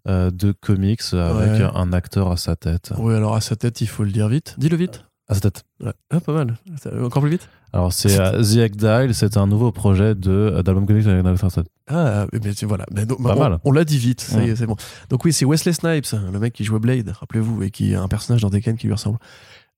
euh, 0.08 0.30
de 0.32 0.52
comics 0.52 1.02
avec 1.14 1.62
Ouais. 1.62 1.70
un 1.76 1.94
acteur 1.94 2.30
à 2.32 2.38
sa 2.38 2.56
tête? 2.56 2.94
Oui, 2.98 3.14
alors 3.16 3.36
à 3.36 3.42
sa 3.42 3.56
tête, 3.56 3.80
il 3.82 3.88
faut 3.88 4.04
le 4.04 4.12
dire 4.12 4.28
vite. 4.28 4.56
Dis-le 4.58 4.76
vite. 4.78 5.06
À 5.30 5.36
sa 5.36 5.42
tête. 5.42 5.64
Ouais. 5.82 5.94
Ah, 6.10 6.20
pas 6.20 6.34
mal. 6.34 6.58
Encore 7.04 7.22
plus 7.22 7.32
vite? 7.32 7.50
Alors, 7.72 7.94
c'est 7.94 8.20
euh, 8.20 8.42
The 8.42 8.58
Exiled, 8.58 9.14
c'est 9.14 9.38
un 9.38 9.46
nouveau 9.46 9.72
projet 9.72 10.16
de 10.16 10.32
euh, 10.32 10.64
d'album 10.64 10.86
comics 10.88 11.06
avec 11.06 11.24
tête. 11.24 11.66
Ah, 11.88 12.26
mais 12.34 12.54
tu- 12.54 12.66
voilà. 12.66 12.86
Mais 12.92 13.06
Pas 13.06 13.16
on, 13.20 13.40
mal. 13.40 13.60
on 13.64 13.72
l'a 13.72 13.84
dit 13.86 13.98
vite, 13.98 14.22
ça 14.22 14.40
y 14.42 14.46
est, 14.48 14.50
Ouais. 14.52 14.56
c'est 14.56 14.66
bon. 14.66 14.76
Donc 15.10 15.24
oui, 15.26 15.34
c'est 15.34 15.46
Wesley 15.46 15.74
Snipes, 15.74 16.08
le 16.32 16.40
mec 16.40 16.54
qui 16.54 16.64
jouait 16.64 16.80
Blade, 16.80 17.10
rappelez-vous, 17.10 17.64
et 17.64 17.72
qui 17.72 17.92
est 17.92 17.96
un 17.96 18.08
personnage 18.08 18.42
dans 18.42 18.50
Tekken 18.50 18.76
qui 18.78 18.88
lui 18.88 18.94
ressemble, 18.94 19.20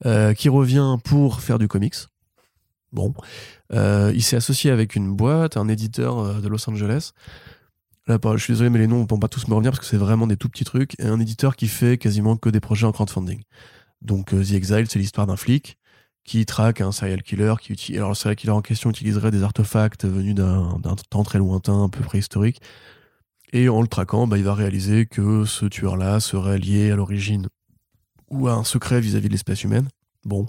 euh, 0.05 0.33
qui 0.33 0.47
revient 0.49 0.97
pour 1.03 1.41
faire 1.41 1.59
du 1.59 1.67
comics. 1.67 1.95
Bon. 2.93 3.13
Euh, 3.73 4.11
il 4.15 4.21
s'est 4.23 4.35
associé 4.37 4.71
avec 4.71 4.95
une 4.95 5.13
boîte, 5.15 5.55
un 5.57 5.67
éditeur 5.67 6.41
de 6.41 6.47
Los 6.47 6.69
Angeles. 6.69 7.11
Là, 8.07 8.17
je 8.35 8.37
suis 8.43 8.53
désolé, 8.53 8.69
mais 8.69 8.79
les 8.79 8.87
noms 8.87 9.05
vont 9.05 9.19
pas 9.19 9.27
tous 9.29 9.47
me 9.47 9.53
revenir 9.53 9.71
parce 9.71 9.79
que 9.79 9.85
c'est 9.85 9.97
vraiment 9.97 10.27
des 10.27 10.35
tout 10.35 10.49
petits 10.49 10.63
trucs. 10.65 10.99
Et 10.99 11.05
un 11.05 11.19
éditeur 11.19 11.55
qui 11.55 11.67
fait 11.67 11.97
quasiment 11.97 12.35
que 12.35 12.49
des 12.49 12.59
projets 12.59 12.85
en 12.87 12.91
crowdfunding. 12.91 13.41
Donc 14.01 14.31
The 14.31 14.51
Exile, 14.53 14.85
c'est 14.89 14.99
l'histoire 14.99 15.27
d'un 15.27 15.35
flic 15.37 15.77
qui 16.23 16.45
traque 16.45 16.81
un 16.81 16.91
serial 16.91 17.23
killer 17.23 17.55
qui 17.59 17.73
utilise. 17.73 17.97
Alors 17.97 18.09
le 18.09 18.15
serial 18.15 18.35
killer 18.35 18.51
en 18.51 18.61
question 18.61 18.89
utiliserait 18.89 19.31
des 19.31 19.43
artefacts 19.43 20.05
venus 20.05 20.35
d'un 20.35 20.79
temps 21.09 21.23
très 21.23 21.39
lointain, 21.39 21.83
un 21.83 21.89
peu 21.89 22.01
préhistorique. 22.01 22.61
Et 23.53 23.67
en 23.69 23.81
le 23.81 23.87
traquant, 23.87 24.27
bah, 24.27 24.37
il 24.37 24.43
va 24.43 24.53
réaliser 24.53 25.05
que 25.05 25.45
ce 25.45 25.65
tueur-là 25.65 26.19
serait 26.19 26.57
lié 26.57 26.91
à 26.91 26.95
l'origine 26.95 27.47
ou 28.29 28.47
à 28.47 28.53
un 28.53 28.63
secret 28.63 29.01
vis-à-vis 29.01 29.27
de 29.27 29.33
l'espèce 29.33 29.63
humaine. 29.63 29.87
Bon. 30.23 30.45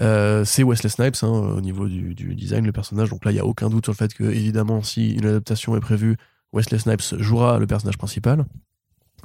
Euh, 0.00 0.44
c'est 0.44 0.64
Wesley 0.64 0.90
Snipes 0.90 1.22
hein, 1.22 1.28
au 1.28 1.60
niveau 1.60 1.88
du, 1.88 2.14
du 2.14 2.34
design, 2.34 2.64
le 2.66 2.72
personnage. 2.72 3.10
Donc 3.10 3.24
là, 3.24 3.30
il 3.30 3.34
n'y 3.34 3.40
a 3.40 3.46
aucun 3.46 3.68
doute 3.68 3.86
sur 3.86 3.92
le 3.92 3.96
fait 3.96 4.12
que, 4.12 4.24
évidemment, 4.24 4.82
si 4.82 5.12
une 5.12 5.26
adaptation 5.26 5.76
est 5.76 5.80
prévue, 5.80 6.16
Wesley 6.52 6.78
Snipes 6.78 7.16
jouera 7.18 7.58
le 7.58 7.66
personnage 7.66 7.98
principal. 7.98 8.44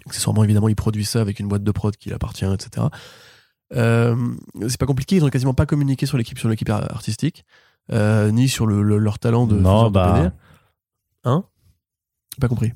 Accessoirement, 0.07 0.43
évidemment, 0.43 0.69
il 0.69 0.75
produit 0.75 1.05
ça 1.05 1.21
avec 1.21 1.39
une 1.39 1.47
boîte 1.47 1.63
de 1.63 1.71
prod 1.71 1.95
qui 1.95 2.09
l'appartient, 2.09 2.45
etc. 2.45 2.87
Euh, 3.75 4.15
c'est 4.67 4.79
pas 4.79 4.85
compliqué, 4.85 5.15
ils 5.17 5.23
ont 5.23 5.29
quasiment 5.29 5.53
pas 5.53 5.65
communiqué 5.65 6.05
sur 6.05 6.17
l'équipe 6.17 6.39
sur 6.39 6.49
l'équipe 6.49 6.69
artistique, 6.69 7.45
euh, 7.91 8.31
ni 8.31 8.47
sur 8.49 8.65
le, 8.65 8.81
le- 8.81 8.97
leur 8.97 9.19
talent 9.19 9.45
de 9.47 9.55
Non, 9.57 9.85
de 9.87 9.89
bah. 9.93 10.31
Hein? 11.23 11.43
Pas 12.39 12.47
compris. 12.47 12.73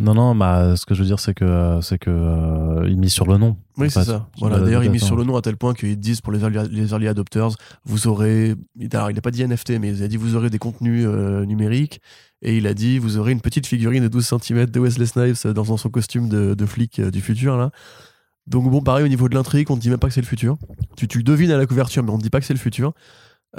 Non, 0.00 0.14
non, 0.14 0.34
bah, 0.36 0.76
ce 0.76 0.86
que 0.86 0.94
je 0.94 1.00
veux 1.00 1.06
dire, 1.06 1.18
c'est 1.18 1.34
que, 1.34 1.80
c'est 1.82 1.98
que 1.98 2.08
euh, 2.10 2.86
il 2.88 2.98
mise 2.98 3.12
sur 3.12 3.26
le 3.26 3.36
nom. 3.36 3.56
Oui, 3.78 3.90
c'est 3.90 4.04
ça. 4.04 4.28
Voilà. 4.38 4.60
D'ailleurs, 4.60 4.84
ils 4.84 4.90
misent 4.92 5.02
sur 5.02 5.16
le 5.16 5.24
nom 5.24 5.36
à 5.36 5.42
tel 5.42 5.56
point 5.56 5.74
qu'ils 5.74 5.98
disent 5.98 6.20
pour 6.20 6.32
les 6.32 6.38
early, 6.40 6.68
les 6.70 6.90
early 6.92 7.08
adopters, 7.08 7.48
vous 7.84 8.06
aurez. 8.06 8.54
Alors, 8.92 9.10
il 9.10 9.14
n'a 9.16 9.20
pas 9.22 9.32
dit 9.32 9.42
NFT, 9.44 9.70
mais 9.80 9.96
il 9.96 10.02
a 10.04 10.06
dit 10.06 10.16
vous 10.16 10.36
aurez 10.36 10.50
des 10.50 10.58
contenus 10.60 11.04
euh, 11.08 11.44
numériques. 11.44 12.00
Et 12.42 12.56
il 12.58 12.68
a 12.68 12.74
dit 12.74 13.00
vous 13.00 13.18
aurez 13.18 13.32
une 13.32 13.40
petite 13.40 13.66
figurine 13.66 14.04
de 14.04 14.08
12 14.08 14.34
cm 14.40 14.66
de 14.66 14.78
Wesley 14.78 15.06
Snipes 15.06 15.48
dans 15.48 15.64
son 15.76 15.88
costume 15.90 16.28
de, 16.28 16.54
de 16.54 16.66
flic 16.66 17.00
euh, 17.00 17.10
du 17.10 17.20
futur, 17.20 17.56
là. 17.56 17.72
Donc, 18.48 18.70
bon, 18.70 18.80
pareil, 18.80 19.04
au 19.04 19.08
niveau 19.08 19.28
de 19.28 19.34
l'intrigue, 19.34 19.70
on 19.70 19.76
ne 19.76 19.80
dit 19.80 19.90
même 19.90 19.98
pas 19.98 20.08
que 20.08 20.14
c'est 20.14 20.22
le 20.22 20.26
futur. 20.26 20.56
Tu, 20.96 21.06
le 21.18 21.22
devines 21.22 21.50
à 21.50 21.58
la 21.58 21.66
couverture, 21.66 22.02
mais 22.02 22.10
on 22.10 22.16
ne 22.16 22.22
dit 22.22 22.30
pas 22.30 22.40
que 22.40 22.46
c'est 22.46 22.54
le 22.54 22.58
futur. 22.58 22.94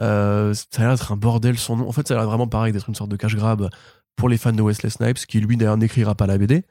Euh, 0.02 0.54
ça 0.54 0.64
a 0.78 0.80
l'air 0.82 0.92
d'être 0.96 1.12
un 1.12 1.16
bordel 1.18 1.58
son 1.58 1.78
nom. 1.78 1.88
En 1.88 1.92
fait, 1.92 2.08
ça 2.08 2.16
a 2.16 2.18
l'air 2.18 2.26
vraiment 2.26 2.48
pareil 2.48 2.74
d'être 2.74 2.90
une 2.90 2.96
sorte 2.96 3.12
de 3.12 3.16
cash 3.16 3.36
grab 3.36 3.70
pour 4.16 4.30
les 4.30 4.38
fans 4.38 4.52
de 4.52 4.62
Wesley 4.62 4.90
Snipes, 4.90 5.20
qui 5.28 5.40
lui 5.40 5.58
d'ailleurs 5.58 5.78
n'écrira 5.78 6.16
pas 6.16 6.26
la 6.26 6.38
BD, 6.40 6.64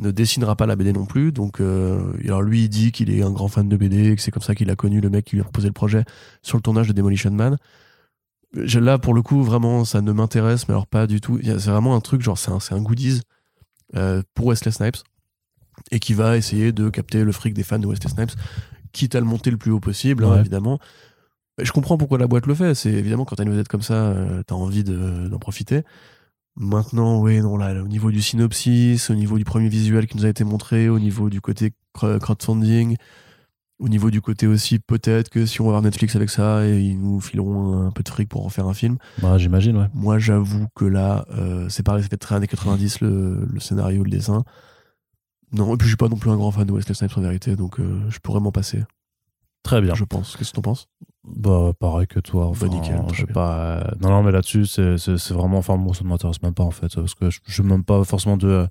ne 0.00 0.10
dessinera 0.10 0.56
pas 0.56 0.66
la 0.66 0.74
BD 0.74 0.92
non 0.92 1.06
plus. 1.06 1.30
Donc, 1.30 1.60
euh, 1.60 2.12
alors 2.24 2.42
lui, 2.42 2.64
il 2.64 2.68
dit 2.68 2.90
qu'il 2.90 3.10
est 3.10 3.22
un 3.22 3.30
grand 3.30 3.48
fan 3.48 3.68
de 3.68 3.76
BD, 3.76 4.16
que 4.16 4.22
c'est 4.22 4.32
comme 4.32 4.42
ça 4.42 4.56
qu'il 4.56 4.68
a 4.68 4.76
connu 4.76 5.00
le 5.00 5.08
mec 5.08 5.26
qui 5.26 5.36
lui 5.36 5.40
a 5.40 5.44
proposé 5.44 5.68
le 5.68 5.72
projet 5.72 6.04
sur 6.42 6.58
le 6.58 6.62
tournage 6.62 6.88
de 6.88 6.92
Demolition 6.92 7.30
Man. 7.30 7.58
Là, 8.54 8.98
pour 8.98 9.14
le 9.14 9.22
coup, 9.22 9.42
vraiment, 9.42 9.84
ça 9.84 10.00
ne 10.00 10.10
m'intéresse, 10.10 10.66
mais 10.66 10.74
alors 10.74 10.88
pas 10.88 11.06
du 11.06 11.20
tout. 11.20 11.38
C'est 11.42 11.70
vraiment 11.70 11.94
un 11.94 12.00
truc, 12.00 12.22
genre, 12.22 12.36
c'est 12.36 12.50
un, 12.50 12.58
un 12.76 12.82
goodies 12.82 13.22
euh, 13.94 14.22
pour 14.34 14.46
Wesley 14.46 14.72
Snipes 14.72 14.98
et 15.90 15.98
qui 15.98 16.14
va 16.14 16.36
essayer 16.36 16.72
de 16.72 16.88
capter 16.90 17.24
le 17.24 17.32
fric 17.32 17.54
des 17.54 17.62
fans 17.62 17.78
de 17.78 17.86
Wesley 17.86 18.08
Snipes, 18.10 18.32
quitte 18.92 19.14
à 19.14 19.20
le 19.20 19.26
monter 19.26 19.50
le 19.50 19.56
plus 19.56 19.70
haut 19.70 19.80
possible, 19.80 20.24
hein, 20.24 20.28
évidemment. 20.40 20.78
Je 21.60 21.70
comprends 21.72 21.98
pourquoi 21.98 22.18
la 22.18 22.26
boîte 22.26 22.46
le 22.46 22.54
fait. 22.54 22.74
C'est 22.74 22.92
évidemment 22.92 23.24
quand 23.24 23.36
t'as 23.36 23.42
une 23.44 23.50
vedette 23.50 23.68
comme 23.68 23.82
ça, 23.82 23.94
euh, 23.94 24.42
t'as 24.46 24.54
envie 24.54 24.84
de- 24.84 25.28
d'en 25.28 25.38
profiter. 25.38 25.82
Maintenant, 26.56 27.20
oui, 27.20 27.40
non, 27.40 27.56
là, 27.56 27.82
au 27.82 27.88
niveau 27.88 28.10
du 28.10 28.20
synopsis, 28.20 29.08
au 29.10 29.14
niveau 29.14 29.38
du 29.38 29.44
premier 29.44 29.68
visuel 29.68 30.06
qui 30.06 30.16
nous 30.18 30.26
a 30.26 30.28
été 30.28 30.44
montré, 30.44 30.88
au 30.90 30.98
niveau 30.98 31.30
du 31.30 31.40
côté 31.40 31.72
cr- 31.96 32.18
crowdfunding, 32.18 32.96
au 33.78 33.88
niveau 33.88 34.10
du 34.10 34.20
côté 34.20 34.46
aussi, 34.46 34.78
peut-être 34.78 35.30
que 35.30 35.46
si 35.46 35.60
on 35.62 35.64
va 35.64 35.70
voir 35.70 35.82
Netflix 35.82 36.14
avec 36.14 36.28
ça, 36.28 36.66
et 36.66 36.78
ils 36.80 37.00
nous 37.00 37.20
fileront 37.20 37.86
un 37.86 37.90
peu 37.90 38.02
de 38.02 38.08
fric 38.10 38.28
pour 38.28 38.44
en 38.44 38.50
faire 38.50 38.66
un 38.68 38.74
film. 38.74 38.98
Bah, 39.22 39.38
j'imagine, 39.38 39.76
ouais. 39.78 39.86
Moi, 39.94 40.18
j'avoue 40.18 40.66
que 40.74 40.84
là, 40.84 41.24
euh, 41.32 41.68
c'est 41.70 41.82
pareil, 41.82 42.02
ça 42.02 42.08
fait 42.10 42.16
très 42.18 42.34
années 42.34 42.46
90 42.46 43.00
le, 43.00 43.46
le 43.50 43.60
scénario, 43.60 44.04
le 44.04 44.10
dessin. 44.10 44.44
Non, 45.52 45.74
et 45.74 45.76
puis 45.76 45.86
je 45.86 45.90
suis 45.90 45.96
pas 45.96 46.08
non 46.08 46.16
plus 46.16 46.30
un 46.30 46.36
grand 46.36 46.50
fan 46.50 46.66
de 46.66 46.72
Wesley 46.72 46.94
Snipes 46.94 47.16
en 47.16 47.20
vérité, 47.20 47.56
donc 47.56 47.78
euh, 47.78 48.00
je 48.08 48.18
pourrais 48.20 48.40
m'en 48.40 48.52
passer, 48.52 48.84
Très 49.62 49.80
bien. 49.80 49.94
je 49.94 50.04
pense. 50.04 50.36
Qu'est-ce 50.36 50.50
que 50.50 50.56
t'en 50.56 50.62
penses? 50.62 50.88
Bah, 51.24 51.72
pareil 51.78 52.06
que 52.08 52.18
toi. 52.20 52.46
Enfin, 52.46 52.66
nickel, 52.68 53.00
je 53.12 53.20
sais 53.20 53.24
bien. 53.26 53.32
pas. 53.34 53.78
euh, 53.78 53.90
Non, 54.00 54.08
non, 54.08 54.22
mais 54.24 54.32
là-dessus, 54.32 54.66
c'est, 54.66 54.98
c'est, 54.98 55.18
c'est 55.18 55.34
vraiment. 55.34 55.58
Enfin, 55.58 55.76
moi, 55.76 55.94
ça 55.94 56.02
ne 56.04 56.08
m'intéresse 56.08 56.42
même 56.42 56.54
pas, 56.54 56.64
en 56.64 56.70
fait. 56.72 56.92
Parce 56.94 57.14
que 57.14 57.30
je 57.30 57.38
je 57.44 57.62
même 57.62 57.84
pas 57.84 58.02
forcément 58.02 58.36
de. 58.36 58.66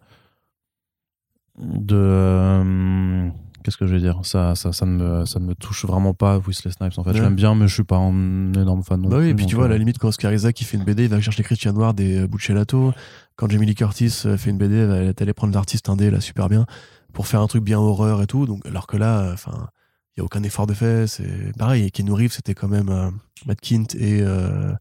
De. 1.57 3.31
Euh, 3.61 3.63
Qu'est-ce 3.63 3.77
que 3.77 3.85
je 3.87 3.93
vais 3.93 3.99
dire? 3.99 4.19
Ça, 4.23 4.55
ça, 4.55 4.73
ça, 4.73 4.85
ne 4.85 4.91
me, 4.91 5.25
ça 5.25 5.39
ne 5.39 5.45
me 5.45 5.55
touche 5.55 5.85
vraiment 5.85 6.13
pas, 6.13 6.39
Wesley 6.39 6.71
Snipes, 6.71 6.97
en 6.97 7.03
fait. 7.03 7.11
Ouais. 7.11 7.21
l'aime 7.21 7.35
bien, 7.35 7.55
mais 7.55 7.67
je 7.67 7.73
suis 7.73 7.83
pas 7.83 7.97
un 7.97 8.53
énorme 8.53 8.83
fan 8.83 9.01
non 9.01 9.09
Bah 9.09 9.17
oui, 9.19 9.27
et 9.29 9.33
puis 9.33 9.45
tu 9.45 9.55
vois, 9.55 9.65
à 9.65 9.67
euh, 9.67 9.71
la 9.71 9.77
limite, 9.77 9.97
quand 9.97 10.07
Oscar 10.09 10.33
Isaac 10.33 10.55
qui 10.55 10.63
fait 10.63 10.77
une 10.77 10.83
BD, 10.83 11.03
il 11.03 11.09
va 11.09 11.21
chercher 11.21 11.43
Christian 11.43 11.73
Noir 11.73 11.93
des 11.93 12.19
euh, 12.19 12.27
Buccellato. 12.27 12.93
Quand 13.35 13.49
Jamie 13.49 13.65
Lee 13.65 13.75
Curtis 13.75 14.23
euh, 14.25 14.37
fait 14.37 14.49
une 14.49 14.57
BD, 14.57 14.75
elle 14.75 14.87
va 14.87 14.97
être 15.03 15.21
allée 15.21 15.33
prendre 15.33 15.53
l'artiste 15.53 15.89
indé, 15.89 16.11
là, 16.11 16.19
super 16.19 16.49
bien, 16.49 16.65
pour 17.13 17.27
faire 17.27 17.41
un 17.41 17.47
truc 17.47 17.63
bien 17.63 17.79
horreur 17.79 18.21
et 18.21 18.27
tout. 18.27 18.45
Donc, 18.45 18.65
alors 18.65 18.87
que 18.87 18.97
là, 18.97 19.31
enfin, 19.33 19.69
il 20.15 20.19
y 20.19 20.21
a 20.21 20.25
aucun 20.25 20.43
effort 20.43 20.67
de 20.67 20.73
fait. 20.73 21.07
C'est 21.07 21.55
pareil. 21.57 21.85
Et 21.85 21.91
Keanu 21.91 22.11
Reeves, 22.11 22.33
c'était 22.33 22.53
quand 22.53 22.67
même 22.67 22.89
euh, 22.89 23.09
Matt 23.45 23.61
Kint 23.61 23.95
et, 23.95 24.21
euh, 24.21 24.73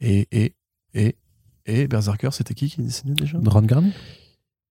et, 0.00 0.26
et, 0.32 0.54
et, 0.94 1.16
et 1.66 1.86
Berserker, 1.86 2.30
c'était 2.32 2.54
qui 2.54 2.70
qui 2.70 2.82
dessinait 2.82 3.14
déjà? 3.14 3.38
Ron 3.44 3.62
Garney 3.62 3.92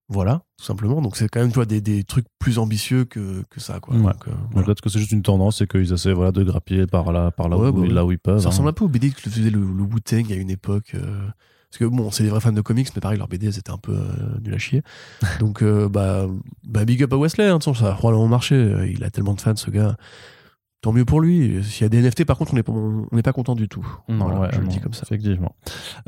Voilà, 0.08 0.42
tout 0.58 0.64
simplement. 0.64 1.00
Donc, 1.00 1.16
c'est 1.16 1.28
quand 1.28 1.40
même, 1.40 1.48
tu 1.50 1.54
vois, 1.54 1.64
des, 1.64 1.80
des 1.80 2.04
trucs 2.04 2.26
plus 2.38 2.58
ambitieux 2.58 3.04
que, 3.04 3.42
que 3.48 3.60
ça, 3.60 3.80
quoi. 3.80 3.94
Ouais. 3.96 4.02
Donc, 4.02 4.28
euh, 4.28 4.32
voilà. 4.50 4.66
Peut-être 4.66 4.80
que 4.82 4.90
c'est 4.90 4.98
juste 4.98 5.12
une 5.12 5.22
tendance 5.22 5.60
et 5.62 5.66
qu'ils 5.66 5.92
essaient 5.92 6.12
voilà, 6.12 6.32
de 6.32 6.42
grappiller 6.42 6.86
par 6.86 7.12
là, 7.12 7.30
par 7.30 7.48
là, 7.48 7.56
Ouais, 7.56 7.68
où, 7.68 7.72
bah 7.72 7.78
oui. 7.82 7.88
là 7.88 8.04
où 8.04 8.12
ils 8.12 8.18
peuvent. 8.18 8.38
Ça 8.40 8.46
hein. 8.48 8.50
ressemble 8.50 8.68
un 8.68 8.72
peu 8.74 8.84
aux 8.84 8.88
BD 8.88 9.10
que 9.10 9.20
faisait 9.30 9.48
le, 9.50 9.60
le 9.60 9.82
Wu-Tang 9.82 10.30
à 10.30 10.34
une 10.34 10.50
époque. 10.50 10.92
euh, 10.94 11.26
parce 11.70 11.78
que 11.78 11.84
bon, 11.86 12.10
c'est 12.10 12.22
des 12.24 12.28
vrais 12.28 12.40
fans 12.40 12.52
de 12.52 12.60
comics, 12.60 12.88
mais 12.94 13.00
pareil, 13.00 13.16
leurs 13.16 13.28
BD, 13.28 13.46
elles 13.46 13.58
étaient 13.58 13.70
un 13.70 13.78
peu 13.78 13.92
euh, 13.94 14.38
nul 14.44 14.52
à 14.52 14.58
chier. 14.58 14.82
Donc, 15.40 15.62
euh, 15.62 15.88
bah, 15.88 16.26
bah, 16.64 16.84
big 16.84 17.02
up 17.02 17.12
à 17.14 17.16
Wesley, 17.16 17.46
hein, 17.46 17.58
de 17.58 17.62
toute 17.64 17.72
façon, 17.72 17.84
ça 17.86 17.92
a 17.92 17.94
probablement 17.96 18.28
marché. 18.28 18.90
Il 18.94 19.02
a 19.04 19.10
tellement 19.10 19.32
de 19.32 19.40
fans, 19.40 19.56
ce 19.56 19.70
gars. 19.70 19.96
Tant 20.82 20.90
mieux 20.90 21.04
pour 21.04 21.20
lui. 21.20 21.62
S'il 21.62 21.82
y 21.82 21.86
a 21.86 21.88
des 21.88 22.02
NFT, 22.02 22.24
par 22.24 22.36
contre, 22.36 22.52
on 22.52 22.56
n'est 22.56 22.64
pas, 22.64 22.72
on 22.72 23.06
n'est 23.12 23.22
pas 23.22 23.32
content 23.32 23.54
du 23.54 23.68
tout. 23.68 23.86
Non, 24.08 24.24
Voilà, 24.26 24.40
ouais, 24.40 24.48
je 24.52 24.58
le 24.58 24.66
dis 24.66 24.80
comme 24.80 24.92
ça. 24.92 25.04
Effectivement. 25.06 25.54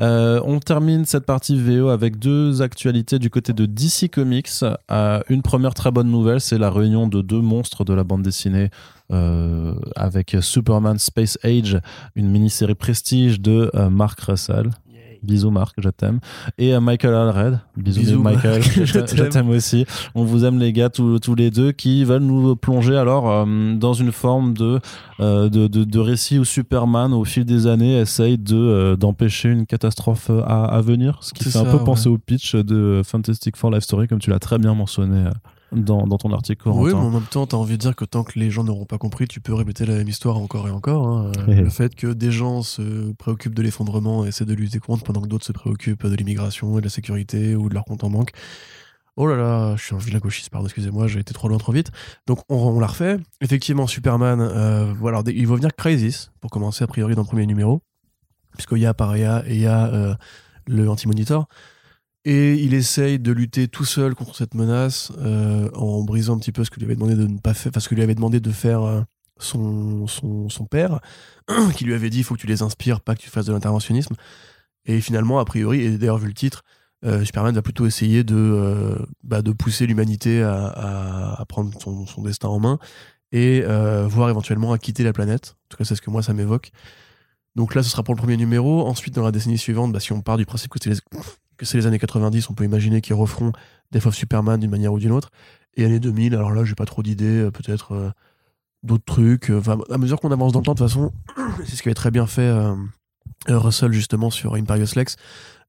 Euh, 0.01 0.41
on 0.43 0.59
termine 0.59 1.05
cette 1.05 1.25
partie 1.25 1.57
VO 1.57 1.87
avec 1.87 2.19
deux 2.19 2.61
actualités 2.61 3.17
du 3.17 3.29
côté 3.29 3.53
de 3.53 3.65
DC 3.65 4.11
Comics. 4.11 4.49
Euh, 4.91 5.21
une 5.29 5.43
première 5.43 5.73
très 5.73 5.91
bonne 5.91 6.09
nouvelle, 6.09 6.41
c'est 6.41 6.57
la 6.57 6.69
réunion 6.69 7.07
de 7.07 7.21
deux 7.21 7.39
monstres 7.39 7.85
de 7.85 7.93
la 7.93 8.03
bande 8.03 8.21
dessinée 8.21 8.69
euh, 9.13 9.75
avec 9.95 10.35
Superman 10.41 10.99
Space 10.99 11.39
Age, 11.43 11.79
une 12.15 12.29
mini-série 12.29 12.75
prestige 12.75 13.39
de 13.39 13.71
Mark 13.89 14.19
Russell. 14.19 14.71
Bisous 15.25 15.51
Marc, 15.51 15.75
je 15.79 15.89
t'aime. 15.89 16.19
Et 16.57 16.73
euh, 16.73 16.79
Michael 16.79 17.13
Allred. 17.13 17.59
Bisous, 17.75 17.99
Bisous, 17.99 18.21
Michael, 18.21 18.61
je 18.85 19.23
t'aime- 19.25 19.49
aussi. 19.49 19.85
On 20.15 20.23
vous 20.23 20.45
aime 20.45 20.59
les 20.59 20.71
gars 20.73 20.89
tous, 20.89 21.19
tous 21.19 21.35
les 21.35 21.51
deux 21.51 21.71
qui 21.71 22.03
veulent 22.03 22.21
nous 22.23 22.55
plonger 22.55 22.95
alors 22.95 23.29
euh, 23.29 23.75
dans 23.75 23.93
une 23.93 24.11
forme 24.11 24.53
de, 24.53 24.79
euh, 25.19 25.49
de, 25.49 25.67
de, 25.67 25.83
de 25.83 25.99
récit 25.99 26.39
où 26.39 26.45
Superman 26.45 27.13
au 27.13 27.23
fil 27.25 27.45
des 27.45 27.67
années 27.67 27.99
essaye 27.99 28.37
de 28.37 28.55
euh, 28.55 28.95
d'empêcher 28.95 29.49
une 29.49 29.65
catastrophe 29.65 30.29
à, 30.45 30.65
à 30.65 30.81
venir. 30.81 31.17
Ce 31.21 31.33
qui 31.33 31.43
fait 31.45 31.57
un 31.57 31.65
peu 31.65 31.77
ouais. 31.77 31.83
penser 31.83 32.09
au 32.09 32.17
pitch 32.17 32.55
de 32.55 33.01
Fantastic 33.05 33.55
Four 33.57 33.71
Life 33.71 33.83
Story 33.83 34.07
comme 34.07 34.19
tu 34.19 34.29
l'as 34.29 34.39
très 34.39 34.57
bien 34.57 34.73
mentionné 34.73 35.23
dans, 35.71 36.07
dans 36.07 36.17
ton 36.17 36.31
article. 36.31 36.69
Oui, 36.69 36.91
mais 36.93 36.99
en 36.99 37.09
même 37.09 37.23
temps, 37.23 37.47
t'as 37.47 37.57
envie 37.57 37.73
de 37.73 37.81
dire 37.81 37.95
que 37.95 38.05
tant 38.05 38.23
que 38.23 38.37
les 38.39 38.49
gens 38.51 38.63
n'auront 38.63 38.85
pas 38.85 38.97
compris, 38.97 39.27
tu 39.27 39.41
peux 39.41 39.53
répéter 39.53 39.85
la 39.85 39.95
même 39.95 40.07
histoire 40.07 40.37
encore 40.37 40.67
et 40.67 40.71
encore. 40.71 41.07
hein. 41.07 41.31
Le 41.47 41.69
fait 41.69 41.95
que 41.95 42.07
des 42.13 42.31
gens 42.31 42.61
se 42.61 43.11
préoccupent 43.13 43.55
de 43.55 43.61
l'effondrement 43.61 44.25
et 44.25 44.29
essaient 44.29 44.45
de 44.45 44.53
lutter 44.53 44.79
contre 44.79 45.03
pendant 45.03 45.21
que 45.21 45.27
d'autres 45.27 45.45
se 45.45 45.51
préoccupent 45.51 46.05
de 46.05 46.15
l'immigration 46.15 46.77
et 46.77 46.81
de 46.81 46.85
la 46.85 46.89
sécurité 46.91 47.55
ou 47.55 47.67
de 47.69 47.73
leur 47.73 47.85
compte 47.85 48.03
en 48.03 48.09
banque. 48.09 48.31
Oh 49.17 49.27
là 49.27 49.37
là, 49.37 49.75
je 49.77 49.83
suis 49.83 49.95
un 49.95 49.97
vilain 49.97 50.19
gauchiste, 50.19 50.49
pardon, 50.49 50.67
excusez-moi, 50.67 51.07
j'ai 51.07 51.19
été 51.21 51.33
trop 51.33 51.47
loin 51.47 51.57
trop 51.57 51.71
vite. 51.71 51.89
Donc 52.27 52.39
on, 52.49 52.57
on 52.57 52.79
la 52.81 52.87
refait. 52.87 53.17
Effectivement, 53.39 53.87
Superman, 53.87 54.41
euh, 54.41 54.93
voilà, 54.99 55.23
il 55.27 55.47
va 55.47 55.55
venir 55.55 55.69
Crisis 55.75 56.31
pour 56.41 56.51
commencer 56.51 56.83
a 56.83 56.87
priori 56.87 57.15
dans 57.15 57.21
le 57.21 57.27
premier 57.27 57.45
numéro, 57.45 57.81
puisqu'il 58.53 58.79
y 58.79 58.85
a 58.85 58.93
Paria 58.93 59.41
et 59.47 59.55
il 59.55 59.61
y 59.61 59.67
a 59.67 59.85
euh, 59.87 60.15
le 60.67 60.89
Anti-Monitor. 60.89 61.47
Et 62.25 62.55
il 62.55 62.73
essaye 62.73 63.19
de 63.19 63.31
lutter 63.31 63.67
tout 63.67 63.85
seul 63.85 64.15
contre 64.15 64.35
cette 64.35 64.55
menace 64.55 65.11
euh, 65.19 65.69
en 65.73 66.03
brisant 66.03 66.35
un 66.35 66.39
petit 66.39 66.51
peu 66.51 66.63
ce 66.63 66.71
que 66.71 66.79
lui 66.79 66.85
avait 66.85 66.95
demandé 66.95 67.15
de 67.15 67.27
ne 67.27 67.37
pas 67.37 67.53
faire, 67.53 67.71
parce 67.71 67.87
que 67.87 67.95
lui 67.95 68.01
avait 68.01 68.15
demandé 68.15 68.39
de 68.39 68.51
faire 68.51 68.81
euh, 68.81 69.01
son, 69.39 70.07
son, 70.07 70.49
son 70.49 70.65
père, 70.65 70.99
qui 71.75 71.85
lui 71.85 71.93
avait 71.93 72.09
dit 72.09 72.19
il 72.19 72.23
faut 72.23 72.35
que 72.35 72.41
tu 72.41 72.47
les 72.47 72.63
inspires, 72.63 73.01
pas 73.01 73.15
que 73.15 73.21
tu 73.21 73.29
fasses 73.29 73.45
de 73.45 73.53
l'interventionnisme. 73.53 74.15
Et 74.85 75.01
finalement, 75.01 75.39
a 75.39 75.45
priori, 75.45 75.81
et 75.81 75.97
d'ailleurs 75.97 76.17
vu 76.17 76.27
le 76.27 76.33
titre, 76.33 76.63
euh, 77.03 77.23
Superman 77.23 77.53
va 77.53 77.61
plutôt 77.61 77.85
essayer 77.85 78.23
de, 78.23 78.35
euh, 78.35 78.95
bah, 79.23 79.41
de 79.41 79.51
pousser 79.51 79.85
l'humanité 79.85 80.41
à, 80.41 81.35
à, 81.37 81.45
prendre 81.45 81.71
son, 81.79 82.05
son 82.07 82.21
destin 82.23 82.47
en 82.47 82.59
main 82.59 82.79
et 83.31 83.63
euh, 83.65 84.07
voire 84.07 84.29
éventuellement 84.29 84.71
à 84.71 84.77
quitter 84.77 85.03
la 85.03 85.13
planète. 85.13 85.55
En 85.65 85.67
tout 85.69 85.77
cas, 85.77 85.83
c'est 85.83 85.95
ce 85.95 86.01
que 86.01 86.09
moi 86.09 86.23
ça 86.23 86.33
m'évoque. 86.33 86.71
Donc 87.55 87.75
là, 87.75 87.83
ce 87.83 87.89
sera 87.89 88.03
pour 88.03 88.15
le 88.15 88.19
premier 88.19 88.37
numéro. 88.37 88.87
Ensuite, 88.87 89.15
dans 89.15 89.23
la 89.23 89.31
décennie 89.31 89.57
suivante, 89.57 89.91
bah, 89.91 89.99
si 89.99 90.13
on 90.13 90.21
part 90.21 90.37
du 90.37 90.45
principe 90.45 90.71
que 90.71 90.79
c'est 90.81 90.89
les, 90.89 90.97
que 91.57 91.65
c'est 91.65 91.77
les 91.77 91.87
années 91.87 91.99
90, 91.99 92.49
on 92.49 92.53
peut 92.53 92.63
imaginer 92.63 93.01
qu'ils 93.01 93.15
referont 93.15 93.51
Death 93.91 94.05
of 94.05 94.15
Superman 94.15 94.59
d'une 94.59 94.71
manière 94.71 94.93
ou 94.93 94.99
d'une 94.99 95.11
autre. 95.11 95.31
Et 95.75 95.85
années 95.85 95.99
2000, 95.99 96.35
alors 96.35 96.51
là, 96.51 96.63
j'ai 96.63 96.75
pas 96.75 96.85
trop 96.85 97.03
d'idées, 97.03 97.43
euh, 97.43 97.51
peut-être 97.51 97.93
euh, 97.93 98.11
d'autres 98.83 99.05
trucs. 99.05 99.49
Euh, 99.49 99.61
à 99.89 99.97
mesure 99.97 100.19
qu'on 100.19 100.31
avance 100.31 100.53
dans 100.53 100.59
le 100.59 100.65
temps, 100.65 100.73
de 100.73 100.79
toute 100.79 100.87
façon, 100.87 101.11
c'est 101.65 101.75
ce 101.75 101.81
qui 101.81 101.89
avait 101.89 101.95
très 101.95 102.11
bien 102.11 102.27
fait 102.27 102.51
Russell 103.47 103.91
justement 103.91 104.29
sur 104.29 104.55
Imperious 104.55 104.95
Lex. 104.95 105.17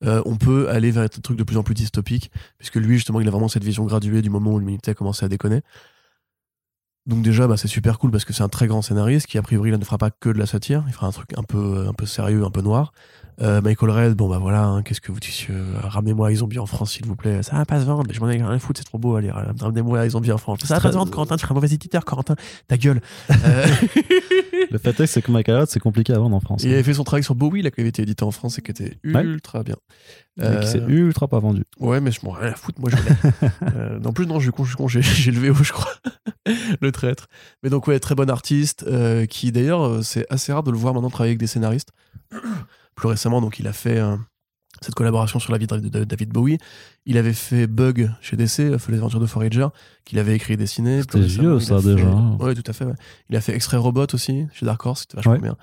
on 0.02 0.36
peut 0.36 0.68
aller 0.70 0.90
vers 0.90 1.08
des 1.08 1.20
trucs 1.20 1.36
de 1.36 1.44
plus 1.44 1.56
en 1.56 1.62
plus 1.62 1.74
dystopiques, 1.74 2.30
puisque 2.58 2.76
lui, 2.76 2.94
justement, 2.94 3.20
il 3.20 3.28
a 3.28 3.30
vraiment 3.30 3.48
cette 3.48 3.64
vision 3.64 3.84
graduée 3.84 4.22
du 4.22 4.30
moment 4.30 4.52
où 4.52 4.58
l'humanité 4.58 4.92
a 4.92 4.94
commencé 4.94 5.24
à 5.24 5.28
déconner. 5.28 5.62
Donc 7.06 7.22
déjà, 7.22 7.46
bah, 7.46 7.56
c'est 7.56 7.68
super 7.68 7.98
cool 7.98 8.10
parce 8.10 8.24
que 8.24 8.32
c'est 8.32 8.42
un 8.42 8.48
très 8.48 8.66
grand 8.66 8.82
scénariste 8.82 9.26
qui, 9.26 9.38
a 9.38 9.42
priori, 9.42 9.70
ne 9.70 9.84
fera 9.84 9.96
pas 9.96 10.10
que 10.10 10.28
de 10.28 10.38
la 10.38 10.46
satire. 10.46 10.84
Il 10.88 10.92
fera 10.92 11.06
un 11.06 11.12
truc 11.12 11.30
un 11.36 11.44
peu, 11.44 11.86
un 11.88 11.92
peu 11.92 12.04
sérieux, 12.04 12.44
un 12.44 12.50
peu 12.50 12.62
noir. 12.62 12.92
Euh, 13.42 13.60
Michael 13.60 13.90
Red, 13.90 14.14
bon 14.14 14.28
bah 14.28 14.38
voilà, 14.38 14.64
hein, 14.64 14.82
qu'est-ce 14.82 15.00
que 15.02 15.12
vous 15.12 15.20
dites 15.20 15.46
euh, 15.50 15.74
Ramenez-moi 15.82 16.30
les 16.30 16.36
zombies 16.36 16.58
en 16.58 16.64
France, 16.66 16.92
s'il 16.92 17.04
vous 17.04 17.16
plaît. 17.16 17.42
Ça 17.42 17.56
va 17.56 17.66
pas 17.66 17.78
se 17.80 17.84
vendre, 17.84 18.04
mais 18.08 18.14
je 18.14 18.20
m'en 18.20 18.28
ai 18.30 18.32
rien 18.36 18.48
à 18.48 18.58
foutre, 18.58 18.78
c'est 18.80 18.84
trop 18.84 18.96
beau. 18.98 19.16
Allez, 19.16 19.30
ramenez-moi 19.30 20.02
les 20.04 20.10
zombies 20.10 20.32
en 20.32 20.38
France. 20.38 20.60
Ça 20.64 20.76
va 20.76 20.80
pas 20.80 20.90
se 20.92 20.96
vendre, 20.96 21.10
Corentin, 21.10 21.36
tu 21.36 21.42
seras 21.42 21.52
un 21.52 21.54
mauvais 21.56 21.68
éditeur, 21.72 22.04
Corentin. 22.06 22.34
Ta 22.66 22.76
gueule. 22.78 23.00
Euh, 23.30 23.66
Le 24.70 24.78
fait 24.78 24.98
est, 25.00 25.06
c'est 25.06 25.22
que 25.22 25.30
Michael 25.30 25.54
Allred, 25.56 25.68
c'est 25.68 25.80
compliqué 25.80 26.12
à 26.14 26.18
vendre 26.18 26.34
en 26.34 26.40
France. 26.40 26.62
il 26.64 26.72
avait 26.72 26.82
fait 26.82 26.94
son 26.94 27.04
travail 27.04 27.22
sur 27.22 27.34
Bowie, 27.34 27.62
là, 27.62 27.70
qui 27.70 27.80
avait 27.80 27.90
été 27.90 28.02
édité 28.02 28.24
en 28.24 28.30
France 28.30 28.58
et 28.58 28.62
qui 28.62 28.70
était 28.70 28.98
Ouais. 29.04 29.22
ultra 29.22 29.62
bien. 29.62 29.76
Et 30.40 30.60
qui 30.60 30.66
s'est 30.66 30.80
Euh, 30.80 30.88
ultra 30.88 31.28
pas 31.28 31.38
vendu. 31.38 31.64
Ouais, 31.78 32.00
mais 32.00 32.10
je 32.12 32.20
m'en 32.24 32.36
ai 32.36 32.40
rien 32.44 32.52
à 32.52 32.56
foutre, 32.56 32.80
moi 32.80 32.90
je 32.90 32.96
l'ai. 32.96 33.50
euh, 33.76 34.00
en 34.04 34.12
plus, 34.12 34.26
non, 34.26 34.38
je 34.40 34.44
suis 34.44 34.52
con, 34.52 34.64
je 34.64 34.70
suis 34.70 34.76
con, 34.76 34.88
j'ai 34.88 35.00
le 35.30 35.50
VO, 35.52 35.62
je 35.62 35.72
crois. 35.72 35.92
le 36.80 36.90
traître. 36.90 37.26
Mais 37.62 37.68
donc, 37.70 37.86
ouais, 37.86 37.98
très 38.00 38.14
bon 38.14 38.28
artiste, 38.30 38.84
euh, 38.88 39.26
qui 39.26 39.52
d'ailleurs, 39.52 39.82
euh, 39.82 40.02
c'est 40.02 40.26
assez 40.30 40.52
rare 40.52 40.62
de 40.62 40.70
le 40.70 40.78
voir 40.78 40.94
maintenant 40.94 41.10
travailler 41.10 41.32
avec 41.32 41.38
des 41.38 41.46
scénaristes. 41.46 41.90
Plus 42.96 43.08
récemment, 43.08 43.40
donc, 43.40 43.58
il 43.60 43.68
a 43.68 43.72
fait 43.72 43.98
euh, 43.98 44.16
cette 44.80 44.94
collaboration 44.94 45.38
sur 45.38 45.52
la 45.52 45.58
vie 45.58 45.66
de 45.66 46.04
David 46.04 46.30
Bowie. 46.30 46.58
Il 47.04 47.18
avait 47.18 47.32
fait 47.32 47.66
Bug 47.66 48.10
chez 48.20 48.36
DC, 48.36 48.78
fait 48.78 48.90
les 48.90 48.98
aventures 48.98 49.20
de 49.20 49.26
Forager, 49.26 49.68
qu'il 50.04 50.18
avait 50.18 50.34
écrit 50.34 50.54
et 50.54 50.56
dessiné. 50.56 51.02
C'était 51.02 51.20
vieux 51.20 51.60
ça 51.60 51.80
déjà. 51.80 52.08
Oui, 52.40 52.54
tout 52.54 52.68
à 52.68 52.72
fait. 52.72 52.86
Il 53.30 53.36
a 53.36 53.40
fait 53.40 53.54
Extrait 53.54 53.76
Robot 53.76 54.06
aussi 54.12 54.46
chez 54.52 54.66
Dark 54.66 54.84
Horse, 54.84 55.02
c'était 55.02 55.16
vachement 55.16 55.38
bien. 55.38 55.56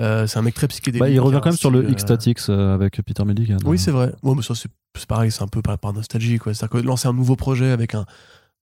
Euh, 0.00 0.26
c'est 0.26 0.38
un 0.38 0.42
mec 0.42 0.54
très 0.54 0.68
psychédélique. 0.68 1.00
Bah, 1.00 1.10
il 1.10 1.20
revient 1.20 1.40
quand 1.42 1.50
même 1.50 1.56
sur 1.56 1.70
le 1.70 1.90
X-Statix 1.90 2.48
euh, 2.48 2.74
avec 2.74 3.00
Peter 3.02 3.24
Milligan. 3.24 3.58
Oui, 3.64 3.78
c'est 3.78 3.90
vrai. 3.90 4.14
Ouais, 4.22 4.34
mais 4.34 4.42
ça, 4.42 4.54
c'est 4.54 4.70
pareil, 5.06 5.30
c'est 5.30 5.42
un 5.42 5.48
peu 5.48 5.60
par, 5.60 5.78
par 5.78 5.92
nostalgie. 5.92 6.38
C'est-à-dire 6.42 6.70
que 6.70 6.78
lancer 6.78 7.08
un 7.08 7.12
nouveau 7.12 7.36
projet 7.36 7.70
avec 7.70 7.94
un, 7.94 8.06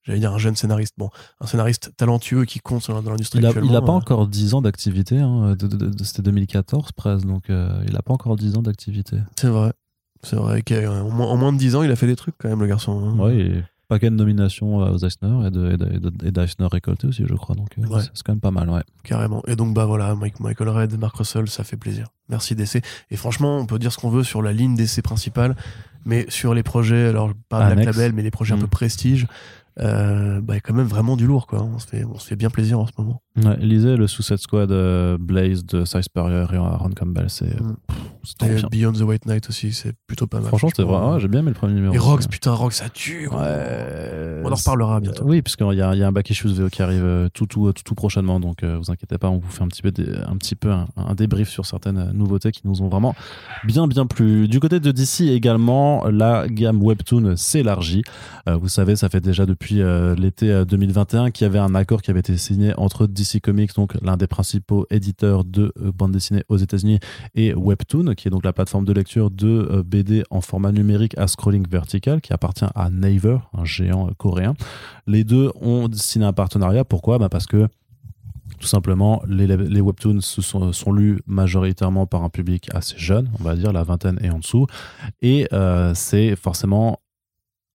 j'allais 0.03 0.19
dire 0.19 0.33
un 0.33 0.37
jeune 0.37 0.55
scénariste, 0.55 0.95
bon, 0.97 1.09
un 1.39 1.47
scénariste 1.47 1.91
talentueux 1.97 2.45
qui 2.45 2.59
compte 2.59 2.89
dans 2.89 3.11
l'industrie. 3.11 3.39
Il 3.39 3.71
n'a 3.71 3.81
pas 3.81 3.91
euh. 3.91 3.95
encore 3.95 4.27
10 4.27 4.53
ans 4.55 4.61
d'activité, 4.61 5.19
hein, 5.19 5.55
c'était 6.03 6.21
2014 6.23 6.91
presque, 6.93 7.25
donc 7.25 7.45
il 7.49 7.93
n'a 7.93 8.01
pas 8.01 8.13
encore 8.13 8.35
10 8.35 8.57
ans 8.57 8.61
d'activité. 8.61 9.17
C'est 9.39 9.49
vrai. 9.49 9.73
C'est 10.23 10.35
vrai 10.35 10.61
qu'en 10.61 11.09
moins, 11.09 11.35
moins, 11.35 11.51
de 11.51 11.57
10 11.57 11.75
ans, 11.75 11.83
il 11.83 11.91
a 11.91 11.95
fait 11.95 12.05
des 12.05 12.15
trucs 12.15 12.35
quand 12.37 12.47
même, 12.47 12.59
le 12.59 12.67
garçon. 12.67 12.91
Hein. 12.91 13.15
Oui, 13.17 13.63
paquet 13.91 14.09
de 14.09 14.15
nominations 14.15 14.77
aux 14.77 14.97
Eisner 14.97 15.47
et 15.47 16.31
d'Eisner 16.31 16.67
récolté 16.71 17.07
aussi, 17.07 17.25
je 17.27 17.33
crois. 17.33 17.55
Donc 17.55 17.67
euh, 17.77 17.99
c'est 18.13 18.23
quand 18.23 18.31
même 18.31 18.39
pas 18.39 18.51
mal, 18.51 18.69
ouais. 18.69 18.83
Carrément. 19.03 19.43
Et 19.47 19.57
donc, 19.57 19.73
bah 19.73 19.85
voilà, 19.85 20.15
Michael 20.15 20.69
Red, 20.69 20.97
Mark 20.97 21.17
Russell, 21.17 21.49
ça 21.49 21.65
fait 21.65 21.75
plaisir. 21.75 22.07
Merci 22.29 22.55
DC. 22.55 22.81
Et 23.09 23.17
franchement, 23.17 23.57
on 23.57 23.65
peut 23.65 23.79
dire 23.79 23.91
ce 23.91 23.97
qu'on 23.97 24.09
veut 24.09 24.23
sur 24.23 24.41
la 24.41 24.53
ligne 24.53 24.75
DC 24.75 25.01
principale, 25.01 25.57
mais 26.05 26.25
sur 26.29 26.53
les 26.53 26.63
projets, 26.63 27.07
alors 27.07 27.33
pas 27.49 27.69
Black 27.69 27.85
Label, 27.85 28.13
mais 28.13 28.23
les 28.23 28.31
projets 28.31 28.53
un 28.53 28.59
peu 28.59 28.65
mm. 28.65 28.69
prestige, 28.69 29.23
euh, 29.23 29.25
bah, 29.77 30.59
quand 30.63 30.73
même 30.73 30.87
vraiment 30.87 31.15
du 31.15 31.25
lourd. 31.25 31.47
Quoi. 31.47 31.63
On, 31.63 31.79
se 31.79 31.87
fait, 31.87 32.03
on 32.05 32.17
se 32.17 32.27
fait 32.27 32.35
bien 32.35 32.49
plaisir 32.49 32.79
en 32.79 32.85
ce 32.85 32.91
moment. 32.97 33.21
Ouais, 33.37 33.55
lisez 33.57 33.95
le 33.95 34.07
Suicide 34.07 34.37
Squad 34.37 34.71
euh, 34.71 35.17
Blaze 35.17 35.65
de 35.65 35.85
Cy 35.85 36.03
Spurrier 36.03 36.45
et 36.51 36.55
Aaron 36.57 36.89
Campbell. 36.89 37.29
C'est 37.29 37.59
mm. 37.59 38.67
Beyond 38.69 38.91
the 38.91 39.01
White 39.01 39.25
Knight 39.25 39.47
aussi, 39.49 39.71
c'est 39.71 39.93
plutôt 40.05 40.27
pas 40.27 40.39
mal. 40.39 40.47
Franchement, 40.47 40.69
c'était 40.69 40.83
vrai. 40.83 41.19
j'ai 41.19 41.27
bien 41.27 41.39
aimé 41.39 41.49
le 41.49 41.55
premier 41.55 41.73
numéro. 41.73 41.93
Et 41.93 41.97
Rox, 41.97 42.27
putain, 42.27 42.51
Rox, 42.51 42.75
ça 42.75 42.89
tue. 42.89 43.27
Ouais. 43.29 44.41
On 44.43 44.51
en 44.51 44.55
reparlera 44.55 44.99
bientôt. 44.99 45.23
Oui, 45.25 45.41
puisqu'il 45.41 45.73
y 45.73 45.81
a, 45.81 45.95
y 45.95 46.03
a 46.03 46.07
un 46.07 46.11
back 46.11 46.29
issues 46.29 46.49
VO 46.49 46.69
qui 46.69 46.81
arrive 46.81 47.03
euh, 47.03 47.29
tout, 47.33 47.45
tout, 47.45 47.71
tout, 47.71 47.95
prochainement. 47.95 48.39
Donc, 48.39 48.63
vous 48.63 48.91
inquiétez 48.91 49.17
pas, 49.17 49.29
on 49.29 49.37
vous 49.37 49.49
fait 49.49 49.63
un 49.63 49.67
petit 49.67 49.81
peu, 49.81 49.91
un, 50.27 50.37
petit 50.37 50.55
peu 50.55 50.71
un, 50.71 51.15
débrief 51.15 51.49
sur 51.49 51.65
certaines 51.65 52.11
nouveautés 52.11 52.51
qui 52.51 52.61
nous 52.65 52.81
ont 52.81 52.89
vraiment 52.89 53.15
bien, 53.63 53.87
bien 53.87 54.05
plu. 54.05 54.47
Du 54.47 54.59
côté 54.59 54.79
de 54.79 54.91
DC 54.91 55.21
également, 55.21 56.05
la 56.09 56.47
gamme 56.47 56.83
Webtoon 56.83 57.37
s'élargit. 57.37 58.03
vous 58.47 58.69
savez, 58.69 58.95
ça 58.97 59.09
fait 59.09 59.21
déjà 59.21 59.45
depuis 59.45 59.81
l'été 60.17 60.65
2021 60.65 61.25
euh, 61.25 61.29
qu'il 61.29 61.45
y 61.45 61.49
avait 61.49 61.59
un 61.59 61.75
accord 61.75 62.01
qui 62.01 62.11
avait 62.11 62.19
été 62.19 62.37
signé 62.37 62.73
entre 62.77 63.07
DC 63.07 63.20
Comics, 63.41 63.73
donc 63.75 63.93
l'un 64.01 64.17
des 64.17 64.27
principaux 64.27 64.85
éditeurs 64.89 65.43
de 65.43 65.73
euh, 65.79 65.91
bande 65.91 66.11
dessinée 66.11 66.43
aux 66.49 66.57
États-Unis, 66.57 66.99
et 67.35 67.53
Webtoon, 67.53 68.13
qui 68.15 68.27
est 68.27 68.31
donc 68.31 68.43
la 68.43 68.53
plateforme 68.53 68.85
de 68.85 68.93
lecture 68.93 69.31
de 69.31 69.47
euh, 69.47 69.83
BD 69.83 70.23
en 70.29 70.41
format 70.41 70.71
numérique 70.71 71.17
à 71.17 71.27
scrolling 71.27 71.67
vertical, 71.67 72.21
qui 72.21 72.33
appartient 72.33 72.65
à 72.75 72.89
Naver, 72.89 73.37
un 73.53 73.65
géant 73.65 74.09
coréen. 74.17 74.53
Les 75.07 75.23
deux 75.23 75.51
ont 75.61 75.89
signé 75.93 76.25
un 76.25 76.33
partenariat. 76.33 76.83
Pourquoi? 76.85 77.17
Bah 77.17 77.29
Parce 77.29 77.45
que 77.45 77.67
tout 78.59 78.67
simplement, 78.67 79.23
les, 79.27 79.81
webtoons 79.81 80.21
sont, 80.21 80.91
lus 80.91 81.19
majoritairement 81.25 82.05
par 82.05 82.23
un 82.23 82.29
public 82.29 82.69
assez 82.73 82.95
jeune, 82.97 83.31
on 83.39 83.43
va 83.43 83.55
dire 83.55 83.71
la 83.71 83.83
vingtaine 83.83 84.19
et 84.21 84.29
en 84.29 84.39
dessous, 84.39 84.67
et 85.21 85.47
c'est 85.95 86.35
forcément 86.35 86.99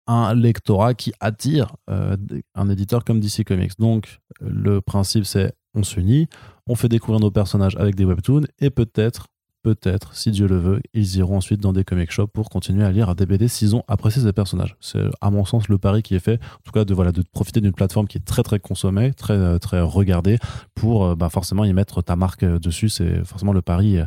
un 0.06 0.34
lectorat 0.34 0.94
qui 0.94 1.12
attire 1.20 1.76
euh, 1.90 2.16
un 2.54 2.68
éditeur 2.68 3.04
comme 3.04 3.20
DC 3.20 3.44
Comics. 3.44 3.78
Donc, 3.78 4.20
le 4.40 4.80
principe, 4.80 5.24
c'est 5.24 5.52
on 5.74 5.82
s'unit, 5.82 6.26
on 6.66 6.74
fait 6.74 6.88
découvrir 6.88 7.20
nos 7.20 7.30
personnages 7.30 7.76
avec 7.76 7.94
des 7.94 8.04
webtoons 8.04 8.46
et 8.60 8.70
peut-être 8.70 9.26
peut-être, 9.66 10.14
si 10.14 10.30
Dieu 10.30 10.46
le 10.46 10.58
veut, 10.58 10.80
ils 10.94 11.16
iront 11.16 11.38
ensuite 11.38 11.60
dans 11.60 11.72
des 11.72 11.82
comic 11.82 12.12
shops 12.12 12.30
pour 12.32 12.50
continuer 12.50 12.84
à 12.84 12.92
lire 12.92 13.16
des 13.16 13.26
BD 13.26 13.48
s'ils 13.48 13.74
ont 13.74 13.82
apprécié 13.88 14.22
ces 14.22 14.32
personnages. 14.32 14.76
C'est 14.80 15.02
à 15.20 15.28
mon 15.32 15.44
sens 15.44 15.68
le 15.68 15.76
pari 15.76 16.04
qui 16.04 16.14
est 16.14 16.20
fait, 16.20 16.34
en 16.34 16.62
tout 16.62 16.70
cas 16.70 16.84
de 16.84 16.94
voilà 16.94 17.10
de 17.10 17.24
profiter 17.32 17.60
d'une 17.60 17.72
plateforme 17.72 18.06
qui 18.06 18.16
est 18.16 18.24
très 18.24 18.44
très 18.44 18.60
consommée, 18.60 19.12
très 19.12 19.34
euh, 19.34 19.58
très 19.58 19.80
regardée 19.80 20.38
pour 20.76 21.04
euh, 21.04 21.14
bah, 21.16 21.30
forcément 21.30 21.64
y 21.64 21.72
mettre 21.72 22.00
ta 22.00 22.14
marque 22.14 22.44
euh, 22.44 22.60
dessus. 22.60 22.88
C'est 22.88 23.24
forcément 23.24 23.52
le 23.52 23.60
pari 23.60 23.98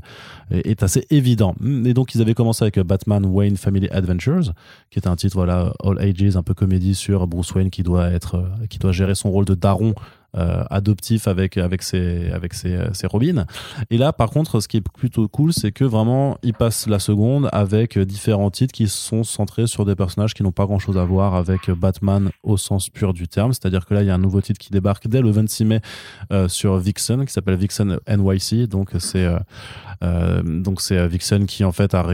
est 0.51 0.81
assez 0.81 1.05
évident. 1.09 1.55
Et 1.83 1.93
donc 1.93 2.15
ils 2.15 2.21
avaient 2.21 2.35
commencé 2.35 2.63
avec 2.63 2.79
Batman 2.79 3.25
Wayne 3.25 3.57
Family 3.57 3.89
Adventures, 3.89 4.53
qui 4.91 4.99
est 4.99 5.07
un 5.09 5.17
titre 5.17 5.35
voilà 5.35 5.73
all 5.83 5.99
ages, 5.99 6.37
un 6.37 6.43
peu 6.43 6.53
comédie 6.53 6.95
sur 6.95 7.27
Bruce 7.27 7.53
Wayne 7.53 7.69
qui 7.69 7.83
doit 7.83 8.09
être 8.11 8.49
qui 8.69 8.79
doit 8.79 8.93
gérer 8.93 9.13
son 9.13 9.29
rôle 9.29 9.43
de 9.43 9.55
daron 9.55 9.93
euh, 10.37 10.63
adoptif 10.69 11.27
avec 11.27 11.57
avec 11.57 11.81
ses 11.81 12.29
avec 12.31 12.53
ses, 12.53 12.75
euh, 12.75 12.93
ses 12.93 13.07
robins. 13.07 13.45
Et 13.89 13.97
là, 13.97 14.13
par 14.13 14.29
contre, 14.29 14.59
ce 14.59 14.67
qui 14.67 14.77
est 14.77 14.81
plutôt 14.81 15.27
cool, 15.27 15.53
c'est 15.53 15.71
que 15.71 15.83
vraiment, 15.83 16.37
il 16.43 16.53
passe 16.53 16.87
la 16.87 16.99
seconde 16.99 17.49
avec 17.51 17.97
différents 17.97 18.51
titres 18.51 18.71
qui 18.71 18.87
sont 18.87 19.23
centrés 19.23 19.65
sur 19.65 19.85
des 19.85 19.95
personnages 19.95 20.33
qui 20.35 20.43
n'ont 20.43 20.51
pas 20.51 20.65
grand-chose 20.65 20.97
à 20.97 21.03
voir 21.03 21.33
avec 21.33 21.71
Batman 21.71 22.29
au 22.43 22.57
sens 22.57 22.89
pur 22.89 23.13
du 23.13 23.27
terme. 23.27 23.53
C'est-à-dire 23.53 23.85
que 23.85 23.93
là, 23.95 24.03
il 24.03 24.07
y 24.07 24.11
a 24.11 24.15
un 24.15 24.19
nouveau 24.19 24.41
titre 24.41 24.59
qui 24.59 24.69
débarque 24.69 25.07
dès 25.07 25.21
le 25.21 25.31
26 25.31 25.65
mai 25.65 25.81
euh, 26.31 26.47
sur 26.47 26.77
Vixen, 26.77 27.25
qui 27.25 27.33
s'appelle 27.33 27.55
Vixen 27.55 27.97
NYC. 28.07 28.67
Donc 28.67 28.91
c'est 28.99 29.27
donc 30.43 30.81
c'est 30.81 31.07
Vixen 31.07 31.45
qui 31.45 31.63
en 31.63 31.71
fait 31.71 31.93
a 31.93 32.05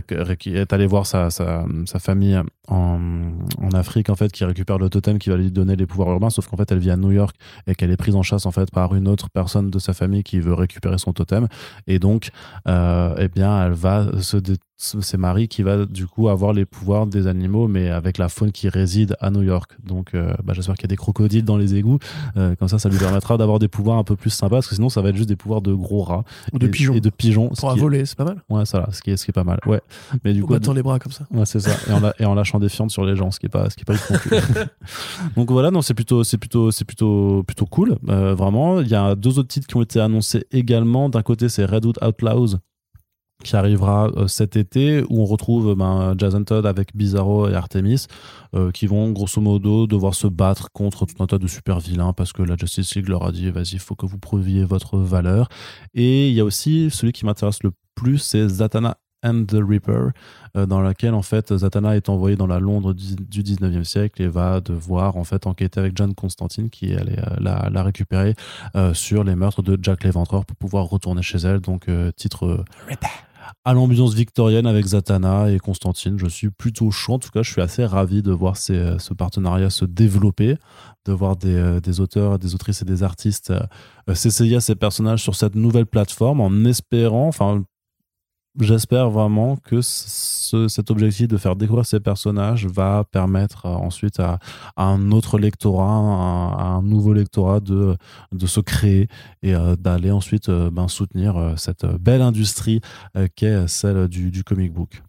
est 0.45 0.73
allé 0.73 0.87
voir 0.87 1.05
sa, 1.05 1.29
sa, 1.29 1.65
sa 1.85 1.99
famille 1.99 2.39
en, 2.67 3.31
Afrique 3.73 4.09
en 4.09 4.15
fait 4.15 4.31
qui 4.31 4.45
récupère 4.45 4.77
le 4.77 4.89
totem 4.89 5.19
qui 5.19 5.29
va 5.29 5.35
lui 5.35 5.51
donner 5.51 5.75
les 5.75 5.85
pouvoirs 5.85 6.09
urbains 6.11 6.29
sauf 6.29 6.47
qu'en 6.47 6.55
fait 6.55 6.71
elle 6.71 6.79
vit 6.79 6.91
à 6.91 6.97
New 6.97 7.11
York 7.11 7.35
et 7.67 7.75
qu'elle 7.75 7.91
est 7.91 7.97
prise 7.97 8.15
en 8.15 8.23
chasse 8.23 8.45
en 8.45 8.51
fait 8.51 8.71
par 8.71 8.95
une 8.95 9.07
autre 9.07 9.29
personne 9.29 9.69
de 9.69 9.79
sa 9.79 9.93
famille 9.93 10.23
qui 10.23 10.39
veut 10.39 10.53
récupérer 10.53 10.97
son 10.97 11.13
totem. 11.13 11.47
Et 11.87 11.99
donc 11.99 12.29
euh, 12.67 13.15
eh 13.17 13.27
bien 13.27 13.65
elle 13.65 13.73
va 13.73 14.21
se 14.21 14.37
c'est 14.77 15.17
Marie 15.17 15.47
qui 15.47 15.63
va 15.63 15.85
du 15.85 16.05
coup 16.05 16.27
avoir 16.27 16.51
les 16.51 16.65
pouvoirs 16.65 17.07
des 17.07 17.27
animaux, 17.27 17.67
mais 17.67 17.89
avec 17.89 18.17
la 18.17 18.27
faune 18.27 18.51
qui 18.51 18.67
réside 18.67 19.15
à 19.21 19.31
New 19.31 19.41
York. 19.41 19.71
Donc, 19.83 20.13
euh, 20.13 20.33
bah, 20.43 20.53
j'espère 20.53 20.75
qu'il 20.75 20.83
y 20.83 20.87
a 20.87 20.93
des 20.93 20.97
crocodiles 20.97 21.45
dans 21.45 21.57
les 21.57 21.75
égouts. 21.75 21.99
Euh, 22.35 22.55
comme 22.55 22.67
ça, 22.67 22.77
ça 22.77 22.89
lui 22.89 22.97
permettra 22.97 23.37
d'avoir 23.37 23.59
des 23.59 23.69
pouvoirs 23.69 23.97
un 23.97 24.03
peu 24.03 24.15
plus 24.15 24.31
sympas, 24.31 24.57
parce 24.57 24.67
que 24.67 24.75
sinon, 24.75 24.89
ça 24.89 25.01
va 25.01 25.09
être 25.09 25.15
juste 25.15 25.29
des 25.29 25.37
pouvoirs 25.37 25.61
de 25.61 25.73
gros 25.73 26.03
rats 26.03 26.25
ou 26.51 26.59
de 26.59 26.67
pigeons. 26.67 26.93
Et 26.93 26.99
de 26.99 27.09
pigeons. 27.09 27.49
Pour 27.49 27.75
voler, 27.77 28.05
c'est 28.05 28.17
pas 28.17 28.25
mal. 28.25 28.41
Ouais, 28.49 28.65
ça, 28.65 28.79
là, 28.79 28.89
ce 28.91 29.01
qui 29.01 29.11
est, 29.11 29.17
ce 29.17 29.23
qui 29.23 29.31
est 29.31 29.33
pas 29.33 29.45
mal. 29.45 29.59
Ouais. 29.65 29.81
Mais 30.23 30.33
du 30.33 30.43
coup, 30.43 30.51
battant 30.51 30.73
les 30.73 30.83
bras 30.83 30.99
comme 30.99 31.13
ça. 31.13 31.25
Ouais, 31.31 31.45
c'est 31.45 31.61
ça. 31.61 31.71
Et 31.89 31.93
en, 31.93 32.11
et 32.19 32.25
en 32.25 32.35
lâchant 32.35 32.59
des 32.59 32.69
fientes 32.69 32.91
sur 32.91 33.05
les 33.05 33.15
gens, 33.15 33.31
ce 33.31 33.39
qui 33.39 33.45
est 33.45 33.49
pas, 33.49 33.69
ce 33.69 33.75
qui 33.75 33.83
est 33.83 33.85
pas 33.85 33.95
Donc 35.37 35.51
voilà, 35.51 35.71
non, 35.71 35.81
c'est 35.81 35.93
plutôt, 35.93 36.23
c'est 36.25 36.37
plutôt, 36.37 36.71
c'est 36.71 36.85
plutôt, 36.85 37.43
plutôt 37.43 37.65
cool. 37.65 37.97
Euh, 38.09 38.35
vraiment, 38.35 38.81
il 38.81 38.87
y 38.89 38.95
a 38.95 39.15
deux 39.15 39.39
autres 39.39 39.47
titres 39.47 39.67
qui 39.67 39.77
ont 39.77 39.81
été 39.81 40.01
annoncés 40.01 40.45
également. 40.51 41.07
D'un 41.07 41.23
côté, 41.23 41.47
c'est 41.47 41.63
Redwood 41.63 41.97
Outlaws 42.05 42.57
qui 43.45 43.55
arrivera 43.55 44.09
euh, 44.15 44.27
cet 44.27 44.55
été 44.55 45.03
où 45.09 45.21
on 45.21 45.25
retrouve 45.25 45.75
ben, 45.75 46.15
Jason 46.17 46.43
Todd 46.43 46.65
avec 46.65 46.95
Bizarro 46.95 47.47
et 47.47 47.53
Artemis 47.53 48.07
euh, 48.55 48.71
qui 48.71 48.87
vont 48.87 49.11
grosso 49.11 49.39
modo 49.39 49.87
devoir 49.87 50.15
se 50.15 50.27
battre 50.27 50.71
contre 50.71 51.05
tout 51.05 51.21
un 51.23 51.27
tas 51.27 51.37
de 51.37 51.47
super 51.47 51.79
vilains 51.79 52.13
parce 52.13 52.33
que 52.33 52.41
la 52.41 52.57
Justice 52.57 52.95
League 52.95 53.07
leur 53.07 53.23
a 53.23 53.31
dit 53.31 53.51
vas-y 53.51 53.73
il 53.73 53.79
faut 53.79 53.95
que 53.95 54.05
vous 54.05 54.17
prouviez 54.17 54.65
votre 54.65 54.97
valeur 54.97 55.47
et 55.93 56.29
il 56.29 56.33
y 56.33 56.39
a 56.39 56.43
aussi 56.43 56.89
celui 56.89 57.13
qui 57.13 57.25
m'intéresse 57.25 57.61
le 57.63 57.71
plus 57.93 58.17
c'est 58.17 58.47
Zatanna 58.47 58.97
and 59.23 59.45
the 59.47 59.57
Reaper, 59.59 60.11
euh, 60.55 60.67
dans 60.67 60.81
laquelle 60.81 61.15
en 61.15 61.23
fait 61.23 61.55
Zatanna 61.55 61.95
est 61.95 62.09
envoyé 62.09 62.35
dans 62.35 62.45
la 62.45 62.59
Londres 62.59 62.93
du 62.93 63.41
19e 63.41 63.83
siècle 63.83 64.21
et 64.21 64.27
va 64.27 64.59
devoir 64.59 65.17
en 65.17 65.23
fait 65.23 65.47
enquêter 65.47 65.79
avec 65.79 65.95
John 65.95 66.13
Constantine 66.13 66.69
qui 66.69 66.93
allé 66.93 67.15
la, 67.39 67.69
la 67.71 67.83
récupérer 67.83 68.35
sur 68.93 69.23
les 69.23 69.35
meurtres 69.35 69.63
de 69.63 69.79
Jack 69.81 70.03
l'Éventreur 70.03 70.45
pour 70.45 70.55
pouvoir 70.57 70.85
retourner 70.85 71.23
chez 71.23 71.39
elle. 71.39 71.59
Donc 71.59 71.89
titre 72.15 72.63
à 73.63 73.73
l'ambiance 73.73 74.13
victorienne 74.13 74.67
avec 74.67 74.85
Zatanna 74.85 75.51
et 75.51 75.59
Constantine. 75.59 76.17
Je 76.17 76.27
suis 76.27 76.49
plutôt 76.49 76.91
chaud. 76.91 77.13
En 77.13 77.19
tout 77.19 77.29
cas, 77.29 77.43
je 77.43 77.51
suis 77.51 77.61
assez 77.61 77.85
ravi 77.85 78.21
de 78.21 78.31
voir 78.31 78.57
ce 78.57 79.13
partenariat 79.13 79.69
se 79.69 79.85
développer, 79.85 80.57
de 81.05 81.13
voir 81.13 81.35
des, 81.35 81.55
euh, 81.55 81.99
auteurs, 81.99 82.39
des 82.39 82.55
autrices 82.55 82.81
et 82.81 82.85
des 82.85 83.03
artistes 83.03 83.51
euh, 84.09 84.15
s'essayer 84.15 84.57
à 84.57 84.61
ces 84.61 84.75
personnages 84.75 85.21
sur 85.21 85.35
cette 85.35 85.55
nouvelle 85.55 85.85
plateforme 85.85 86.41
en 86.41 86.65
espérant, 86.65 87.27
enfin, 87.27 87.63
j'espère 88.59 89.09
vraiment 89.09 89.57
que 89.57 89.81
cet 89.81 90.91
objectif 90.91 91.27
de 91.27 91.37
faire 91.37 91.55
découvrir 91.55 91.85
ces 91.85 91.99
personnages 91.99 92.65
va 92.65 93.03
permettre 93.03 93.65
euh, 93.65 93.69
ensuite 93.69 94.19
à, 94.19 94.39
un 94.77 95.11
autre 95.11 95.37
lectorat, 95.37 95.85
à, 95.85 96.63
un 96.63 96.81
nouveau 96.81 97.13
lectorat 97.13 97.59
de, 97.59 97.97
de 98.31 98.47
se 98.47 98.59
créer 98.59 99.07
et 99.43 99.55
euh, 99.55 99.75
d'aller 99.75 100.11
ensuite 100.11 100.49
euh, 100.49 100.69
ben, 100.71 100.87
soutenir 100.87 101.55
cette 101.57 101.85
belle 101.85 102.21
industrie 102.21 102.81
qu'est 103.35 103.67
celle 103.67 104.07
du, 104.07 104.43
comic 104.43 104.73
book. 104.73 105.01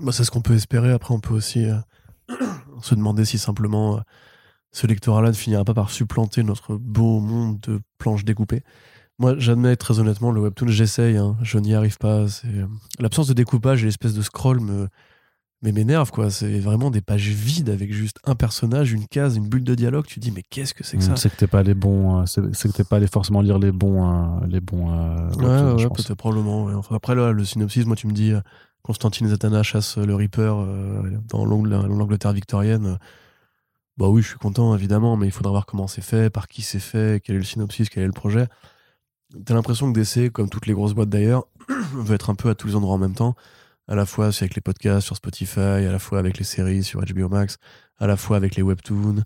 Bah, 0.00 0.12
c'est 0.12 0.24
ce 0.24 0.30
qu'on 0.30 0.40
peut 0.40 0.54
espérer. 0.54 0.92
Après, 0.92 1.14
on 1.14 1.20
peut 1.20 1.34
aussi 1.34 1.66
se 2.82 2.94
demander 2.94 3.24
si 3.24 3.38
simplement 3.38 4.00
ce 4.72 4.86
lectorat-là 4.86 5.28
ne 5.28 5.34
finira 5.34 5.64
pas 5.64 5.74
par 5.74 5.90
supplanter 5.90 6.42
notre 6.42 6.76
beau 6.76 7.20
monde 7.20 7.60
de 7.60 7.80
planches 7.98 8.24
découpées. 8.24 8.62
Moi, 9.18 9.34
j'admets 9.38 9.74
très 9.76 9.98
honnêtement, 9.98 10.30
le 10.30 10.40
webtoon, 10.40 10.68
j'essaye, 10.68 11.16
hein, 11.16 11.36
je 11.42 11.58
n'y 11.58 11.74
arrive 11.74 11.98
pas. 11.98 12.20
Euh, 12.44 12.66
l'absence 13.00 13.26
de 13.26 13.32
découpage 13.34 13.82
et 13.82 13.86
l'espèce 13.86 14.14
de 14.14 14.22
scroll 14.22 14.60
me, 14.60 14.88
mais 15.60 15.72
m'énerve 15.72 16.12
quoi. 16.12 16.30
C'est 16.30 16.60
vraiment 16.60 16.90
des 16.92 17.00
pages 17.00 17.26
vides 17.28 17.68
avec 17.68 17.92
juste 17.92 18.18
un 18.24 18.36
personnage, 18.36 18.92
une 18.92 19.08
case, 19.08 19.36
une 19.36 19.48
bulle 19.48 19.64
de 19.64 19.74
dialogue. 19.74 20.06
Tu 20.06 20.20
dis 20.20 20.30
mais 20.30 20.44
qu'est-ce 20.48 20.72
que 20.72 20.84
c'est 20.84 20.98
que 20.98 21.02
ça? 21.02 21.16
C'est 21.16 21.30
que 21.30 21.36
t'es 21.36 21.48
pas 21.48 21.64
les 21.64 21.74
bons, 21.74 22.20
euh, 22.20 22.26
c'est 22.26 22.68
que 22.70 22.76
t'es 22.76 22.84
pas 22.84 22.96
allé 22.96 23.08
forcément 23.08 23.40
lire 23.40 23.58
les 23.58 23.72
bons, 23.72 24.08
euh, 24.08 24.46
les 24.46 24.60
bons. 24.60 24.92
euh, 24.92 25.30
Ouais, 25.32 25.82
ouais, 25.82 25.88
pense. 25.88 26.04
peut-être 26.04 26.14
probablement. 26.16 26.66
ouais. 26.66 26.74
Enfin, 26.74 26.94
après 26.94 27.16
là, 27.16 27.32
le 27.32 27.44
synopsis, 27.44 27.86
moi 27.86 27.96
tu 27.96 28.06
me 28.06 28.12
dis 28.12 28.32
Constantine 28.82 29.26
Zatanna 29.26 29.64
chasse 29.64 29.98
le 29.98 30.14
Reaper 30.14 30.54
euh, 30.60 31.02
dans 31.28 31.44
l'Ang- 31.44 31.64
l'Angleterre 31.66 32.32
victorienne. 32.32 32.98
Bah 33.96 34.06
oui, 34.08 34.22
je 34.22 34.28
suis 34.28 34.38
content 34.38 34.76
évidemment, 34.76 35.16
mais 35.16 35.26
il 35.26 35.32
faudra 35.32 35.50
voir 35.50 35.66
comment 35.66 35.88
c'est 35.88 36.02
fait, 36.04 36.30
par 36.30 36.46
qui 36.46 36.62
c'est 36.62 36.78
fait, 36.78 37.20
quel 37.24 37.34
est 37.34 37.38
le 37.40 37.44
synopsis, 37.44 37.88
quel 37.88 38.04
est 38.04 38.06
le 38.06 38.12
projet. 38.12 38.46
T'as 39.44 39.54
l'impression 39.54 39.92
que 39.92 39.98
DC, 39.98 40.32
comme 40.32 40.48
toutes 40.48 40.66
les 40.66 40.72
grosses 40.72 40.94
boîtes 40.94 41.10
d'ailleurs, 41.10 41.46
veut 41.94 42.14
être 42.14 42.30
un 42.30 42.34
peu 42.34 42.48
à 42.48 42.54
tous 42.54 42.68
les 42.68 42.76
endroits 42.76 42.94
en 42.94 42.98
même 42.98 43.14
temps. 43.14 43.34
À 43.86 43.94
la 43.94 44.06
fois 44.06 44.26
avec 44.26 44.54
les 44.54 44.60
podcasts 44.60 45.06
sur 45.06 45.16
Spotify, 45.16 45.60
à 45.60 45.92
la 45.92 45.98
fois 45.98 46.18
avec 46.18 46.38
les 46.38 46.44
séries 46.44 46.82
sur 46.82 47.00
HBO 47.00 47.28
Max, 47.28 47.58
à 47.98 48.06
la 48.06 48.16
fois 48.16 48.36
avec 48.36 48.56
les 48.56 48.62
webtoons. 48.62 49.22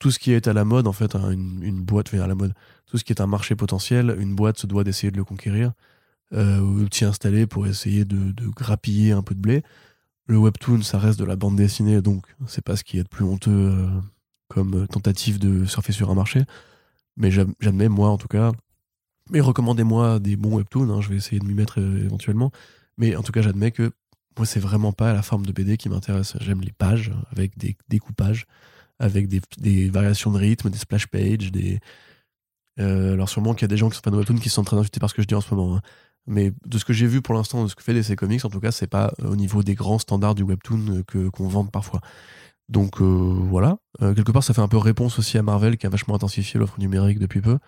Tout, 0.00 0.10
ce 0.10 0.18
qui 0.18 0.32
est 0.32 0.48
à 0.48 0.52
la 0.52 0.64
mode, 0.64 0.88
en 0.88 0.92
fait, 0.92 1.14
hein, 1.14 1.30
une, 1.30 1.62
une 1.62 1.80
boîte, 1.80 2.12
à 2.14 2.26
la 2.26 2.34
mode, 2.34 2.54
tout 2.86 2.98
ce 2.98 3.04
qui 3.04 3.12
est 3.12 3.20
un 3.20 3.28
marché 3.28 3.54
potentiel, 3.54 4.16
une 4.18 4.34
boîte 4.34 4.58
se 4.58 4.66
doit 4.66 4.82
d'essayer 4.82 5.12
de 5.12 5.16
le 5.16 5.24
conquérir, 5.24 5.72
euh, 6.32 6.60
ou 6.60 6.88
de 6.88 6.94
s'y 6.94 7.04
installer 7.04 7.46
pour 7.46 7.66
essayer 7.68 8.04
de, 8.04 8.32
grappiller 8.50 9.12
un 9.12 9.22
peu 9.22 9.34
de 9.34 9.40
blé. 9.40 9.62
Le 10.26 10.38
webtoon, 10.38 10.82
ça 10.82 10.98
reste 10.98 11.18
de 11.20 11.24
la 11.24 11.36
bande 11.36 11.56
dessinée, 11.56 12.02
donc 12.02 12.26
c'est 12.46 12.64
pas 12.64 12.76
ce 12.76 12.82
qui 12.84 12.98
est 12.98 13.04
de 13.04 13.08
plus 13.08 13.24
honteux 13.24 13.50
euh, 13.50 13.88
comme 14.48 14.88
tentative 14.88 15.38
de 15.38 15.64
surfer 15.64 15.92
sur 15.92 16.10
un 16.10 16.14
marché. 16.14 16.42
Mais 17.16 17.30
j'ad- 17.30 17.52
j'admets, 17.60 17.88
moi 17.88 18.08
en 18.10 18.18
tout 18.18 18.28
cas, 18.28 18.52
mais 19.30 19.40
recommandez-moi 19.40 20.18
des 20.18 20.36
bons 20.36 20.56
webtoons, 20.56 20.90
hein, 20.90 21.00
je 21.00 21.08
vais 21.08 21.16
essayer 21.16 21.38
de 21.38 21.44
m'y 21.44 21.54
mettre 21.54 21.80
euh, 21.80 22.04
éventuellement. 22.04 22.50
Mais 22.98 23.16
en 23.16 23.22
tout 23.22 23.32
cas, 23.32 23.42
j'admets 23.42 23.70
que 23.70 23.92
moi, 24.36 24.46
c'est 24.46 24.60
vraiment 24.60 24.92
pas 24.92 25.12
la 25.12 25.22
forme 25.22 25.46
de 25.46 25.52
BD 25.52 25.76
qui 25.76 25.88
m'intéresse. 25.88 26.36
J'aime 26.40 26.60
les 26.60 26.72
pages 26.72 27.12
avec 27.30 27.58
des 27.58 27.76
découpages, 27.88 28.46
avec 28.98 29.28
des, 29.28 29.90
variations 29.90 30.30
de 30.32 30.38
rythme, 30.38 30.70
des 30.70 30.78
splash 30.78 31.06
pages, 31.06 31.50
des. 31.52 31.80
Euh, 32.78 33.14
alors, 33.14 33.28
sûrement 33.28 33.54
qu'il 33.54 33.62
y 33.62 33.64
a 33.66 33.68
des 33.68 33.76
gens 33.76 33.88
qui 33.88 33.96
sont 33.96 34.02
fans 34.04 34.10
de 34.10 34.16
webtoon 34.16 34.36
qui 34.36 34.48
sont 34.48 34.64
très 34.64 34.76
insultés 34.76 35.00
par 35.00 35.10
ce 35.10 35.14
que 35.14 35.22
je 35.22 35.26
dis 35.26 35.34
en 35.34 35.40
ce 35.40 35.54
moment. 35.54 35.76
hein. 35.76 35.80
Mais 36.26 36.52
de 36.66 36.78
ce 36.78 36.84
que 36.84 36.92
j'ai 36.92 37.06
vu 37.06 37.22
pour 37.22 37.34
l'instant, 37.34 37.64
de 37.64 37.68
ce 37.68 37.74
que 37.74 37.82
fait 37.82 37.94
DC 37.94 38.14
Comics, 38.16 38.44
en 38.44 38.50
tout 38.50 38.60
cas, 38.60 38.70
c'est 38.70 38.86
pas 38.86 39.12
euh, 39.22 39.30
au 39.30 39.36
niveau 39.36 39.62
des 39.62 39.74
grands 39.74 39.98
standards 39.98 40.34
du 40.34 40.42
webtoon 40.42 41.02
qu'on 41.32 41.48
vende 41.48 41.70
parfois. 41.70 42.00
Donc 42.68 43.00
voilà. 43.00 43.78
Quelque 43.98 44.30
part, 44.30 44.44
ça 44.44 44.54
fait 44.54 44.60
un 44.60 44.68
peu 44.68 44.76
réponse 44.76 45.18
aussi 45.18 45.36
à 45.38 45.42
Marvel 45.42 45.76
qui 45.76 45.86
a 45.86 45.90
vachement 45.90 46.14
intensifié 46.14 46.60
l'offre 46.60 46.78
numérique 46.78 47.18
depuis 47.18 47.40
peu. 47.40 47.58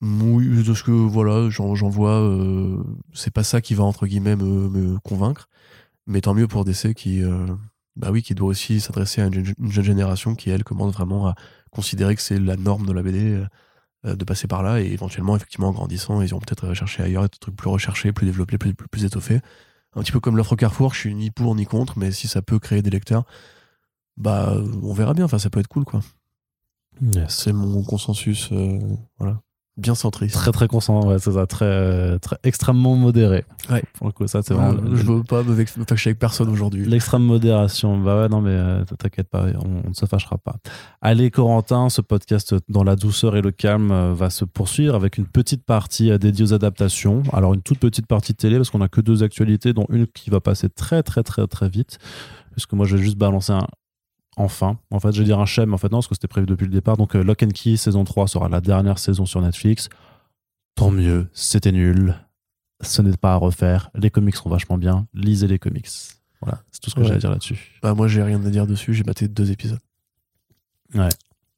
Oui, 0.00 0.62
de 0.62 0.74
ce 0.74 0.82
que 0.84 0.92
voilà, 0.92 1.50
j'en 1.50 1.74
vois, 1.88 2.20
euh, 2.20 2.82
c'est 3.12 3.32
pas 3.32 3.42
ça 3.42 3.60
qui 3.60 3.74
va 3.74 3.82
entre 3.82 4.06
guillemets 4.06 4.36
me, 4.36 4.68
me 4.68 4.98
convaincre, 5.00 5.48
mais 6.06 6.20
tant 6.20 6.34
mieux 6.34 6.46
pour 6.48 6.64
DC 6.64 6.94
qui, 6.94 7.22
euh, 7.24 7.46
bah 7.96 8.10
oui, 8.12 8.22
qui 8.22 8.34
doit 8.34 8.48
aussi 8.48 8.80
s'adresser 8.80 9.22
à 9.22 9.26
une, 9.26 9.34
jeune- 9.34 9.54
une 9.58 9.72
jeune 9.72 9.84
génération 9.84 10.36
qui 10.36 10.50
elle 10.50 10.64
commence 10.64 10.92
vraiment 10.94 11.28
à 11.28 11.34
considérer 11.72 12.14
que 12.16 12.22
c'est 12.22 12.38
la 12.38 12.56
norme 12.56 12.86
de 12.86 12.92
la 12.92 13.02
BD 13.02 13.44
euh, 14.06 14.16
de 14.16 14.24
passer 14.24 14.46
par 14.48 14.62
là 14.62 14.80
et 14.80 14.86
éventuellement 14.92 15.34
effectivement 15.36 15.68
en 15.68 15.72
grandissant 15.72 16.22
ils 16.22 16.28
vont 16.30 16.38
peut-être 16.40 16.74
chercher 16.74 17.02
ailleurs 17.02 17.24
des 17.24 17.30
trucs 17.40 17.56
plus 17.56 17.68
recherchés, 17.70 18.12
plus 18.12 18.26
développés, 18.26 18.58
plus, 18.58 18.74
plus, 18.74 18.88
plus 18.88 19.04
étoffés. 19.04 19.40
Un 19.96 20.02
petit 20.02 20.12
peu 20.12 20.20
comme 20.20 20.36
l'offre 20.36 20.54
Carrefour, 20.56 20.94
je 20.94 21.00
suis 21.00 21.14
ni 21.14 21.30
pour 21.32 21.54
ni 21.56 21.66
contre, 21.66 21.98
mais 21.98 22.12
si 22.12 22.28
ça 22.28 22.42
peut 22.42 22.60
créer 22.60 22.82
des 22.82 22.90
lecteurs, 22.90 23.24
bah 24.16 24.54
on 24.82 24.92
verra 24.92 25.14
bien. 25.14 25.24
Enfin, 25.24 25.38
ça 25.38 25.50
peut 25.50 25.60
être 25.60 25.68
cool 25.68 25.84
quoi. 25.84 26.00
Yes. 27.00 27.36
C'est 27.44 27.52
mon 27.52 27.82
consensus, 27.82 28.50
voilà, 29.18 29.40
bien 29.78 29.94
centriste. 29.94 30.34
Très 30.34 30.52
très 30.52 30.68
consent, 30.68 31.06
ouais, 31.06 31.18
c'est 31.18 31.32
ça, 31.32 31.46
très, 31.46 31.64
euh, 31.64 32.18
très 32.18 32.36
extrêmement 32.42 32.96
modéré. 32.96 33.44
Ouais. 33.70 33.82
Pour 33.94 34.06
le 34.08 34.12
coup, 34.12 34.26
ça 34.26 34.42
c'est 34.42 34.52
Euh, 34.52 34.56
vraiment. 34.56 34.96
je 34.96 35.02
veux 35.04 35.22
pas 35.22 35.42
me, 35.42 35.54
vex- 35.54 35.78
me 35.78 35.84
fâcher 35.88 36.10
avec 36.10 36.18
personne 36.18 36.48
aujourd'hui. 36.48 36.84
L'extrême 36.84 37.22
modération. 37.22 37.96
Bah 37.98 38.20
ouais, 38.22 38.28
non, 38.28 38.40
mais 38.40 38.50
euh, 38.50 38.84
t'inquiète 38.98 39.28
pas, 39.28 39.46
on, 39.64 39.88
ne 39.88 39.94
se 39.94 40.04
fâchera 40.06 40.36
pas. 40.38 40.56
Allez, 41.00 41.30
Corentin, 41.30 41.88
ce 41.88 42.00
podcast 42.00 42.54
dans 42.68 42.84
la 42.84 42.96
douceur 42.96 43.36
et 43.36 43.40
le 43.42 43.50
calme 43.52 43.90
euh, 43.92 44.12
va 44.14 44.30
se 44.30 44.44
poursuivre 44.44 44.94
avec 44.94 45.16
une 45.16 45.26
petite 45.26 45.64
partie 45.64 46.10
euh, 46.10 46.18
dédiée 46.18 46.44
aux 46.44 46.54
adaptations. 46.54 47.22
Alors, 47.32 47.54
une 47.54 47.62
toute 47.62 47.78
petite 47.78 48.06
partie 48.06 48.34
télé, 48.34 48.56
parce 48.56 48.70
qu'on 48.70 48.80
a 48.80 48.88
que 48.88 49.00
deux 49.00 49.22
actualités, 49.22 49.72
dont 49.72 49.86
une 49.90 50.06
qui 50.06 50.30
va 50.30 50.40
passer 50.40 50.68
très, 50.68 51.02
très, 51.02 51.22
très, 51.22 51.46
très 51.46 51.68
vite. 51.68 51.98
Parce 52.54 52.66
que 52.66 52.74
moi, 52.74 52.84
je 52.86 52.96
vais 52.96 53.02
juste 53.02 53.16
balancer 53.18 53.52
un. 53.52 53.66
Enfin, 54.40 54.78
en 54.92 55.00
fait, 55.00 55.12
je 55.12 55.18
vais 55.18 55.24
dire 55.24 55.40
un 55.40 55.46
chef, 55.46 55.66
mais 55.66 55.74
en 55.74 55.78
fait, 55.78 55.90
non, 55.90 55.98
parce 55.98 56.06
que 56.06 56.14
c'était 56.14 56.28
prévu 56.28 56.46
depuis 56.46 56.64
le 56.64 56.70
départ. 56.70 56.96
Donc, 56.96 57.16
euh, 57.16 57.24
Lock 57.24 57.42
and 57.42 57.48
Key, 57.48 57.76
saison 57.76 58.04
3, 58.04 58.28
sera 58.28 58.48
la 58.48 58.60
dernière 58.60 58.98
saison 58.98 59.26
sur 59.26 59.40
Netflix. 59.42 59.88
Tant 60.76 60.90
mieux, 60.92 61.26
c'était 61.32 61.72
nul. 61.72 62.14
Ce 62.80 63.02
n'est 63.02 63.16
pas 63.16 63.32
à 63.32 63.36
refaire. 63.36 63.90
Les 63.96 64.10
comics 64.10 64.36
sont 64.36 64.48
vachement 64.48 64.78
bien. 64.78 65.08
Lisez 65.12 65.48
les 65.48 65.58
comics. 65.58 65.88
Voilà, 66.40 66.62
c'est 66.70 66.80
tout 66.80 66.90
ce 66.90 66.94
que 66.94 67.00
Ouais. 67.00 67.06
j'ai 67.08 67.14
à 67.14 67.18
dire 67.18 67.30
là-dessus. 67.30 67.80
Bah, 67.82 67.94
moi, 67.94 68.06
j'ai 68.06 68.22
rien 68.22 68.40
à 68.44 68.48
dire 68.50 68.68
dessus. 68.68 68.94
J'ai 68.94 69.02
maté 69.02 69.26
deux 69.26 69.50
épisodes. 69.50 69.80
Ouais. 70.94 71.08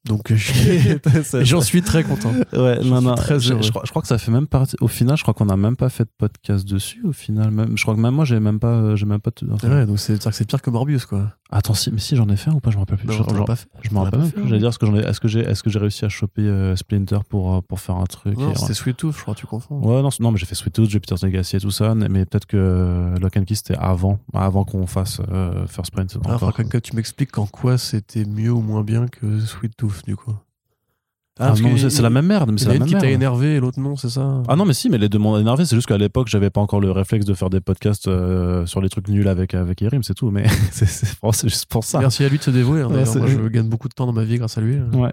Donc, 0.05 0.31
euh, 0.31 0.35
j'en 1.43 1.61
suis 1.61 1.83
très 1.83 2.03
content. 2.03 2.31
Ouais, 2.53 2.83
non, 2.83 3.03
non. 3.03 3.13
très 3.13 3.39
je, 3.39 3.61
je 3.61 3.69
crois, 3.69 3.83
je 3.85 3.91
crois 3.91 4.01
que 4.01 4.07
ça 4.07 4.17
fait 4.17 4.31
même 4.31 4.47
partie. 4.47 4.75
Au 4.81 4.87
final, 4.87 5.15
je 5.15 5.21
crois 5.21 5.35
qu'on 5.35 5.45
n'a 5.45 5.55
même 5.57 5.75
pas 5.75 5.89
fait 5.89 6.05
de 6.05 6.11
podcast 6.17 6.67
dessus. 6.67 7.03
Au 7.05 7.11
final, 7.13 7.51
même. 7.51 7.77
Je 7.77 7.83
crois 7.83 7.93
que 7.93 7.99
même 7.99 8.15
moi, 8.15 8.25
j'ai 8.25 8.39
même 8.39 8.59
pas, 8.59 8.73
euh, 8.73 8.95
j'ai 8.95 9.05
même 9.05 9.21
pas. 9.21 9.29
enfin, 9.51 9.69
Ouais, 9.69 9.85
donc 9.85 9.99
c'est 9.99 10.13
c'est-à-dire 10.13 10.31
que 10.31 10.35
c'est 10.37 10.47
pire 10.49 10.61
que 10.63 10.71
Morbius, 10.71 11.05
quoi. 11.05 11.31
Attends, 11.53 11.73
si, 11.73 11.91
mais 11.91 11.99
si 11.99 12.15
j'en 12.15 12.29
ai 12.29 12.37
fait 12.37 12.49
un 12.49 12.53
ou 12.53 12.59
pas, 12.61 12.69
je 12.71 12.77
me 12.77 12.81
rappelle 12.81 12.97
plus. 12.97 13.07
Non, 13.07 13.13
je, 13.13 13.23
on 13.23 13.25
l'a 13.31 13.35
genre- 13.37 13.45
pas 13.45 13.55
fait. 13.57 13.67
je 13.81 13.93
me 13.93 13.99
rappelle 13.99 14.21
plus. 14.31 14.41
hein. 14.41 14.45
J'allais 14.47 14.59
dire, 14.59 14.69
est-ce 14.69 14.79
que 14.79 14.85
j'en 14.85 14.95
ai, 14.95 14.99
est-ce 14.99 15.19
que 15.19 15.27
j'ai, 15.27 15.41
est-ce 15.41 15.61
que 15.63 15.69
j'ai 15.69 15.79
réussi 15.79 16.05
à 16.05 16.09
choper 16.09 16.43
euh, 16.43 16.75
Splinter 16.77 17.19
pour 17.27 17.53
euh, 17.55 17.61
pour 17.61 17.79
faire 17.81 17.97
un 17.97 18.05
truc 18.05 18.37
Non, 18.37 18.55
c'était 18.55 18.73
Sweet 18.73 18.95
Tooth, 18.97 19.15
je 19.17 19.21
crois, 19.21 19.35
tu 19.35 19.45
confonds. 19.45 19.79
Ouais, 19.81 20.01
non, 20.01 20.09
non, 20.21 20.31
mais 20.31 20.37
j'ai 20.37 20.45
fait 20.45 20.55
Sweet 20.55 20.73
Tooth, 20.73 20.89
j'ai 20.89 20.99
Peter's 21.01 21.23
Legacy 21.23 21.57
et 21.57 21.59
tout 21.59 21.71
ça, 21.71 21.93
mais 21.93 22.25
peut-être 22.25 22.45
que 22.45 22.55
euh, 22.57 23.17
Lock 23.19 23.35
and 23.37 23.43
Key 23.43 23.55
c'était 23.55 23.75
avant, 23.77 24.19
avant 24.33 24.63
qu'on 24.63 24.87
fasse 24.87 25.19
euh, 25.31 25.67
First 25.67 25.91
Print. 25.91 26.17
Alors, 26.25 26.41
encore. 26.43 26.53
que 26.69 26.77
tu 26.77 26.95
m'expliques 26.95 27.37
en 27.37 27.45
quoi 27.47 27.77
c'était 27.77 28.23
mieux 28.25 28.51
ou 28.51 28.61
moins 28.61 28.83
bien 28.83 29.07
que 29.07 29.39
Sweet 29.41 29.75
Tooth, 29.75 30.05
du 30.05 30.15
coup. 30.15 30.33
Ah, 31.39 31.53
non, 31.59 31.73
que 31.75 31.89
c'est- 31.89 32.01
la 32.01 32.09
même 32.09 32.25
merde, 32.27 32.49
mais 32.49 32.57
Il 32.57 32.59
c'est 32.59 32.67
la 32.67 32.73
même 32.77 32.87
qui 32.87 32.93
t'a 32.93 33.09
énervé 33.09 33.55
et 33.55 33.59
l'autre 33.61 33.79
non, 33.79 33.95
c'est 33.95 34.09
ça 34.09 34.43
Ah 34.49 34.55
non, 34.57 34.65
mais 34.65 34.73
si, 34.73 34.89
mais 34.89 34.97
les 34.97 35.07
deux 35.07 35.17
m'ont 35.17 35.37
énervé. 35.39 35.63
C'est 35.65 35.75
juste 35.77 35.87
qu'à 35.87 35.97
l'époque, 35.97 36.27
j'avais 36.27 36.49
pas 36.49 36.59
encore 36.59 36.81
le 36.81 36.91
réflexe 36.91 37.25
de 37.25 37.33
faire 37.33 37.49
des 37.49 37.61
podcasts 37.61 38.07
euh, 38.09 38.65
sur 38.65 38.81
les 38.81 38.89
trucs 38.89 39.07
nuls 39.07 39.27
avec, 39.27 39.53
avec 39.53 39.81
Erim, 39.81 40.03
c'est 40.03 40.13
tout. 40.13 40.29
Mais 40.29 40.43
c'est 40.71 41.47
juste 41.49 41.67
pour 41.67 41.83
ça. 41.85 41.99
Merci 41.99 42.25
à 42.25 42.29
lui 42.29 42.37
de 42.37 42.43
se 42.43 42.51
dévouer. 42.51 42.81
hein, 42.81 42.87
Ouais, 42.89 43.05
Moi, 43.17 43.27
je 43.27 43.47
gagne 43.47 43.69
beaucoup 43.69 43.87
de 43.87 43.93
temps 43.93 44.05
dans 44.05 44.13
ma 44.13 44.23
vie 44.25 44.37
grâce 44.37 44.57
à 44.57 44.61
lui. 44.61 44.77
Ouais. 44.93 45.11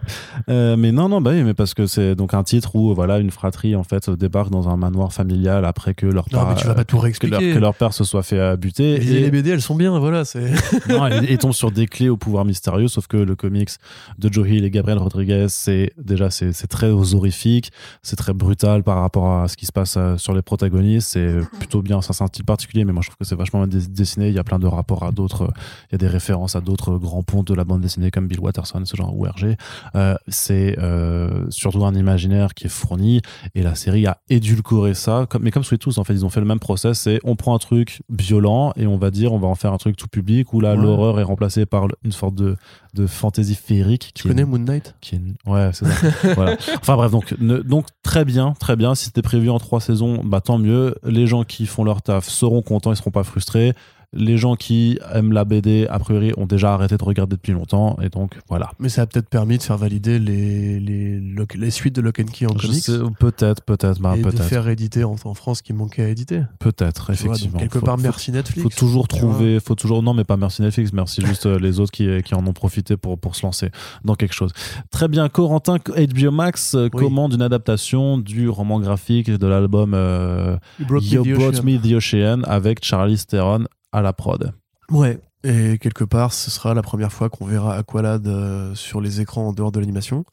Euh, 0.48 0.76
mais 0.76 0.90
non, 0.92 1.08
non, 1.08 1.20
bah 1.20 1.30
oui, 1.34 1.42
mais 1.44 1.54
parce 1.54 1.72
que 1.72 1.86
c'est 1.86 2.14
donc 2.16 2.34
un 2.34 2.42
titre 2.42 2.74
où 2.74 2.92
voilà 2.94 3.18
une 3.18 3.30
fratrie 3.30 3.76
en 3.76 3.84
fait 3.84 4.10
débarque 4.10 4.50
dans 4.50 4.68
un 4.68 4.76
manoir 4.76 5.12
familial 5.12 5.64
après 5.64 5.94
que 5.94 6.06
leur 6.06 6.26
Non, 6.32 6.40
père, 6.40 6.48
mais 6.48 6.54
tu 6.56 6.66
vas 6.66 6.74
pas 6.74 6.84
tout 6.84 6.98
que 6.98 7.26
leur, 7.28 7.40
que 7.40 7.58
leur 7.58 7.74
père 7.74 7.92
se 7.94 8.02
soit 8.04 8.22
fait 8.24 8.56
buter. 8.56 8.94
Et- 8.96 9.20
les 9.20 9.30
BD, 9.30 9.50
elles 9.50 9.62
sont 9.62 9.76
bien, 9.76 9.96
voilà. 9.98 10.24
C'est. 10.24 10.50
non, 10.88 11.06
et, 11.06 11.32
et 11.32 11.38
tombe 11.38 11.52
sur 11.52 11.70
des 11.70 11.86
clés 11.86 12.08
au 12.08 12.16
pouvoir 12.16 12.44
mystérieux, 12.44 12.88
sauf 12.88 13.06
que 13.06 13.16
le 13.16 13.36
comics 13.36 13.70
de 14.18 14.32
Joe 14.32 14.48
Hill 14.48 14.64
et 14.64 14.70
Gabriel 14.70 14.98
Rodriguez, 14.98 15.46
c'est 15.48 15.92
déjà 16.08 16.30
c'est 16.30 16.52
très 16.66 16.90
horrifique, 16.90 17.70
c'est 18.02 18.16
très 18.16 18.32
brutal 18.32 18.82
par 18.82 19.00
rapport 19.00 19.30
à 19.40 19.48
ce 19.48 19.56
qui 19.56 19.66
se 19.66 19.72
passe 19.72 19.96
euh, 19.96 20.16
sur 20.16 20.34
les 20.34 20.42
protagonistes, 20.42 21.10
c'est 21.12 21.36
plutôt 21.58 21.82
bien, 21.82 22.00
ça 22.02 22.12
c'est 22.12 22.24
un 22.24 22.28
style 22.28 22.44
particulier, 22.44 22.84
mais 22.84 22.92
moi 22.92 23.02
je 23.02 23.08
trouve 23.10 23.18
que 23.18 23.24
c'est 23.24 23.36
vachement 23.36 23.64
bien 23.66 23.80
dessiné, 23.88 24.28
il 24.28 24.34
y 24.34 24.38
a 24.38 24.44
plein 24.44 24.58
de 24.58 24.66
rapports 24.66 25.04
à 25.04 25.12
d'autres, 25.12 25.42
euh, 25.44 25.60
il 25.90 25.92
y 25.92 25.94
a 25.94 25.98
des 25.98 26.08
références 26.08 26.56
à 26.56 26.60
d'autres 26.60 26.98
grands 26.98 27.22
ponts 27.22 27.42
de 27.42 27.54
la 27.54 27.64
bande 27.64 27.80
dessinée 27.80 28.10
comme 28.10 28.26
Bill 28.26 28.40
Watterson, 28.40 28.82
ce 28.84 28.96
genre 28.96 29.16
ou 29.16 29.26
Hergé, 29.26 29.56
Euh, 29.94 30.14
c'est 30.28 30.76
euh, 30.78 31.46
surtout 31.50 31.84
un 31.84 31.94
imaginaire 31.94 32.54
qui 32.54 32.66
est 32.66 32.70
fourni, 32.70 33.20
et 33.54 33.62
la 33.62 33.74
série 33.74 34.06
a 34.06 34.18
édulcoré 34.28 34.94
ça, 34.94 35.26
comme, 35.28 35.42
mais 35.42 35.50
comme 35.50 35.64
Sweet 35.64 35.80
Tooth 35.80 35.98
en 35.98 36.04
fait, 36.04 36.14
ils 36.14 36.24
ont 36.24 36.30
fait 36.30 36.40
le 36.40 36.46
même 36.46 36.58
process, 36.60 37.00
c'est 37.00 37.20
on 37.24 37.36
prend 37.36 37.54
un 37.54 37.58
truc 37.58 38.00
violent 38.08 38.72
et 38.76 38.86
on 38.86 38.96
va 38.96 39.10
dire 39.10 39.32
on 39.32 39.38
va 39.38 39.48
en 39.48 39.54
faire 39.54 39.72
un 39.72 39.78
truc 39.78 39.96
tout 39.96 40.08
public 40.08 40.52
où 40.52 40.60
là 40.60 40.74
Ouais. 40.74 40.82
l'horreur 40.82 41.18
est 41.18 41.22
remplacée 41.24 41.66
par 41.66 41.86
une 42.04 42.12
sorte 42.12 42.34
de, 42.34 42.56
de 42.94 43.06
fantaisie 43.06 43.54
féerique. 43.54 44.10
Tu 44.14 44.26
connais 44.28 44.44
Moon 44.44 44.58
Knight 44.58 44.94
qui 45.00 45.16
est- 45.16 45.20
Ouais, 45.50 45.70
c'est 45.72 45.86
ça. 45.86 46.08
voilà. 46.34 46.56
Enfin 46.80 46.96
bref, 46.96 47.10
donc, 47.10 47.34
ne- 47.38 47.58
donc 47.58 47.86
très 48.02 48.24
bien, 48.24 48.54
très 48.58 48.76
bien. 48.76 48.94
Si 48.94 49.06
c'était 49.06 49.22
prévu 49.22 49.50
en 49.50 49.58
trois 49.58 49.80
saisons, 49.80 50.22
bah 50.24 50.40
tant 50.40 50.58
mieux. 50.58 50.94
Les 51.04 51.26
gens 51.26 51.44
qui 51.44 51.66
font 51.66 51.84
leur 51.84 52.02
taf 52.02 52.28
seront 52.28 52.62
contents, 52.62 52.92
ils 52.92 52.96
seront 52.96 53.10
pas 53.10 53.24
frustrés. 53.24 53.74
Les 54.14 54.38
gens 54.38 54.56
qui 54.56 54.98
aiment 55.12 55.32
la 55.32 55.44
BD, 55.44 55.86
a 55.90 55.98
priori, 55.98 56.32
ont 56.38 56.46
déjà 56.46 56.72
arrêté 56.72 56.96
de 56.96 57.04
regarder 57.04 57.36
depuis 57.36 57.52
longtemps. 57.52 57.98
Et 58.02 58.08
donc, 58.08 58.38
voilà. 58.48 58.70
Mais 58.78 58.88
ça 58.88 59.02
a 59.02 59.06
peut-être 59.06 59.28
permis 59.28 59.58
de 59.58 59.62
faire 59.62 59.76
valider 59.76 60.18
les, 60.18 60.80
les, 60.80 61.20
les 61.54 61.70
suites 61.70 61.94
de 61.94 62.00
Lock 62.00 62.18
and 62.20 62.24
Key 62.32 62.46
en 62.46 62.54
comics. 62.54 62.86
Peut-être, 63.20 63.62
peut-être, 63.64 64.00
bah, 64.00 64.14
et 64.16 64.20
de 64.20 64.24
peut-être. 64.30 64.44
faire 64.44 64.66
éditer 64.68 65.04
en, 65.04 65.16
en 65.22 65.34
France 65.34 65.58
ce 65.58 65.62
qui 65.62 65.74
manquait 65.74 66.04
à 66.04 66.08
éditer. 66.08 66.40
Peut-être, 66.58 67.12
vois, 67.12 67.14
effectivement. 67.14 67.58
quelque 67.58 67.80
Faut- 67.80 67.84
part, 67.84 67.96
faut- 67.96 68.02
merci 68.02 68.32
Netflix. 68.32 68.62
faut 68.62 68.68
toujours 68.70 69.08
trouver, 69.08 69.60
faut 69.60 69.74
toujours, 69.74 70.02
non, 70.02 70.14
mais 70.14 70.24
pas 70.24 70.38
merci 70.38 70.62
Netflix, 70.62 70.92
merci 70.94 71.20
juste 71.26 71.44
euh, 71.44 71.58
les 71.58 71.78
autres 71.78 71.92
qui, 71.92 72.08
qui 72.22 72.34
en 72.34 72.46
ont 72.46 72.52
profité 72.54 72.96
pour, 72.96 73.18
pour 73.18 73.36
se 73.36 73.42
lancer 73.44 73.70
dans 74.04 74.14
quelque 74.14 74.34
chose. 74.34 74.52
Très 74.90 75.08
bien, 75.08 75.28
Corentin, 75.28 75.76
HBO 75.78 76.30
Max 76.30 76.74
euh, 76.74 76.88
Oui. 76.94 77.02
commande 77.04 77.34
une 77.34 77.42
adaptation 77.42 78.16
du 78.16 78.48
roman 78.48 78.80
graphique 78.80 79.30
de 79.30 79.46
l'album 79.46 79.92
euh, 79.94 80.56
You 80.80 80.86
brought 80.86 81.02
me 81.04 81.10
You 81.12 81.22
the 81.24 81.28
Brought 81.38 81.54
ocean. 81.56 81.64
Me 81.64 81.78
the 81.78 81.92
Ocean 81.94 82.42
avec 82.46 82.82
Charlie 82.82 83.18
Theron 83.28 83.66
à 83.92 84.02
la 84.02 84.12
prod. 84.12 84.52
Ouais. 84.90 85.20
Et 85.44 85.78
quelque 85.78 86.04
part, 86.04 86.32
ce 86.32 86.50
sera 86.50 86.74
la 86.74 86.82
première 86.82 87.12
fois 87.12 87.28
qu'on 87.30 87.46
verra 87.46 87.74
Aqualad 87.76 88.26
euh, 88.26 88.74
sur 88.74 89.00
les 89.00 89.20
écrans 89.20 89.48
en 89.48 89.52
dehors 89.52 89.70
de 89.72 89.78
l'animation. 89.80 90.24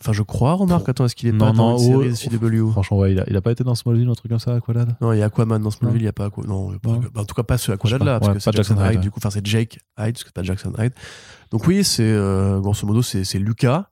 Enfin, 0.00 0.12
je 0.12 0.22
crois, 0.22 0.54
remarque. 0.54 0.88
Attends, 0.88 1.04
est-ce 1.04 1.14
qu'il 1.16 1.28
est 1.28 1.32
Non, 1.32 1.46
pas 1.50 1.52
dans 1.52 1.72
non, 1.72 1.78
une 1.78 1.96
ouais. 1.96 2.14
série 2.14 2.38
CW 2.38 2.70
Franchement, 2.70 2.98
ouais, 2.98 3.12
il 3.12 3.20
a, 3.20 3.24
il 3.26 3.36
a 3.36 3.42
pas 3.42 3.50
été 3.52 3.64
dans 3.64 3.74
Smallville, 3.74 4.08
un 4.08 4.14
truc 4.14 4.30
comme 4.30 4.38
ça, 4.38 4.54
Aqualad? 4.54 4.96
Non, 5.00 5.12
il 5.12 5.18
y 5.18 5.22
a 5.22 5.26
Aquaman 5.26 5.60
dans 5.60 5.70
Smallville, 5.70 6.00
il 6.00 6.04
n'y 6.04 6.08
a 6.08 6.12
pas 6.12 6.26
Aquaman. 6.26 6.48
Non, 6.48 6.78
pas- 6.78 7.00
bah, 7.12 7.20
en 7.20 7.24
tout 7.24 7.34
cas, 7.34 7.42
pas 7.42 7.58
ce 7.58 7.72
Aqualad 7.72 8.00
Je 8.00 8.04
sais 8.04 8.10
là, 8.10 8.14
pas. 8.14 8.20
parce 8.20 8.28
Ouais, 8.30 8.34
que 8.36 8.40
c'est 8.42 8.52
Jackson, 8.52 8.74
Jackson 8.76 8.88
Hyde, 8.90 8.96
ouais. 8.98 9.02
du 9.02 9.10
coup. 9.10 9.18
Enfin, 9.18 9.30
c'est 9.30 9.44
Jake 9.46 9.74
Hyde, 9.98 10.12
parce 10.12 10.22
que 10.24 10.28
c'est 10.30 10.32
pas 10.34 10.42
Jackson 10.42 10.72
Hyde. 10.78 10.92
Donc, 11.50 11.66
oui, 11.66 11.84
c'est, 11.84 12.02
euh, 12.04 12.60
grosso 12.60 12.86
modo, 12.86 13.02
c'est 13.02 13.24
c'est 13.24 13.38
Lucas, 13.40 13.90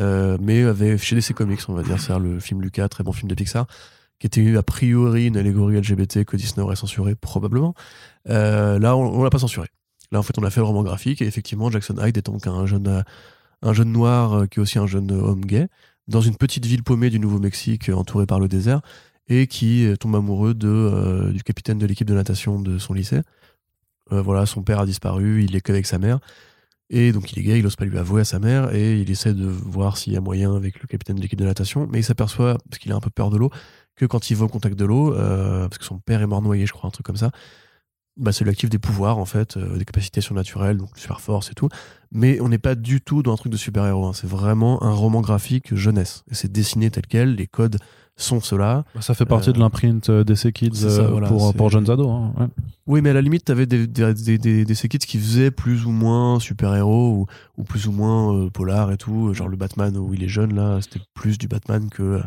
euh, 0.00 0.38
mais 0.40 0.62
avec, 0.64 1.00
chez 1.02 1.14
DC 1.14 1.34
Comics, 1.34 1.60
on 1.68 1.74
va 1.74 1.82
dire. 1.82 2.00
C'est 2.00 2.18
le 2.18 2.40
film 2.40 2.62
Lucas, 2.62 2.88
très 2.88 3.04
bon 3.04 3.12
film 3.12 3.28
de 3.28 3.34
Pixar, 3.34 3.66
qui 4.22 4.28
était 4.28 4.56
a 4.56 4.62
priori 4.62 5.26
une 5.26 5.36
allégorie 5.36 5.76
LGBT 5.76 6.24
que 6.24 6.36
Disney 6.36 6.62
aurait 6.62 6.76
censuré, 6.76 7.16
probablement. 7.16 7.74
Euh, 8.28 8.78
là, 8.78 8.96
on, 8.96 9.18
on 9.18 9.24
l'a 9.24 9.30
pas 9.30 9.40
censuré. 9.40 9.66
Là, 10.12 10.20
en 10.20 10.22
fait, 10.22 10.38
on 10.38 10.44
a 10.44 10.50
fait 10.50 10.60
le 10.60 10.66
roman 10.66 10.84
graphique, 10.84 11.20
et 11.22 11.26
effectivement, 11.26 11.72
Jackson 11.72 11.96
Hyde 12.00 12.16
est 12.16 12.26
donc 12.26 12.46
un 12.46 12.64
jeune, 12.64 12.86
euh, 12.86 13.02
un 13.62 13.72
jeune 13.72 13.90
noir 13.90 14.32
euh, 14.32 14.46
qui 14.46 14.60
est 14.60 14.62
aussi 14.62 14.78
un 14.78 14.86
jeune 14.86 15.10
homme 15.10 15.44
gay, 15.44 15.66
dans 16.06 16.20
une 16.20 16.36
petite 16.36 16.64
ville 16.66 16.84
paumée 16.84 17.10
du 17.10 17.18
Nouveau-Mexique, 17.18 17.88
entourée 17.88 18.26
par 18.26 18.38
le 18.38 18.46
désert 18.46 18.80
et 19.26 19.48
qui 19.48 19.88
tombe 19.98 20.14
amoureux 20.14 20.54
de, 20.54 21.32
du 21.32 21.42
capitaine 21.42 21.78
de 21.78 21.86
l'équipe 21.86 22.06
de 22.06 22.14
natation 22.14 22.60
de 22.60 22.78
son 22.78 22.92
lycée. 22.92 23.22
Voilà, 24.10 24.46
son 24.46 24.62
père 24.62 24.80
a 24.80 24.86
disparu, 24.86 25.44
il 25.44 25.56
est 25.56 25.60
qu'avec 25.60 25.86
sa 25.86 25.98
mère. 25.98 26.18
Et 26.90 27.12
donc 27.12 27.32
il 27.32 27.38
est 27.38 27.42
gay, 27.42 27.58
il 27.58 27.62
n'ose 27.62 27.76
pas 27.76 27.86
lui 27.86 27.96
avouer 27.98 28.20
à 28.20 28.24
sa 28.24 28.38
mère, 28.38 28.74
et 28.74 29.00
il 29.00 29.10
essaie 29.10 29.32
de 29.32 29.46
voir 29.46 29.96
s'il 29.96 30.12
y 30.12 30.16
a 30.16 30.20
moyen 30.20 30.54
avec 30.54 30.82
le 30.82 30.86
capitaine 30.86 31.16
de 31.16 31.22
l'équipe 31.22 31.38
de 31.38 31.44
natation, 31.44 31.88
mais 31.90 32.00
il 32.00 32.04
s'aperçoit, 32.04 32.58
parce 32.68 32.78
qu'il 32.78 32.92
a 32.92 32.96
un 32.96 33.00
peu 33.00 33.10
peur 33.10 33.30
de 33.30 33.38
l'eau, 33.38 33.50
que 34.02 34.06
quand 34.06 34.30
il 34.30 34.36
va 34.36 34.46
au 34.46 34.48
contact 34.48 34.76
de 34.76 34.84
l'eau, 34.84 35.14
euh, 35.14 35.68
parce 35.68 35.78
que 35.78 35.84
son 35.84 35.98
père 35.98 36.22
est 36.22 36.26
mort 36.26 36.42
noyé, 36.42 36.66
je 36.66 36.72
crois, 36.72 36.88
un 36.88 36.90
truc 36.90 37.06
comme 37.06 37.16
ça, 37.16 37.30
bah, 38.16 38.32
ça 38.32 38.44
lui 38.44 38.50
active 38.50 38.68
des 38.68 38.80
pouvoirs, 38.80 39.16
en 39.16 39.24
fait, 39.24 39.56
euh, 39.56 39.78
des 39.78 39.84
capacités 39.84 40.20
surnaturelles, 40.20 40.76
donc 40.76 40.98
super 40.98 41.20
force 41.20 41.50
et 41.50 41.54
tout. 41.54 41.68
Mais 42.10 42.40
on 42.40 42.48
n'est 42.48 42.58
pas 42.58 42.74
du 42.74 43.00
tout 43.00 43.22
dans 43.22 43.32
un 43.32 43.36
truc 43.36 43.52
de 43.52 43.56
super-héros, 43.56 44.06
hein. 44.06 44.12
c'est 44.12 44.26
vraiment 44.26 44.82
un 44.82 44.92
roman 44.92 45.20
graphique 45.20 45.74
jeunesse. 45.76 46.24
Et 46.30 46.34
c'est 46.34 46.50
dessiné 46.50 46.90
tel 46.90 47.06
quel, 47.06 47.36
les 47.36 47.46
codes 47.46 47.78
sont 48.22 48.40
ceux-là. 48.40 48.84
Bah, 48.94 49.02
Ça 49.02 49.14
fait 49.14 49.26
partie 49.26 49.50
Euh, 49.50 49.52
de 49.52 49.58
l'imprint 49.58 50.08
euh, 50.10 50.24
DC 50.24 50.52
Kids 50.52 50.74
ça, 50.74 50.86
euh, 50.86 51.08
voilà, 51.08 51.28
pour, 51.28 51.52
pour 51.54 51.70
jeunes 51.70 51.88
ados. 51.90 52.08
hein, 52.08 52.32
ouais. 52.38 52.46
Oui, 52.86 53.00
mais 53.02 53.10
à 53.10 53.12
la 53.12 53.20
limite, 53.20 53.44
t'avais 53.44 53.66
des, 53.66 53.86
des, 53.86 54.12
des, 54.14 54.38
des, 54.38 54.64
des 54.64 54.74
kids 54.74 54.98
qui 54.98 55.18
faisaient 55.18 55.50
plus 55.52 55.84
ou 55.86 55.90
moins 55.90 56.40
super-héros 56.40 57.10
ou, 57.10 57.26
ou 57.56 57.62
plus 57.64 57.86
ou 57.86 57.92
moins 57.92 58.34
euh, 58.34 58.50
polar 58.50 58.90
et 58.90 58.96
tout. 58.96 59.32
Genre 59.34 59.46
le 59.48 59.56
Batman 59.56 59.96
où 59.96 60.12
il 60.14 60.22
est 60.24 60.28
jeune, 60.28 60.54
là, 60.54 60.78
c'était 60.80 61.00
plus 61.14 61.38
du 61.38 61.46
Batman 61.48 61.88
que 61.90 62.20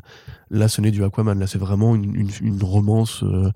là, 0.52 0.68
ce 0.68 0.80
n'est 0.82 0.92
du 0.92 1.04
Aquaman. 1.04 1.38
Là, 1.40 1.48
c'est 1.48 1.58
vraiment 1.60 1.94
une, 1.96 2.16
une, 2.16 2.30
une 2.42 2.64
romance 2.64 3.24
euh, 3.24 3.52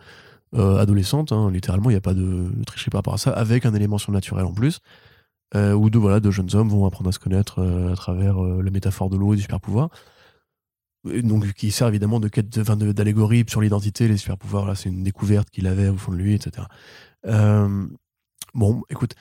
adolescente. 0.77 1.31
hein. 1.31 1.49
Littéralement, 1.51 1.89
il 1.89 1.93
n'y 1.93 1.97
a 1.97 2.01
pas 2.01 2.13
de 2.13 2.47
tricherie 2.65 2.89
par 2.89 2.99
rapport 2.99 3.13
à 3.13 3.17
ça, 3.17 3.31
avec 3.31 3.65
un 3.65 3.73
élément 3.73 3.97
surnaturel 3.97 4.45
en 4.45 4.53
plus. 4.53 4.79
Où 5.55 5.89
deux, 5.89 5.97
voilà, 5.97 6.19
deux 6.19 6.29
jeunes 6.29 6.53
hommes 6.53 6.69
vont 6.69 6.85
apprendre 6.85 7.09
à 7.09 7.11
se 7.11 7.17
connaître 7.17 7.59
à 7.91 7.95
travers 7.95 8.39
la 8.39 8.69
métaphore 8.69 9.09
de 9.09 9.17
l'eau 9.17 9.33
et 9.33 9.35
du 9.35 9.41
super-pouvoir. 9.41 9.89
Et 11.09 11.21
donc, 11.21 11.53
qui 11.53 11.71
sert 11.71 11.87
évidemment 11.87 12.19
de 12.19 12.27
quête 12.27 12.49
d'allégorie 12.49 13.45
sur 13.47 13.61
l'identité, 13.61 14.07
les 14.07 14.17
super-pouvoirs. 14.17 14.65
Là, 14.65 14.75
c'est 14.75 14.89
une 14.89 15.03
découverte 15.03 15.49
qu'il 15.49 15.67
avait 15.67 15.87
au 15.87 15.97
fond 15.97 16.11
de 16.11 16.17
lui, 16.17 16.33
etc. 16.33 16.67
Euh, 17.25 17.87
bon, 18.53 18.83
écoute, 18.89 19.15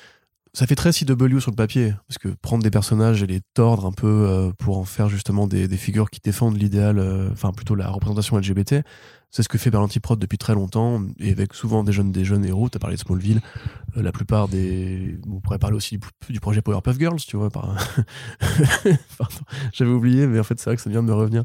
ça 0.53 0.67
fait 0.67 0.75
très 0.75 0.91
CW 0.93 1.41
sur 1.41 1.51
le 1.51 1.57
papier, 1.57 1.95
parce 2.07 2.19
que 2.19 2.29
prendre 2.29 2.63
des 2.63 2.71
personnages 2.71 3.23
et 3.23 3.27
les 3.27 3.41
tordre 3.55 3.87
un 3.87 3.93
peu 3.93 4.07
euh, 4.07 4.51
pour 4.59 4.79
en 4.79 4.85
faire 4.85 5.09
justement 5.09 5.47
des, 5.47 5.69
figures 5.77 6.11
qui 6.11 6.21
défendent 6.21 6.57
l'idéal, 6.57 6.99
euh, 6.99 7.29
enfin 7.33 7.53
plutôt 7.53 7.75
la 7.75 7.89
représentation 7.89 8.37
LGBT, 8.37 8.77
c'est 9.31 9.43
ce 9.43 9.49
que 9.49 9.59
fait 9.59 9.71
Berlanti 9.71 10.01
Prod 10.01 10.19
depuis 10.19 10.39
très 10.39 10.55
longtemps, 10.55 11.03
et 11.19 11.31
avec 11.31 11.55
souvent 11.55 11.85
des 11.85 11.93
jeunes, 11.93 12.13
des 12.13 12.25
jeunes 12.25 12.45
héros. 12.45 12.69
T'as 12.69 12.79
parlé 12.79 12.97
de 12.97 13.01
Smallville, 13.01 13.41
euh, 13.97 14.03
la 14.03 14.13
plupart 14.13 14.49
des. 14.49 15.19
On 15.31 15.41
pourrait 15.41 15.59
parler 15.59 15.77
aussi 15.77 15.99
du, 16.29 16.41
projet 16.41 16.63
Powerpuff 16.63 16.99
Girls, 16.99 17.21
tu 17.21 17.37
vois. 17.37 17.51
Par... 17.51 17.67
Pardon, 19.19 19.37
j'avais 19.73 19.91
oublié, 19.91 20.27
mais 20.27 20.41
en 20.41 20.45
fait, 20.45 20.59
c'est 20.59 20.71
vrai 20.71 20.77
que 20.77 20.83
ça 20.83 20.91
vient 20.91 21.03
de 21.03 21.09
me 21.09 21.15
revenir. 21.15 21.45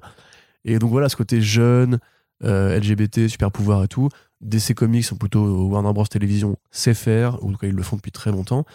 Et 0.66 0.80
donc 0.80 0.92
voilà, 0.92 1.10
ce 1.10 1.16
côté 1.16 1.42
jeune, 1.42 2.00
LGBT, 2.42 3.28
super 3.28 3.52
pouvoir 3.52 3.84
et 3.84 3.88
tout. 3.88 4.10
DC 4.44 4.74
Comics 4.76 5.06
sont 5.06 5.16
plutôt 5.16 5.68
Warner 5.68 5.94
Bros 5.94 6.06
Télévision 6.06 6.56
sait 6.72 6.94
faire, 6.94 7.44
ou 7.44 7.50
en 7.50 7.52
tout 7.54 7.58
cas 7.58 7.68
ils 7.68 7.76
le 7.76 7.84
font 7.84 7.96
depuis 7.96 8.12
très 8.12 8.32
longtemps. 8.32 8.66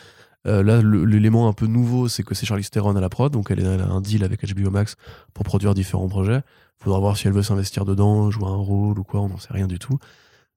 Euh, 0.46 0.62
là, 0.62 0.80
l'élément 0.82 1.48
un 1.48 1.52
peu 1.52 1.66
nouveau, 1.66 2.08
c'est 2.08 2.22
que 2.22 2.34
c'est 2.34 2.46
Charlize 2.46 2.70
Theron 2.70 2.96
à 2.96 3.00
la 3.00 3.08
prod, 3.08 3.32
donc 3.32 3.50
elle, 3.50 3.64
a 3.66 3.86
un 3.86 4.00
deal 4.00 4.24
avec 4.24 4.44
HBO 4.54 4.70
Max 4.70 4.96
pour 5.34 5.44
produire 5.44 5.74
différents 5.74 6.08
projets. 6.08 6.42
Faudra 6.78 7.00
voir 7.00 7.16
si 7.16 7.26
elle 7.26 7.32
veut 7.32 7.42
s'investir 7.42 7.84
dedans, 7.84 8.30
jouer 8.30 8.46
un 8.46 8.56
rôle 8.56 8.98
ou 8.98 9.04
quoi, 9.04 9.20
on 9.20 9.28
n'en 9.28 9.38
sait 9.38 9.52
rien 9.52 9.66
du 9.66 9.78
tout. 9.78 9.98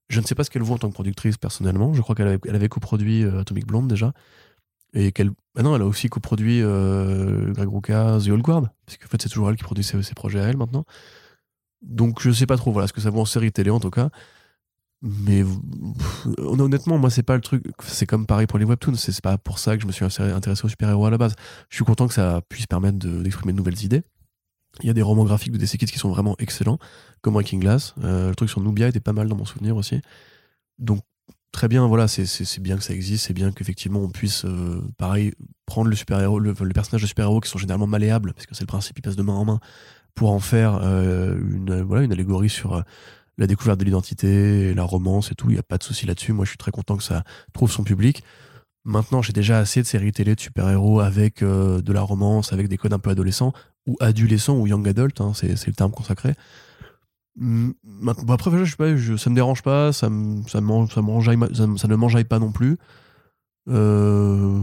Je 0.09 0.19
ne 0.19 0.25
sais 0.25 0.35
pas 0.35 0.43
ce 0.43 0.49
qu'elle 0.49 0.61
vaut 0.61 0.75
en 0.75 0.77
tant 0.77 0.89
que 0.89 0.93
productrice 0.93 1.37
personnellement. 1.37 1.93
Je 1.93 2.01
crois 2.01 2.15
qu'elle 2.15 2.27
avait, 2.27 2.69
coproduit 2.69 3.23
euh, 3.23 3.39
Atomic 3.39 3.65
Blonde 3.65 3.87
déjà. 3.87 4.13
Et 4.93 5.13
qu'elle. 5.13 5.31
Ah 5.57 5.63
non, 5.63 5.75
elle 5.75 5.81
a 5.81 5.85
aussi 5.85 6.09
coproduit 6.09 6.61
euh, 6.61 7.51
Greg 7.53 7.69
Rucka, 7.69 8.17
The 8.19 8.27
Old 8.27 8.41
Guard. 8.41 8.63
Parce 8.85 8.97
qu'en 8.97 9.07
fait, 9.07 9.21
c'est 9.21 9.29
toujours 9.29 9.49
elle 9.49 9.55
qui 9.55 9.63
produit 9.63 9.85
ses, 9.85 10.13
projets 10.13 10.41
à 10.41 10.43
elle 10.43 10.57
maintenant. 10.57 10.85
Donc, 11.81 12.21
je 12.21 12.29
sais 12.31 12.45
pas 12.45 12.57
trop 12.57 12.71
voilà, 12.73 12.87
ce 12.87 12.93
que 12.93 13.01
ça 13.01 13.09
vaut 13.09 13.21
en 13.21 13.25
série 13.25 13.51
télé 13.51 13.69
en 13.69 13.79
tout 13.79 13.89
cas. 13.89 14.09
Mais 15.01 15.43
honnêtement, 16.37 16.97
moi, 16.97 17.09
c'est 17.09 17.23
pas 17.23 17.35
le 17.35 17.41
truc. 17.41 17.63
C'est 17.83 18.05
comme 18.05 18.25
pareil 18.25 18.47
pour 18.47 18.59
les 18.59 18.65
webtoons. 18.65 18.95
C'est 18.95 19.19
pas 19.21 19.37
pour 19.37 19.59
ça 19.59 19.75
que 19.75 19.81
je 19.81 19.87
me 19.87 19.91
suis 19.91 20.05
intéressé 20.05 20.65
aux 20.65 20.69
super-héros 20.69 21.05
à 21.05 21.09
la 21.09 21.17
base. 21.17 21.33
Je 21.69 21.75
suis 21.75 21.85
content 21.85 22.07
que 22.07 22.13
ça 22.13 22.41
puisse 22.49 22.67
permettre 22.67 22.99
de- 22.99 23.21
d'exprimer 23.23 23.53
de 23.53 23.57
nouvelles 23.57 23.83
idées. 23.83 24.03
Il 24.81 24.87
y 24.87 24.89
a 24.89 24.93
des 24.93 25.01
romans 25.01 25.25
graphiques 25.25 25.51
de 25.51 25.57
DC 25.57 25.77
Kids 25.77 25.87
qui 25.91 25.99
sont 25.99 26.09
vraiment 26.09 26.35
excellents, 26.39 26.77
comme 27.21 27.33
Breaking 27.33 27.59
Glass. 27.59 27.93
Euh, 28.03 28.29
le 28.29 28.35
truc 28.35 28.49
sur 28.49 28.61
Nubia 28.61 28.87
était 28.87 28.99
pas 29.01 29.11
mal 29.13 29.27
dans 29.27 29.35
mon 29.35 29.45
souvenir 29.45 29.75
aussi. 29.75 29.99
Donc, 30.79 31.01
très 31.51 31.67
bien, 31.67 31.85
voilà, 31.87 32.07
c'est- 32.07 32.59
bien 32.61 32.77
que 32.77 32.83
ça 32.83 32.93
existe, 32.93 33.25
c'est 33.27 33.33
bien 33.33 33.51
qu'effectivement 33.51 33.99
on 33.99 34.09
puisse, 34.09 34.45
euh, 34.45 34.81
pareil, 34.97 35.33
prendre 35.65 35.89
le 35.89 35.95
super-héros, 35.95 36.39
le, 36.39 36.53
le 36.59 36.73
personnage 36.73 37.01
de 37.01 37.07
super-héros 37.07 37.41
qui 37.41 37.49
sont 37.49 37.57
généralement 37.59 37.87
malléables, 37.87 38.33
parce 38.33 38.45
que 38.45 38.55
c'est 38.55 38.63
le 38.63 38.67
principe, 38.67 38.97
ils 38.97 39.01
passent 39.01 39.17
de 39.17 39.23
main 39.23 39.33
en 39.33 39.43
main, 39.45 39.59
pour 40.15 40.31
en 40.31 40.39
faire 40.39 40.79
euh, 40.81 41.37
une, 41.37 41.81
voilà, 41.81 42.03
une 42.03 42.13
allégorie 42.13 42.49
sur 42.49 42.81
la 43.37 43.47
découverte 43.47 43.79
de 43.79 43.85
l'identité, 43.85 44.73
la 44.73 44.83
romance 44.83 45.31
et 45.31 45.35
tout. 45.35 45.49
Il 45.49 45.53
n'y 45.53 45.59
a 45.59 45.63
pas 45.63 45.77
de 45.77 45.83
souci 45.83 46.05
là-dessus. 46.05 46.33
Moi, 46.33 46.45
je 46.45 46.49
suis 46.51 46.57
très 46.57 46.71
content 46.71 46.97
que 46.97 47.03
ça 47.03 47.23
trouve 47.53 47.71
son 47.71 47.83
public. 47.83 48.23
Maintenant, 48.83 49.21
j'ai 49.21 49.33
déjà 49.33 49.59
assez 49.59 49.81
de 49.81 49.87
séries 49.87 50.11
télé 50.11 50.35
de 50.35 50.39
super-héros 50.39 50.99
avec 51.01 51.43
euh, 51.43 51.81
de 51.81 51.93
la 51.93 52.01
romance, 52.01 52.51
avec 52.51 52.67
des 52.67 52.77
codes 52.77 52.93
un 52.93 52.99
peu 52.99 53.11
adolescents, 53.11 53.53
ou 53.87 53.95
adolescents, 53.99 54.57
ou 54.57 54.65
young 54.67 54.87
adult, 54.87 55.21
hein, 55.21 55.33
c'est 55.35 55.67
le 55.67 55.73
terme 55.73 55.91
consacré. 55.91 56.33
Hum, 57.39 57.73
maintenant- 57.83 58.23
bon, 58.23 58.33
après, 58.33 58.51
je 58.65 58.69
sais 58.71 58.75
pas, 58.75 58.95
je- 58.95 59.17
ça 59.17 59.29
me 59.29 59.35
dérange 59.35 59.61
pas, 59.61 59.93
ça, 59.93 60.09
me, 60.09 60.43
ça, 60.47 60.61
m'en- 60.61 60.87
ça, 60.87 61.01
me- 61.01 61.77
ça 61.77 61.87
ne 61.87 61.95
m'enjaille 61.95 62.25
pas 62.25 62.39
non 62.39 62.51
plus. 62.51 62.77
Euh, 63.69 64.59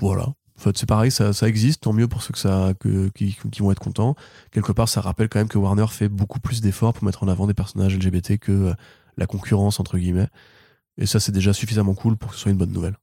voilà. 0.00 0.34
En 0.58 0.60
fait, 0.60 0.76
c'est 0.76 0.88
pareil, 0.88 1.10
ça, 1.12 1.32
ça 1.32 1.46
existe, 1.48 1.82
tant 1.82 1.92
mieux 1.92 2.08
pour 2.08 2.20
ceux 2.22 2.32
que 2.32 2.38
ça, 2.38 2.72
que, 2.80 3.08
qui, 3.10 3.36
qui 3.52 3.62
vont 3.62 3.70
être 3.70 3.78
contents. 3.78 4.16
Quelque 4.50 4.72
part, 4.72 4.88
ça 4.88 5.00
rappelle 5.00 5.28
quand 5.28 5.38
même 5.38 5.48
que 5.48 5.56
Warner 5.58 5.86
fait 5.88 6.08
beaucoup 6.08 6.40
plus 6.40 6.60
d'efforts 6.60 6.94
pour 6.94 7.04
mettre 7.04 7.22
en 7.22 7.28
avant 7.28 7.46
des 7.46 7.54
personnages 7.54 7.96
LGBT 7.96 8.38
que 8.38 8.50
euh, 8.52 8.74
la 9.16 9.26
concurrence, 9.26 9.78
entre 9.78 9.98
guillemets. 9.98 10.26
Et 10.96 11.06
ça, 11.06 11.20
c'est 11.20 11.30
déjà 11.32 11.52
suffisamment 11.52 11.94
cool 11.94 12.16
pour 12.16 12.30
que 12.30 12.36
ce 12.36 12.42
soit 12.42 12.50
une 12.50 12.58
bonne 12.58 12.72
nouvelle. 12.72 12.96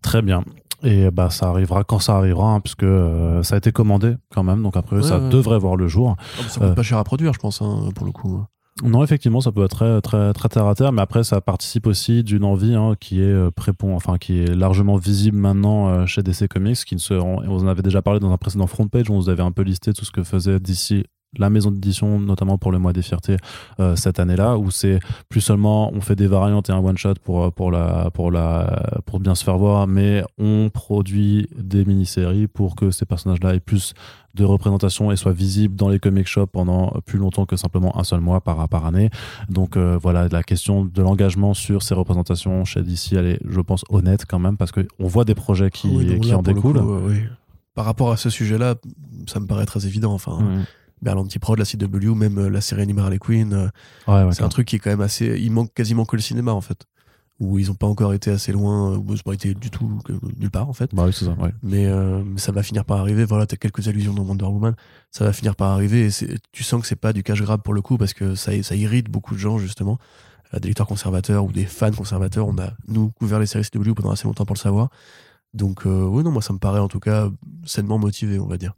Très 0.00 0.22
bien. 0.22 0.44
Et 0.82 1.10
bah 1.10 1.30
ça 1.30 1.48
arrivera 1.48 1.82
quand 1.84 1.98
ça 1.98 2.16
arrivera, 2.16 2.48
hein, 2.52 2.60
puisque 2.60 2.82
euh, 2.82 3.42
ça 3.42 3.54
a 3.54 3.58
été 3.58 3.70
commandé 3.72 4.16
quand 4.34 4.42
même, 4.42 4.62
donc 4.62 4.76
après 4.76 4.96
Ouais, 4.96 5.02
ça 5.02 5.18
ouais. 5.18 5.28
devrait 5.30 5.58
voir 5.58 5.76
le 5.76 5.88
jour. 5.88 6.16
Ça 6.48 6.60
coûte 6.60 6.62
Euh. 6.62 6.74
pas 6.74 6.82
cher 6.82 6.98
à 6.98 7.04
produire, 7.04 7.32
je 7.32 7.38
pense, 7.38 7.62
hein, 7.62 7.88
pour 7.94 8.04
le 8.04 8.12
coup. 8.12 8.42
Non, 8.82 9.04
effectivement, 9.04 9.40
ça 9.40 9.52
peut 9.52 9.62
être 9.64 9.76
très, 9.76 10.00
très, 10.00 10.32
très 10.32 10.48
terre 10.48 10.66
à 10.66 10.74
terre, 10.74 10.90
mais 10.90 11.00
après, 11.00 11.22
ça 11.22 11.40
participe 11.40 11.86
aussi 11.86 12.24
d'une 12.24 12.42
envie 12.42 12.74
hein, 12.74 12.96
qui 12.98 13.20
est 13.20 13.24
euh, 13.24 13.50
prépon- 13.50 13.94
enfin 13.94 14.18
qui 14.18 14.40
est 14.40 14.52
largement 14.52 14.96
visible 14.96 15.36
maintenant 15.38 15.88
euh, 15.88 16.06
chez 16.06 16.24
DC 16.24 16.48
Comics, 16.48 16.84
qui 16.84 16.96
ne 16.96 17.00
se, 17.00 17.14
on, 17.14 17.36
on 17.38 17.58
en 17.60 17.68
avait 17.68 17.82
déjà 17.82 18.02
parlé 18.02 18.18
dans 18.18 18.32
un 18.32 18.36
précédent 18.36 18.66
front 18.66 18.88
page, 18.88 19.08
où 19.08 19.14
on 19.14 19.18
vous 19.20 19.28
avait 19.28 19.44
un 19.44 19.52
peu 19.52 19.62
listé 19.62 19.92
tout 19.92 20.04
ce 20.04 20.10
que 20.10 20.24
faisait 20.24 20.58
DC 20.58 21.06
la 21.38 21.50
maison 21.50 21.70
d'édition, 21.70 22.18
notamment 22.20 22.58
pour 22.58 22.72
le 22.72 22.78
mois 22.78 22.92
des 22.92 23.02
fiertés 23.02 23.36
euh, 23.80 23.96
cette 23.96 24.18
année-là, 24.18 24.56
où 24.58 24.70
c'est 24.70 24.98
plus 25.28 25.40
seulement 25.40 25.92
on 25.94 26.00
fait 26.00 26.16
des 26.16 26.26
variantes 26.26 26.68
et 26.70 26.72
un 26.72 26.78
one 26.78 26.98
shot 26.98 27.14
pour 27.22 27.52
pour 27.52 27.70
la 27.70 28.10
pour 28.12 28.30
la 28.30 29.00
pour 29.06 29.20
bien 29.20 29.34
se 29.34 29.44
faire 29.44 29.58
voir, 29.58 29.86
mais 29.86 30.22
on 30.38 30.70
produit 30.72 31.48
des 31.58 31.84
mini-séries 31.84 32.46
pour 32.46 32.76
que 32.76 32.90
ces 32.90 33.06
personnages-là 33.06 33.54
aient 33.54 33.60
plus 33.60 33.94
de 34.34 34.44
représentation 34.44 35.12
et 35.12 35.16
soient 35.16 35.32
visibles 35.32 35.76
dans 35.76 35.88
les 35.88 36.00
comic 36.00 36.26
shops 36.26 36.50
pendant 36.52 36.92
plus 37.06 37.18
longtemps 37.20 37.46
que 37.46 37.54
simplement 37.56 37.96
un 37.98 38.02
seul 38.04 38.20
mois 38.20 38.40
par 38.40 38.68
par 38.68 38.84
année. 38.84 39.10
Donc 39.48 39.76
euh, 39.76 39.96
voilà, 40.02 40.26
la 40.28 40.42
question 40.42 40.84
de 40.84 41.02
l'engagement 41.02 41.54
sur 41.54 41.82
ces 41.84 41.94
représentations 41.94 42.64
chez 42.64 42.82
DC, 42.82 43.12
elle 43.12 43.26
est, 43.26 43.38
je 43.48 43.60
pense, 43.60 43.84
honnête 43.90 44.24
quand 44.28 44.40
même, 44.40 44.56
parce 44.56 44.72
que 44.72 44.86
on 44.98 45.06
voit 45.06 45.24
des 45.24 45.36
projets 45.36 45.70
qui, 45.70 45.88
Oui, 45.88 46.18
qui 46.18 46.30
là, 46.30 46.38
en 46.38 46.42
découlent. 46.42 46.80
coup, 46.80 46.90
euh, 46.94 47.00
oui. 47.08 47.16
Par 47.76 47.84
rapport 47.84 48.10
à 48.10 48.16
ce 48.16 48.28
sujet-là, 48.30 48.74
ça 49.28 49.38
me 49.40 49.46
paraît 49.46 49.66
très 49.66 49.86
évident. 49.86 50.12
Enfin, 50.12 50.38
Mhm. 50.40 50.64
Berlanti 51.02 51.38
Prod, 51.38 51.58
la 51.58 51.64
CW, 51.64 52.14
même 52.14 52.38
euh, 52.38 52.48
la 52.48 52.60
série 52.60 52.82
animée 52.82 53.02
Harley 53.02 53.18
Quinn, 53.18 53.52
euh, 53.52 53.68
Ouais, 54.06 54.24
ouais, 54.24 54.32
c'est 54.32 54.42
un 54.42 54.48
truc 54.48 54.68
qui 54.68 54.76
est 54.76 54.78
quand 54.78 54.90
même 54.90 55.00
assez. 55.00 55.38
Il 55.38 55.52
manque 55.52 55.72
quasiment 55.74 56.04
que 56.04 56.16
le 56.16 56.22
cinéma, 56.22 56.52
en 56.52 56.60
fait. 56.60 56.86
Où 57.40 57.58
ils 57.58 57.66
n'ont 57.66 57.74
pas 57.74 57.88
encore 57.88 58.14
été 58.14 58.30
assez 58.30 58.52
loin, 58.52 58.92
euh, 58.92 58.96
où 58.96 59.06
ils 59.08 59.16
n'ont 59.16 59.22
pas 59.24 59.34
été 59.34 59.54
du 59.54 59.70
tout 59.70 59.98
nulle 60.38 60.50
part, 60.50 60.68
en 60.68 60.72
fait. 60.72 60.94
Bah 60.94 61.04
oui, 61.06 61.12
c'est 61.12 61.24
ça. 61.24 61.32
Ouais. 61.32 61.52
Mais, 61.62 61.86
euh, 61.86 62.22
mais 62.24 62.38
ça 62.38 62.52
va 62.52 62.62
finir 62.62 62.84
par 62.84 62.98
arriver. 62.98 63.24
Voilà, 63.24 63.46
t'as 63.46 63.56
quelques 63.56 63.88
allusions 63.88 64.14
dans 64.14 64.22
Wonder 64.22 64.44
Woman. 64.44 64.74
Ça 65.10 65.24
va 65.24 65.32
finir 65.32 65.56
par 65.56 65.70
arriver. 65.70 66.06
Et 66.06 66.38
tu 66.52 66.62
sens 66.62 66.80
que 66.80 66.86
c'est 66.86 66.96
pas 66.96 67.12
du 67.12 67.22
cash 67.22 67.42
grab 67.42 67.60
pour 67.60 67.74
le 67.74 67.82
coup, 67.82 67.98
parce 67.98 68.14
que 68.14 68.34
ça, 68.34 68.50
ça 68.62 68.76
irrite 68.76 69.10
beaucoup 69.10 69.34
de 69.34 69.40
gens, 69.40 69.58
justement. 69.58 69.98
Des 70.52 70.68
lecteurs 70.68 70.86
conservateurs 70.86 71.44
ou 71.44 71.50
des 71.50 71.64
fans 71.64 71.90
conservateurs. 71.90 72.46
On 72.46 72.56
a, 72.58 72.70
nous, 72.86 73.10
couvert 73.10 73.40
les 73.40 73.46
séries 73.46 73.64
CW 73.64 73.92
pendant 73.94 74.12
assez 74.12 74.24
longtemps 74.24 74.44
pour 74.44 74.54
le 74.54 74.60
savoir. 74.60 74.88
Donc, 75.54 75.86
euh, 75.86 76.02
oui, 76.04 76.24
non, 76.24 76.32
moi, 76.32 76.42
ça 76.42 76.52
me 76.52 76.58
paraît 76.58 76.80
en 76.80 76.88
tout 76.88 76.98
cas 77.00 77.28
sainement 77.64 77.96
motivé, 77.98 78.38
on 78.40 78.46
va 78.46 78.56
dire. 78.58 78.72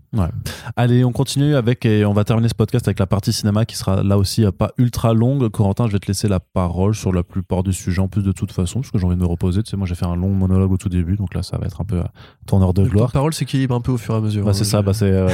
Allez, 0.77 1.05
on 1.05 1.12
continue 1.12 1.57
avec, 1.57 1.85
et 1.86 2.05
on 2.05 2.12
va 2.12 2.23
terminer 2.24 2.48
ce 2.48 2.55
podcast 2.55 2.86
avec 2.86 2.98
la 2.98 3.07
partie 3.07 3.32
cinéma 3.32 3.65
qui 3.65 3.77
sera 3.77 4.03
là 4.03 4.16
aussi 4.19 4.44
euh, 4.44 4.53
pas 4.53 4.73
ultra 4.78 5.12
longue. 5.15 5.48
Corentin, 5.48 5.86
je 5.86 5.93
vais 5.93 5.98
te 5.98 6.07
laisser 6.07 6.28
la 6.28 6.39
parole 6.39 6.94
sur 6.94 7.12
la 7.12 7.23
plupart 7.23 7.62
des 7.62 7.73
sujets 7.73 8.01
en 8.01 8.09
plus 8.09 8.23
de 8.23 8.32
toute 8.32 8.53
façon, 8.53 8.81
parce 8.81 8.90
que 8.90 8.98
j'ai 8.98 9.07
envie 9.07 9.16
de 9.16 9.20
me 9.20 9.27
reposer. 9.27 9.62
Tu 9.62 9.70
sais, 9.70 9.77
moi, 9.77 9.86
j'ai 9.86 9.94
fait 9.94 10.07
un 10.07 10.15
long 10.16 10.28
monologue 10.28 10.70
au 10.70 10.77
tout 10.77 10.89
début, 10.89 11.16
donc 11.16 11.35
là, 11.35 11.43
ça 11.43 11.59
va 11.59 11.66
être 11.66 11.81
un 11.81 11.85
peu 11.85 11.97
euh, 11.97 12.05
ton 12.47 12.62
heure 12.62 12.74
de 12.74 12.82
Le 12.82 12.89
gloire. 12.90 13.09
de 13.09 13.12
parole 13.15 13.32
s'équilibre 13.35 13.74
un 13.74 13.81
peu 13.81 13.93
au 13.93 13.97
fur 13.98 14.15
et 14.15 14.19
à 14.19 14.20
mesure. 14.20 14.44
Bah, 14.44 14.51
hein, 14.51 14.53
c'est 14.53 14.65
ça, 14.65 14.82
bah, 14.82 14.93
c'est, 14.93 15.11
euh, 15.11 15.28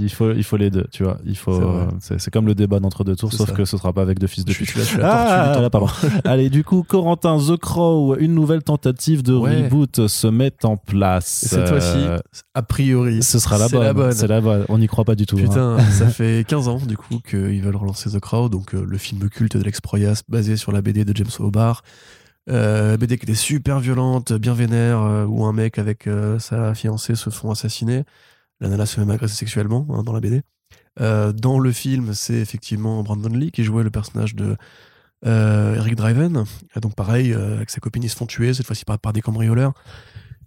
il, 0.00 0.10
faut, 0.10 0.32
il 0.32 0.42
faut 0.44 0.56
les 0.56 0.70
deux, 0.70 0.86
tu 0.90 1.04
vois. 1.04 1.18
Il 1.24 1.36
faut, 1.36 1.60
C'est 2.00 2.14
euh, 2.14 2.30
comme 2.32 2.46
le 2.46 2.54
débat 2.54 2.80
d'entre 2.80 3.04
deux 3.04 3.14
tours, 3.14 3.32
sauf 3.32 3.48
ça. 3.50 3.54
que 3.54 3.64
ce 3.64 3.76
sera 3.76 3.92
pas 3.92 4.02
avec 4.02 4.18
deux 4.18 4.26
fils 4.26 4.44
de 4.44 4.52
pute. 4.52 4.66
je 4.66 4.70
suis 4.72 4.78
la, 4.78 4.84
je 4.84 4.88
suis 4.88 4.98
la 4.98 5.52
Ah, 5.54 5.60
là, 5.60 5.70
pardon. 5.70 5.88
Allez, 6.24 6.48
du 6.50 6.64
coup, 6.64 6.82
Corentin, 6.82 7.36
The 7.38 7.56
Crow, 7.58 8.16
une 8.16 8.34
nouvelle 8.34 8.62
tentative 8.62 9.22
de 9.22 9.34
Ouais. 9.34 9.64
reboot 9.64 10.06
se 10.08 10.26
met 10.26 10.50
en 10.64 10.76
place. 10.76 11.42
Et 11.44 11.48
cette 11.48 11.68
fois-ci, 11.68 11.98
Euh, 11.98 12.18
a 12.54 12.62
priori, 12.62 13.22
ce 13.22 13.38
sera 13.38 13.58
la 13.58 13.68
bonne. 13.68 14.12
C'est 14.12 14.26
la 14.26 14.40
bonne. 14.40 14.64
On 14.68 14.78
n'y 14.78 14.86
croit 14.86 15.04
pas 15.04 15.14
du 15.14 15.26
tout. 15.26 15.36
hein. 15.38 15.42
Putain, 15.42 15.78
ça 15.90 16.06
fait 16.08 16.44
15 16.46 16.68
ans 16.68 16.78
du 16.78 16.96
coup 16.96 17.18
qu'ils 17.20 17.62
veulent 17.62 17.76
relancer 17.76 18.10
The 18.10 18.20
Crow, 18.20 18.48
donc 18.48 18.74
euh, 18.74 18.84
le 18.86 18.98
film 18.98 19.28
culte 19.28 19.56
de 19.56 19.62
Lex 19.64 19.80
Proyas 19.80 20.22
basé 20.28 20.56
sur 20.56 20.72
la 20.72 20.82
BD 20.82 21.04
de 21.04 21.16
James 21.16 21.30
Hobart. 21.38 21.82
Euh, 22.50 22.96
BD 22.96 23.18
qui 23.18 23.24
était 23.24 23.34
super 23.34 23.78
violente, 23.78 24.32
bien 24.32 24.52
vénère, 24.54 25.00
euh, 25.00 25.24
où 25.26 25.44
un 25.44 25.52
mec 25.52 25.78
avec 25.78 26.08
euh, 26.08 26.38
sa 26.40 26.74
fiancée 26.74 27.14
se 27.14 27.30
font 27.30 27.50
assassiner. 27.52 28.02
La 28.60 28.68
nana 28.68 28.84
se 28.86 28.94
fait 28.96 29.00
même 29.00 29.10
agresser 29.10 29.36
sexuellement 29.36 29.86
hein, 29.90 30.02
dans 30.02 30.12
la 30.12 30.20
BD. 30.20 30.42
Dans 31.00 31.58
le 31.58 31.72
film, 31.72 32.12
c'est 32.14 32.34
effectivement 32.34 33.02
Brandon 33.02 33.30
Lee 33.30 33.50
qui 33.50 33.64
jouait 33.64 33.82
le 33.82 33.90
personnage 33.90 34.34
de 34.34 34.56
Eric 35.24 35.94
Driven. 35.96 36.44
Et 36.76 36.80
donc 36.80 36.94
pareil, 36.94 37.32
avec 37.32 37.70
sa 37.70 37.80
copine, 37.80 38.02
ils 38.02 38.10
se 38.10 38.16
font 38.16 38.26
tuer, 38.26 38.52
cette 38.54 38.66
fois-ci 38.66 38.84
par, 38.84 38.98
par 38.98 39.12
des 39.12 39.20
cambrioleurs. 39.22 39.72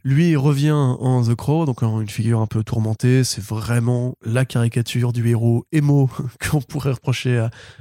Lui, 0.06 0.36
revient 0.36 0.70
en 0.70 1.24
The 1.24 1.34
Crow, 1.34 1.66
donc 1.66 1.82
une 1.82 2.08
figure 2.08 2.40
un 2.40 2.46
peu 2.46 2.64
tourmentée. 2.64 3.24
C'est 3.24 3.44
vraiment 3.44 4.16
la 4.24 4.46
caricature 4.46 5.12
du 5.12 5.28
héros 5.28 5.66
émo 5.72 6.08
qu'on 6.40 6.62
pourrait 6.62 6.92
reprocher 6.92 7.40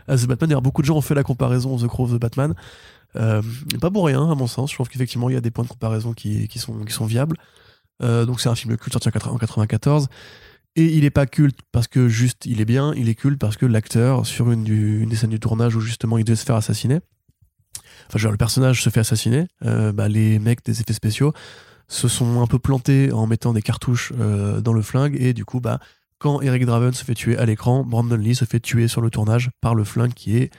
à, 0.09 0.17
The 0.17 0.27
Batman. 0.27 0.49
D'ailleurs, 0.49 0.63
beaucoup 0.63 0.81
de 0.81 0.87
gens 0.87 0.97
ont 0.97 1.03
fait 1.03 1.15
la 1.15 1.23
comparaison 1.23 1.77
The 1.77 1.87
Crow, 1.87 2.09
The 2.09 2.19
Batman. 2.19 2.55
Euh, 3.17 3.43
pas 3.79 3.91
pour 3.91 4.07
rien, 4.07 4.31
à 4.31 4.35
mon 4.35 4.47
sens. 4.47 4.71
Je 4.71 4.75
trouve 4.75 4.89
qu'effectivement, 4.89 5.29
il 5.29 5.35
y 5.35 5.37
a 5.37 5.43
des 5.43 5.51
points 5.51 5.65
de 5.65 5.69
comparaison 5.69 6.15
qui, 6.15 6.49
sont, 6.59 7.05
viables. 7.05 7.37
Euh, 8.03 8.25
donc, 8.25 8.41
c'est 8.41 8.49
un 8.49 8.55
film 8.55 8.75
culte 8.79 8.95
sorti 8.95 9.09
en 9.09 9.11
80 9.11 9.35
en 9.35 9.39
94. 9.39 10.09
Et 10.77 10.97
il 10.97 11.05
est 11.05 11.11
pas 11.11 11.27
culte 11.27 11.59
parce 11.73 11.89
que 11.89 12.09
juste 12.09 12.47
il 12.47 12.63
est 12.63 12.65
bien, 12.65 12.95
il 12.95 13.11
est 13.11 13.15
culte 13.15 13.39
parce 13.39 13.59
que 13.59 13.67
l'acteur, 13.67 14.25
sur 14.25 14.51
une, 14.51 14.65
du- 14.65 15.03
une 15.03 15.11
des 15.11 15.17
scènes 15.17 15.29
du 15.31 15.39
tournage 15.39 15.77
où 15.77 15.81
justement 15.81 16.17
il 16.17 16.25
devait 16.25 16.37
se 16.37 16.45
faire 16.45 16.57
assassiner, 16.57 17.01
enfin, 18.09 18.19
genre 18.19 18.33
le 18.33 18.39
personnage 18.39 18.83
se 18.83 18.89
fait 18.89 19.01
assassiner, 19.01 19.47
euh, 19.65 19.93
bah, 19.93 20.09
les 20.09 20.39
mecs 20.39 20.65
des 20.65 20.81
effets 20.81 20.95
spéciaux 20.95 21.33
se 21.89 22.09
sont 22.09 22.41
un 22.41 22.47
peu 22.47 22.59
plantés 22.59 23.13
en 23.13 23.27
mettant 23.27 23.53
des 23.53 23.63
cartouches 23.63 24.13
euh, 24.19 24.61
dans 24.61 24.73
le 24.73 24.83
flingue 24.83 25.17
et 25.21 25.33
du 25.33 25.45
coup, 25.45 25.61
bah, 25.61 25.79
quand 26.19 26.41
Eric 26.41 26.65
Draven 26.65 26.93
se 26.93 27.05
fait 27.05 27.15
tuer 27.15 27.37
à 27.37 27.45
l'écran, 27.45 27.85
Brandon 27.85 28.17
Lee 28.17 28.35
se 28.35 28.45
fait 28.45 28.61
tuer 28.61 28.89
sur 28.89 29.01
le 29.01 29.11
tournage 29.11 29.51
par 29.61 29.75
le 29.75 29.85
flingue 29.85 30.15
qui 30.15 30.37
est 30.39 30.51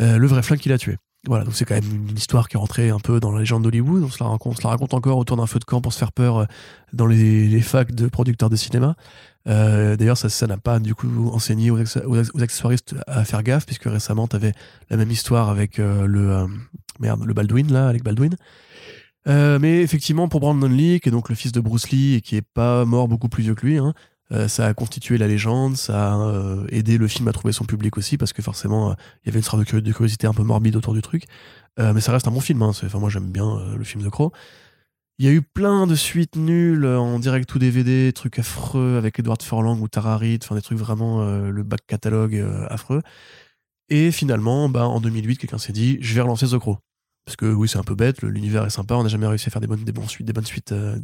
euh, 0.00 0.18
le 0.18 0.26
vrai 0.26 0.42
flingue 0.42 0.58
qu'il 0.58 0.72
a 0.72 0.78
tué. 0.78 0.96
Voilà, 1.26 1.44
donc 1.44 1.54
c'est 1.54 1.64
quand 1.64 1.74
même 1.74 2.08
une 2.08 2.16
histoire 2.16 2.48
qui 2.48 2.56
est 2.56 2.60
rentrée 2.60 2.90
un 2.90 3.00
peu 3.00 3.18
dans 3.18 3.32
la 3.32 3.40
légende 3.40 3.64
d'Hollywood. 3.64 4.04
On 4.04 4.08
se 4.08 4.22
la 4.22 4.30
raconte, 4.30 4.52
on 4.52 4.56
se 4.56 4.62
la 4.62 4.70
raconte 4.70 4.94
encore 4.94 5.18
autour 5.18 5.36
d'un 5.36 5.46
feu 5.46 5.58
de 5.58 5.64
camp 5.64 5.80
pour 5.80 5.92
se 5.92 5.98
faire 5.98 6.12
peur 6.12 6.38
euh, 6.38 6.44
dans 6.92 7.06
les, 7.06 7.60
facs 7.62 7.92
de 7.92 8.06
producteurs 8.06 8.50
de 8.50 8.56
cinéma. 8.56 8.94
D'ailleurs, 9.44 10.16
ça 10.16 10.46
n'a 10.48 10.56
pas 10.56 10.80
du 10.80 10.96
coup 10.96 11.30
enseigné 11.32 11.70
aux, 11.70 11.78
aux- 11.78 12.42
accessoiristes 12.42 12.96
à 13.06 13.24
faire 13.24 13.44
gaffe, 13.44 13.64
puisque 13.64 13.84
récemment, 13.84 14.26
tu 14.26 14.34
avais 14.34 14.52
la 14.90 14.96
même 14.96 15.10
histoire 15.12 15.50
avec 15.50 15.78
le, 15.78 16.46
merde, 16.98 17.24
le 17.24 17.32
Baldwin, 17.32 17.72
là, 17.72 17.86
avec 17.86 18.02
Baldwin. 18.02 18.36
Euh, 19.28 19.58
mais 19.58 19.80
effectivement, 19.82 20.28
pour 20.28 20.40
Brandon 20.40 20.68
Lee, 20.68 21.00
qui 21.00 21.08
est 21.08 21.12
donc 21.12 21.28
le 21.28 21.34
fils 21.34 21.52
de 21.52 21.60
Bruce 21.60 21.90
Lee 21.90 22.14
et 22.14 22.20
qui 22.20 22.36
est 22.36 22.42
pas 22.42 22.84
mort 22.84 23.08
beaucoup 23.08 23.28
plus 23.28 23.42
vieux 23.42 23.54
que 23.54 23.66
lui, 23.66 23.76
hein, 23.78 23.92
euh, 24.32 24.46
ça 24.48 24.66
a 24.66 24.74
constitué 24.74 25.18
la 25.18 25.26
légende, 25.26 25.76
ça 25.76 26.14
a 26.14 26.18
euh, 26.18 26.66
aidé 26.70 26.96
le 26.98 27.08
film 27.08 27.26
à 27.28 27.32
trouver 27.32 27.52
son 27.52 27.64
public 27.64 27.96
aussi, 27.96 28.18
parce 28.18 28.32
que 28.32 28.42
forcément, 28.42 28.94
il 29.22 29.26
y 29.26 29.28
avait 29.30 29.40
une 29.40 29.44
sorte 29.44 29.58
de, 29.60 29.64
curi- 29.64 29.82
de 29.82 29.92
curiosité 29.92 30.26
un 30.26 30.34
peu 30.34 30.42
morbide 30.42 30.76
autour 30.76 30.94
du 30.94 31.02
truc. 31.02 31.24
Mais 31.78 32.00
ça 32.00 32.10
reste 32.10 32.26
un 32.26 32.30
bon 32.30 32.40
film. 32.40 32.62
Hein. 32.62 32.70
Moi, 32.94 33.10
j'aime 33.10 33.30
bien 33.30 33.76
le 33.76 33.84
film 33.84 34.02
de 34.02 34.08
Crow. 34.08 34.32
Il 35.18 35.26
y 35.26 35.28
a 35.28 35.32
eu 35.32 35.42
plein 35.42 35.86
de 35.86 35.94
suites 35.94 36.36
nulles 36.36 36.86
en 36.86 37.18
direct 37.18 37.54
ou 37.54 37.58
DVD, 37.58 38.14
trucs 38.14 38.38
affreux 38.38 38.96
avec 38.96 39.18
Edward 39.18 39.42
Furlong 39.42 39.78
ou 39.80 39.86
Tara 39.86 40.16
Reid, 40.16 40.42
enfin 40.42 40.54
des 40.54 40.62
trucs 40.62 40.78
vraiment 40.78 41.22
le 41.26 41.62
back 41.64 41.80
catalogue 41.86 42.42
affreux. 42.70 43.02
Et 43.90 44.10
finalement, 44.10 44.70
bah, 44.70 44.86
en 44.86 45.00
2008, 45.02 45.36
quelqu'un 45.36 45.58
s'est 45.58 45.74
dit, 45.74 45.98
je 46.00 46.14
vais 46.14 46.22
relancer 46.22 46.46
The 46.48 46.58
Crow. 46.58 46.78
Parce 47.26 47.36
que 47.36 47.46
oui, 47.52 47.68
c'est 47.68 47.78
un 47.78 47.82
peu 47.82 47.96
bête, 47.96 48.22
l'univers 48.22 48.64
est 48.64 48.70
sympa, 48.70 48.94
on 48.94 49.02
n'a 49.02 49.08
jamais 49.08 49.26
réussi 49.26 49.48
à 49.48 49.50
faire 49.50 49.60
des 49.60 49.66
bonnes, 49.66 50.06
suites, 50.46 50.72
euh, 50.72 50.96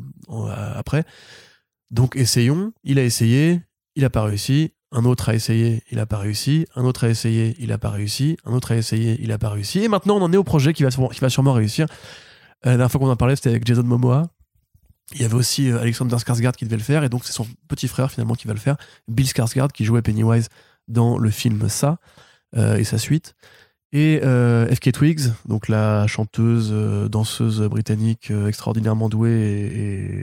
après. 0.75 1.05
Donc 1.91 2.15
essayons. 2.17 2.73
Il 2.85 2.99
a 3.01 3.03
essayé, 3.05 3.61
il 3.97 4.05
a 4.05 4.11
pas 4.11 4.23
réussi. 4.23 4.73
Un 4.93 5.05
autre 5.05 5.31
a 5.31 5.35
essayé, 5.35 5.83
il 5.91 5.99
a 5.99 6.07
pas 6.07 6.19
réussi. 6.19 6.67
Un 6.77 6.85
autre 6.85 7.05
a 7.05 7.09
essayé, 7.09 7.57
il 7.59 7.73
a 7.73 7.79
pas 7.79 7.91
réussi. 7.91 8.37
Un 8.45 8.53
autre 8.53 8.71
a 8.73 8.77
essayé, 8.77 9.19
il 9.21 9.33
a 9.33 9.39
pas 9.39 9.49
réussi. 9.51 9.81
Et 9.81 9.89
maintenant, 9.89 10.17
on 10.17 10.23
en 10.23 10.33
est 10.33 10.37
au 10.37 10.45
projet 10.45 10.73
qui 10.73 10.85
va, 10.85 10.91
sûrement- 10.93 11.53
réussir. 11.53 11.87
Euh, 11.91 12.71
La 12.71 12.71
dernière 12.77 12.91
fois 12.93 13.01
qu'on 13.01 13.11
en 13.11 13.17
parlait, 13.17 13.35
c'était 13.35 13.51
avec 13.51 13.67
Jason 13.67 13.83
Momoa. 13.83 14.29
Il 15.15 15.23
y 15.23 15.25
avait 15.25 15.35
aussi 15.35 15.71
euh, 15.71 15.81
Alexander 15.81 16.15
Skarsgård 16.17 16.55
qui 16.55 16.67
devait 16.67 16.77
le 16.77 16.83
faire, 16.83 17.03
et 17.05 17.09
donc 17.09 17.25
c'est 17.25 17.33
son 17.33 17.47
petit 17.69 17.89
frère 17.89 18.11
finalement 18.13 18.35
qui 18.35 18.47
va 18.47 18.55
le 18.55 18.61
faire, 18.61 18.77
Bill 19.09 19.27
Skarsgård 19.27 19.73
qui 19.73 19.85
jouait 19.85 20.03
Pennywise 20.03 20.49
dans 20.89 21.19
le 21.19 21.31
film 21.31 21.69
Ça 21.69 21.99
et 22.57 22.85
sa 22.85 22.99
suite. 22.99 23.35
Et 23.95 24.21
euh, 24.23 24.67
FK 24.75 24.93
Twigs, 24.93 25.21
donc 25.47 25.69
la 25.69 26.07
chanteuse, 26.07 26.71
euh, 26.73 27.09
danseuse 27.09 27.61
britannique 27.63 28.31
euh, 28.31 28.49
extraordinairement 28.49 29.11
douée 29.11 29.31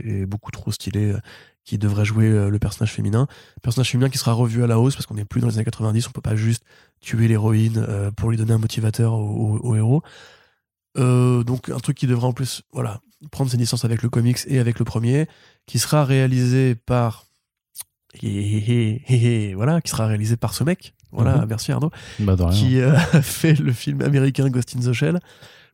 et, 0.03 0.25
beaucoup 0.25 0.49
trop 0.49 0.71
stylée, 0.71 1.11
euh, 1.11 1.19
qui 1.65 1.77
devrait 1.77 2.05
jouer 2.05 2.49
le 2.49 2.57
personnage 2.57 2.91
féminin. 2.91 3.27
Personnage 3.61 3.91
féminin 3.91 4.09
qui 4.09 4.17
sera 4.17 4.33
revu 4.33 4.63
à 4.63 4.67
la 4.67 4.79
hausse 4.79 4.95
parce 4.95 5.05
qu'on 5.05 5.13
n'est 5.13 5.25
plus 5.25 5.39
dans 5.39 5.47
les 5.49 5.55
années 5.55 5.65
90, 5.65 6.07
on 6.07 6.11
peut 6.11 6.19
pas 6.21 6.35
juste 6.35 6.63
tuer 6.99 7.27
l'héroïne 7.27 7.85
pour 8.17 8.31
lui 8.31 8.37
donner 8.37 8.53
un 8.53 8.57
motivateur 8.57 9.13
au, 9.13 9.59
au- 9.61 9.75
héros. 9.75 10.01
Donc 10.95 11.69
un 11.69 11.77
truc 11.77 11.95
qui 11.95 12.07
devrait 12.07 12.25
en 12.25 12.33
plus 12.33 12.63
voilà, 12.71 13.01
prendre 13.29 13.51
ses 13.51 13.57
distances 13.57 13.85
avec 13.85 14.01
le 14.01 14.09
comics 14.09 14.39
et 14.47 14.57
avec 14.57 14.79
le 14.79 14.85
premier, 14.85 15.27
qui 15.67 15.77
sera 15.77 16.05
réalisé 16.05 16.73
par... 16.73 17.25
Voilà, 18.23 19.81
qui 19.81 19.91
sera 19.91 20.07
réalisé 20.07 20.37
par 20.37 20.55
ce 20.55 20.63
mec. 20.63 20.95
Voilà, 21.11 21.37
Mhm. 21.37 21.45
merci 21.49 21.71
Arnaud 21.71 21.91
Bah, 22.19 22.35
qui 22.51 22.79
euh, 22.79 22.93
a 22.95 23.21
fait 23.21 23.59
le 23.59 23.71
film 23.73 24.01
américain 24.01 24.49
Ghost 24.49 24.75
in 24.75 24.79
the 24.81 24.93
Shell, 24.93 25.19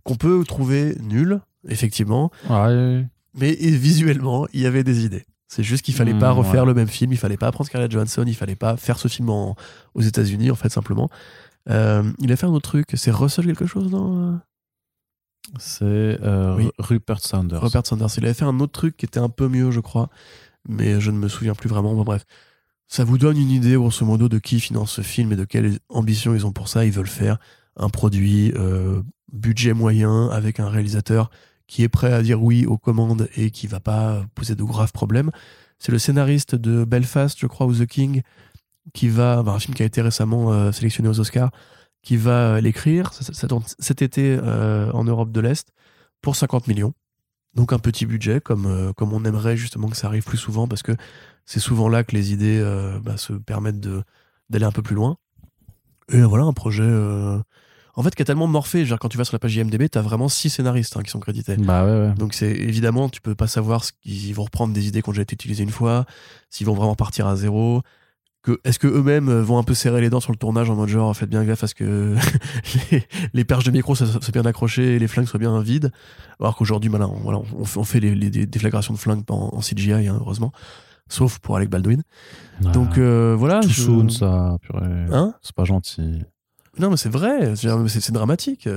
qu'on 0.04 0.16
peut 0.16 0.44
trouver 0.48 0.96
nul, 1.02 1.42
effectivement, 1.68 2.32
Ouais. 2.50 3.06
mais 3.34 3.52
visuellement, 3.56 4.48
il 4.54 4.62
y 4.62 4.66
avait 4.66 4.84
des 4.84 5.04
idées. 5.06 5.26
C'est 5.48 5.64
juste 5.64 5.84
qu'il 5.86 5.94
fallait 5.94 6.14
Mmh, 6.14 6.20
pas 6.20 6.32
refaire 6.32 6.62
ouais. 6.62 6.68
le 6.68 6.74
même 6.74 6.88
film, 6.88 7.12
il 7.12 7.18
fallait 7.18 7.38
pas 7.38 7.52
prendre 7.52 7.68
Scarlett 7.68 7.92
Johansson, 7.92 8.24
il 8.28 8.36
fallait 8.36 8.56
pas 8.56 8.78
faire 8.78 8.98
ce 8.98 9.08
film 9.08 9.30
en- 9.30 9.56
aux 9.94 10.02
États-Unis, 10.02 10.52
en 10.52 10.56
fait, 10.56 10.70
simplement. 10.70 11.10
Euh, 11.70 12.04
il 12.20 12.32
a 12.32 12.36
fait 12.36 12.46
un 12.46 12.50
autre 12.52 12.70
truc, 12.70 12.88
c'est 12.94 13.12
Russell 13.12 13.46
quelque 13.46 13.66
chose, 13.66 13.92
non 13.92 14.34
euh? 14.34 14.38
C'est 15.60 15.86
euh, 15.86 16.56
Oui. 16.56 16.70
Rupert 16.80 17.20
Sanders. 17.20 17.62
Robert 17.62 17.86
Sanders. 17.86 18.08
Il 18.18 18.26
avait 18.26 18.34
fait 18.34 18.46
un 18.46 18.60
autre 18.60 18.72
truc 18.72 18.98
qui 18.98 19.06
était 19.06 19.20
un 19.20 19.30
peu 19.30 19.48
mieux, 19.48 19.70
je 19.72 19.80
crois, 19.80 20.10
mais 20.68 21.00
je 21.00 21.12
ne 21.12 21.18
me 21.18 21.28
souviens 21.28 21.54
plus 21.54 21.70
vraiment. 21.70 21.94
Bon, 21.94 22.04
bref. 22.04 22.26
Ça 22.88 23.04
vous 23.04 23.18
donne 23.18 23.38
une 23.38 23.50
idée, 23.50 23.76
grosso 23.76 24.06
modo, 24.06 24.30
de 24.30 24.40
qui 24.40 24.60
finance 24.60 24.92
ce 24.92 25.02
film 25.02 25.32
et 25.34 25.36
de 25.36 25.46
quelle 25.46 25.80
ambition 25.90 26.36
ils 26.36 26.46
ont 26.46 26.52
pour 26.52 26.68
ça? 26.68 26.86
Ils 26.86 26.92
veulent 26.92 27.08
faire 27.08 27.38
un 27.78 27.90
produit 27.90 28.54
euh, 28.56 29.02
budget 29.32 29.74
moyen 29.74 30.30
avec 30.30 30.60
un 30.60 30.70
réalisateur 30.70 31.30
qui 31.68 31.84
est 31.84 31.90
prêt 31.90 32.14
à 32.14 32.22
dire 32.22 32.42
oui 32.42 32.66
aux 32.66 32.78
commandes 32.78 33.28
et 33.36 33.50
qui 33.50 33.66
va 33.66 33.80
pas 33.80 34.24
poser 34.36 34.56
de 34.56 34.64
graves 34.64 34.92
problèmes. 34.92 35.32
C'est 35.80 35.92
le 35.92 35.98
scénariste 35.98 36.56
de 36.56 36.86
Belfast, 36.86 37.38
je 37.40 37.48
crois, 37.48 37.66
ou 37.66 37.74
The 37.74 37.88
King, 37.88 38.22
qui 38.94 39.10
va, 39.10 39.42
bah, 39.42 39.54
un 39.54 39.60
film 39.60 39.74
qui 39.74 39.82
a 39.82 39.86
été 39.86 40.02
récemment 40.02 40.54
euh, 40.54 40.72
sélectionné 40.72 41.10
aux 41.10 41.20
Oscars, 41.20 41.50
qui 42.04 42.18
va 42.18 42.56
euh, 42.56 42.62
l'écrire 42.62 43.12
cet 43.80 44.02
été 44.04 44.40
en 44.40 45.04
Europe 45.04 45.32
de 45.32 45.40
l'Est 45.42 45.70
pour 46.22 46.36
50 46.36 46.68
millions. 46.68 46.94
Donc 47.56 47.74
un 47.74 47.80
petit 47.80 48.06
budget, 48.06 48.42
comme, 48.42 48.94
comme 48.96 49.12
on 49.14 49.24
aimerait 49.26 49.58
justement 49.58 49.90
que 49.90 49.98
ça 49.98 50.08
arrive 50.08 50.24
plus 50.24 50.38
souvent, 50.38 50.68
parce 50.68 50.84
que 50.84 50.92
c'est 51.46 51.60
souvent 51.60 51.90
là 51.90 52.04
que 52.04 52.16
les 52.16 52.34
idées 52.34 52.60
euh, 52.60 53.00
bah, 53.00 53.18
se 53.18 53.34
permettent 53.34 53.80
de- 53.80 54.04
d'aller 54.50 54.66
un 54.66 54.72
peu 54.72 54.82
plus 54.82 54.96
loin. 54.96 55.18
Et 56.12 56.22
voilà, 56.22 56.44
un 56.44 56.54
projet... 56.54 56.84
euh, 56.84 57.40
En 57.96 58.04
fait, 58.04 58.14
qui 58.14 58.22
a 58.22 58.26
tellement 58.26 58.48
morphé. 58.48 58.86
Genre, 58.86 59.00
quand 59.00 59.10
tu 59.10 59.18
vas 59.18 59.24
sur 59.26 59.34
la 59.36 59.40
page 59.40 59.56
IMDB, 59.56 59.90
t'as 59.90 60.02
vraiment 60.02 60.28
six 60.30 60.50
scénaristes 60.50 60.98
hein, 60.98 61.02
qui 61.04 61.10
sont 61.10 61.20
crédités. 61.20 61.56
Bah 61.58 61.86
ouais, 61.86 62.08
ouais. 62.10 62.14
Donc 62.16 62.34
c'est 62.34 62.52
évidemment, 62.52 63.10
tu 63.10 63.22
peux 63.22 63.36
pas 63.36 63.48
savoir 63.48 63.84
qu'ils 64.04 64.34
vont 64.36 64.44
reprendre 64.44 64.74
des 64.74 64.88
idées 64.88 65.02
qui 65.02 65.10
ont 65.10 65.14
déjà 65.14 65.22
été 65.24 65.34
utilisées 65.34 65.64
une 65.64 65.70
fois, 65.72 66.06
s'ils 66.50 66.68
vont 66.68 66.74
vraiment 66.76 66.96
partir 66.96 67.26
à 67.28 67.36
zéro. 67.36 67.82
Que, 68.44 68.60
est-ce 68.64 68.78
que 68.78 68.86
eux-mêmes 68.88 69.32
vont 69.42 69.58
un 69.58 69.64
peu 69.64 69.74
serrer 69.74 70.02
les 70.02 70.12
dents 70.12 70.20
sur 70.20 70.32
le 70.32 70.38
tournage 70.38 70.70
en 70.70 70.76
mode 70.76 70.88
genre 70.90 71.18
faites 71.18 71.32
bien 71.32 71.44
gaffe 71.44 71.64
à 71.64 71.68
ce 71.68 71.74
que 71.74 72.16
les, 72.92 73.04
les 73.34 73.44
perches 73.44 73.64
de 73.64 73.72
micro 73.72 73.96
soient, 73.96 74.06
soient 74.06 74.32
bien 74.32 74.46
accrochées 74.46 74.96
et 74.96 75.00
les 75.00 75.08
flingues 75.08 75.26
soient 75.26 75.40
bien 75.40 75.60
vides. 75.62 75.92
Alors 76.40 76.56
qu'aujourd'hui, 76.56 76.92
là, 76.92 77.08
on, 77.08 77.22
voilà, 77.22 77.40
on 77.58 77.66
fait, 77.66 77.80
on 77.80 78.16
des 78.16 78.46
déflagrations 78.46 78.94
de 78.94 79.00
flingues 79.00 79.24
en, 79.30 79.50
en 79.52 79.62
CGI, 79.62 79.94
hein, 79.94 80.18
heureusement. 80.20 80.52
Sauf 81.10 81.40
pour 81.40 81.56
Alec 81.58 81.70
Baldwin. 81.70 82.02
Donc 82.74 82.98
euh, 82.98 83.36
voilà. 83.38 83.60
tout 83.62 83.70
je- 83.70 83.82
soon, 83.82 84.10
ça, 84.10 84.58
purée. 84.62 85.06
Hein 85.12 85.34
C'est 85.42 85.56
pas 85.56 85.66
gentil. 85.66 86.24
Non, 86.78 86.90
mais 86.90 86.98
c'est 86.98 87.10
vrai, 87.10 87.54
c'est 87.56 88.12
dramatique. 88.12 88.68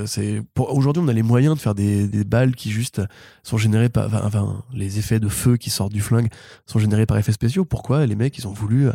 Aujourd'hui, 0.56 1.02
on 1.05 1.09
a 1.09 1.12
les 1.12 1.24
moyens 1.24 1.56
de 1.56 1.60
faire 1.60 1.74
des, 1.74 2.06
des 2.06 2.22
balles 2.22 2.55
qui 2.55 2.70
juste 2.70 3.02
sont 3.42 3.56
générées 3.56 3.88
par. 3.88 4.06
Enfin, 4.06 4.20
enfin, 4.24 4.62
les 4.72 4.98
effets 5.00 5.18
de 5.18 5.28
feu 5.28 5.56
qui 5.56 5.68
sortent 5.70 5.92
du 5.92 6.00
flingue 6.00 6.28
sont 6.66 6.78
générés 6.78 7.06
par 7.06 7.18
effets 7.18 7.32
spéciaux. 7.32 7.64
Pourquoi 7.64 8.06
les 8.06 8.14
mecs, 8.14 8.38
ils 8.38 8.46
ont 8.46 8.52
voulu. 8.52 8.88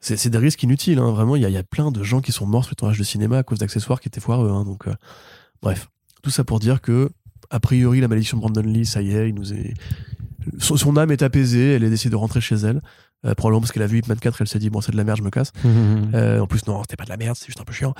C'est 0.00 0.18
c'est 0.18 0.28
des 0.28 0.36
risques 0.36 0.62
inutiles, 0.62 0.98
hein. 0.98 1.10
vraiment. 1.12 1.36
Il 1.36 1.42
y, 1.42 1.46
a- 1.46 1.50
y 1.50 1.56
a 1.56 1.62
plein 1.62 1.90
de 1.90 2.02
gens 2.02 2.20
qui 2.20 2.30
sont 2.32 2.44
morts 2.46 2.64
sur 2.64 2.72
le 2.72 2.76
tournage 2.76 2.98
de 2.98 3.04
cinéma 3.04 3.38
à 3.38 3.42
cause 3.42 3.60
d'accessoires 3.60 4.00
qui 4.00 4.08
étaient 4.08 4.20
foireux. 4.20 4.50
hein. 4.50 4.64
donc, 4.64 4.86
euh, 4.86 4.94
bref, 5.62 5.88
tout 6.22 6.28
ça 6.30 6.44
pour 6.44 6.58
dire 6.58 6.82
que, 6.82 7.08
a 7.48 7.58
priori, 7.60 8.00
la 8.02 8.08
malédiction 8.08 8.36
de 8.36 8.42
Brandon 8.42 8.60
Lee, 8.60 8.84
ça 8.84 9.00
y 9.00 9.12
est, 9.12 9.30
il 9.30 9.34
nous 9.34 9.54
est. 9.54 9.72
Son, 10.58 10.76
son 10.76 10.96
âme 10.96 11.10
est 11.10 11.22
apaisée, 11.22 11.72
elle 11.74 11.84
a 11.84 11.88
décidé 11.88 12.10
de 12.10 12.16
rentrer 12.16 12.40
chez 12.40 12.56
elle. 12.56 12.80
Euh, 13.24 13.34
probablement 13.34 13.60
parce 13.60 13.72
qu'elle 13.72 13.82
a 13.82 13.86
vu 13.86 13.98
Hitman 13.98 14.18
4, 14.18 14.40
elle 14.42 14.48
s'est 14.48 14.58
dit, 14.58 14.70
bon, 14.70 14.80
c'est 14.80 14.92
de 14.92 14.96
la 14.96 15.04
merde, 15.04 15.18
je 15.18 15.22
me 15.24 15.30
casse. 15.30 15.52
Euh, 16.14 16.40
en 16.40 16.46
plus, 16.46 16.66
non, 16.66 16.82
c'était 16.82 16.96
pas 16.96 17.04
de 17.04 17.10
la 17.10 17.16
merde, 17.16 17.36
c'est 17.38 17.46
juste 17.46 17.60
un 17.60 17.64
peu 17.64 17.72
chiant. 17.72 17.94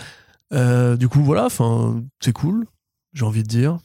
Euh, 0.53 0.97
du 0.97 1.09
coup, 1.09 1.23
voilà, 1.23 1.47
enfin, 1.47 2.03
c'est 2.21 2.33
cool, 2.33 2.67
j'ai 3.15 3.25
envie 3.25 3.43
de 3.43 3.49
dire. 3.49 3.79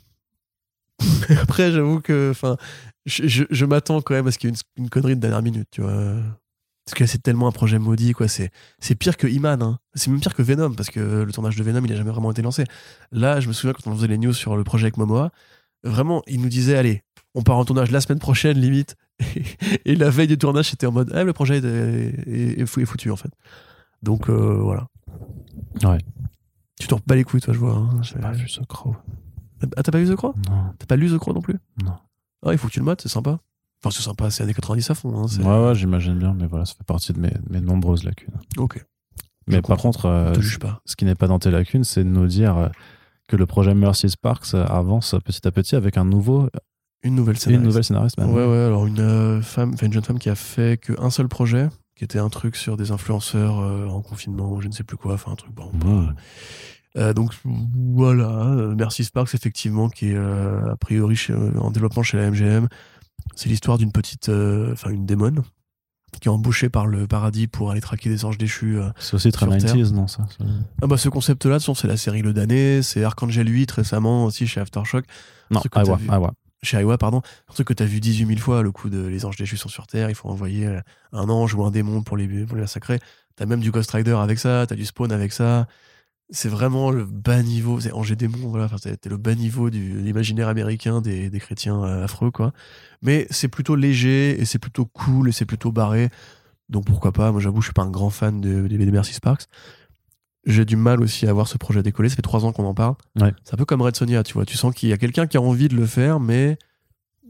Après, 1.41 1.71
j'avoue 1.71 1.99
que, 2.01 2.29
enfin, 2.31 2.57
je, 3.05 3.27
je- 3.27 3.43
je 3.49 3.65
m'attends 3.65 4.01
quand 4.01 4.13
même 4.13 4.27
à 4.27 4.31
ce 4.31 4.37
qu'il 4.37 4.49
y 4.49 4.53
ait 4.53 4.55
une, 4.77 4.83
une 4.83 4.89
connerie 4.89 5.15
de 5.15 5.21
dernière 5.21 5.41
minute, 5.41 5.67
tu 5.71 5.81
vois. 5.81 6.15
Parce 6.85 6.95
que 6.95 7.05
c'est 7.05 7.19
tellement 7.19 7.47
un 7.47 7.51
projet 7.51 7.79
maudit, 7.79 8.13
quoi. 8.13 8.27
C'est, 8.27 8.51
c'est 8.79 8.95
pire 8.95 9.17
que 9.17 9.27
Iman, 9.27 9.61
hein. 9.61 9.79
C'est 9.93 10.09
même 10.11 10.19
pire 10.19 10.35
que 10.35 10.41
Venom, 10.41 10.73
parce 10.73 10.89
que 10.89 10.99
le 10.99 11.31
tournage 11.31 11.55
de 11.55 11.63
Venom, 11.63 11.83
il 11.85 11.93
a 11.93 11.95
jamais 11.95 12.11
vraiment 12.11 12.31
été 12.31 12.41
lancé. 12.41 12.65
Là, 13.11 13.39
je 13.39 13.47
me 13.47 13.53
souviens 13.53 13.73
quand 13.73 13.89
on 13.89 13.95
faisait 13.95 14.07
les 14.07 14.17
news 14.17 14.33
sur 14.33 14.55
le 14.57 14.63
projet 14.63 14.85
avec 14.85 14.97
Momoa, 14.97 15.31
vraiment, 15.83 16.21
il 16.27 16.41
nous 16.41 16.49
disait, 16.49 16.75
allez, 16.77 17.03
on 17.35 17.41
part 17.43 17.57
en 17.57 17.65
tournage 17.65 17.91
la 17.91 18.01
semaine 18.01 18.19
prochaine, 18.19 18.57
limite. 18.59 18.95
Et 19.85 19.95
la 19.95 20.09
veille 20.09 20.27
du 20.27 20.37
tournage, 20.37 20.69
c'était 20.69 20.87
en 20.87 20.91
mode, 20.91 21.11
ah, 21.15 21.23
le 21.23 21.33
projet 21.33 21.57
est, 21.57 21.65
est- 21.65 22.59
est 22.59 22.61
est 22.61 22.85
foutu, 22.85 23.11
en 23.11 23.15
fait. 23.15 23.31
Donc, 24.03 24.29
euh, 24.29 24.59
voilà. 24.61 24.87
Ouais. 25.83 25.99
Tu 26.79 26.87
t'en 26.87 26.99
bats 27.05 27.15
les 27.15 27.23
couilles, 27.23 27.41
toi, 27.41 27.53
je 27.53 27.59
vois. 27.59 27.75
hein. 27.75 28.01
J'ai 28.01 28.15
pas 28.15 28.31
vu 28.31 28.47
ce 28.49 28.61
croc. 28.61 28.95
Ah, 29.77 29.83
t'as 29.83 29.91
pas 29.91 29.99
vu 29.99 30.07
The 30.11 30.15
Crow? 30.15 30.33
Non. 30.49 30.73
T'as 30.79 30.87
pas 30.87 30.95
lu 30.95 31.07
The 31.07 31.19
Crow 31.19 31.33
non 31.33 31.41
plus? 31.41 31.55
Non. 31.83 31.93
Ah, 32.43 32.51
il 32.51 32.57
faut 32.57 32.67
que 32.67 32.73
tu 32.73 32.79
le 32.79 32.85
mates, 32.85 33.01
c'est 33.01 33.09
sympa. 33.09 33.37
Enfin, 33.83 33.95
c'est 33.95 34.01
sympa, 34.01 34.31
c'est 34.31 34.41
années 34.41 34.55
90 34.55 34.89
à 34.89 34.95
fond. 34.95 35.15
Hein, 35.23 35.27
Ouais, 35.43 35.67
ouais, 35.67 35.75
j'imagine 35.75 36.17
bien, 36.17 36.33
mais 36.33 36.47
voilà, 36.47 36.65
ça 36.65 36.73
fait 36.73 36.83
partie 36.83 37.13
de 37.13 37.19
mes, 37.19 37.31
mes 37.47 37.61
nombreuses 37.61 38.03
lacunes. 38.03 38.33
Ok. 38.57 38.83
Mais 39.47 39.57
Je 39.57 39.61
par 39.61 39.77
comprends. 39.77 39.91
contre, 39.91 40.05
euh, 40.07 40.33
te 40.33 40.41
juge 40.41 40.57
pas. 40.57 40.81
ce 40.85 40.95
qui 40.95 41.05
n'est 41.05 41.13
pas 41.15 41.27
dans 41.27 41.37
tes 41.37 41.51
lacunes, 41.51 41.83
c'est 41.83 42.03
de 42.03 42.09
nous 42.09 42.25
dire 42.25 42.57
euh, 42.57 42.69
que 43.27 43.35
le 43.35 43.45
projet 43.45 43.75
Mercy 43.75 44.09
Sparks 44.09 44.55
avance 44.55 45.13
petit 45.23 45.47
à 45.47 45.51
petit 45.51 45.75
avec 45.75 45.97
un 45.97 46.05
nouveau 46.05 46.49
Une 47.03 47.15
nouvelle 47.15 47.35
et 47.35 47.37
une 47.37 47.41
scénariste. 47.41 47.65
nouvelle 47.65 47.83
scénariste. 47.83 48.17
même. 48.19 48.29
Ouais, 48.31 48.45
ouais, 48.45 48.63
alors 48.65 48.85
une 48.85 48.99
euh, 48.99 49.41
femme, 49.41 49.75
une 49.81 49.91
jeune 49.93 50.03
femme 50.03 50.19
qui 50.19 50.29
a 50.29 50.35
fait 50.35 50.79
qu'un 50.79 51.09
seul 51.09 51.27
projet, 51.27 51.67
qui 51.95 52.03
était 52.03 52.19
un 52.19 52.29
truc 52.29 52.55
sur 52.55 52.77
des 52.77 52.91
influenceurs 52.91 53.59
euh, 53.59 53.87
en 53.87 54.01
confinement, 54.01 54.59
je 54.61 54.67
ne 54.67 54.73
sais 54.73 54.83
plus 54.83 54.97
quoi, 54.97 55.13
enfin 55.15 55.31
un 55.31 55.35
truc 55.35 55.51
bon. 55.53 55.71
Mmh. 55.73 56.13
Euh, 56.97 57.13
donc 57.13 57.33
voilà, 57.93 58.29
euh, 58.49 58.75
Merci 58.77 59.03
Sparks 59.05 59.33
effectivement 59.33 59.87
qui 59.89 60.09
est 60.09 60.15
euh, 60.15 60.71
a 60.73 60.75
priori 60.75 61.15
chez- 61.15 61.31
euh, 61.33 61.57
en 61.59 61.71
développement 61.71 62.03
chez 62.03 62.17
la 62.17 62.29
MGM. 62.29 62.67
C'est 63.35 63.47
l'histoire 63.49 63.77
d'une 63.77 63.91
petite, 63.93 64.29
euh, 64.29 64.73
enfin 64.73 64.89
une 64.89 65.05
démone 65.05 65.41
qui 66.19 66.27
est 66.27 66.31
embauchée 66.31 66.67
par 66.67 66.87
le 66.87 67.07
paradis 67.07 67.47
pour 67.47 67.71
aller 67.71 67.79
traquer 67.79 68.09
des 68.09 68.25
anges 68.25 68.37
déchus. 68.37 68.77
euh. 68.77 68.89
C'est 68.99 69.13
aussi 69.13 69.31
très 69.31 69.45
Sur 69.45 69.57
Terre. 69.57 69.75
90s, 69.77 69.93
non 69.93 70.07
ça 70.07 70.27
Ah 70.81 70.87
bah 70.87 70.97
ce 70.97 71.07
concept-là, 71.07 71.53
de 71.53 71.57
toute 71.59 71.61
façon, 71.61 71.73
c'est 71.73 71.87
la 71.87 71.95
série 71.95 72.21
Le 72.21 72.33
Damné, 72.33 72.81
c'est 72.81 73.05
Archangel 73.05 73.47
8 73.47 73.71
récemment 73.71 74.25
aussi 74.25 74.45
chez 74.45 74.59
Aftershock, 74.59 75.05
Non, 75.51 75.61
Iowa. 75.73 75.97
Iowa. 76.09 76.33
Chez 76.63 76.79
Iowa 76.79 76.97
pardon, 76.97 77.21
un 77.49 77.53
truc 77.53 77.67
que 77.67 77.73
t'as 77.73 77.85
vu 77.85 77.99
18 77.99 78.27
000 78.27 78.39
fois, 78.39 78.61
le 78.61 78.71
coup 78.71 78.89
de 78.89 79.05
les 79.05 79.25
anges 79.25 79.37
déchus 79.37 79.57
sont 79.57 79.69
sur 79.69 79.87
Terre, 79.87 80.09
il 80.09 80.15
faut 80.15 80.29
envoyer 80.29 80.67
euh, 80.67 80.79
un 81.11 81.29
ange 81.29 81.55
ou 81.55 81.63
un 81.63 81.71
démon 81.71 82.03
pour 82.03 82.17
les, 82.17 82.27
pour 82.45 82.55
les 82.55 82.61
massacrer. 82.61 82.99
T'as 83.35 83.45
même 83.45 83.61
du 83.61 83.71
Ghost 83.71 83.91
Rider 83.91 84.11
avec 84.13 84.39
ça, 84.39 84.65
t'as 84.67 84.75
du 84.75 84.85
Spawn 84.85 85.11
avec 85.11 85.33
ça. 85.33 85.67
C'est 86.29 86.49
vraiment 86.49 86.91
le 86.91 87.03
bas 87.03 87.41
niveau, 87.43 87.79
c'est 87.81 87.91
ange 87.91 88.11
et 88.11 88.15
démon, 88.15 88.47
voilà, 88.47 88.65
enfin, 88.65 88.77
c'est 88.79 89.05
le 89.07 89.17
bas 89.17 89.35
niveau 89.35 89.69
de 89.69 89.77
l'imaginaire 89.77 90.47
américain 90.47 91.01
des, 91.01 91.29
des 91.29 91.39
chrétiens 91.39 91.83
euh, 91.83 92.05
affreux, 92.05 92.31
quoi. 92.31 92.53
Mais 93.01 93.27
c'est 93.31 93.49
plutôt 93.49 93.75
léger 93.75 94.39
et 94.39 94.45
c'est 94.45 94.59
plutôt 94.59 94.85
cool 94.85 95.29
et 95.29 95.31
c'est 95.31 95.45
plutôt 95.45 95.71
barré. 95.71 96.09
Donc 96.69 96.85
pourquoi 96.85 97.11
pas, 97.11 97.31
moi 97.33 97.41
j'avoue, 97.41 97.61
je 97.61 97.65
suis 97.67 97.73
pas 97.73 97.81
un 97.83 97.89
grand 97.89 98.09
fan 98.09 98.39
de, 98.39 98.67
des 98.67 98.77
BD 98.77 98.91
Mercy 98.91 99.13
Sparks. 99.13 99.47
J'ai 100.45 100.65
du 100.65 100.75
mal 100.75 101.01
aussi 101.01 101.27
à 101.27 101.33
voir 101.33 101.47
ce 101.47 101.57
projet 101.57 101.83
décoller, 101.83 102.09
ça 102.09 102.15
fait 102.15 102.21
trois 102.23 102.45
ans 102.45 102.51
qu'on 102.51 102.65
en 102.65 102.73
parle. 102.73 102.95
Ouais. 103.19 103.31
C'est 103.43 103.53
un 103.53 103.57
peu 103.57 103.65
comme 103.65 103.81
Red 103.81 103.95
Sonia, 103.95 104.23
tu 104.23 104.33
vois. 104.33 104.45
Tu 104.45 104.57
sens 104.57 104.73
qu'il 104.73 104.89
y 104.89 104.93
a 104.93 104.97
quelqu'un 104.97 105.27
qui 105.27 105.37
a 105.37 105.41
envie 105.41 105.67
de 105.67 105.75
le 105.75 105.85
faire, 105.85 106.19
mais 106.19 106.57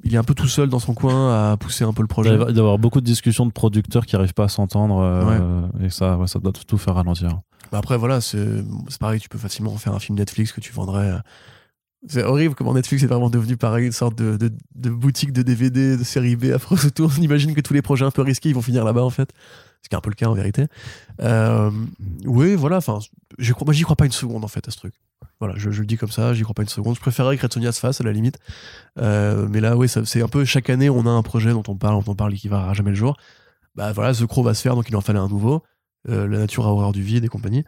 il 0.03 0.13
est 0.13 0.17
un 0.17 0.23
peu 0.23 0.33
tout 0.33 0.47
seul 0.47 0.69
dans 0.69 0.79
son 0.79 0.93
coin 0.93 1.51
à 1.51 1.57
pousser 1.57 1.83
un 1.83 1.91
peu 1.93 2.01
le 2.03 2.07
projet. 2.07 2.29
doit 2.29 2.33
y 2.33 2.35
avoir- 2.37 2.49
il 2.49 2.53
doit 2.53 2.61
y 2.63 2.65
avoir 2.65 2.79
beaucoup 2.79 3.01
de 3.01 3.05
discussions 3.05 3.45
de 3.45 3.51
producteurs 3.51 4.05
qui 4.05 4.15
n'arrivent 4.15 4.33
pas 4.33 4.45
à 4.45 4.47
s'entendre 4.47 4.99
euh, 5.01 5.67
et 5.85 5.89
ça, 5.89 6.17
ouais, 6.17 6.27
ça 6.27 6.39
doit 6.39 6.53
tout 6.53 6.77
faire 6.77 6.95
ralentir. 6.95 7.41
Bah 7.71 7.77
après, 7.79 7.97
voilà, 7.97 8.21
c'est 8.21 8.63
pareil, 8.99 9.19
tu 9.19 9.29
peux 9.29 9.37
facilement 9.37 9.75
faire 9.77 9.93
un 9.93 9.99
film 9.99 10.17
Netflix 10.17 10.51
que 10.53 10.61
tu 10.61 10.71
vendrais. 10.73 11.09
euh, 11.11 11.17
C'est 12.07 12.23
horrible 12.23 12.55
comment 12.55 12.73
Netflix 12.73 13.03
est 13.03 13.07
vraiment 13.07 13.29
devenu 13.29 13.57
pareil, 13.57 13.85
une 13.85 13.91
sorte 13.91 14.17
de, 14.17 14.35
de, 14.37 14.51
de 14.75 14.89
boutique 14.89 15.33
de 15.33 15.41
DVD, 15.41 15.97
de 15.97 16.03
série 16.03 16.35
B 16.35 16.45
affreuse 16.55 16.85
autour. 16.87 17.11
On 17.17 17.21
imagine 17.21 17.53
que 17.53 17.61
tous 17.61 17.73
les 17.73 17.81
projets 17.81 18.05
un 18.05 18.11
peu 18.11 18.21
risqués, 18.23 18.49
ils 18.49 18.55
vont 18.55 18.61
finir 18.61 18.83
là-bas, 18.85 19.03
en 19.03 19.09
fait. 19.11 19.31
Ce 19.83 19.89
qui 19.89 19.95
est 19.95 19.97
un 19.97 20.01
peu 20.01 20.09
le 20.09 20.15
cas, 20.15 20.27
en 20.27 20.33
vérité. 20.33 20.67
Euh, 21.21 21.71
oui, 22.25 22.55
voilà, 22.55 22.77
enfin, 22.77 22.99
moi, 23.65 23.73
j'y 23.73 23.83
crois 23.83 23.95
pas 23.95 24.05
une 24.05 24.11
seconde, 24.11 24.43
en 24.43 24.47
fait, 24.47 24.67
à 24.67 24.71
ce 24.71 24.77
truc. 24.77 24.93
Voilà, 25.39 25.55
je, 25.57 25.69
le 25.69 25.85
dis 25.85 25.97
comme 25.97 26.11
ça, 26.11 26.35
j'y 26.35 26.43
crois 26.43 26.53
pas 26.53 26.61
une 26.61 26.69
seconde. 26.69 26.95
Je 26.95 27.01
préférerais 27.01 27.35
que 27.35 27.41
Red 27.41 27.53
Sonja 27.53 27.71
se 27.71 27.79
fasse, 27.79 27.99
à 27.99 28.03
la 28.03 28.11
limite. 28.11 28.37
Euh, 28.99 29.47
mais 29.49 29.59
là, 29.59 29.75
oui, 29.75 29.89
c'est 29.89 30.21
un 30.21 30.27
peu 30.27 30.45
chaque 30.45 30.69
année, 30.69 30.89
on 30.89 31.05
a 31.07 31.09
un 31.09 31.23
projet 31.23 31.49
dont 31.49 31.63
on 31.67 31.75
parle, 31.75 32.03
dont 32.03 32.11
on 32.11 32.15
parle 32.15 32.33
et 32.33 32.37
qui 32.37 32.47
va 32.47 32.71
jamais 32.73 32.91
le 32.91 32.95
jour. 32.95 33.17
Bah 33.73 33.91
voilà, 33.91 34.13
The 34.13 34.27
Crow 34.27 34.43
va 34.43 34.53
se 34.53 34.61
faire, 34.61 34.75
donc 34.75 34.87
il 34.87 34.95
en 34.95 35.01
fallait 35.01 35.19
un 35.19 35.29
nouveau. 35.29 35.63
Euh, 36.09 36.27
la 36.27 36.37
nature 36.37 36.67
a 36.67 36.71
horreur 36.71 36.91
du 36.91 37.01
vide 37.01 37.25
et 37.25 37.27
compagnie. 37.27 37.63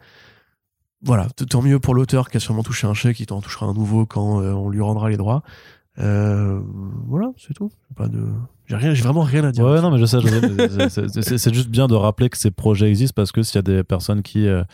Voilà, 1.02 1.26
tant 1.50 1.62
mieux 1.62 1.80
pour 1.80 1.94
l'auteur 1.94 2.30
qui 2.30 2.36
a 2.36 2.40
sûrement 2.40 2.62
touché 2.62 2.86
un 2.86 2.94
chèque, 2.94 3.18
il 3.20 3.26
t'en 3.26 3.40
touchera 3.40 3.66
un 3.66 3.74
nouveau 3.74 4.06
quand 4.06 4.38
on 4.38 4.70
lui 4.70 4.80
rendra 4.80 5.10
les 5.10 5.16
droits. 5.16 5.42
Euh, 6.00 6.60
voilà, 7.06 7.30
c'est 7.36 7.54
tout. 7.54 7.70
J'ai 7.90 7.94
Pas 7.94 8.08
de... 8.08 8.24
J'ai 8.66 8.76
rien, 8.76 8.94
j'ai 8.94 9.02
vraiment 9.04 9.22
rien 9.22 9.44
à 9.44 9.52
dire. 9.52 9.64
Ouais, 9.64 9.80
non, 9.80 9.90
mais 9.90 9.98
je 9.98 10.06
sais, 10.06 10.18
je 10.20 10.28
sais, 10.28 11.02
mais 11.14 11.38
c'est- 11.38 11.54
juste 11.54 11.68
bien 11.68 11.86
de 11.86 11.94
rappeler 11.94 12.30
que 12.30 12.38
ces 12.38 12.50
projets 12.50 12.88
existent 12.88 13.12
parce 13.14 13.30
que 13.30 13.42
s'il 13.42 13.56
y 13.56 13.58
a 13.58 13.62
des 13.62 13.84
personnes 13.84 14.22
qui, 14.22 14.48
euh, 14.48 14.64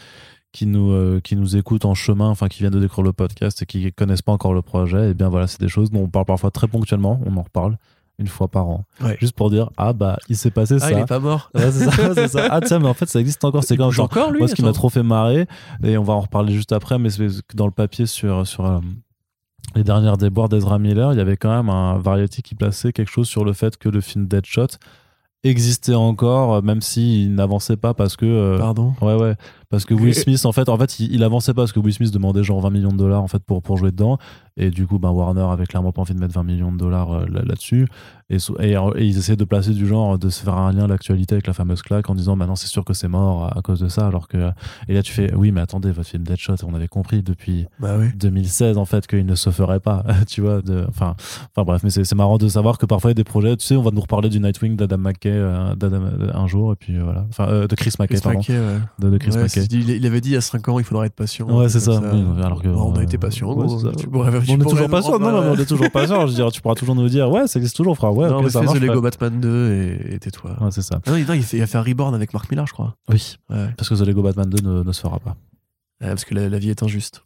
qui, 0.53 0.67
nous, 0.67 0.93
euh, 0.93 1.21
qui 1.23 1.37
nous 1.37 1.57
écoutent 1.57 1.85
en 1.85 1.95
chemin, 1.95 2.29
enfin 2.29 2.47
qui 2.49 2.61
viennent 2.61 2.73
de 2.73 2.79
découvrir 2.81 3.05
le 3.07 3.13
podcast 3.13 3.61
et 3.63 3.67
qui 3.67 3.93
connaissent 3.93 4.23
pas 4.23 4.33
encore 4.33 4.55
le 4.55 4.63
projet, 4.63 5.11
et 5.11 5.15
bien 5.15 5.29
voilà, 5.29 5.47
c'est 5.49 5.61
des 5.61 5.69
choses 5.69 5.91
dont 5.91 6.03
on 6.05 6.09
parle 6.09 6.25
parfois 6.27 6.51
très 6.53 6.69
ponctuellement, 6.69 7.21
on 7.27 7.37
en 7.37 7.43
reparle 7.43 7.77
une 8.21 8.29
fois 8.29 8.49
par 8.49 8.69
an. 8.69 8.85
Ouais. 9.03 9.17
Juste 9.19 9.35
pour 9.35 9.51
dire, 9.51 9.71
ah 9.77 9.93
bah, 9.93 10.19
il 10.29 10.37
s'est 10.37 10.51
passé 10.51 10.75
Ah, 10.77 10.79
ça. 10.81 10.93
il 10.93 10.99
est 10.99 11.07
pas 11.07 11.19
mort. 11.21 11.51
Ouais, 11.55 11.73
c'est 11.73 11.91
ça, 11.91 12.15
c'est 12.15 12.29
ça. 12.29 12.47
Ah 12.51 12.61
tiens, 12.61 12.79
mais 12.79 12.87
en 12.89 12.95
fait, 12.95 13.09
ça 13.09 13.19
existe 13.19 13.43
encore. 13.45 13.65
C'est 13.65 13.77
comme 13.77 13.91
encore, 13.99 14.31
lui 14.31 14.39
moi, 14.41 14.47
ce 14.49 14.55
qui 14.55 14.63
m'a 14.63 14.73
trop 14.73 14.89
fait 14.91 15.03
marrer, 15.03 15.47
et 15.83 15.97
on 15.99 16.05
va 16.05 16.13
en 16.13 16.21
reparler 16.21 16.53
juste 16.53 16.73
après, 16.73 16.99
mais 16.99 17.11
c'est 17.11 17.27
dans 17.55 17.67
le 17.67 17.73
papier 17.73 18.07
sur, 18.07 18.47
sur 18.47 18.81
les 19.77 19.85
dernières 19.85 20.16
déboires 20.16 20.49
d'Ezra 20.49 20.78
Miller, 20.78 21.12
il 21.12 21.19
y 21.19 21.20
avait 21.20 21.37
quand 21.37 21.51
même 21.55 21.69
un 21.70 21.99
Variety 21.99 22.43
qui 22.43 22.55
plaçait 22.55 22.93
quelque 22.93 23.11
chose 23.11 23.28
sur 23.28 23.45
le 23.45 23.53
fait 23.53 23.77
que 23.77 23.89
le 23.89 24.01
film 24.01 24.27
Deadshot 24.27 24.66
existait 25.43 25.95
encore, 25.95 26.55
euh, 26.57 26.61
même 26.61 26.81
s'il 26.82 27.35
n'avançait 27.35 27.77
pas 27.78 27.95
parce 27.95 28.16
que. 28.16 28.27
euh, 28.27 28.59
Pardon. 28.59 28.93
Ouais, 29.01 29.15
ouais. 29.15 29.37
Parce 29.70 29.85
que 29.85 29.95
Will 29.95 30.15
Smith, 30.15 30.45
en 30.45 30.53
fait, 30.53 30.69
en 30.69 30.77
fait, 30.77 30.99
il, 31.01 31.15
il 31.15 31.23
avançait 31.23 31.55
pas 31.55 31.62
parce 31.62 31.73
que 31.73 31.81
Will 31.81 31.95
Smith 31.95 32.11
demandait 32.12 32.43
genre 32.43 32.61
20 32.61 32.70
millions 32.70 32.93
de 32.93 32.97
dollars 32.99 33.23
en 33.23 33.28
fait 33.28 33.43
pour, 33.43 33.62
pour 33.62 33.77
jouer 33.77 33.91
dedans. 33.91 34.19
Et 34.62 34.70
du 34.70 34.87
coup, 34.87 34.99
ben, 34.99 35.11
Warner 35.11 35.41
avait 35.51 35.66
clairement 35.66 35.91
pas 35.93 36.03
envie 36.03 36.15
de 36.15 36.20
mettre 36.20 36.35
20 36.35 36.43
millions 36.45 36.70
de 36.70 36.77
dollars 36.77 37.12
euh, 37.12 37.24
là- 37.27 37.43
là-dessus. 37.45 37.87
et, 38.28 38.37
et 38.61 38.77
ils 39.05 39.19
essayaient 39.19 39.37
de 39.37 39.45
placer 39.45 39.70
du 39.73 39.87
genre, 39.87 40.19
de 40.19 40.28
se 40.28 40.43
faire 40.45 40.55
un 40.57 40.70
lien 40.73 40.85
à 40.85 40.87
l'actualité 40.87 41.35
avec 41.35 41.47
la 41.47 41.53
fameuse 41.53 41.82
claque 41.82 42.09
en 42.11 42.15
disant 42.15 42.37
maintenant 42.37 42.55
c'est 42.57 42.69
sûr 42.69 42.85
que 42.85 42.93
c'est 42.95 43.09
mort 43.09 43.45
à, 43.47 43.59
à 43.59 43.62
cause 43.62 43.81
de 43.81 43.89
ça. 43.89 44.07
Alors 44.07 44.28
que. 44.28 44.51
Et 44.89 44.95
là, 44.95 45.03
tu 45.03 45.12
fais 45.12 45.35
oui, 45.35 45.51
mais 45.51 45.61
attendez, 45.61 45.91
votre 45.91 46.09
film 46.09 46.23
Deadshot, 46.24 46.55
on 46.66 46.74
avait 46.74 46.87
compris 46.89 47.23
depuis 47.23 47.66
Bah 47.81 47.97
oui. 47.99 48.07
2016 48.16 48.77
en 48.78 48.85
fait 48.85 49.07
qu'il 49.07 49.24
ne 49.27 49.35
se 49.35 49.51
ferait 49.51 49.81
pas. 49.81 50.05
tu 50.28 50.43
vois, 50.43 50.61
enfin, 50.89 51.15
enfin 51.57 51.65
bref, 51.65 51.82
mais 51.82 51.91
c'est 51.91 52.15
marrant 52.15 52.37
de 52.39 52.47
savoir 52.49 52.77
que 52.78 52.87
parfois 52.87 53.11
il 53.11 53.12
y 53.12 53.16
a 53.19 53.23
des 53.23 53.24
projets, 53.24 53.57
tu 53.57 53.65
sais, 53.66 53.77
on 53.77 53.82
va 53.82 53.91
nous 53.91 54.01
reparler 54.01 54.28
du 54.28 54.39
Nightwing 54.41 54.77
d'Adam 54.77 54.99
McKay 54.99 55.31
euh, 55.32 55.74
d'Adam- 55.74 56.31
un 56.35 56.47
jour, 56.47 56.73
et 56.73 56.77
puis 56.77 56.97
euh, 56.99 57.03
voilà. 57.03 57.24
Enfin, 57.31 57.49
euh, 57.49 57.66
de 57.66 57.74
Chris 57.74 57.95
McKay, 57.99 58.15
Chris 58.16 58.20
pardon. 58.23 58.41
Ouais. 58.49 58.78
De, 58.99 59.11
de 59.11 59.19
Chris 59.19 59.31
Ouais, 59.32 59.43
McKay. 59.45 59.65
il, 59.70 59.91
il 59.91 60.07
avait 60.07 60.20
dit 60.20 60.31
il 60.31 60.35
y 60.35 60.37
a 60.37 60.41
5 60.41 60.69
ans, 60.69 60.78
il 60.78 60.85
faudra 60.85 61.07
être 61.07 61.15
patient. 61.15 61.49
Ouais, 61.51 61.69
c'est 61.69 61.81
ça. 61.81 62.01
Oui, 62.12 62.24
alors 62.45 62.62
que, 62.62 62.69
on 62.69 62.95
a 62.95 62.99
euh, 62.99 63.03
été 63.03 63.19
patient. 63.19 63.49
ouais, 63.53 63.66
gros. 63.66 63.91
Tu 63.93 64.07
pourrais- 64.09 64.31
on 64.53 64.61
est 64.61 64.63
pourrais 64.63 64.71
toujours 64.71 64.89
nous 64.89 64.95
patient. 64.95 65.19
Non, 65.19 65.29
on 65.29 65.43
euh, 65.43 65.57
est 65.57 65.67
toujours 65.67 65.91
patient. 65.91 66.21
Je 66.23 66.27
veux 66.27 66.35
dire, 66.35 66.53
tu 66.53 66.61
pourras 66.61 66.75
toujours 66.75 66.95
nous 66.95 67.09
dire, 67.09 67.31
ouais, 67.31 67.47
ça 67.47 67.59
existe 67.59 67.77
toujours, 67.77 67.97
frère. 67.97 68.15
Ouais, 68.15 68.29
non, 68.29 68.39
ok, 68.39 68.45
mais 68.45 68.51
ça 68.51 68.61
fais 68.61 68.67
marche. 68.67 68.79
The 68.79 68.83
Lego 68.83 68.93
frère. 68.95 69.03
Batman 69.03 69.41
2 69.41 69.73
et, 69.73 70.15
et 70.15 70.19
tais-toi. 70.19 70.57
Ouais, 70.61 70.71
c'est 70.71 70.83
ça. 70.83 71.01
Ah 71.07 71.11
non, 71.11 71.17
il, 71.17 71.27
non, 71.27 71.33
a 71.35 71.67
fait 71.67 71.77
un 71.79 71.83
Reborn 71.83 72.15
avec 72.15 72.33
Mark 72.33 72.51
Millar, 72.51 72.67
je 72.67 72.73
crois. 72.73 72.95
Oui, 73.09 73.37
Ouais. 73.51 73.69
parce 73.77 73.89
que 73.89 73.95
The 73.95 74.07
Lego 74.07 74.23
Batman 74.23 74.49
2 74.49 74.63
ne, 74.69 74.83
ne 74.83 74.93
se 74.93 75.01
fera 75.01 75.19
pas. 75.19 75.37
Ouais, 76.01 76.09
parce 76.09 76.25
que 76.25 76.35
la, 76.35 76.49
la 76.49 76.59
vie 76.59 76.71
est 76.71 76.83
injuste. 76.83 77.23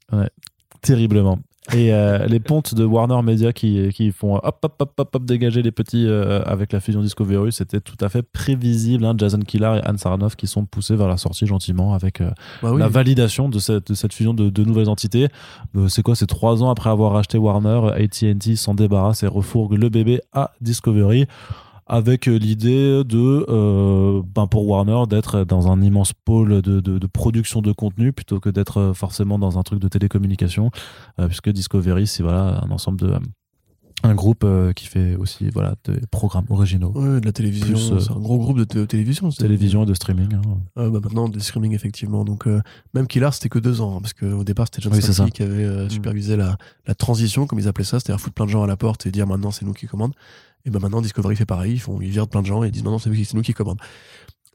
Terriblement. 0.82 1.38
Et 1.72 1.94
euh, 1.94 2.26
les 2.26 2.40
pontes 2.40 2.74
de 2.74 2.84
Warner 2.84 3.22
Media 3.22 3.54
qui, 3.54 3.88
qui 3.94 4.12
font 4.12 4.34
hop, 4.36 4.58
hop, 4.62 4.74
hop, 4.78 4.92
hop, 4.98 5.14
hop, 5.14 5.24
dégager 5.24 5.62
les 5.62 5.72
petits 5.72 6.06
euh, 6.06 6.42
avec 6.44 6.72
la 6.72 6.80
fusion 6.80 7.00
Discovery, 7.00 7.52
c'était 7.52 7.80
tout 7.80 7.96
à 8.02 8.10
fait 8.10 8.22
prévisible. 8.22 9.02
hein. 9.06 9.14
Jason 9.16 9.38
Killar 9.38 9.78
et 9.78 9.80
Anne 9.82 9.96
Saranoff 9.96 10.36
qui 10.36 10.46
sont 10.46 10.66
poussés 10.66 10.94
vers 10.94 11.08
la 11.08 11.16
sortie 11.16 11.46
gentiment 11.46 11.94
avec 11.94 12.20
euh, 12.20 12.30
Bah 12.62 12.70
oui. 12.72 12.80
la 12.80 12.88
validation 12.88 13.48
de 13.48 13.58
cette, 13.58 13.88
de 13.88 13.94
cette 13.94 14.12
fusion 14.12 14.34
de, 14.34 14.50
de 14.50 14.62
nouvelles 14.64 14.90
entités. 14.90 15.28
C'est 15.88 16.02
quoi 16.02 16.14
C'est 16.14 16.26
trois 16.26 16.62
ans 16.62 16.68
après 16.70 16.90
avoir 16.90 17.16
acheté 17.16 17.38
Warner, 17.38 17.80
AT&T 17.94 18.56
s'en 18.56 18.74
débarrasse 18.74 19.22
et 19.22 19.26
refourgue 19.26 19.72
le 19.78 19.88
bébé 19.88 20.20
à 20.34 20.52
Discovery. 20.60 21.26
Avec 21.86 22.28
euh, 22.28 22.36
l'idée 22.38 23.02
de, 23.04 23.44
euh, 23.48 24.22
ben 24.34 24.46
pour 24.46 24.66
Warner, 24.68 25.02
d'être 25.08 25.44
dans 25.44 25.70
un 25.70 25.80
immense 25.82 26.12
pôle 26.12 26.62
de, 26.62 26.80
de, 26.80 26.98
de 26.98 27.06
production 27.06 27.60
de 27.60 27.72
contenu 27.72 28.12
plutôt 28.12 28.40
que 28.40 28.48
d'être 28.48 28.78
euh, 28.78 28.94
forcément 28.94 29.38
dans 29.38 29.58
un 29.58 29.62
truc 29.62 29.80
de 29.80 29.88
télécommunication, 29.88 30.70
euh, 31.18 31.26
puisque 31.26 31.50
Discovery, 31.50 32.06
c'est 32.06 32.22
voilà 32.22 32.62
un 32.64 32.70
ensemble 32.70 33.00
de 33.00 33.12
un 34.02 34.14
groupe 34.14 34.44
qui 34.76 34.86
fait 34.86 35.16
aussi 35.16 35.48
voilà 35.48 35.76
des 35.86 35.98
programmes 36.10 36.44
originaux, 36.50 36.92
Ouais, 36.94 37.20
de 37.20 37.24
la 37.24 37.32
télévision. 37.32 37.74
C'est 38.00 38.10
un 38.12 38.20
gros 38.20 38.36
groupe 38.36 38.58
de 38.58 38.64
té- 38.64 38.86
télévision. 38.86 39.30
télévision 39.30 39.84
et 39.84 39.86
de 39.86 39.94
streaming. 39.94 40.34
hein. 40.34 40.42
Ah, 40.76 40.90
bah 40.90 41.00
maintenant, 41.02 41.26
des 41.30 41.40
streaming, 41.40 41.72
effectivement. 41.74 42.22
Donc, 42.22 42.46
même 42.92 43.06
Killard, 43.06 43.32
c'était 43.32 43.48
que 43.48 43.58
deux 43.58 43.80
ans, 43.80 43.96
hein, 43.96 44.00
parce 44.02 44.12
qu'au 44.12 44.44
départ, 44.44 44.66
c'était 44.66 44.82
John 44.82 44.92
Oui, 44.92 45.30
qui 45.30 45.42
avait 45.42 45.86
Mm. 45.86 45.90
supervisé 45.90 46.36
la, 46.36 46.58
la 46.86 46.94
transition, 46.94 47.46
comme 47.46 47.58
ils 47.60 47.68
appelaient 47.68 47.84
ça, 47.84 47.98
c'est-à-dire 47.98 48.20
foutre 48.20 48.34
plein 48.34 48.44
de 48.44 48.50
gens 48.50 48.62
à 48.62 48.66
la 48.66 48.76
porte 48.76 49.06
et 49.06 49.10
dire 49.10 49.26
maintenant, 49.26 49.50
c'est 49.52 49.64
nous 49.64 49.72
qui 49.72 49.86
commandent. 49.86 50.12
Et 50.64 50.70
ben 50.70 50.78
maintenant, 50.80 51.00
Discovery 51.02 51.36
fait 51.36 51.46
pareil, 51.46 51.74
ils, 51.74 51.78
font, 51.80 52.00
ils 52.00 52.08
virent 52.10 52.28
plein 52.28 52.40
de 52.42 52.46
gens 52.46 52.64
et 52.64 52.68
ils 52.68 52.70
disent 52.70 52.84
nous 52.84 52.98
qui- 52.98 53.24
c'est 53.24 53.34
nous 53.34 53.42
qui 53.42 53.52
commandent. 53.52 53.80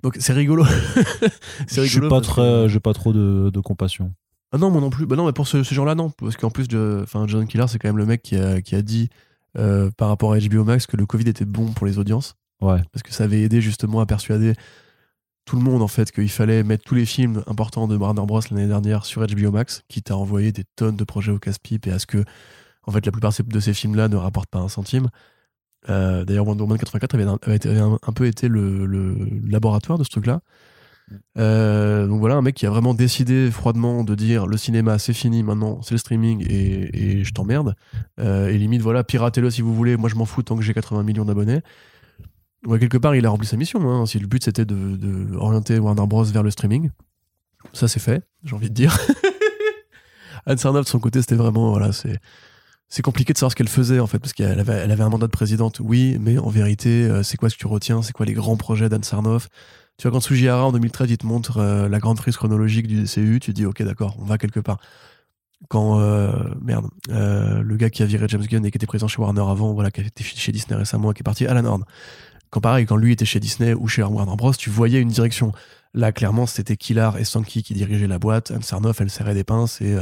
Donc, 0.03 0.17
c'est 0.19 0.33
rigolo. 0.33 0.65
c'est 1.67 1.83
Je 1.85 1.89
suis 1.89 2.07
pas 2.09 2.21
très, 2.21 2.69
j'ai 2.69 2.79
pas 2.79 2.93
trop 2.93 3.13
de, 3.13 3.49
de 3.53 3.59
compassion. 3.59 4.13
Ah 4.51 4.57
non, 4.57 4.71
moi 4.71 4.81
non 4.81 4.89
plus. 4.89 5.05
Bah 5.05 5.15
non, 5.15 5.25
mais 5.27 5.33
pour 5.33 5.47
ce, 5.47 5.61
ce 5.63 5.75
genre-là, 5.75 5.93
non. 5.95 6.09
Parce 6.09 6.35
qu'en 6.37 6.49
plus, 6.49 6.65
je- 6.69 7.03
enfin, 7.03 7.25
John 7.27 7.45
Killer, 7.47 7.65
c'est 7.67 7.77
quand 7.79 7.89
même 7.89 7.97
le 7.97 8.05
mec 8.05 8.21
qui 8.23 8.35
a, 8.35 8.61
qui 8.61 8.75
a 8.75 8.81
dit 8.81 9.09
euh, 9.57 9.91
par 9.97 10.07
rapport 10.07 10.33
à 10.33 10.39
HBO 10.39 10.63
Max 10.63 10.87
que 10.87 10.97
le 10.97 11.05
Covid 11.05 11.27
était 11.29 11.45
bon 11.45 11.67
pour 11.73 11.85
les 11.85 11.99
audiences. 11.99 12.35
Ouais. 12.61 12.81
Parce 12.91 13.03
que 13.03 13.13
ça 13.13 13.25
avait 13.25 13.41
aidé 13.41 13.61
justement 13.61 13.99
à 13.99 14.05
persuader 14.05 14.53
tout 15.45 15.55
le 15.55 15.61
monde 15.63 15.81
en 15.81 15.87
fait 15.87 16.11
qu'il 16.11 16.29
fallait 16.29 16.63
mettre 16.63 16.83
tous 16.83 16.93
les 16.95 17.05
films 17.05 17.43
importants 17.47 17.87
de 17.87 17.95
Warner 17.97 18.23
Bros 18.25 18.41
l'année 18.51 18.67
dernière 18.67 19.05
sur 19.05 19.25
HBO 19.25 19.49
Max, 19.51 19.81
quitte 19.87 20.11
à 20.11 20.17
envoyer 20.17 20.51
des 20.51 20.63
tonnes 20.75 20.95
de 20.95 21.03
projets 21.03 21.31
au 21.31 21.39
casse-pipe 21.39 21.87
et 21.87 21.91
à 21.91 21.97
ce 21.99 22.05
que 22.05 22.23
en 22.85 22.91
fait 22.91 23.03
la 23.05 23.11
plupart 23.11 23.31
de 23.43 23.59
ces 23.59 23.73
films-là 23.73 24.07
ne 24.09 24.15
rapportent 24.15 24.49
pas 24.49 24.59
un 24.59 24.67
centime. 24.69 25.09
Euh, 25.87 26.25
D'ailleurs, 26.25 26.47
Wonder 26.47 26.63
Woman 26.63 26.77
84 26.77 27.15
avait, 27.15 27.23
un, 27.23 28.13
peu 28.13 28.25
été 28.25 28.47
le, 28.47 29.15
laboratoire 29.47 29.97
de 29.97 30.03
ce 30.03 30.09
truc-là. 30.09 30.41
Euh, 31.37 32.05
donc 32.05 32.19
voilà, 32.19 32.35
un 32.35 32.41
mec 32.41 32.53
qui 32.55 32.67
a 32.67 32.69
vraiment 32.69 32.93
décidé 32.93 33.49
froidement 33.49 34.03
de 34.03 34.13
dire 34.13 34.45
le 34.45 34.57
cinéma 34.57 34.99
c'est 34.99 35.13
fini 35.13 35.41
maintenant, 35.41 35.81
c'est 35.81 35.95
le 35.95 35.97
streaming 35.97 36.45
et, 36.47 37.19
et 37.19 37.23
je 37.23 37.33
t'emmerde. 37.33 37.75
Euh, 38.19 38.49
et 38.49 38.57
limite, 38.59 38.81
voilà, 38.81 39.03
piratez-le 39.03 39.49
si 39.49 39.63
vous 39.63 39.73
voulez, 39.73 39.97
moi 39.97 40.07
je 40.07 40.15
m'en 40.15 40.25
fous 40.25 40.43
tant 40.43 40.55
que 40.55 40.61
j'ai 40.61 40.73
80 40.73 41.01
millions 41.01 41.25
d'abonnés. 41.25 41.61
Ouais, 42.67 42.77
quelque 42.77 42.97
part, 42.97 43.15
il 43.15 43.25
a 43.25 43.29
rempli 43.29 43.47
sa 43.47 43.57
mission. 43.57 43.89
hein. 43.89 44.05
Si 44.05 44.19
le 44.19 44.27
but 44.27 44.43
c'était 44.43 44.65
de, 44.65 44.97
de 44.97 45.35
orienter 45.35 45.79
Warner 45.79 46.05
Bros 46.05 46.25
vers 46.25 46.43
le 46.43 46.51
streaming, 46.51 46.91
ça 47.73 47.87
c'est 47.87 47.99
fait, 47.99 48.23
j'ai 48.43 48.55
envie 48.55 48.69
de 48.69 48.75
dire. 48.75 48.95
Anne 50.45 50.57
Sarnoff, 50.57 50.85
de 50.85 50.89
son 50.89 50.99
côté, 50.99 51.21
c'était 51.21 51.35
vraiment, 51.35 51.71
voilà, 51.71 51.91
c'est. 51.91 52.19
C'est 52.89 53.03
compliqué 53.03 53.33
de 53.33 53.37
savoir 53.37 53.51
ce 53.51 53.55
qu'elle 53.55 53.69
faisait 53.69 53.99
en 53.99 54.07
fait, 54.07 54.17
parce 54.17 54.33
qu'elle 54.33 54.59
avait, 54.59 54.73
elle 54.73 54.91
avait 54.91 55.03
un 55.03 55.09
mandat 55.09 55.27
de 55.27 55.31
présidente, 55.31 55.79
oui, 55.79 56.17
mais 56.19 56.39
en 56.39 56.49
vérité, 56.49 57.03
euh, 57.03 57.21
c'est 57.21 57.37
quoi 57.37 57.49
ce 57.49 57.55
que 57.55 57.59
tu 57.59 57.67
retiens? 57.67 58.01
C'est 58.01 58.13
quoi 58.13 58.25
les 58.25 58.33
grands 58.33 58.57
projets 58.57 58.89
d'Anne 58.89 59.03
Sarnoff? 59.03 59.47
Tu 59.97 60.07
vois, 60.07 60.11
quand 60.11 60.21
Sujihara 60.21 60.65
en 60.65 60.71
2013, 60.71 61.11
il 61.11 61.17
te 61.17 61.27
montre 61.27 61.57
euh, 61.57 61.87
la 61.87 61.99
grande 61.99 62.17
frise 62.17 62.35
chronologique 62.35 62.87
du 62.87 63.03
DCU, 63.03 63.39
tu 63.39 63.53
dis, 63.53 63.65
ok, 63.65 63.83
d'accord, 63.83 64.15
on 64.19 64.25
va 64.25 64.39
quelque 64.39 64.59
part. 64.59 64.79
Quand, 65.67 65.99
euh, 65.99 66.31
merde, 66.61 66.87
le 67.09 67.75
gars 67.75 67.89
qui 67.89 68.01
a 68.01 68.05
viré 68.05 68.25
James 68.29 68.45
Gunn 68.45 68.65
et 68.65 68.71
qui 68.71 68.77
était 68.77 68.87
présent 68.87 69.07
chez 69.07 69.21
Warner 69.21 69.41
avant, 69.41 69.73
voilà, 69.73 69.91
qui 69.91 70.01
était 70.01 70.23
chez 70.23 70.51
Disney 70.51 70.75
récemment 70.75 71.11
qui 71.11 71.21
est 71.21 71.23
parti, 71.23 71.45
Alan 71.45 71.65
Horn. 71.65 71.83
Quand 72.49 72.61
pareil, 72.61 72.85
quand 72.85 72.95
lui 72.95 73.11
était 73.11 73.25
chez 73.25 73.39
Disney 73.39 73.73
ou 73.73 73.87
chez 73.87 74.01
Warner 74.01 74.35
Bros, 74.35 74.53
tu 74.53 74.69
voyais 74.69 74.99
une 74.99 75.09
direction. 75.09 75.51
Là, 75.93 76.11
clairement, 76.11 76.47
c'était 76.47 76.77
Killar 76.77 77.17
et 77.17 77.25
Sankey 77.25 77.61
qui 77.61 77.73
dirigeaient 77.73 78.07
la 78.07 78.19
boîte. 78.19 78.51
Anne 78.51 78.63
Sarnoff, 78.63 79.01
elle 79.01 79.09
serrait 79.09 79.35
des 79.35 79.43
pinces 79.43 79.81
et, 79.81 79.97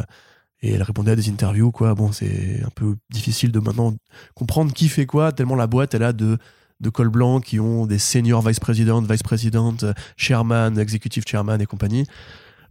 et 0.61 0.73
elle 0.73 0.83
répondait 0.83 1.11
à 1.11 1.15
des 1.15 1.29
interviews, 1.29 1.71
quoi. 1.71 1.93
Bon, 1.93 2.11
c'est 2.11 2.61
un 2.65 2.69
peu 2.73 2.95
difficile 3.09 3.51
de 3.51 3.59
maintenant 3.59 3.95
comprendre 4.33 4.73
qui 4.73 4.89
fait 4.89 5.05
quoi, 5.05 5.31
tellement 5.31 5.55
la 5.55 5.67
boîte, 5.67 5.93
elle 5.93 6.03
a 6.03 6.13
de, 6.13 6.37
de 6.79 6.89
col 6.89 7.09
blanc 7.09 7.39
qui 7.39 7.59
ont 7.59 7.85
des 7.85 7.99
seniors 7.99 8.41
vice-présidentes, 8.41 9.09
vice-présidentes, 9.09 9.83
euh, 9.83 9.93
chairman, 10.15 10.77
executive 10.77 11.23
chairman 11.27 11.61
et 11.61 11.65
compagnie. 11.65 12.05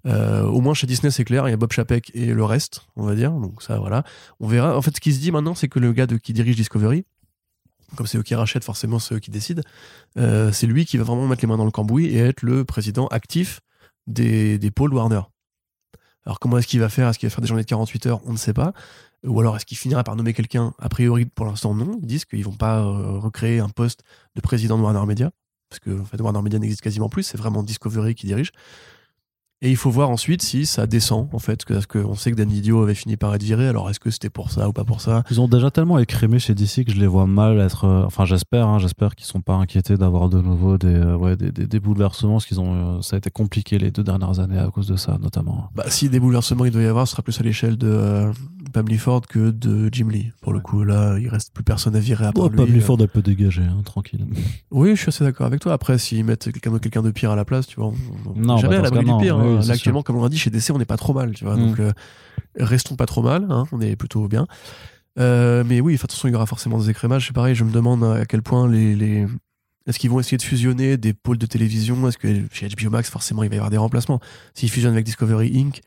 Euh, 0.07 0.45
au 0.45 0.61
moins 0.61 0.75
chez 0.75 0.87
Disney, 0.87 1.11
c'est 1.11 1.25
clair, 1.25 1.49
il 1.49 1.51
y 1.51 1.55
a 1.55 1.57
Bob 1.57 1.73
Chapek 1.73 2.13
et 2.15 2.27
le 2.27 2.45
reste, 2.45 2.83
on 2.97 3.05
va 3.05 3.15
dire. 3.15 3.33
Donc 3.33 3.63
ça, 3.63 3.79
voilà. 3.79 4.05
On 4.41 4.47
verra. 4.47 4.77
En 4.77 4.83
fait, 4.83 4.95
ce 4.95 5.01
qui 5.01 5.13
se 5.13 5.21
dit 5.21 5.33
maintenant, 5.33 5.55
c'est 5.55 5.69
que 5.69 5.79
le 5.79 5.93
gars 5.93 6.07
qui 6.07 6.33
dirige 6.33 6.57
Discovery, 6.57 7.05
comme 7.97 8.07
c'est 8.07 8.19
eux 8.19 8.23
qui 8.23 8.35
rachètent, 8.35 8.65
forcément, 8.65 8.99
c'est 8.99 9.15
eux 9.17 9.19
qui 9.19 9.31
décident, 9.31 9.63
euh, 10.19 10.53
c'est 10.53 10.67
lui 10.67 10.87
qui 10.87 10.97
va 10.97 11.05
vraiment 11.05 11.27
mettre 11.27 11.43
les 11.43 11.49
mains 11.49 11.57
dans 11.57 11.65
le 11.65 11.71
cambouis 11.71 12.07
et 12.07 12.19
être 12.19 12.43
le 12.43 12.65
président 12.65 13.07
actif 13.09 13.61
des, 14.07 14.59
des 14.59 14.71
pôles 14.71 14.95
Warner. 14.95 15.23
Alors 16.27 16.41
comment 16.41 16.59
est-ce 16.59 16.67
qu'il 16.67 16.81
va 16.81 16.89
faire? 16.89 17.09
Est-ce 17.09 17.19
qu'il 17.19 17.29
va 17.29 17.35
faire 17.35 17.41
des 17.41 17.47
journées 17.47 17.63
de 17.63 17.69
48 17.69 18.07
heures? 18.07 18.21
On 18.27 18.33
ne 18.33 18.37
sait 18.37 18.53
pas. 18.53 18.73
Ou 19.25 19.41
alors 19.41 19.57
est-ce 19.57 19.65
qu'il 19.65 19.79
finira 19.79 20.05
par 20.05 20.17
nommer 20.17 20.35
quelqu'un? 20.35 20.75
A 20.79 20.89
priori, 20.89 21.25
pour 21.25 21.47
l'instant, 21.47 21.75
non. 21.75 21.99
Ils 22.03 22.07
disent 22.07 22.25
qu'ils 22.25 22.45
vont 22.45 22.53
pas 22.53 22.81
euh, 22.81 23.19
recréer 23.19 23.61
un 23.61 23.69
poste 23.69 24.03
de 24.35 24.41
président 24.41 24.77
de 24.77 24.83
Warner 24.83 25.07
Media. 25.07 25.31
Parce 25.71 25.81
que 25.81 26.01
en 26.01 26.05
fait, 26.05 26.21
Warner 26.21 26.43
Media 26.43 26.59
n'existe 26.59 26.83
quasiment 26.83 27.09
plus. 27.09 27.23
C'est 27.23 27.39
vraiment 27.39 27.63
Discovery 27.63 28.15
qui 28.15 28.27
dirige. 28.27 28.51
Et 29.63 29.71
il 29.71 29.77
faut 29.77 29.91
voir 29.91 30.11
ensuite 30.11 30.43
si 30.43 30.67
ça 30.67 30.87
descend, 30.87 31.29
en 31.33 31.39
fait. 31.39 31.65
Parce 31.67 31.87
qu'on 31.87 32.15
sait 32.15 32.31
que 32.31 32.37
Dan 32.37 32.49
Didio 32.49 32.83
avait 32.83 32.95
fini 32.95 33.17
par 33.17 33.35
être 33.35 33.43
viré. 33.43 33.67
Alors 33.69 33.89
est-ce 33.89 33.99
que 33.99 34.11
c'était 34.11 34.29
pour 34.29 34.51
ça 34.51 34.69
ou 34.69 34.73
pas 34.75 34.85
pour 34.85 35.01
ça? 35.01 35.23
Ils 35.31 35.41
ont 35.41 35.49
déjà 35.49 35.71
tellement 35.71 35.99
écrémé 35.99 36.39
chez 36.39 36.55
DC 36.55 36.85
que 36.85 36.93
je 36.93 37.01
les 37.01 37.07
vois 37.07 37.27
mal 37.27 37.59
être. 37.61 37.85
euh, 37.87 38.05
enfin, 38.05 38.27
j'espère, 38.27 38.69
hein, 38.69 38.79
j'espère 38.79 39.15
qu'ils 39.15 39.27
sont 39.27 39.41
pas 39.41 39.55
inquiétés 39.55 39.97
d'avoir 39.97 40.29
de 40.29 40.41
nouveau 40.43 40.77
des, 40.77 40.89
euh, 40.95 41.17
ouais, 41.17 41.37
des, 41.37 41.53
des, 41.53 41.67
des 41.67 41.81
bouleversements, 41.81 42.35
parce 42.35 42.45
qu'ils 42.45 42.61
ont, 42.61 42.99
euh, 42.99 43.01
ça 43.01 43.17
a 43.17 43.19
été 43.19 43.31
compliqué 43.31 43.79
les 43.79 43.91
deux 43.91 44.05
dernières 44.05 44.41
années 44.41 44.59
à 44.59 44.67
cause 44.69 44.89
de 44.89 44.97
ça, 44.97 45.17
notamment. 45.23 45.71
Bah, 45.75 45.85
si 45.89 46.11
des 46.11 46.21
bouleversements 46.21 46.67
il 46.67 46.71
doit 46.71 46.83
y 46.83 46.87
avoir, 46.87 47.07
ce 47.09 47.13
sera 47.13 47.23
plus 47.23 47.41
à 47.41 47.43
l'échelle 47.43 47.79
de 47.79 47.89
euh, 47.89 48.33
Pam 48.75 48.87
Ford 48.99 49.23
que 49.23 49.51
de 49.51 49.89
Jim 49.91 50.09
Lee. 50.11 50.33
Pour 50.43 50.53
le 50.53 50.61
coup, 50.61 50.85
là, 50.85 51.17
il 51.19 51.29
reste 51.29 51.55
plus 51.55 51.65
personne 51.65 51.97
à 51.97 52.01
virer 52.01 52.27
à 52.27 52.33
part 52.33 52.45
Oh, 52.45 52.49
lui. 52.51 52.57
Pam 52.59 52.81
Ford, 52.83 52.99
elle 53.01 53.09
peut 53.09 53.23
dégager, 53.23 53.63
hein, 53.63 53.81
tranquille. 53.87 54.27
Oui, 54.71 54.91
je 54.91 55.01
suis 55.01 55.09
assez 55.09 55.25
d'accord 55.25 55.47
avec 55.47 55.61
toi. 55.61 55.73
Après, 55.73 55.97
s'ils 55.97 56.25
mettent 56.27 56.53
quelqu'un 56.53 56.73
de, 56.73 56.79
quelqu'un 56.79 57.03
de 57.03 57.11
pire 57.11 57.31
à 57.31 57.37
la 57.37 57.47
place, 57.47 57.67
tu 57.67 57.77
vois, 57.81 57.87
on- 57.89 58.31
on- 58.31 58.39
Non, 58.39 58.57
jamais 58.59 58.77
bah, 58.81 58.89
à 58.89 58.91
ce 58.91 58.99
du 58.99 59.05
pire. 59.23 59.37
hein. 59.39 59.46
Oui, 59.47 59.67
Là, 59.67 59.75
actuellement, 59.75 60.03
comme 60.03 60.17
on 60.17 60.23
l'a 60.23 60.29
dit, 60.29 60.39
chez 60.39 60.51
DC, 60.51 60.71
on 60.71 60.79
n'est 60.79 60.85
pas 60.85 60.97
trop 60.97 61.15
mal, 61.15 61.33
tu 61.35 61.45
vois. 61.45 61.57
Mm. 61.57 61.67
Donc, 61.67 61.81
euh, 61.81 61.93
restons 62.59 62.97
pas 62.97 63.07
trop 63.07 63.23
mal, 63.23 63.47
hein, 63.51 63.65
on 63.73 63.81
est 63.81 63.97
plutôt 63.97 64.29
bien. 64.29 64.47
Euh, 65.19 65.65
mais 65.67 65.81
oui, 65.81 65.95
de 65.95 65.99
toute 65.99 66.13
façon, 66.13 66.29
il 66.29 66.33
y 66.33 66.35
aura 66.35 66.47
forcément 66.47 66.79
des 66.79 66.91
écrémages. 66.91 67.27
C'est 67.27 67.33
pareil, 67.33 67.55
je 67.55 67.65
me 67.65 67.73
demande 67.73 68.05
à 68.05 68.25
quel 68.27 68.43
point 68.43 68.69
les. 68.69 68.95
les... 68.95 69.27
Est-ce 69.87 69.99
qu'ils 69.99 70.11
vont 70.11 70.19
essayer 70.19 70.37
de 70.37 70.43
fusionner 70.43 70.97
des 70.97 71.13
pôles 71.13 71.39
de 71.39 71.47
télévision 71.47 72.09
Est-ce 72.09 72.19
que 72.19 72.29
chez 72.53 72.69
HBO 72.69 72.91
Max, 72.91 73.09
forcément, 73.09 73.45
il 73.45 73.49
va 73.49 73.55
y 73.55 73.59
avoir 73.59 73.71
des 73.71 73.77
remplacements? 73.77 74.21
S'ils 74.55 74.71
fusionnent 74.71 74.95
avec 74.95 75.05
Discovery 75.05 75.53
Inc., 75.61 75.81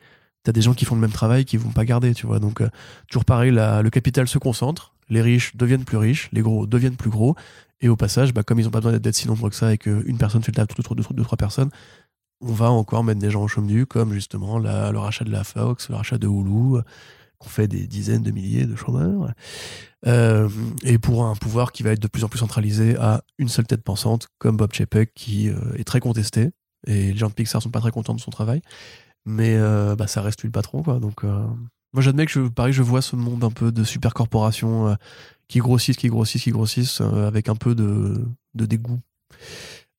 t'as 0.43 0.53
des 0.53 0.61
gens 0.61 0.73
qui 0.73 0.85
font 0.85 0.95
le 0.95 1.01
même 1.01 1.11
travail 1.11 1.43
qui 1.43 1.57
vont 1.57 1.71
pas 1.71 1.83
garder, 1.83 2.13
tu 2.13 2.25
vois. 2.25 2.39
Donc, 2.39 2.61
euh, 2.61 2.69
toujours 3.09 3.25
pareil, 3.25 3.51
la- 3.51 3.81
le 3.81 3.89
capital 3.89 4.27
se 4.27 4.37
concentre, 4.37 4.93
les 5.09 5.21
riches 5.21 5.55
deviennent 5.57 5.83
plus 5.83 5.97
riches, 5.97 6.29
les 6.31 6.41
gros 6.41 6.65
deviennent 6.65 6.95
plus 6.95 7.09
gros, 7.09 7.35
et 7.81 7.89
au 7.89 7.95
passage, 7.95 8.33
bah, 8.33 8.43
comme 8.43 8.59
ils 8.59 8.67
ont 8.67 8.71
pas 8.71 8.79
besoin 8.79 8.97
d'être 8.97 9.15
si 9.15 9.27
nombreux 9.27 9.49
que 9.49 9.55
ça 9.55 9.73
et 9.73 9.77
qu'une 9.77 10.17
personne 10.17 10.41
fait 10.43 10.51
le 10.51 10.55
taf 10.55 10.67
de 10.67 11.13
deux, 11.13 11.23
trois 11.23 11.37
personnes, 11.37 11.69
on 12.41 12.53
va 12.53 12.71
encore 12.71 13.03
mettre 13.03 13.19
des 13.19 13.29
gens 13.29 13.45
au 13.45 13.61
du, 13.61 13.85
comme 13.85 14.13
justement 14.13 14.59
le 14.59 14.97
rachat 14.97 15.25
de 15.25 15.31
la 15.31 15.43
Fox, 15.43 15.89
le 15.89 15.95
rachat 15.95 16.17
de 16.17 16.27
Hulu, 16.27 16.81
qu'on 17.39 17.49
fait 17.49 17.67
des 17.67 17.87
dizaines 17.87 18.23
de 18.23 18.31
milliers 18.31 18.65
de 18.65 18.75
chômeurs. 18.75 19.33
Euh, 20.07 20.49
et 20.83 20.97
pour 20.97 21.25
un 21.25 21.35
pouvoir 21.35 21.71
qui 21.71 21.83
va 21.83 21.91
être 21.91 22.01
de 22.01 22.07
plus 22.07 22.23
en 22.23 22.29
plus 22.29 22.39
centralisé 22.39 22.95
à 22.97 23.23
une 23.37 23.49
seule 23.49 23.65
tête 23.65 23.83
pensante, 23.83 24.27
comme 24.37 24.57
Bob 24.57 24.73
Chapek, 24.73 25.13
qui 25.13 25.49
euh, 25.49 25.55
est 25.75 25.83
très 25.83 25.99
contesté. 25.99 26.51
Et 26.87 27.11
les 27.11 27.17
gens 27.17 27.27
de 27.27 27.33
Pixar 27.33 27.61
sont 27.61 27.71
pas 27.71 27.81
très 27.81 27.91
contents 27.91 28.13
de 28.13 28.21
son 28.21 28.31
travail. 28.31 28.61
Mais 29.25 29.55
euh, 29.57 29.95
bah, 29.95 30.07
ça 30.07 30.21
reste 30.21 30.41
lui 30.41 30.47
le 30.47 30.53
patron, 30.53 30.83
quoi. 30.83 30.99
Donc, 30.99 31.23
moi, 31.23 32.03
j'admets 32.03 32.25
que 32.25 32.31
je, 32.31 32.41
pareil, 32.41 32.73
je 32.73 32.83
vois 32.83 33.01
ce 33.01 33.15
monde 33.15 33.43
un 33.43 33.51
peu 33.51 33.71
de 33.71 33.83
super 33.83 34.13
corporations 34.13 34.89
euh, 34.89 34.95
qui 35.47 35.59
grossissent, 35.59 35.97
qui 35.97 36.07
grossissent, 36.07 36.43
qui 36.43 36.51
grossissent, 36.51 37.01
avec 37.01 37.49
un 37.49 37.55
peu 37.55 37.73
de 37.73 38.25
dégoût. 38.53 38.99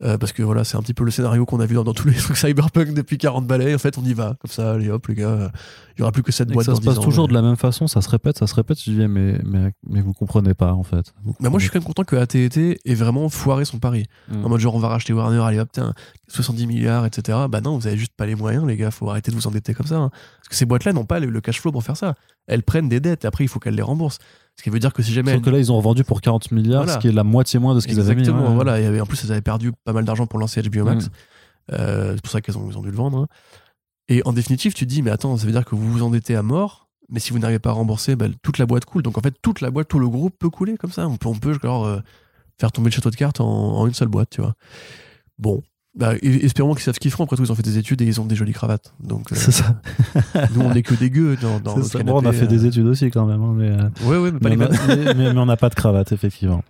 Euh, 0.02 0.16
parce 0.16 0.32
que 0.32 0.42
voilà, 0.42 0.64
c'est 0.64 0.78
un 0.78 0.80
petit 0.80 0.94
peu 0.94 1.04
le 1.04 1.10
scénario 1.10 1.44
qu'on 1.44 1.60
a 1.60 1.66
vu 1.66 1.74
dans, 1.74 1.84
dans 1.84 1.92
tous 1.92 2.08
les 2.08 2.14
trucs 2.16 2.36
cyberpunk 2.38 2.94
depuis 2.94 3.18
40 3.18 3.46
balais. 3.46 3.74
En 3.74 3.78
fait, 3.78 3.98
on 3.98 4.02
y 4.02 4.14
va, 4.14 4.36
comme 4.40 4.50
ça, 4.50 4.72
allez 4.72 4.88
hop, 4.90 5.06
les 5.08 5.14
gars, 5.14 5.28
euh, 5.28 5.48
il 5.96 6.00
y 6.00 6.02
aura 6.02 6.10
plus 6.10 6.22
que 6.22 6.32
cette 6.32 6.48
boîte 6.48 6.64
ça 6.64 6.72
dans 6.72 6.78
se 6.78 6.82
passe 6.82 6.94
10 6.94 7.00
ans, 7.00 7.02
toujours 7.02 7.28
de 7.28 7.34
la 7.34 7.42
même 7.42 7.56
façon, 7.56 7.86
ça 7.86 8.00
se 8.00 8.08
répète, 8.08 8.38
ça 8.38 8.46
se 8.46 8.54
répète. 8.54 8.82
Je 8.82 8.90
dis, 8.90 9.06
mais, 9.08 9.38
mais, 9.44 9.72
mais 9.86 10.00
vous 10.00 10.14
comprenez 10.14 10.54
pas, 10.54 10.72
en 10.72 10.84
fait. 10.84 11.12
Vous 11.22 11.34
Mais 11.40 11.50
moi, 11.50 11.58
je 11.58 11.64
suis 11.64 11.70
quand 11.70 11.78
même 11.80 11.86
content 11.86 12.04
que 12.04 12.16
AT&T 12.16 12.78
ait 12.82 12.94
vraiment 12.94 13.28
foiré 13.28 13.66
son 13.66 13.78
pari. 13.78 14.06
Mm. 14.30 14.44
En 14.44 14.48
mode 14.48 14.60
genre, 14.60 14.74
on 14.74 14.78
va 14.78 14.88
racheter 14.88 15.12
Warner, 15.12 15.42
allez 15.42 15.58
hop, 15.58 15.68
tiens, 15.70 15.92
70 16.28 16.66
milliards, 16.66 17.04
etc. 17.04 17.36
Bah 17.50 17.60
non, 17.60 17.76
vous 17.76 17.86
avez 17.86 17.98
juste 17.98 18.12
pas 18.16 18.24
les 18.24 18.34
moyens, 18.36 18.66
les 18.66 18.78
gars, 18.78 18.90
faut 18.90 19.10
arrêter 19.10 19.30
de 19.30 19.36
vous 19.36 19.46
endetter 19.46 19.74
comme 19.74 19.86
ça. 19.86 19.96
hein. 19.98 20.10
Parce 20.38 20.48
que 20.48 20.54
ces 20.54 20.64
boîtes-là 20.64 20.94
n'ont 20.94 21.04
pas 21.04 21.20
le, 21.20 21.28
le 21.28 21.40
cash 21.42 21.60
flow 21.60 21.72
pour 21.72 21.84
faire 21.84 21.98
ça. 21.98 22.14
Elles 22.46 22.62
prennent 22.62 22.88
des 22.88 23.00
dettes, 23.00 23.24
et 23.24 23.28
après, 23.28 23.44
il 23.44 23.48
faut 23.48 23.58
qu'elles 23.60 23.74
les 23.74 23.82
remboursent. 23.82 24.18
Ce 24.60 24.62
qui 24.62 24.68
veut 24.68 24.78
dire 24.78 24.92
que 24.92 25.02
si 25.02 25.10
jamais 25.14 25.32
Sauf 25.32 25.40
que 25.40 25.48
là, 25.48 25.58
ils 25.58 25.72
ont 25.72 25.76
revendu 25.78 26.04
pour 26.04 26.20
40 26.20 26.52
milliards, 26.52 26.82
Voilà. 26.82 26.92
ce 26.92 26.98
qui 26.98 27.08
est 27.08 27.12
la 27.12 27.24
moitié 27.24 27.58
moins 27.58 27.74
de 27.74 27.80
ce 27.80 27.88
qu'ils 27.88 27.98
avaient 27.98 28.14
mis. 28.14 28.20
Exactement, 28.20 28.48
ouais. 28.50 28.54
voilà. 28.54 28.78
Et 28.78 29.00
en 29.00 29.06
plus, 29.06 29.24
elles 29.24 29.32
avaient 29.32 29.40
perdu 29.40 29.72
pas 29.84 29.94
mal 29.94 30.04
d'argent 30.04 30.26
pour 30.26 30.38
lancer 30.38 30.60
HBO 30.60 30.84
Max. 30.84 31.06
Mm. 31.06 31.10
Euh, 31.72 32.12
c'est 32.16 32.22
pour 32.22 32.30
ça 32.30 32.42
qu'elles 32.42 32.58
ont, 32.58 32.68
ils 32.70 32.76
ont 32.76 32.82
dû 32.82 32.90
le 32.90 32.96
vendre. 32.96 33.20
hein. 33.20 33.26
Et 34.08 34.20
en 34.26 34.34
définitive, 34.34 34.74
tu 34.74 34.84
te 34.84 34.90
dis, 34.90 35.00
mais 35.00 35.10
attends, 35.10 35.34
ça 35.38 35.46
veut 35.46 35.52
dire 35.52 35.64
que 35.64 35.74
vous 35.74 35.90
vous 35.90 36.02
endettez 36.02 36.36
à 36.36 36.42
mort, 36.42 36.90
mais 37.08 37.20
si 37.20 37.30
vous 37.32 37.38
n'arrivez 37.38 37.58
pas 37.58 37.70
à 37.70 37.72
rembourser, 37.72 38.16
bah, 38.16 38.26
toute 38.42 38.58
la 38.58 38.66
boîte 38.66 38.84
coule. 38.84 39.02
Donc 39.02 39.16
en 39.16 39.22
fait, 39.22 39.34
toute 39.40 39.62
la 39.62 39.70
boîte, 39.70 39.88
tout 39.88 39.98
le 39.98 40.10
groupe 40.10 40.36
peut 40.38 40.50
couler 40.50 40.76
comme 40.76 40.92
ça. 40.92 41.08
On 41.08 41.16
peut, 41.16 41.28
on 41.28 41.36
peut 41.38 41.56
genre, 41.62 41.86
euh, 41.86 42.00
faire 42.60 42.70
tomber 42.70 42.90
le 42.90 42.94
château 42.94 43.08
de 43.10 43.16
cartes 43.16 43.40
en, 43.40 43.46
en 43.78 43.86
une 43.86 43.94
seule 43.94 44.08
boîte, 44.08 44.28
tu 44.28 44.42
vois. 44.42 44.52
Bon, 45.38 45.62
Bah, 45.96 46.12
espérons 46.22 46.74
qu'ils 46.74 46.84
savent 46.84 46.94
ce 46.94 47.00
qu'ils 47.00 47.10
font. 47.10 47.24
Après 47.24 47.34
tout, 47.36 47.42
ils 47.44 47.50
ont 47.50 47.54
fait 47.56 47.62
des 47.64 47.76
études 47.76 48.00
et 48.00 48.04
ils 48.06 48.20
ont 48.20 48.24
des 48.24 48.36
jolies 48.36 48.52
cravates. 48.52 48.94
Donc, 49.02 49.32
euh, 49.32 49.34
C'est 49.34 49.50
ça. 49.50 49.80
nous, 50.54 50.60
on 50.62 50.72
est 50.72 50.82
que 50.82 50.94
des 50.94 51.10
gueux 51.10 51.36
dans, 51.42 51.58
dans 51.58 51.82
ça. 51.82 51.98
canapé, 51.98 52.12
Bon, 52.12 52.22
on 52.22 52.28
a 52.28 52.32
fait 52.32 52.44
euh. 52.44 52.46
des 52.46 52.64
études 52.64 52.86
aussi 52.86 53.10
quand 53.10 53.26
même. 53.26 53.42
hein, 53.42 53.54
mais, 53.56 53.70
euh, 53.70 54.20
ouais, 54.22 54.30
mais 54.30 54.38
pas 54.38 54.48
mais, 54.50 54.56
les 54.56 54.64
on 55.04 55.08
a, 55.08 55.14
mais- 55.32 55.38
on 55.38 55.46
n'a 55.46 55.56
pas 55.56 55.68
de 55.68 55.74
cravate, 55.74 56.12
effectivement. 56.12 56.62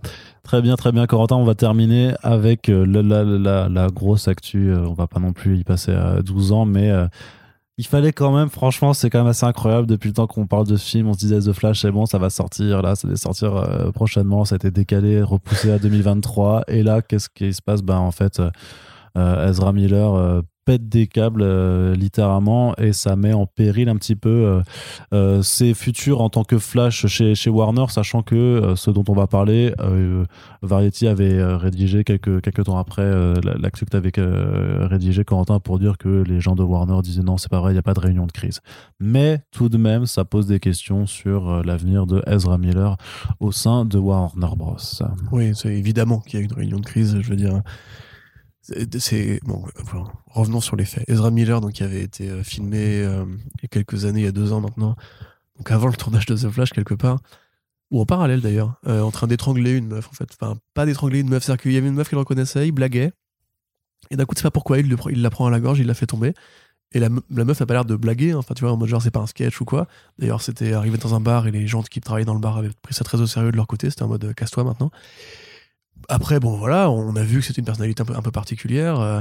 Très 0.43 0.63
bien, 0.63 0.75
très 0.77 0.91
bien, 0.91 1.07
Corentin. 1.07 1.37
On 1.37 1.45
va 1.45 1.55
terminer 1.55 2.15
avec 2.23 2.71
euh, 2.71 2.87
la, 2.87 3.03
la- 3.03 3.25
la- 3.25 3.69
la 3.69 3.89
grosse 3.89 4.27
actu. 4.27 4.71
Euh, 4.73 4.87
On 4.89 4.95
va 4.95 5.07
pas 5.07 5.21
non 5.21 5.35
plus 5.35 5.59
y 5.59 5.65
passer 5.65 5.93
à 5.93 6.23
12 6.23 6.53
ans, 6.53 6.65
mais 6.65 6.91
euh, 6.91 7.07
il 7.77 7.87
fallait 7.87 8.13
quand 8.13 8.35
même, 8.35 8.49
franchement, 8.49 8.95
c'est 8.95 9.11
quand 9.11 9.19
même 9.19 9.27
assez 9.29 9.45
incroyable. 9.45 9.87
Depuis 9.87 10.09
le 10.09 10.15
temps 10.15 10.27
qu'on 10.27 10.47
parle 10.47 10.67
de 10.67 10.77
ce 10.77 10.89
film, 10.89 11.09
on 11.09 11.13
se 11.13 11.19
disait 11.19 11.41
The 11.41 11.53
Flash, 11.53 11.83
c'est 11.83 11.91
bon, 11.91 12.07
ça 12.07 12.17
va 12.17 12.31
sortir. 12.31 12.81
Là, 12.81 12.97
ça 12.97 13.07
va 13.07 13.17
sortir 13.17 13.55
euh, 13.55 13.91
prochainement. 13.93 14.47
Ça 14.47 14.55
a 14.55 14.57
été 14.57 14.71
décalé, 14.71 15.21
repoussé 15.23 15.71
à 15.71 15.79
2023. 15.79 16.65
Et 16.69 16.83
là, 16.83 17.03
qu'est-ce 17.03 17.29
qui 17.29 17.53
se 17.53 17.61
passe? 17.61 17.83
Ben, 17.83 17.97
en 17.99 18.11
fait, 18.13 18.41
euh, 18.41 18.45
euh, 18.45 18.51
Ezra 19.17 19.73
Miller 19.73 20.15
euh, 20.15 20.43
pète 20.67 20.89
des 20.91 21.07
câbles 21.07 21.43
euh, 21.43 21.95
littéralement 21.95 22.77
et 22.77 22.93
ça 22.93 23.17
met 23.17 23.33
en 23.33 23.47
péril 23.47 23.89
un 23.89 23.97
petit 23.97 24.15
peu 24.15 24.29
euh, 24.29 24.61
euh, 25.15 25.43
ses 25.43 25.73
futurs 25.73 26.21
en 26.21 26.29
tant 26.29 26.45
que 26.45 26.59
Flash 26.59 27.07
chez, 27.07 27.35
chez 27.35 27.49
Warner, 27.51 27.87
sachant 27.89 28.23
que 28.23 28.37
euh, 28.37 28.77
ce 28.77 28.91
dont 28.91 29.03
on 29.09 29.15
va 29.15 29.27
parler, 29.27 29.75
euh, 29.81 30.25
Variety 30.63 31.09
avait 31.09 31.33
euh, 31.33 31.57
rédigé 31.57 32.05
quelques, 32.05 32.43
quelques 32.43 32.65
temps 32.65 32.77
après 32.79 33.03
euh, 33.03 33.35
la- 33.43 33.55
l'actu 33.55 33.87
que 33.87 34.11
tu 34.11 34.87
rédigé, 34.87 35.25
Corentin, 35.25 35.61
pour 35.61 35.79
dire 35.79 35.97
que 35.97 36.23
les 36.23 36.41
gens 36.41 36.55
de 36.55 36.63
Warner 36.63 37.01
disaient 37.03 37.23
non, 37.23 37.39
c'est 37.39 37.51
pas 37.51 37.59
vrai, 37.61 37.71
il 37.71 37.75
n'y 37.75 37.79
a 37.81 37.83
pas 37.83 37.95
de 37.95 38.01
réunion 38.01 38.27
de 38.27 38.33
crise. 38.33 38.61
Mais 39.01 39.41
tout 39.51 39.71
de 39.71 39.79
même, 39.79 40.05
ça 40.05 40.27
pose 40.27 40.47
des 40.47 40.61
questions 40.61 41.07
sur 41.07 41.49
euh, 41.49 41.63
l'avenir 41.65 42.07
de 42.07 42.23
Ezra 42.27 42.59
Miller 42.59 42.97
au 43.41 43.51
sein 43.51 43.87
de 43.87 43.99
Warner 43.99 44.55
Bros. 44.57 44.77
Oui, 45.33 45.53
c'est 45.55 45.75
évidemment 45.75 46.21
qu'il 46.21 46.39
y 46.39 46.43
a 46.43 46.45
une 46.45 46.53
réunion 46.53 46.79
de 46.79 46.87
crise, 46.87 47.19
je 47.21 47.31
veux 47.31 47.37
dire. 47.37 47.63
Voilà. 49.45 50.05
revenons 50.27 50.61
sur 50.61 50.77
les 50.77 50.85
faits. 50.85 51.09
Ezra 51.09 51.31
Miller, 51.31 51.61
donc, 51.61 51.73
qui 51.73 51.83
avait 51.83 52.03
été 52.03 52.29
euh, 52.29 52.43
filmé 52.43 53.03
euh, 53.03 53.25
il 53.59 53.63
y 53.63 53.65
a 53.67 53.69
quelques 53.69 54.05
années, 54.05 54.21
il 54.21 54.25
y 54.25 54.29
a 54.29 54.33
deux 54.33 54.53
ans 54.53 54.61
maintenant, 54.61 54.97
donc 55.57 55.71
avant 55.71 55.89
le 55.89 55.95
tournage 55.95 56.27
de 56.27 56.37
The 56.37 56.51
Flash 56.51 56.71
quelque 56.71 56.95
part, 56.95 57.19
ou 57.91 58.01
en 58.01 58.07
parallèle 58.07 58.41
d'ailleurs, 58.41 58.75
euh, 58.87 59.01
en 59.03 59.11
train 59.11 59.27
d'étrangler 59.27 59.73
une 59.73 59.89
meuf 59.89 60.09
en 60.09 60.13
fait. 60.13 60.29
Enfin, 60.41 60.57
pas 60.75 60.87
d'étrangler 60.87 61.21
une 61.21 61.29
meuf, 61.29 61.45
c'est-à-dire 61.45 61.63
qu'il 61.63 61.73
y 61.73 61.77
avait 61.77 61.89
une 61.89 61.95
meuf 61.95 62.09
qu'il 62.09 62.19
reconnaissait, 62.19 62.69
il 62.69 62.73
blaguait, 62.73 63.13
et 64.11 64.17
d'un 64.17 64.25
coup, 64.25 64.35
tu 64.35 64.41
sais 64.41 64.47
pas 64.47 64.51
pourquoi, 64.51 64.79
il, 64.79 64.89
la 65.23 65.31
prend 65.31 65.47
à 65.47 65.51
la 65.51 65.61
gorge, 65.61 65.79
il 65.79 65.87
la 65.87 65.95
fait 65.95 66.07
tomber. 66.07 66.35
Et 66.93 66.99
la, 66.99 67.09
me- 67.09 67.23
la 67.31 67.45
meuf 67.45 67.61
a 67.61 67.67
pas 67.67 67.75
l'air 67.75 67.85
de 67.85 67.95
blaguer, 67.95 68.35
enfin 68.35 68.53
tu 68.55 68.63
vois, 68.65 68.73
en 68.73 68.77
mode 68.77 68.89
genre 68.89 69.01
c'est 69.01 69.13
pas 69.13 69.21
un 69.21 69.27
sketch 69.29 69.61
ou 69.61 69.65
quoi. 69.65 69.87
D'ailleurs, 70.19 70.43
c'était 70.43 70.73
arrivé 70.73 70.99
dans 70.99 71.15
un 71.15 71.21
bar 71.21 71.47
et 71.47 71.53
les 71.53 71.69
gens 71.69 71.83
qui 71.83 72.01
travaillaient 72.01 72.25
dans 72.25 72.35
le 72.35 72.41
bar 72.41 72.57
avaient 72.57 72.71
pris 72.83 72.95
ça 72.95 73.05
très 73.05 73.21
au 73.21 73.27
sérieux 73.29 73.53
de 73.53 73.57
leur 73.57 73.69
côté, 73.69 73.91
c'était 73.91 74.03
en 74.03 74.09
mode 74.09 74.25
euh, 74.25 74.33
casse-toi 74.33 74.65
maintenant. 74.65 74.91
Après, 76.09 76.41
bon, 76.41 76.57
voilà, 76.57 76.91
on 76.91 77.15
a 77.17 77.23
vu 77.23 77.41
que 77.41 77.47
c'était 77.47 77.61
une 77.61 77.67
personnalité 77.67 78.03
un 78.03 78.05
peu, 78.05 78.17
un 78.17 78.23
peu 78.23 78.31
particulière. 78.31 79.01
Euh, 79.01 79.21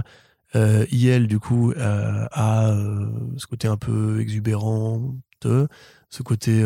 euh, 0.56 0.86
IL, 0.92 1.28
du 1.28 1.40
coup, 1.40 1.72
euh, 1.72 2.26
a 2.32 2.72
euh, 2.72 3.08
ce 3.38 3.46
côté 3.46 3.68
un 3.68 3.78
peu 3.78 4.20
exubérant, 4.20 5.16
ce 5.44 6.24
côté 6.24 6.64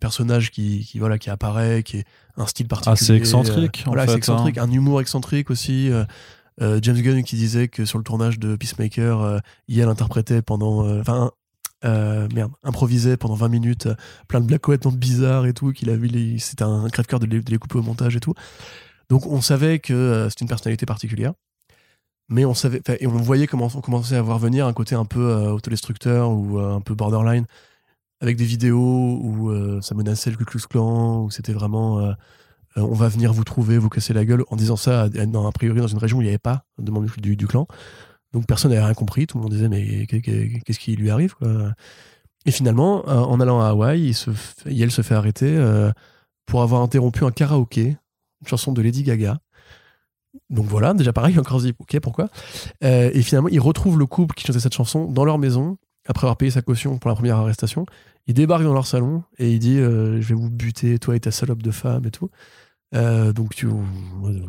personnage 0.00 0.50
qui, 0.50 0.84
qui, 0.84 0.98
voilà, 0.98 1.18
qui 1.18 1.30
apparaît, 1.30 1.82
qui 1.82 1.98
est 1.98 2.04
un 2.36 2.46
style 2.46 2.68
particulier. 2.68 2.92
Assez 2.92 3.14
excentrique, 3.14 3.84
en 3.86 3.90
voilà, 3.90 4.06
fait, 4.06 4.16
excentrique, 4.16 4.58
hein. 4.58 4.64
un 4.64 4.70
humour 4.70 5.00
excentrique 5.00 5.50
aussi. 5.50 5.90
James 6.60 7.00
Gunn 7.00 7.24
qui 7.24 7.36
disait 7.36 7.68
que 7.68 7.84
sur 7.84 7.98
le 7.98 8.04
tournage 8.04 8.38
de 8.38 8.54
Peacemaker, 8.56 9.40
IL 9.68 9.88
interprétait 9.88 10.40
pendant. 10.40 10.88
Enfin, 11.00 11.32
euh, 11.84 12.28
merde, 12.34 12.52
improvisait 12.62 13.18
pendant 13.18 13.34
20 13.34 13.48
minutes 13.48 13.86
euh, 13.86 13.94
plein 14.26 14.40
de 14.40 14.46
blagues 14.46 14.60
complètement 14.60 14.92
bizarres 14.92 15.44
et 15.44 15.52
tout, 15.52 15.72
qu'il 15.72 15.90
a 15.90 15.96
vu, 15.96 16.38
c'était 16.38 16.64
un 16.64 16.88
crève-cœur 16.88 17.20
de, 17.20 17.26
de 17.26 17.50
les 17.50 17.58
couper 17.58 17.78
au 17.78 17.82
montage 17.82 18.16
et 18.16 18.20
tout. 18.20 18.32
Donc 19.08 19.26
on 19.26 19.40
savait 19.40 19.78
que 19.78 19.92
euh, 19.92 20.28
c'était 20.30 20.42
une 20.42 20.48
personnalité 20.48 20.86
particulière, 20.86 21.32
mais 22.28 22.44
on 22.44 22.52
voyait 22.52 23.46
comment 23.46 23.68
on 23.74 23.80
commençait 23.80 24.16
à 24.16 24.22
voir 24.22 24.38
venir 24.38 24.66
un 24.66 24.72
côté 24.72 24.94
un 24.94 25.04
peu 25.04 25.20
euh, 25.20 25.50
autodestructeur 25.50 26.30
ou 26.30 26.58
euh, 26.58 26.74
un 26.74 26.80
peu 26.80 26.94
borderline, 26.94 27.44
avec 28.20 28.36
des 28.36 28.44
vidéos 28.46 29.20
où 29.22 29.82
ça 29.82 29.94
menaçait 29.94 30.30
le 30.30 30.36
Ku 30.36 30.44
Klux 30.44 30.62
où 30.78 31.30
c'était 31.30 31.52
vraiment 31.52 32.14
on 32.76 32.94
va 32.94 33.08
venir 33.08 33.32
vous 33.34 33.44
trouver, 33.44 33.76
vous 33.76 33.90
casser 33.90 34.14
la 34.14 34.24
gueule, 34.24 34.44
en 34.48 34.56
disant 34.56 34.76
ça 34.76 35.02
a 35.02 35.52
priori 35.52 35.80
dans 35.80 35.86
une 35.88 35.98
région 35.98 36.18
où 36.18 36.22
il 36.22 36.24
n'y 36.24 36.30
avait 36.30 36.38
pas 36.38 36.64
de 36.78 36.90
membres 36.90 37.10
du, 37.20 37.46
clan. 37.46 37.66
Donc 38.32 38.46
personne 38.46 38.70
n'avait 38.70 38.84
rien 38.84 38.94
compris, 38.94 39.26
tout 39.26 39.36
le 39.36 39.42
monde 39.42 39.52
disait 39.52 39.68
mais 39.68 40.06
qu'est- 40.06 40.22
qu'est- 40.22 40.60
qu'est-ce 40.64 40.78
qui 40.78 40.96
lui 40.96 41.10
arrive 41.10 41.34
Et 42.46 42.50
finalement, 42.50 43.06
en 43.06 43.38
allant 43.40 43.60
à 43.60 43.68
Hawaï, 43.68 44.00
il 44.06 44.14
se 44.14 44.30
fait- 44.32 45.14
arrêter 45.14 45.90
pour 46.46 46.62
avoir 46.62 46.80
interrompu 46.80 47.24
un 47.24 47.30
karaoké, 47.30 47.96
chanson 48.48 48.72
de 48.72 48.82
Lady 48.82 49.02
Gaga. 49.02 49.38
Donc 50.50 50.66
voilà, 50.66 50.94
déjà 50.94 51.12
pareil, 51.12 51.38
encore 51.38 51.60
dit, 51.60 51.72
ok, 51.78 52.00
pourquoi? 52.00 52.28
Euh, 52.82 53.10
Et 53.14 53.22
finalement, 53.22 53.48
il 53.48 53.60
retrouve 53.60 53.98
le 53.98 54.06
couple 54.06 54.34
qui 54.34 54.46
chantait 54.46 54.60
cette 54.60 54.74
chanson 54.74 55.10
dans 55.10 55.24
leur 55.24 55.38
maison, 55.38 55.78
après 56.06 56.26
avoir 56.26 56.36
payé 56.36 56.50
sa 56.50 56.60
caution 56.62 56.98
pour 56.98 57.08
la 57.08 57.14
première 57.14 57.36
arrestation. 57.36 57.86
Il 58.26 58.34
débarque 58.34 58.62
dans 58.64 58.74
leur 58.74 58.86
salon 58.86 59.22
et 59.38 59.52
il 59.52 59.58
dit 59.58 59.78
euh, 59.78 60.20
Je 60.20 60.28
vais 60.28 60.34
vous 60.34 60.50
buter, 60.50 60.98
toi 60.98 61.14
et 61.16 61.20
ta 61.20 61.30
salope 61.30 61.62
de 61.62 61.70
femme 61.70 62.04
et 62.06 62.10
tout. 62.10 62.30
Euh, 62.94 63.32
donc, 63.32 63.54
tu, 63.54 63.66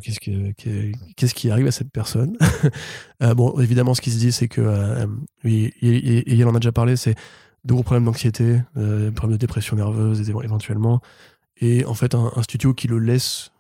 qu'est-ce, 0.04 0.20
que- 0.20 0.52
que- 0.54 0.92
qu'est-ce 1.16 1.34
qui 1.34 1.50
arrive 1.50 1.68
à 1.68 1.72
cette 1.72 1.92
personne? 1.92 2.38
Bon, 3.36 3.60
évidemment, 3.60 3.94
ce 3.96 4.02
qui 4.02 4.12
se 4.12 4.20
dit, 4.20 4.32
c'est 4.32 4.48
que, 4.48 5.08
et, 5.44 6.40
elle 6.40 6.48
en 6.48 6.54
a 6.56 6.60
déjà 6.60 6.72
parlé, 6.72 6.96
c'est 6.96 7.16
de 7.64 7.74
gros 7.74 7.82
problèmes 7.84 8.06
d'anxiété, 8.06 8.62
problèmes 8.74 9.32
de 9.32 9.38
dépression 9.38 9.76
nerveuse 9.76 10.22
éve- 10.30 10.44
éventuellement, 10.44 11.02
et 11.60 11.86
en 11.86 11.94
fait, 11.96 12.14
un 12.16 12.42
studio 12.44 12.74
qui 12.74 12.88
le 12.88 13.00
laisse, 13.00 13.52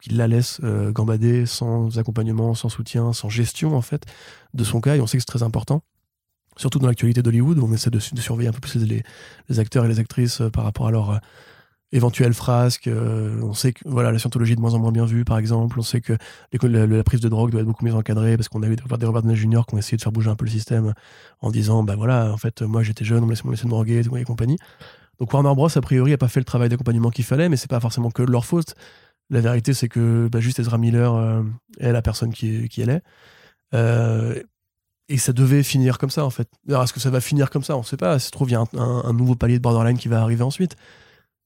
qui 0.00 0.10
la 0.10 0.28
laisse 0.28 0.60
euh, 0.64 0.92
gambader 0.92 1.46
sans 1.46 1.98
accompagnement, 1.98 2.54
sans 2.54 2.68
soutien, 2.68 3.12
sans 3.12 3.28
gestion, 3.28 3.76
en 3.76 3.82
fait, 3.82 4.04
de 4.54 4.64
son 4.64 4.80
cas, 4.80 4.96
et 4.96 5.00
on 5.00 5.06
sait 5.06 5.18
que 5.18 5.22
c'est 5.22 5.26
très 5.26 5.42
important. 5.42 5.82
Surtout 6.56 6.78
dans 6.78 6.88
l'actualité 6.88 7.22
d'Hollywood, 7.22 7.58
où 7.58 7.66
on 7.66 7.72
essaie 7.72 7.90
de, 7.90 7.98
su- 7.98 8.14
de 8.14 8.20
surveiller 8.20 8.48
un 8.48 8.52
peu 8.52 8.60
plus 8.60 8.76
les, 8.76 9.02
les 9.48 9.58
acteurs 9.60 9.84
et 9.84 9.88
les 9.88 10.00
actrices 10.00 10.40
euh, 10.40 10.50
par 10.50 10.64
rapport 10.64 10.88
à 10.88 10.90
leur 10.90 11.10
euh, 11.10 11.18
éventuelles 11.92 12.34
frasques. 12.34 12.88
on 12.88 13.52
sait 13.52 13.72
que 13.72 13.80
voilà, 13.84 14.12
la 14.12 14.20
scientologie 14.20 14.52
est 14.52 14.56
de 14.56 14.60
moins 14.60 14.74
en 14.74 14.78
moins 14.78 14.92
bien 14.92 15.06
vue, 15.06 15.24
par 15.24 15.38
exemple. 15.38 15.76
On 15.76 15.82
sait 15.82 16.00
que 16.00 16.12
la, 16.62 17.02
prise 17.02 17.20
de 17.20 17.28
drogue 17.28 17.50
doit 17.50 17.62
être 17.62 17.66
beaucoup 17.66 17.84
mieux 17.84 17.94
encadrée 17.94 18.36
parce 18.36 18.48
qu'on 18.48 18.62
a 18.62 18.68
eu 18.68 18.76
des 18.76 18.82
Robert 18.88 19.12
Downey 19.12 19.34
Jr. 19.34 19.62
qui 19.66 19.74
ont 19.74 19.78
essayé 19.78 19.96
de 19.96 20.02
faire 20.02 20.12
bouger 20.12 20.30
un 20.30 20.36
peu 20.36 20.44
le 20.44 20.52
système 20.52 20.94
en 21.40 21.50
disant 21.50 21.82
bah 21.82 21.96
voilà, 21.96 22.32
en 22.32 22.36
fait, 22.36 22.62
moi 22.62 22.84
j'étais 22.84 23.04
jeune, 23.04 23.24
on 23.24 23.26
me 23.26 23.30
laissait, 23.30 23.42
me 23.44 23.50
laissait 23.50 23.66
droguer 23.66 24.02
et, 24.06 24.24
compagnie. 24.24 24.56
Donc 25.18 25.34
Warner 25.34 25.52
Bros, 25.54 25.68
a 25.76 25.80
priori, 25.80 26.12
a 26.12 26.18
pas 26.18 26.28
fait 26.28 26.40
le 26.40 26.44
travail 26.44 26.68
d'accompagnement 26.68 27.10
qu'il 27.10 27.24
fallait, 27.24 27.48
mais 27.48 27.56
c'est 27.56 27.68
pas 27.68 27.80
forcément 27.80 28.10
que 28.10 28.22
leur 28.22 28.46
faute. 28.46 28.74
La 29.30 29.40
vérité, 29.40 29.74
c'est 29.74 29.88
que 29.88 30.28
bah, 30.30 30.40
juste 30.40 30.58
Ezra 30.58 30.76
Miller 30.78 31.14
euh, 31.14 31.42
est 31.78 31.92
la 31.92 32.02
personne 32.02 32.32
qui, 32.32 32.68
elle 32.78 32.90
est. 32.90 33.02
Euh, 33.74 34.42
et 35.08 35.18
ça 35.18 35.32
devait 35.32 35.62
finir 35.62 35.98
comme 35.98 36.10
ça, 36.10 36.24
en 36.24 36.30
fait. 36.30 36.48
Alors, 36.68 36.82
est-ce 36.84 36.92
que 36.92 37.00
ça 37.00 37.10
va 37.10 37.20
finir 37.20 37.50
comme 37.50 37.62
ça? 37.62 37.76
On 37.76 37.82
sait 37.82 37.96
pas. 37.96 38.18
Ça 38.18 38.26
se 38.26 38.30
trouve, 38.30 38.48
il 38.50 38.52
y 38.52 38.56
a 38.56 38.64
un 38.76 39.12
nouveau 39.12 39.34
palier 39.34 39.58
de 39.58 39.62
borderline 39.62 39.98
qui 39.98 40.08
va 40.08 40.20
arriver 40.22 40.42
ensuite. 40.42 40.76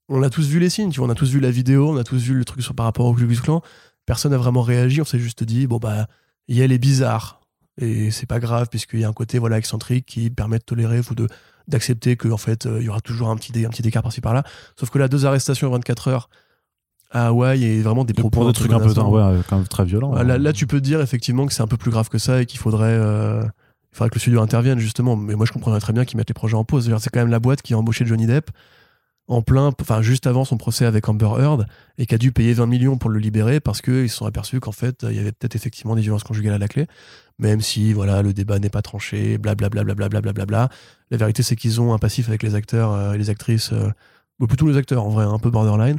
On 0.09 0.23
a 0.23 0.29
tous 0.31 0.47
vu 0.49 0.59
les 0.59 0.69
signes, 0.71 0.91
tu 0.91 0.99
vois. 1.01 1.09
On 1.09 1.11
a 1.11 1.15
tous 1.15 1.31
vu 1.31 1.41
la 1.41 1.51
vidéo, 1.51 1.91
on 1.91 1.97
a 1.97 2.05
tous 2.05 2.23
vu 2.23 2.35
le 2.35 2.45
truc 2.45 2.63
sur, 2.63 2.75
par 2.75 2.85
rapport 2.87 3.07
au 3.07 3.15
Ku 3.15 3.27
Klux 3.27 3.41
Klan. 3.41 3.63
Personne 4.07 4.33
n'a 4.33 4.39
vraiment 4.39 4.63
réagi. 4.63 5.01
On 5.01 5.05
s'est 5.05 5.19
juste 5.19 5.45
dit, 5.45 5.67
bon, 5.67 5.79
bah, 5.79 6.09
Yel 6.49 6.73
est 6.73 6.79
bizarre. 6.79 7.41
Et 7.81 8.11
c'est 8.11 8.27
pas 8.27 8.39
grave, 8.39 8.69
puisqu'il 8.71 9.01
y 9.01 9.05
a 9.05 9.09
un 9.09 9.13
côté 9.15 9.39
voilà, 9.39 9.59
excentrique 9.59 10.07
qui 10.07 10.31
permet 10.31 10.59
de 10.59 10.65
tolérer 10.65 11.01
ou 11.11 11.15
de 11.15 11.27
d'accepter 11.67 12.17
qu'en 12.19 12.37
fait, 12.37 12.67
euh, 12.67 12.79
il 12.81 12.85
y 12.85 12.89
aura 12.91 13.01
toujours 13.01 13.31
un 13.31 13.37
petit, 13.37 13.51
dé- 13.51 13.65
un 13.65 13.71
petit 13.71 13.81
écart 13.89 14.03
par-ci 14.03 14.21
par-là. 14.21 14.45
Sauf 14.79 14.91
que 14.91 14.99
là, 14.99 15.09
deux 15.09 15.25
arrestations 15.25 15.69
en 15.69 15.71
24 15.71 16.09
heures 16.09 16.29
à 17.11 17.29
Hawaï 17.29 17.65
et 17.65 17.83
vraiment 17.83 18.05
des 18.05 18.13
propos 18.13 18.31
Pour 18.31 18.47
des 18.47 18.53
trucs 18.53 18.73
un 18.73 18.81
peu 18.81 18.89
ouais, 18.89 19.41
quand 19.49 19.57
même 19.57 19.69
très 19.69 19.85
violents. 19.85 20.15
Là, 20.15 20.39
là, 20.39 20.53
tu 20.53 20.67
peux 20.67 20.81
dire 20.81 21.01
effectivement 21.01 21.47
que 21.47 21.53
c'est 21.53 21.63
un 21.63 21.67
peu 21.67 21.77
plus 21.77 21.91
grave 21.91 22.09
que 22.09 22.19
ça 22.19 22.43
et 22.43 22.47
qu'il 22.47 22.59
faudrait, 22.59 22.89
euh, 22.89 23.43
il 23.93 23.97
faudrait 23.97 24.11
que 24.11 24.17
le 24.17 24.21
studio 24.21 24.41
intervienne 24.41 24.79
justement. 24.79 25.17
Mais 25.17 25.35
moi, 25.35 25.47
je 25.47 25.53
comprendrais 25.53 25.81
très 25.81 25.93
bien 25.93 26.05
qu'ils 26.05 26.17
mettent 26.17 26.31
les 26.31 26.35
projets 26.35 26.57
en 26.57 26.65
pause. 26.65 26.93
C'est 26.99 27.11
quand 27.11 27.21
même 27.21 27.31
la 27.31 27.41
boîte 27.41 27.63
qui 27.63 27.75
a 27.75 27.79
embauché 27.79 28.05
Johnny 28.05 28.27
Depp 28.27 28.51
en 29.27 29.43
plein, 29.43 29.71
enfin 29.81 30.03
juste 30.03 30.27
avant 30.27 30.45
son 30.45 30.59
procès 30.59 30.85
avec 30.85 31.09
Amber 31.09 31.31
Heard 31.39 31.67
et 31.97 32.07
qui 32.07 32.15
a 32.15 32.19
dû 32.19 32.31
payer 32.31 32.53
20 32.53 32.67
millions 32.67 32.99
pour 32.99 33.09
le 33.09 33.19
libérer 33.19 33.59
parce 33.59 33.81
qu'ils 33.81 34.11
se 34.11 34.17
sont 34.17 34.27
aperçus 34.27 34.61
qu'en 34.61 34.73
fait, 34.73 35.05
il 35.09 35.17
y 35.17 35.19
avait 35.19 35.33
peut-être 35.33 35.57
effectivement 35.57 35.95
des 35.95 36.03
violences 36.03 36.25
conjugales 36.25 36.55
à 36.55 36.59
la 36.59 36.69
clé. 36.69 36.87
Même 37.39 37.61
si 37.61 37.93
voilà, 37.93 38.23
le 38.23 38.33
débat 38.33 38.59
n'est 38.59 38.69
pas 38.69 38.83
tranché, 38.83 39.39
blablabla, 39.39 39.83
blablabla, 39.83 40.21
blablabla. 40.21 40.69
La 41.11 41.17
vérité, 41.17 41.43
c'est 41.43 41.57
qu'ils 41.57 41.81
ont 41.81 41.95
un 41.95 41.99
passif 41.99 42.29
avec 42.29 42.43
les 42.43 42.55
acteurs 42.55 42.93
euh, 42.93 43.15
et 43.15 43.19
les 43.19 43.31
actrices, 43.31 43.73
euh, 43.73 43.91
ou 44.41 44.47
plutôt 44.47 44.69
les 44.69 44.77
acteurs 44.77 45.05
en 45.05 45.09
vrai, 45.09 45.25
un 45.25 45.39
peu 45.39 45.51
borderline. 45.51 45.99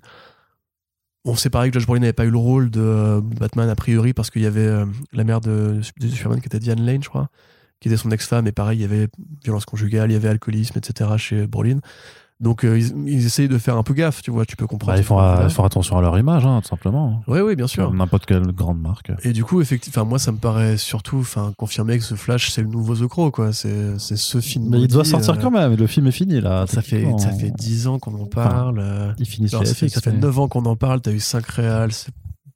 On 1.26 1.35
sait 1.35 1.49
pareil 1.49 1.72
que 1.72 1.80
Josh 1.80 1.88
Brolin 1.88 2.02
n'avait 2.02 2.14
pas 2.14 2.26
eu 2.26 2.30
le 2.30 2.38
rôle 2.38 2.69
de 2.69 2.81
euh, 2.81 3.22
Batman 3.22 3.68
a 3.68 3.76
priori 3.76 4.14
parce 4.14 4.30
qu'il 4.30 4.43
y 4.43 4.45
avait 4.45 4.68
euh, 4.68 4.85
la 5.11 5.23
mère 5.23 5.41
de, 5.41 5.81
de 5.99 6.07
Superman 6.07 6.39
qui 6.39 6.45
était 6.45 6.60
Diane 6.60 6.85
Lane, 6.85 7.03
je 7.03 7.10
crois, 7.10 7.30
qui 7.80 7.88
était 7.88 7.97
son 7.97 8.11
ex-femme 8.11 8.45
et 8.45 8.52
pareil, 8.52 8.77
il 8.77 8.81
y 8.81 8.85
avait 8.85 9.07
violence 9.43 9.65
conjugale, 9.65 10.11
il 10.11 10.14
y 10.14 10.18
avait 10.18 10.30
alcoolisme, 10.30 10.77
etc. 10.77 11.10
chez 11.18 11.47
Brolin. 11.47 11.80
Donc 12.41 12.66
euh, 12.66 12.78
ils, 12.78 12.94
ils 13.07 13.26
essayent 13.26 13.48
de 13.48 13.57
faire 13.57 13.78
un 13.78 13.84
peu 13.84 13.94
gaffe, 13.94 14.22
tu 14.22 14.30
vois, 14.30 14.45
tu 14.45 14.57
peux 14.57 14.68
comprendre. 14.68 14.91
Bah, 14.94 14.99
ils 14.99 15.06
font, 15.06 15.20
euh, 15.22 15.48
faire 15.48 15.64
attention 15.64 15.98
à 15.98 16.02
leur 16.02 16.20
image, 16.20 16.45
hein, 16.45 16.60
tout 16.62 16.68
simplement. 16.68 17.24
Ouais, 17.28 17.40
ouais, 17.40 17.56
bien 17.56 17.66
sûr. 17.68 17.86
Comme 17.88 17.98
n'importe 17.98 18.26
quelle 18.26 18.41
grande 18.52 18.82
marque. 18.82 19.12
Et 19.24 19.32
du 19.32 19.45
coup, 19.45 19.62
effectivement, 19.62 20.03
moi, 20.06 20.20
ça 20.20 20.34
me 20.34 20.38
paraît 20.38 20.76
surtout, 20.76 21.20
enfin, 21.20 21.53
confirmer 21.57 21.98
que 21.98 22.03
ce 22.03 22.16
Flash, 22.16 22.52
c'est 22.52 22.62
le 22.62 22.68
nouveau 22.68 22.94
The 22.95 23.07
Crow, 23.07 23.32
quoi. 23.32 23.53
C'est, 23.53 23.98
c'est 23.99 24.18
ce 24.18 24.41
film. 24.41 24.68
Mais 24.70 24.82
il 24.82 24.88
doit 24.88 25.06
sortir 25.06 25.36
euh, 25.36 25.38
quand 25.41 25.52
même, 25.52 25.72
et 25.72 25.78
le 25.78 25.88
film 25.88 26.07
est 26.07 26.12
fini 26.12 26.41
là. 26.41 26.66
Ça 26.68 26.82
fait, 26.82 27.07
ça 27.20 27.32
fait 27.32 27.52
10 27.52 27.88
ans 27.88 27.99
qu'on 27.99 28.14
en 28.22 28.26
parle. 28.26 28.80
euh, 28.80 29.14
Il 29.18 29.26
finit 29.26 29.48
alors, 29.53 29.62
chez 29.64 29.70
ça 29.70 29.76
fait, 29.76 29.88
FX, 29.88 29.94
ça 29.94 30.02
fait 30.02 30.12
mais- 30.12 30.20
9 30.20 30.40
ans 30.40 30.48
qu'on 30.49 30.66
en 30.66 30.76
parle. 30.76 30.99
T'as 30.99 31.12
eu 31.14 31.20
5 31.22 31.45
réals. 31.48 31.91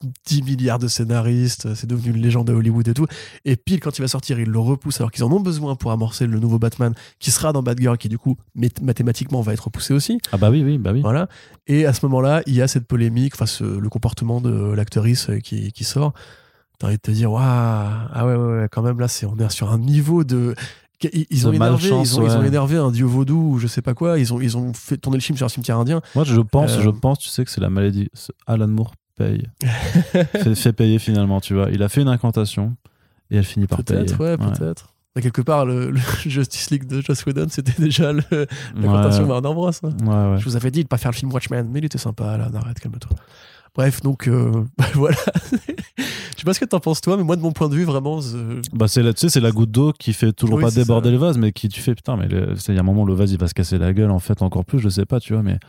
C'est 0.01 0.09
10 0.25 0.43
milliards 0.43 0.79
de 0.79 0.87
scénaristes, 0.87 1.73
c'est 1.75 1.87
devenu 1.87 2.15
une 2.15 2.21
légende 2.21 2.47
de 2.47 2.53
Hollywood 2.53 2.87
et 2.87 2.93
tout. 2.93 3.05
Et 3.45 3.55
pile 3.55 3.79
quand 3.79 3.97
il 3.97 4.01
va 4.01 4.07
sortir, 4.07 4.39
ils 4.39 4.49
le 4.49 4.59
repoussent 4.59 4.99
alors 4.99 5.11
qu'ils 5.11 5.23
en 5.23 5.31
ont 5.31 5.39
besoin 5.39 5.75
pour 5.75 5.91
amorcer 5.91 6.27
le 6.27 6.39
nouveau 6.39 6.59
Batman 6.59 6.93
qui 7.19 7.31
sera 7.31 7.53
dans 7.53 7.63
Batgirl, 7.63 7.97
qui 7.97 8.09
du 8.09 8.17
coup 8.17 8.37
mathématiquement 8.81 9.41
va 9.41 9.53
être 9.53 9.65
repoussé 9.65 9.93
aussi. 9.93 10.19
Ah 10.31 10.37
bah 10.37 10.49
oui, 10.49 10.63
oui, 10.63 10.77
bah 10.77 10.91
oui. 10.93 11.01
Voilà. 11.01 11.27
Et 11.67 11.85
à 11.85 11.93
ce 11.93 12.05
moment-là, 12.05 12.41
il 12.45 12.55
y 12.55 12.61
a 12.61 12.67
cette 12.67 12.87
polémique, 12.87 13.33
enfin 13.39 13.65
le 13.65 13.89
comportement 13.89 14.41
de 14.41 14.71
l'actrice 14.73 15.29
qui, 15.43 15.71
qui 15.71 15.83
sort. 15.83 16.13
T'as 16.77 16.87
envie 16.87 16.95
de 16.95 17.01
te 17.01 17.11
dire, 17.11 17.29
waouh, 17.29 17.43
ah 17.43 18.25
ouais, 18.25 18.35
ouais, 18.35 18.61
ouais, 18.61 18.67
quand 18.71 18.81
même 18.81 18.99
là, 18.99 19.09
c'est 19.09 19.25
on 19.25 19.35
est 19.37 19.49
sur 19.49 19.69
un 19.69 19.77
niveau 19.77 20.23
de 20.23 20.55
ils, 21.29 21.47
ont 21.47 21.53
énervé, 21.53 21.87
ils, 21.87 21.93
ont, 21.93 22.25
ils, 22.25 22.31
ont, 22.31 22.43
énervé 22.43 22.77
un 22.77 22.91
dieu 22.91 23.05
vaudou 23.05 23.53
ou 23.53 23.59
je 23.59 23.67
sais 23.67 23.81
pas 23.81 23.93
quoi. 23.93 24.19
Ils 24.19 24.33
ont, 24.33 24.41
ils 24.41 24.57
ont 24.57 24.73
fait 24.73 24.97
tourner 24.97 25.17
le 25.17 25.21
film 25.21 25.37
sur 25.37 25.45
un 25.45 25.49
cimetière 25.49 25.77
indien. 25.77 26.01
Moi, 26.15 26.25
je 26.25 26.41
pense, 26.41 26.77
je 26.79 26.89
euh, 26.89 26.91
pense, 26.91 27.19
tu 27.19 27.29
sais 27.29 27.45
que 27.45 27.51
c'est 27.51 27.61
la 27.61 27.69
maladie. 27.69 28.09
Alan 28.47 28.67
Moore 28.67 28.93
paye. 29.19 29.43
fait, 30.55 30.73
payer 30.73 30.99
finalement, 30.99 31.41
tu 31.41 31.53
vois. 31.53 31.69
Il 31.71 31.83
a 31.83 31.89
fait 31.89 32.01
une 32.01 32.07
incantation 32.07 32.75
et 33.29 33.37
elle 33.37 33.43
finit 33.43 33.67
par 33.67 33.83
payer. 33.83 34.05
Peut-être, 34.05 34.19
ouais, 34.19 34.37
peut-être. 34.37 34.93
quelque 35.21 35.41
part, 35.41 35.65
le, 35.65 35.93
Justice 36.25 36.71
League 36.71 36.87
de 36.87 37.01
Joss 37.01 37.25
Whedon, 37.25 37.47
c'était 37.49 37.79
déjà 37.79 38.13
l'incantation 38.13 39.23
ouais. 39.23 39.29
Warner 39.29 39.53
Bros. 39.53 39.69
Hein. 39.69 40.31
Ouais, 40.33 40.39
je 40.39 40.45
vous 40.45 40.55
avais 40.55 40.71
dit 40.71 40.83
de 40.83 40.87
pas 40.87 40.97
faire 40.97 41.11
le 41.11 41.17
film 41.17 41.31
Watchmen, 41.31 41.67
mais 41.69 41.79
il 41.79 41.85
était 41.85 41.97
sympa, 41.97 42.37
là, 42.37 42.49
arrête, 42.53 42.79
calme-toi. 42.79 43.15
Bref, 43.75 44.01
donc 44.01 44.27
euh, 44.27 44.65
voilà. 44.95 45.17
je 45.51 46.37
sais 46.37 46.43
pas 46.43 46.53
ce 46.53 46.59
que 46.59 46.65
t'en 46.65 46.79
penses 46.79 47.01
toi, 47.01 47.17
mais 47.17 47.23
moi 47.23 47.35
de 47.35 47.41
mon 47.41 47.51
point 47.51 47.69
de 47.69 47.75
vue, 47.75 47.83
vraiment. 47.83 48.19
Bah 48.73 48.87
c'est 48.87 49.03
là, 49.03 49.13
tu 49.13 49.19
sais, 49.19 49.29
c'est 49.29 49.39
la 49.39 49.51
goutte 49.51 49.69
d'eau 49.69 49.93
qui 49.93 50.13
fait 50.13 50.33
toujours 50.33 50.59
pas 50.59 50.71
déborder 50.71 51.11
le 51.11 51.17
vase, 51.17 51.37
mais 51.37 51.51
qui 51.51 51.69
tu 51.69 51.79
fais 51.79 51.93
putain, 51.93 52.17
mais 52.17 52.27
il 52.29 52.73
y 52.73 52.77
a 52.77 52.79
un 52.79 52.83
moment 52.83 53.05
le 53.05 53.13
vase 53.13 53.31
il 53.31 53.37
va 53.37 53.47
se 53.47 53.53
casser 53.53 53.77
la 53.77 53.93
gueule 53.93 54.11
en 54.11 54.19
fait 54.19 54.41
encore 54.41 54.65
plus, 54.65 54.79
je 54.79 54.89
sais 54.89 55.05
pas, 55.05 55.19
tu 55.19 55.33
vois, 55.33 55.43
mais 55.43 55.59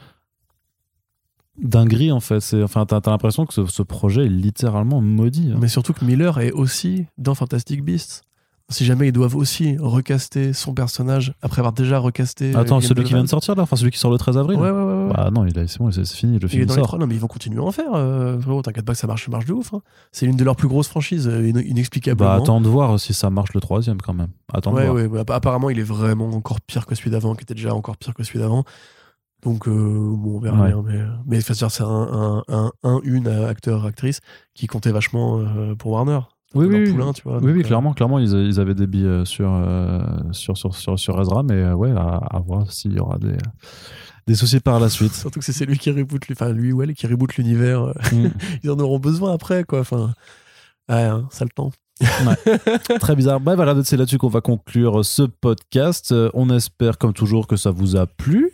dinguerie 1.62 2.12
en 2.12 2.20
fait. 2.20 2.41
C'est 2.41 2.62
enfin 2.62 2.87
t'as 2.87 2.99
as, 2.99 3.11
l'impression 3.11 3.47
que 3.47 3.55
ce, 3.55 3.66
ce, 3.66 3.82
projet 3.82 4.27
est 4.27 4.31
littéralement 4.31 5.01
maudit. 5.01 5.53
Hein. 5.53 5.59
Mais 5.61 5.69
surtout 5.69 5.93
que 5.93 6.05
Miller 6.05 6.39
est 6.41 6.53
aussi 6.53 7.07
dans 7.19 7.35
Fantastic 7.35 7.85
Beasts 7.85 8.24
si 8.70 8.85
jamais 8.85 9.09
ils 9.09 9.12
doivent 9.12 9.37
aussi 9.37 9.77
recaster 9.78 10.53
son 10.53 10.74
personnage 10.74 11.35
après 11.43 11.61
avoir 11.61 11.73
déjà 11.73 11.99
recasté. 11.99 12.55
Attends, 12.55 12.81
celui 12.81 13.05
qui 13.05 13.12
vient 13.12 13.24
de 13.24 13.28
sortir 13.28 13.55
là, 13.57 13.65
enfin 13.65 13.77
celui 13.77 13.91
qui 13.91 13.99
sort 13.99 14.11
le 14.11 14.19
13 14.19 14.39
avril. 14.39 14.59
Ouais, 14.59 14.70
ouais, 14.70 14.82
ouais. 14.82 15.12
Bah 15.12 15.31
non, 15.32 15.47
c'est 15.66 15.78
bon, 15.78 15.91
c'est 15.91 16.07
fini, 16.07 16.39
le 16.39 16.49
film 16.49 16.61
il 16.61 16.62
est 16.62 16.66
dans 16.66 16.74
sort. 16.74 16.95
Les 16.95 17.01
non, 17.01 17.07
mais 17.07 17.16
ils 17.16 17.20
vont 17.20 17.27
continuer 17.27 17.61
à 17.61 17.65
en 17.65 17.73
faire. 17.73 17.93
Euh, 17.95 18.39
t'inquiète 18.62 18.85
pas 18.85 18.93
que 18.93 18.99
ça 18.99 19.07
marche, 19.07 19.28
marche 19.28 19.47
de 19.47 19.53
ouf. 19.53 19.74
Hein. 19.74 19.82
C'est 20.12 20.27
l'une 20.27 20.37
de 20.37 20.45
leurs 20.45 20.57
plus 20.57 20.69
grosses 20.69 20.89
franchises, 20.89 21.28
euh, 21.28 21.49
inexplicablement. 21.49 22.31
Bah 22.31 22.37
attends 22.37 22.61
de 22.61 22.69
voir 22.69 22.99
si 22.99 23.12
ça 23.12 23.28
marche 23.28 23.53
le 23.55 23.61
troisième 23.61 24.01
quand 24.01 24.15
même. 24.15 24.31
Attends 24.53 24.73
ouais, 24.73 24.82
de 24.82 24.91
voir. 24.91 25.03
Ouais, 25.03 25.07
ouais. 25.07 25.24
Apparemment, 25.28 25.70
il 25.70 25.78
est 25.78 25.85
vraiment 25.85 26.28
encore 26.31 26.61
pire 26.61 26.87
que 26.87 26.95
celui 26.95 27.11
d'avant, 27.11 27.35
qui 27.35 27.43
était 27.43 27.55
déjà 27.55 27.74
encore 27.74 27.97
pire 27.97 28.15
que 28.15 28.23
celui 28.23 28.39
d'avant. 28.39 28.65
Donc, 29.43 29.69
euh, 29.69 29.73
bon, 29.73 30.37
on 30.37 30.41
verra 30.41 30.67
bien. 30.67 30.83
Mais, 30.85 30.99
mais 31.27 31.41
c'est 31.41 31.83
un, 31.83 32.43
un, 32.49 32.73
un, 32.83 33.01
une 33.05 33.29
acteur, 33.29 33.87
actrice 33.87 34.21
qui 34.55 34.67
comptait 34.67 34.93
vachement 34.93 35.43
pour 35.79 35.93
Warner. 35.93 36.21
Oui, 36.55 36.67
oui, 36.67 36.85
tu 37.15 37.23
vois, 37.23 37.39
oui, 37.39 37.53
oui, 37.53 37.62
clairement, 37.62 37.93
clairement, 37.93 38.19
ils, 38.19 38.33
ils, 38.33 38.59
avaient 38.59 38.75
des 38.75 38.89
billes 38.89 39.07
euh, 39.07 39.25
sur, 39.25 39.53
euh, 39.53 40.03
sur, 40.33 40.57
sur, 40.57 40.75
sur, 40.75 40.99
sur, 40.99 41.21
Ezra, 41.21 41.45
mais 41.45 41.55
euh, 41.55 41.75
ouais, 41.75 41.93
à, 41.93 42.43
voir 42.45 42.73
s'il 42.73 42.93
y 42.93 42.99
aura 42.99 43.19
des, 43.19 43.37
des 44.27 44.35
soucis 44.35 44.59
par 44.59 44.81
la 44.81 44.89
suite. 44.89 45.12
Surtout 45.15 45.39
que 45.39 45.45
c'est 45.45 45.65
lui 45.65 45.79
qui 45.79 45.93
reboot, 45.93 46.21
enfin 46.33 46.51
lui 46.51 46.73
ou 46.73 46.83
elle 46.83 46.95
qui 46.95 47.07
reboot 47.07 47.37
l'univers. 47.37 47.95
Mm. 48.12 48.27
ils 48.65 48.71
en 48.71 48.81
auront 48.81 48.99
besoin 48.99 49.33
après, 49.33 49.62
quoi. 49.62 49.81
Enfin, 49.81 50.12
ouais, 50.89 51.03
hein, 51.03 51.29
ça 51.31 51.45
le 51.45 51.51
temps. 51.51 51.71
Ouais. 52.01 52.69
Très 52.99 53.15
bizarre. 53.15 53.39
Bah 53.39 53.55
voilà, 53.55 53.77
c'est 53.85 53.97
là-dessus 53.97 54.19
qu'on 54.19 54.29
va 54.29 54.41
conclure 54.41 55.05
ce 55.05 55.23
podcast. 55.23 56.12
On 56.35 56.51
espère, 56.51 56.99
comme 56.99 57.12
toujours, 57.12 57.47
que 57.47 57.55
ça 57.55 57.71
vous 57.71 57.95
a 57.95 58.09
plu. 58.09 58.51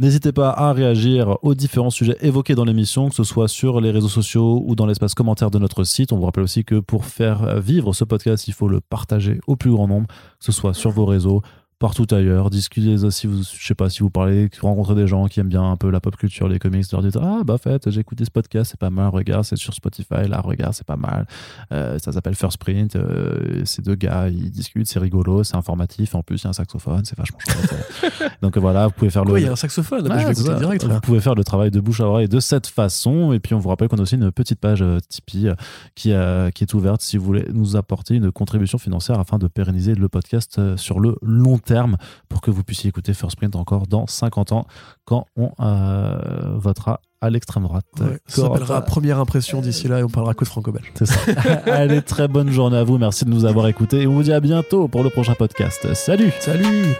N'hésitez 0.00 0.32
pas 0.32 0.48
à 0.48 0.72
réagir 0.72 1.36
aux 1.42 1.54
différents 1.54 1.90
sujets 1.90 2.16
évoqués 2.22 2.54
dans 2.54 2.64
l'émission, 2.64 3.10
que 3.10 3.14
ce 3.14 3.22
soit 3.22 3.48
sur 3.48 3.82
les 3.82 3.90
réseaux 3.90 4.08
sociaux 4.08 4.64
ou 4.64 4.74
dans 4.74 4.86
l'espace 4.86 5.12
commentaire 5.12 5.50
de 5.50 5.58
notre 5.58 5.84
site. 5.84 6.14
On 6.14 6.16
vous 6.16 6.24
rappelle 6.24 6.42
aussi 6.42 6.64
que 6.64 6.76
pour 6.76 7.04
faire 7.04 7.60
vivre 7.60 7.92
ce 7.92 8.04
podcast, 8.04 8.48
il 8.48 8.54
faut 8.54 8.66
le 8.66 8.80
partager 8.80 9.40
au 9.46 9.56
plus 9.56 9.70
grand 9.70 9.86
nombre, 9.86 10.06
que 10.06 10.44
ce 10.46 10.52
soit 10.52 10.72
sur 10.72 10.90
vos 10.90 11.04
réseaux, 11.04 11.42
partout 11.80 12.06
ailleurs. 12.10 12.50
Discutez 12.50 13.02
aussi, 13.02 13.26
vous, 13.26 13.42
je 13.42 13.66
sais 13.66 13.74
pas 13.74 13.88
si 13.88 14.00
vous 14.00 14.10
parlez, 14.10 14.50
rencontrez 14.60 14.94
des 14.94 15.06
gens 15.06 15.26
qui 15.26 15.40
aiment 15.40 15.48
bien 15.48 15.68
un 15.68 15.76
peu 15.76 15.90
la 15.90 15.98
pop 15.98 16.14
culture, 16.14 16.46
les 16.46 16.58
comics, 16.58 16.84
leur 16.92 17.02
dites 17.02 17.16
Ah, 17.16 17.40
bah, 17.42 17.54
en 17.54 17.58
fait, 17.58 17.90
j'ai 17.90 18.00
écouté 18.00 18.24
ce 18.26 18.30
podcast, 18.30 18.70
c'est 18.70 18.78
pas 18.78 18.90
mal, 18.90 19.08
regarde, 19.08 19.44
c'est 19.44 19.56
sur 19.56 19.72
Spotify, 19.72 20.28
là, 20.28 20.42
regarde, 20.42 20.74
c'est 20.74 20.86
pas 20.86 20.96
mal. 20.96 21.26
Euh, 21.72 21.98
ça 21.98 22.12
s'appelle 22.12 22.34
First 22.34 22.58
Print. 22.58 22.96
Euh, 22.96 23.64
ces 23.64 23.80
deux 23.80 23.94
gars, 23.94 24.28
ils 24.28 24.50
discutent, 24.50 24.88
c'est 24.88 24.98
rigolo, 24.98 25.42
c'est 25.42 25.56
informatif. 25.56 26.14
En 26.14 26.22
plus, 26.22 26.42
il 26.42 26.44
y 26.44 26.46
a 26.48 26.50
un 26.50 26.52
saxophone, 26.52 27.00
c'est 27.04 27.16
vachement 27.18 27.38
chouette. 27.40 28.32
Donc 28.42 28.58
voilà, 28.58 28.86
vous 28.88 28.92
pouvez 28.92 29.10
faire 29.10 29.24
le. 29.24 29.38
il 29.38 29.44
y 29.44 29.48
a 29.48 29.52
un 29.52 29.56
saxophone, 29.56 30.04
je 30.04 30.26
vais 30.26 30.58
direct. 30.58 30.84
Vous 30.84 31.00
pouvez 31.00 31.20
faire 31.20 31.34
le 31.34 31.44
travail 31.44 31.70
de 31.70 31.80
bouche 31.80 32.00
à 32.00 32.04
oreille 32.04 32.28
de 32.28 32.40
cette 32.40 32.66
façon. 32.66 33.32
Et 33.32 33.40
puis, 33.40 33.54
on 33.54 33.58
vous 33.58 33.70
rappelle 33.70 33.88
qu'on 33.88 33.98
a 33.98 34.02
aussi 34.02 34.16
une 34.16 34.30
petite 34.30 34.60
page 34.60 34.82
euh, 34.82 34.98
Tipeee 35.08 35.48
qui, 35.94 36.12
qui 36.54 36.64
est 36.64 36.74
ouverte 36.74 37.00
si 37.00 37.16
vous 37.16 37.24
voulez 37.24 37.46
nous 37.54 37.76
apporter 37.76 38.16
une 38.16 38.30
contribution 38.30 38.76
financière 38.76 39.18
afin 39.18 39.38
de 39.38 39.48
pérenniser 39.48 39.94
le 39.94 40.10
podcast 40.10 40.60
sur 40.76 41.00
le 41.00 41.16
long 41.22 41.56
terme 41.56 41.69
terme 41.70 41.96
pour 42.28 42.40
que 42.40 42.50
vous 42.50 42.64
puissiez 42.64 42.88
écouter 42.88 43.14
First 43.14 43.36
Print 43.36 43.54
encore 43.54 43.86
dans 43.86 44.06
50 44.08 44.50
ans 44.50 44.66
quand 45.04 45.26
on 45.36 45.52
euh, 45.60 46.56
votera 46.56 47.00
à 47.20 47.30
l'extrême 47.30 47.62
droite. 47.62 47.84
ça 48.26 48.42
s'appellera 48.42 48.82
Première 48.82 49.18
Impression 49.18 49.60
d'ici 49.60 49.86
là 49.86 50.00
et 50.00 50.02
on 50.02 50.08
parlera 50.08 50.34
que 50.34 50.44
de 50.44 50.48
franco-belge. 50.48 50.92
C'est 50.94 51.06
ça. 51.06 51.20
Allez, 51.66 52.02
très 52.02 52.26
bonne 52.26 52.50
journée 52.50 52.78
à 52.78 52.84
vous. 52.84 52.98
Merci 52.98 53.24
de 53.24 53.30
nous 53.30 53.44
avoir 53.44 53.68
écoutés 53.68 54.02
et 54.02 54.06
on 54.06 54.14
vous 54.14 54.24
dit 54.24 54.32
à 54.32 54.40
bientôt 54.40 54.88
pour 54.88 55.04
le 55.04 55.10
prochain 55.10 55.34
podcast. 55.34 55.94
Salut 55.94 56.32
Salut 56.40 56.96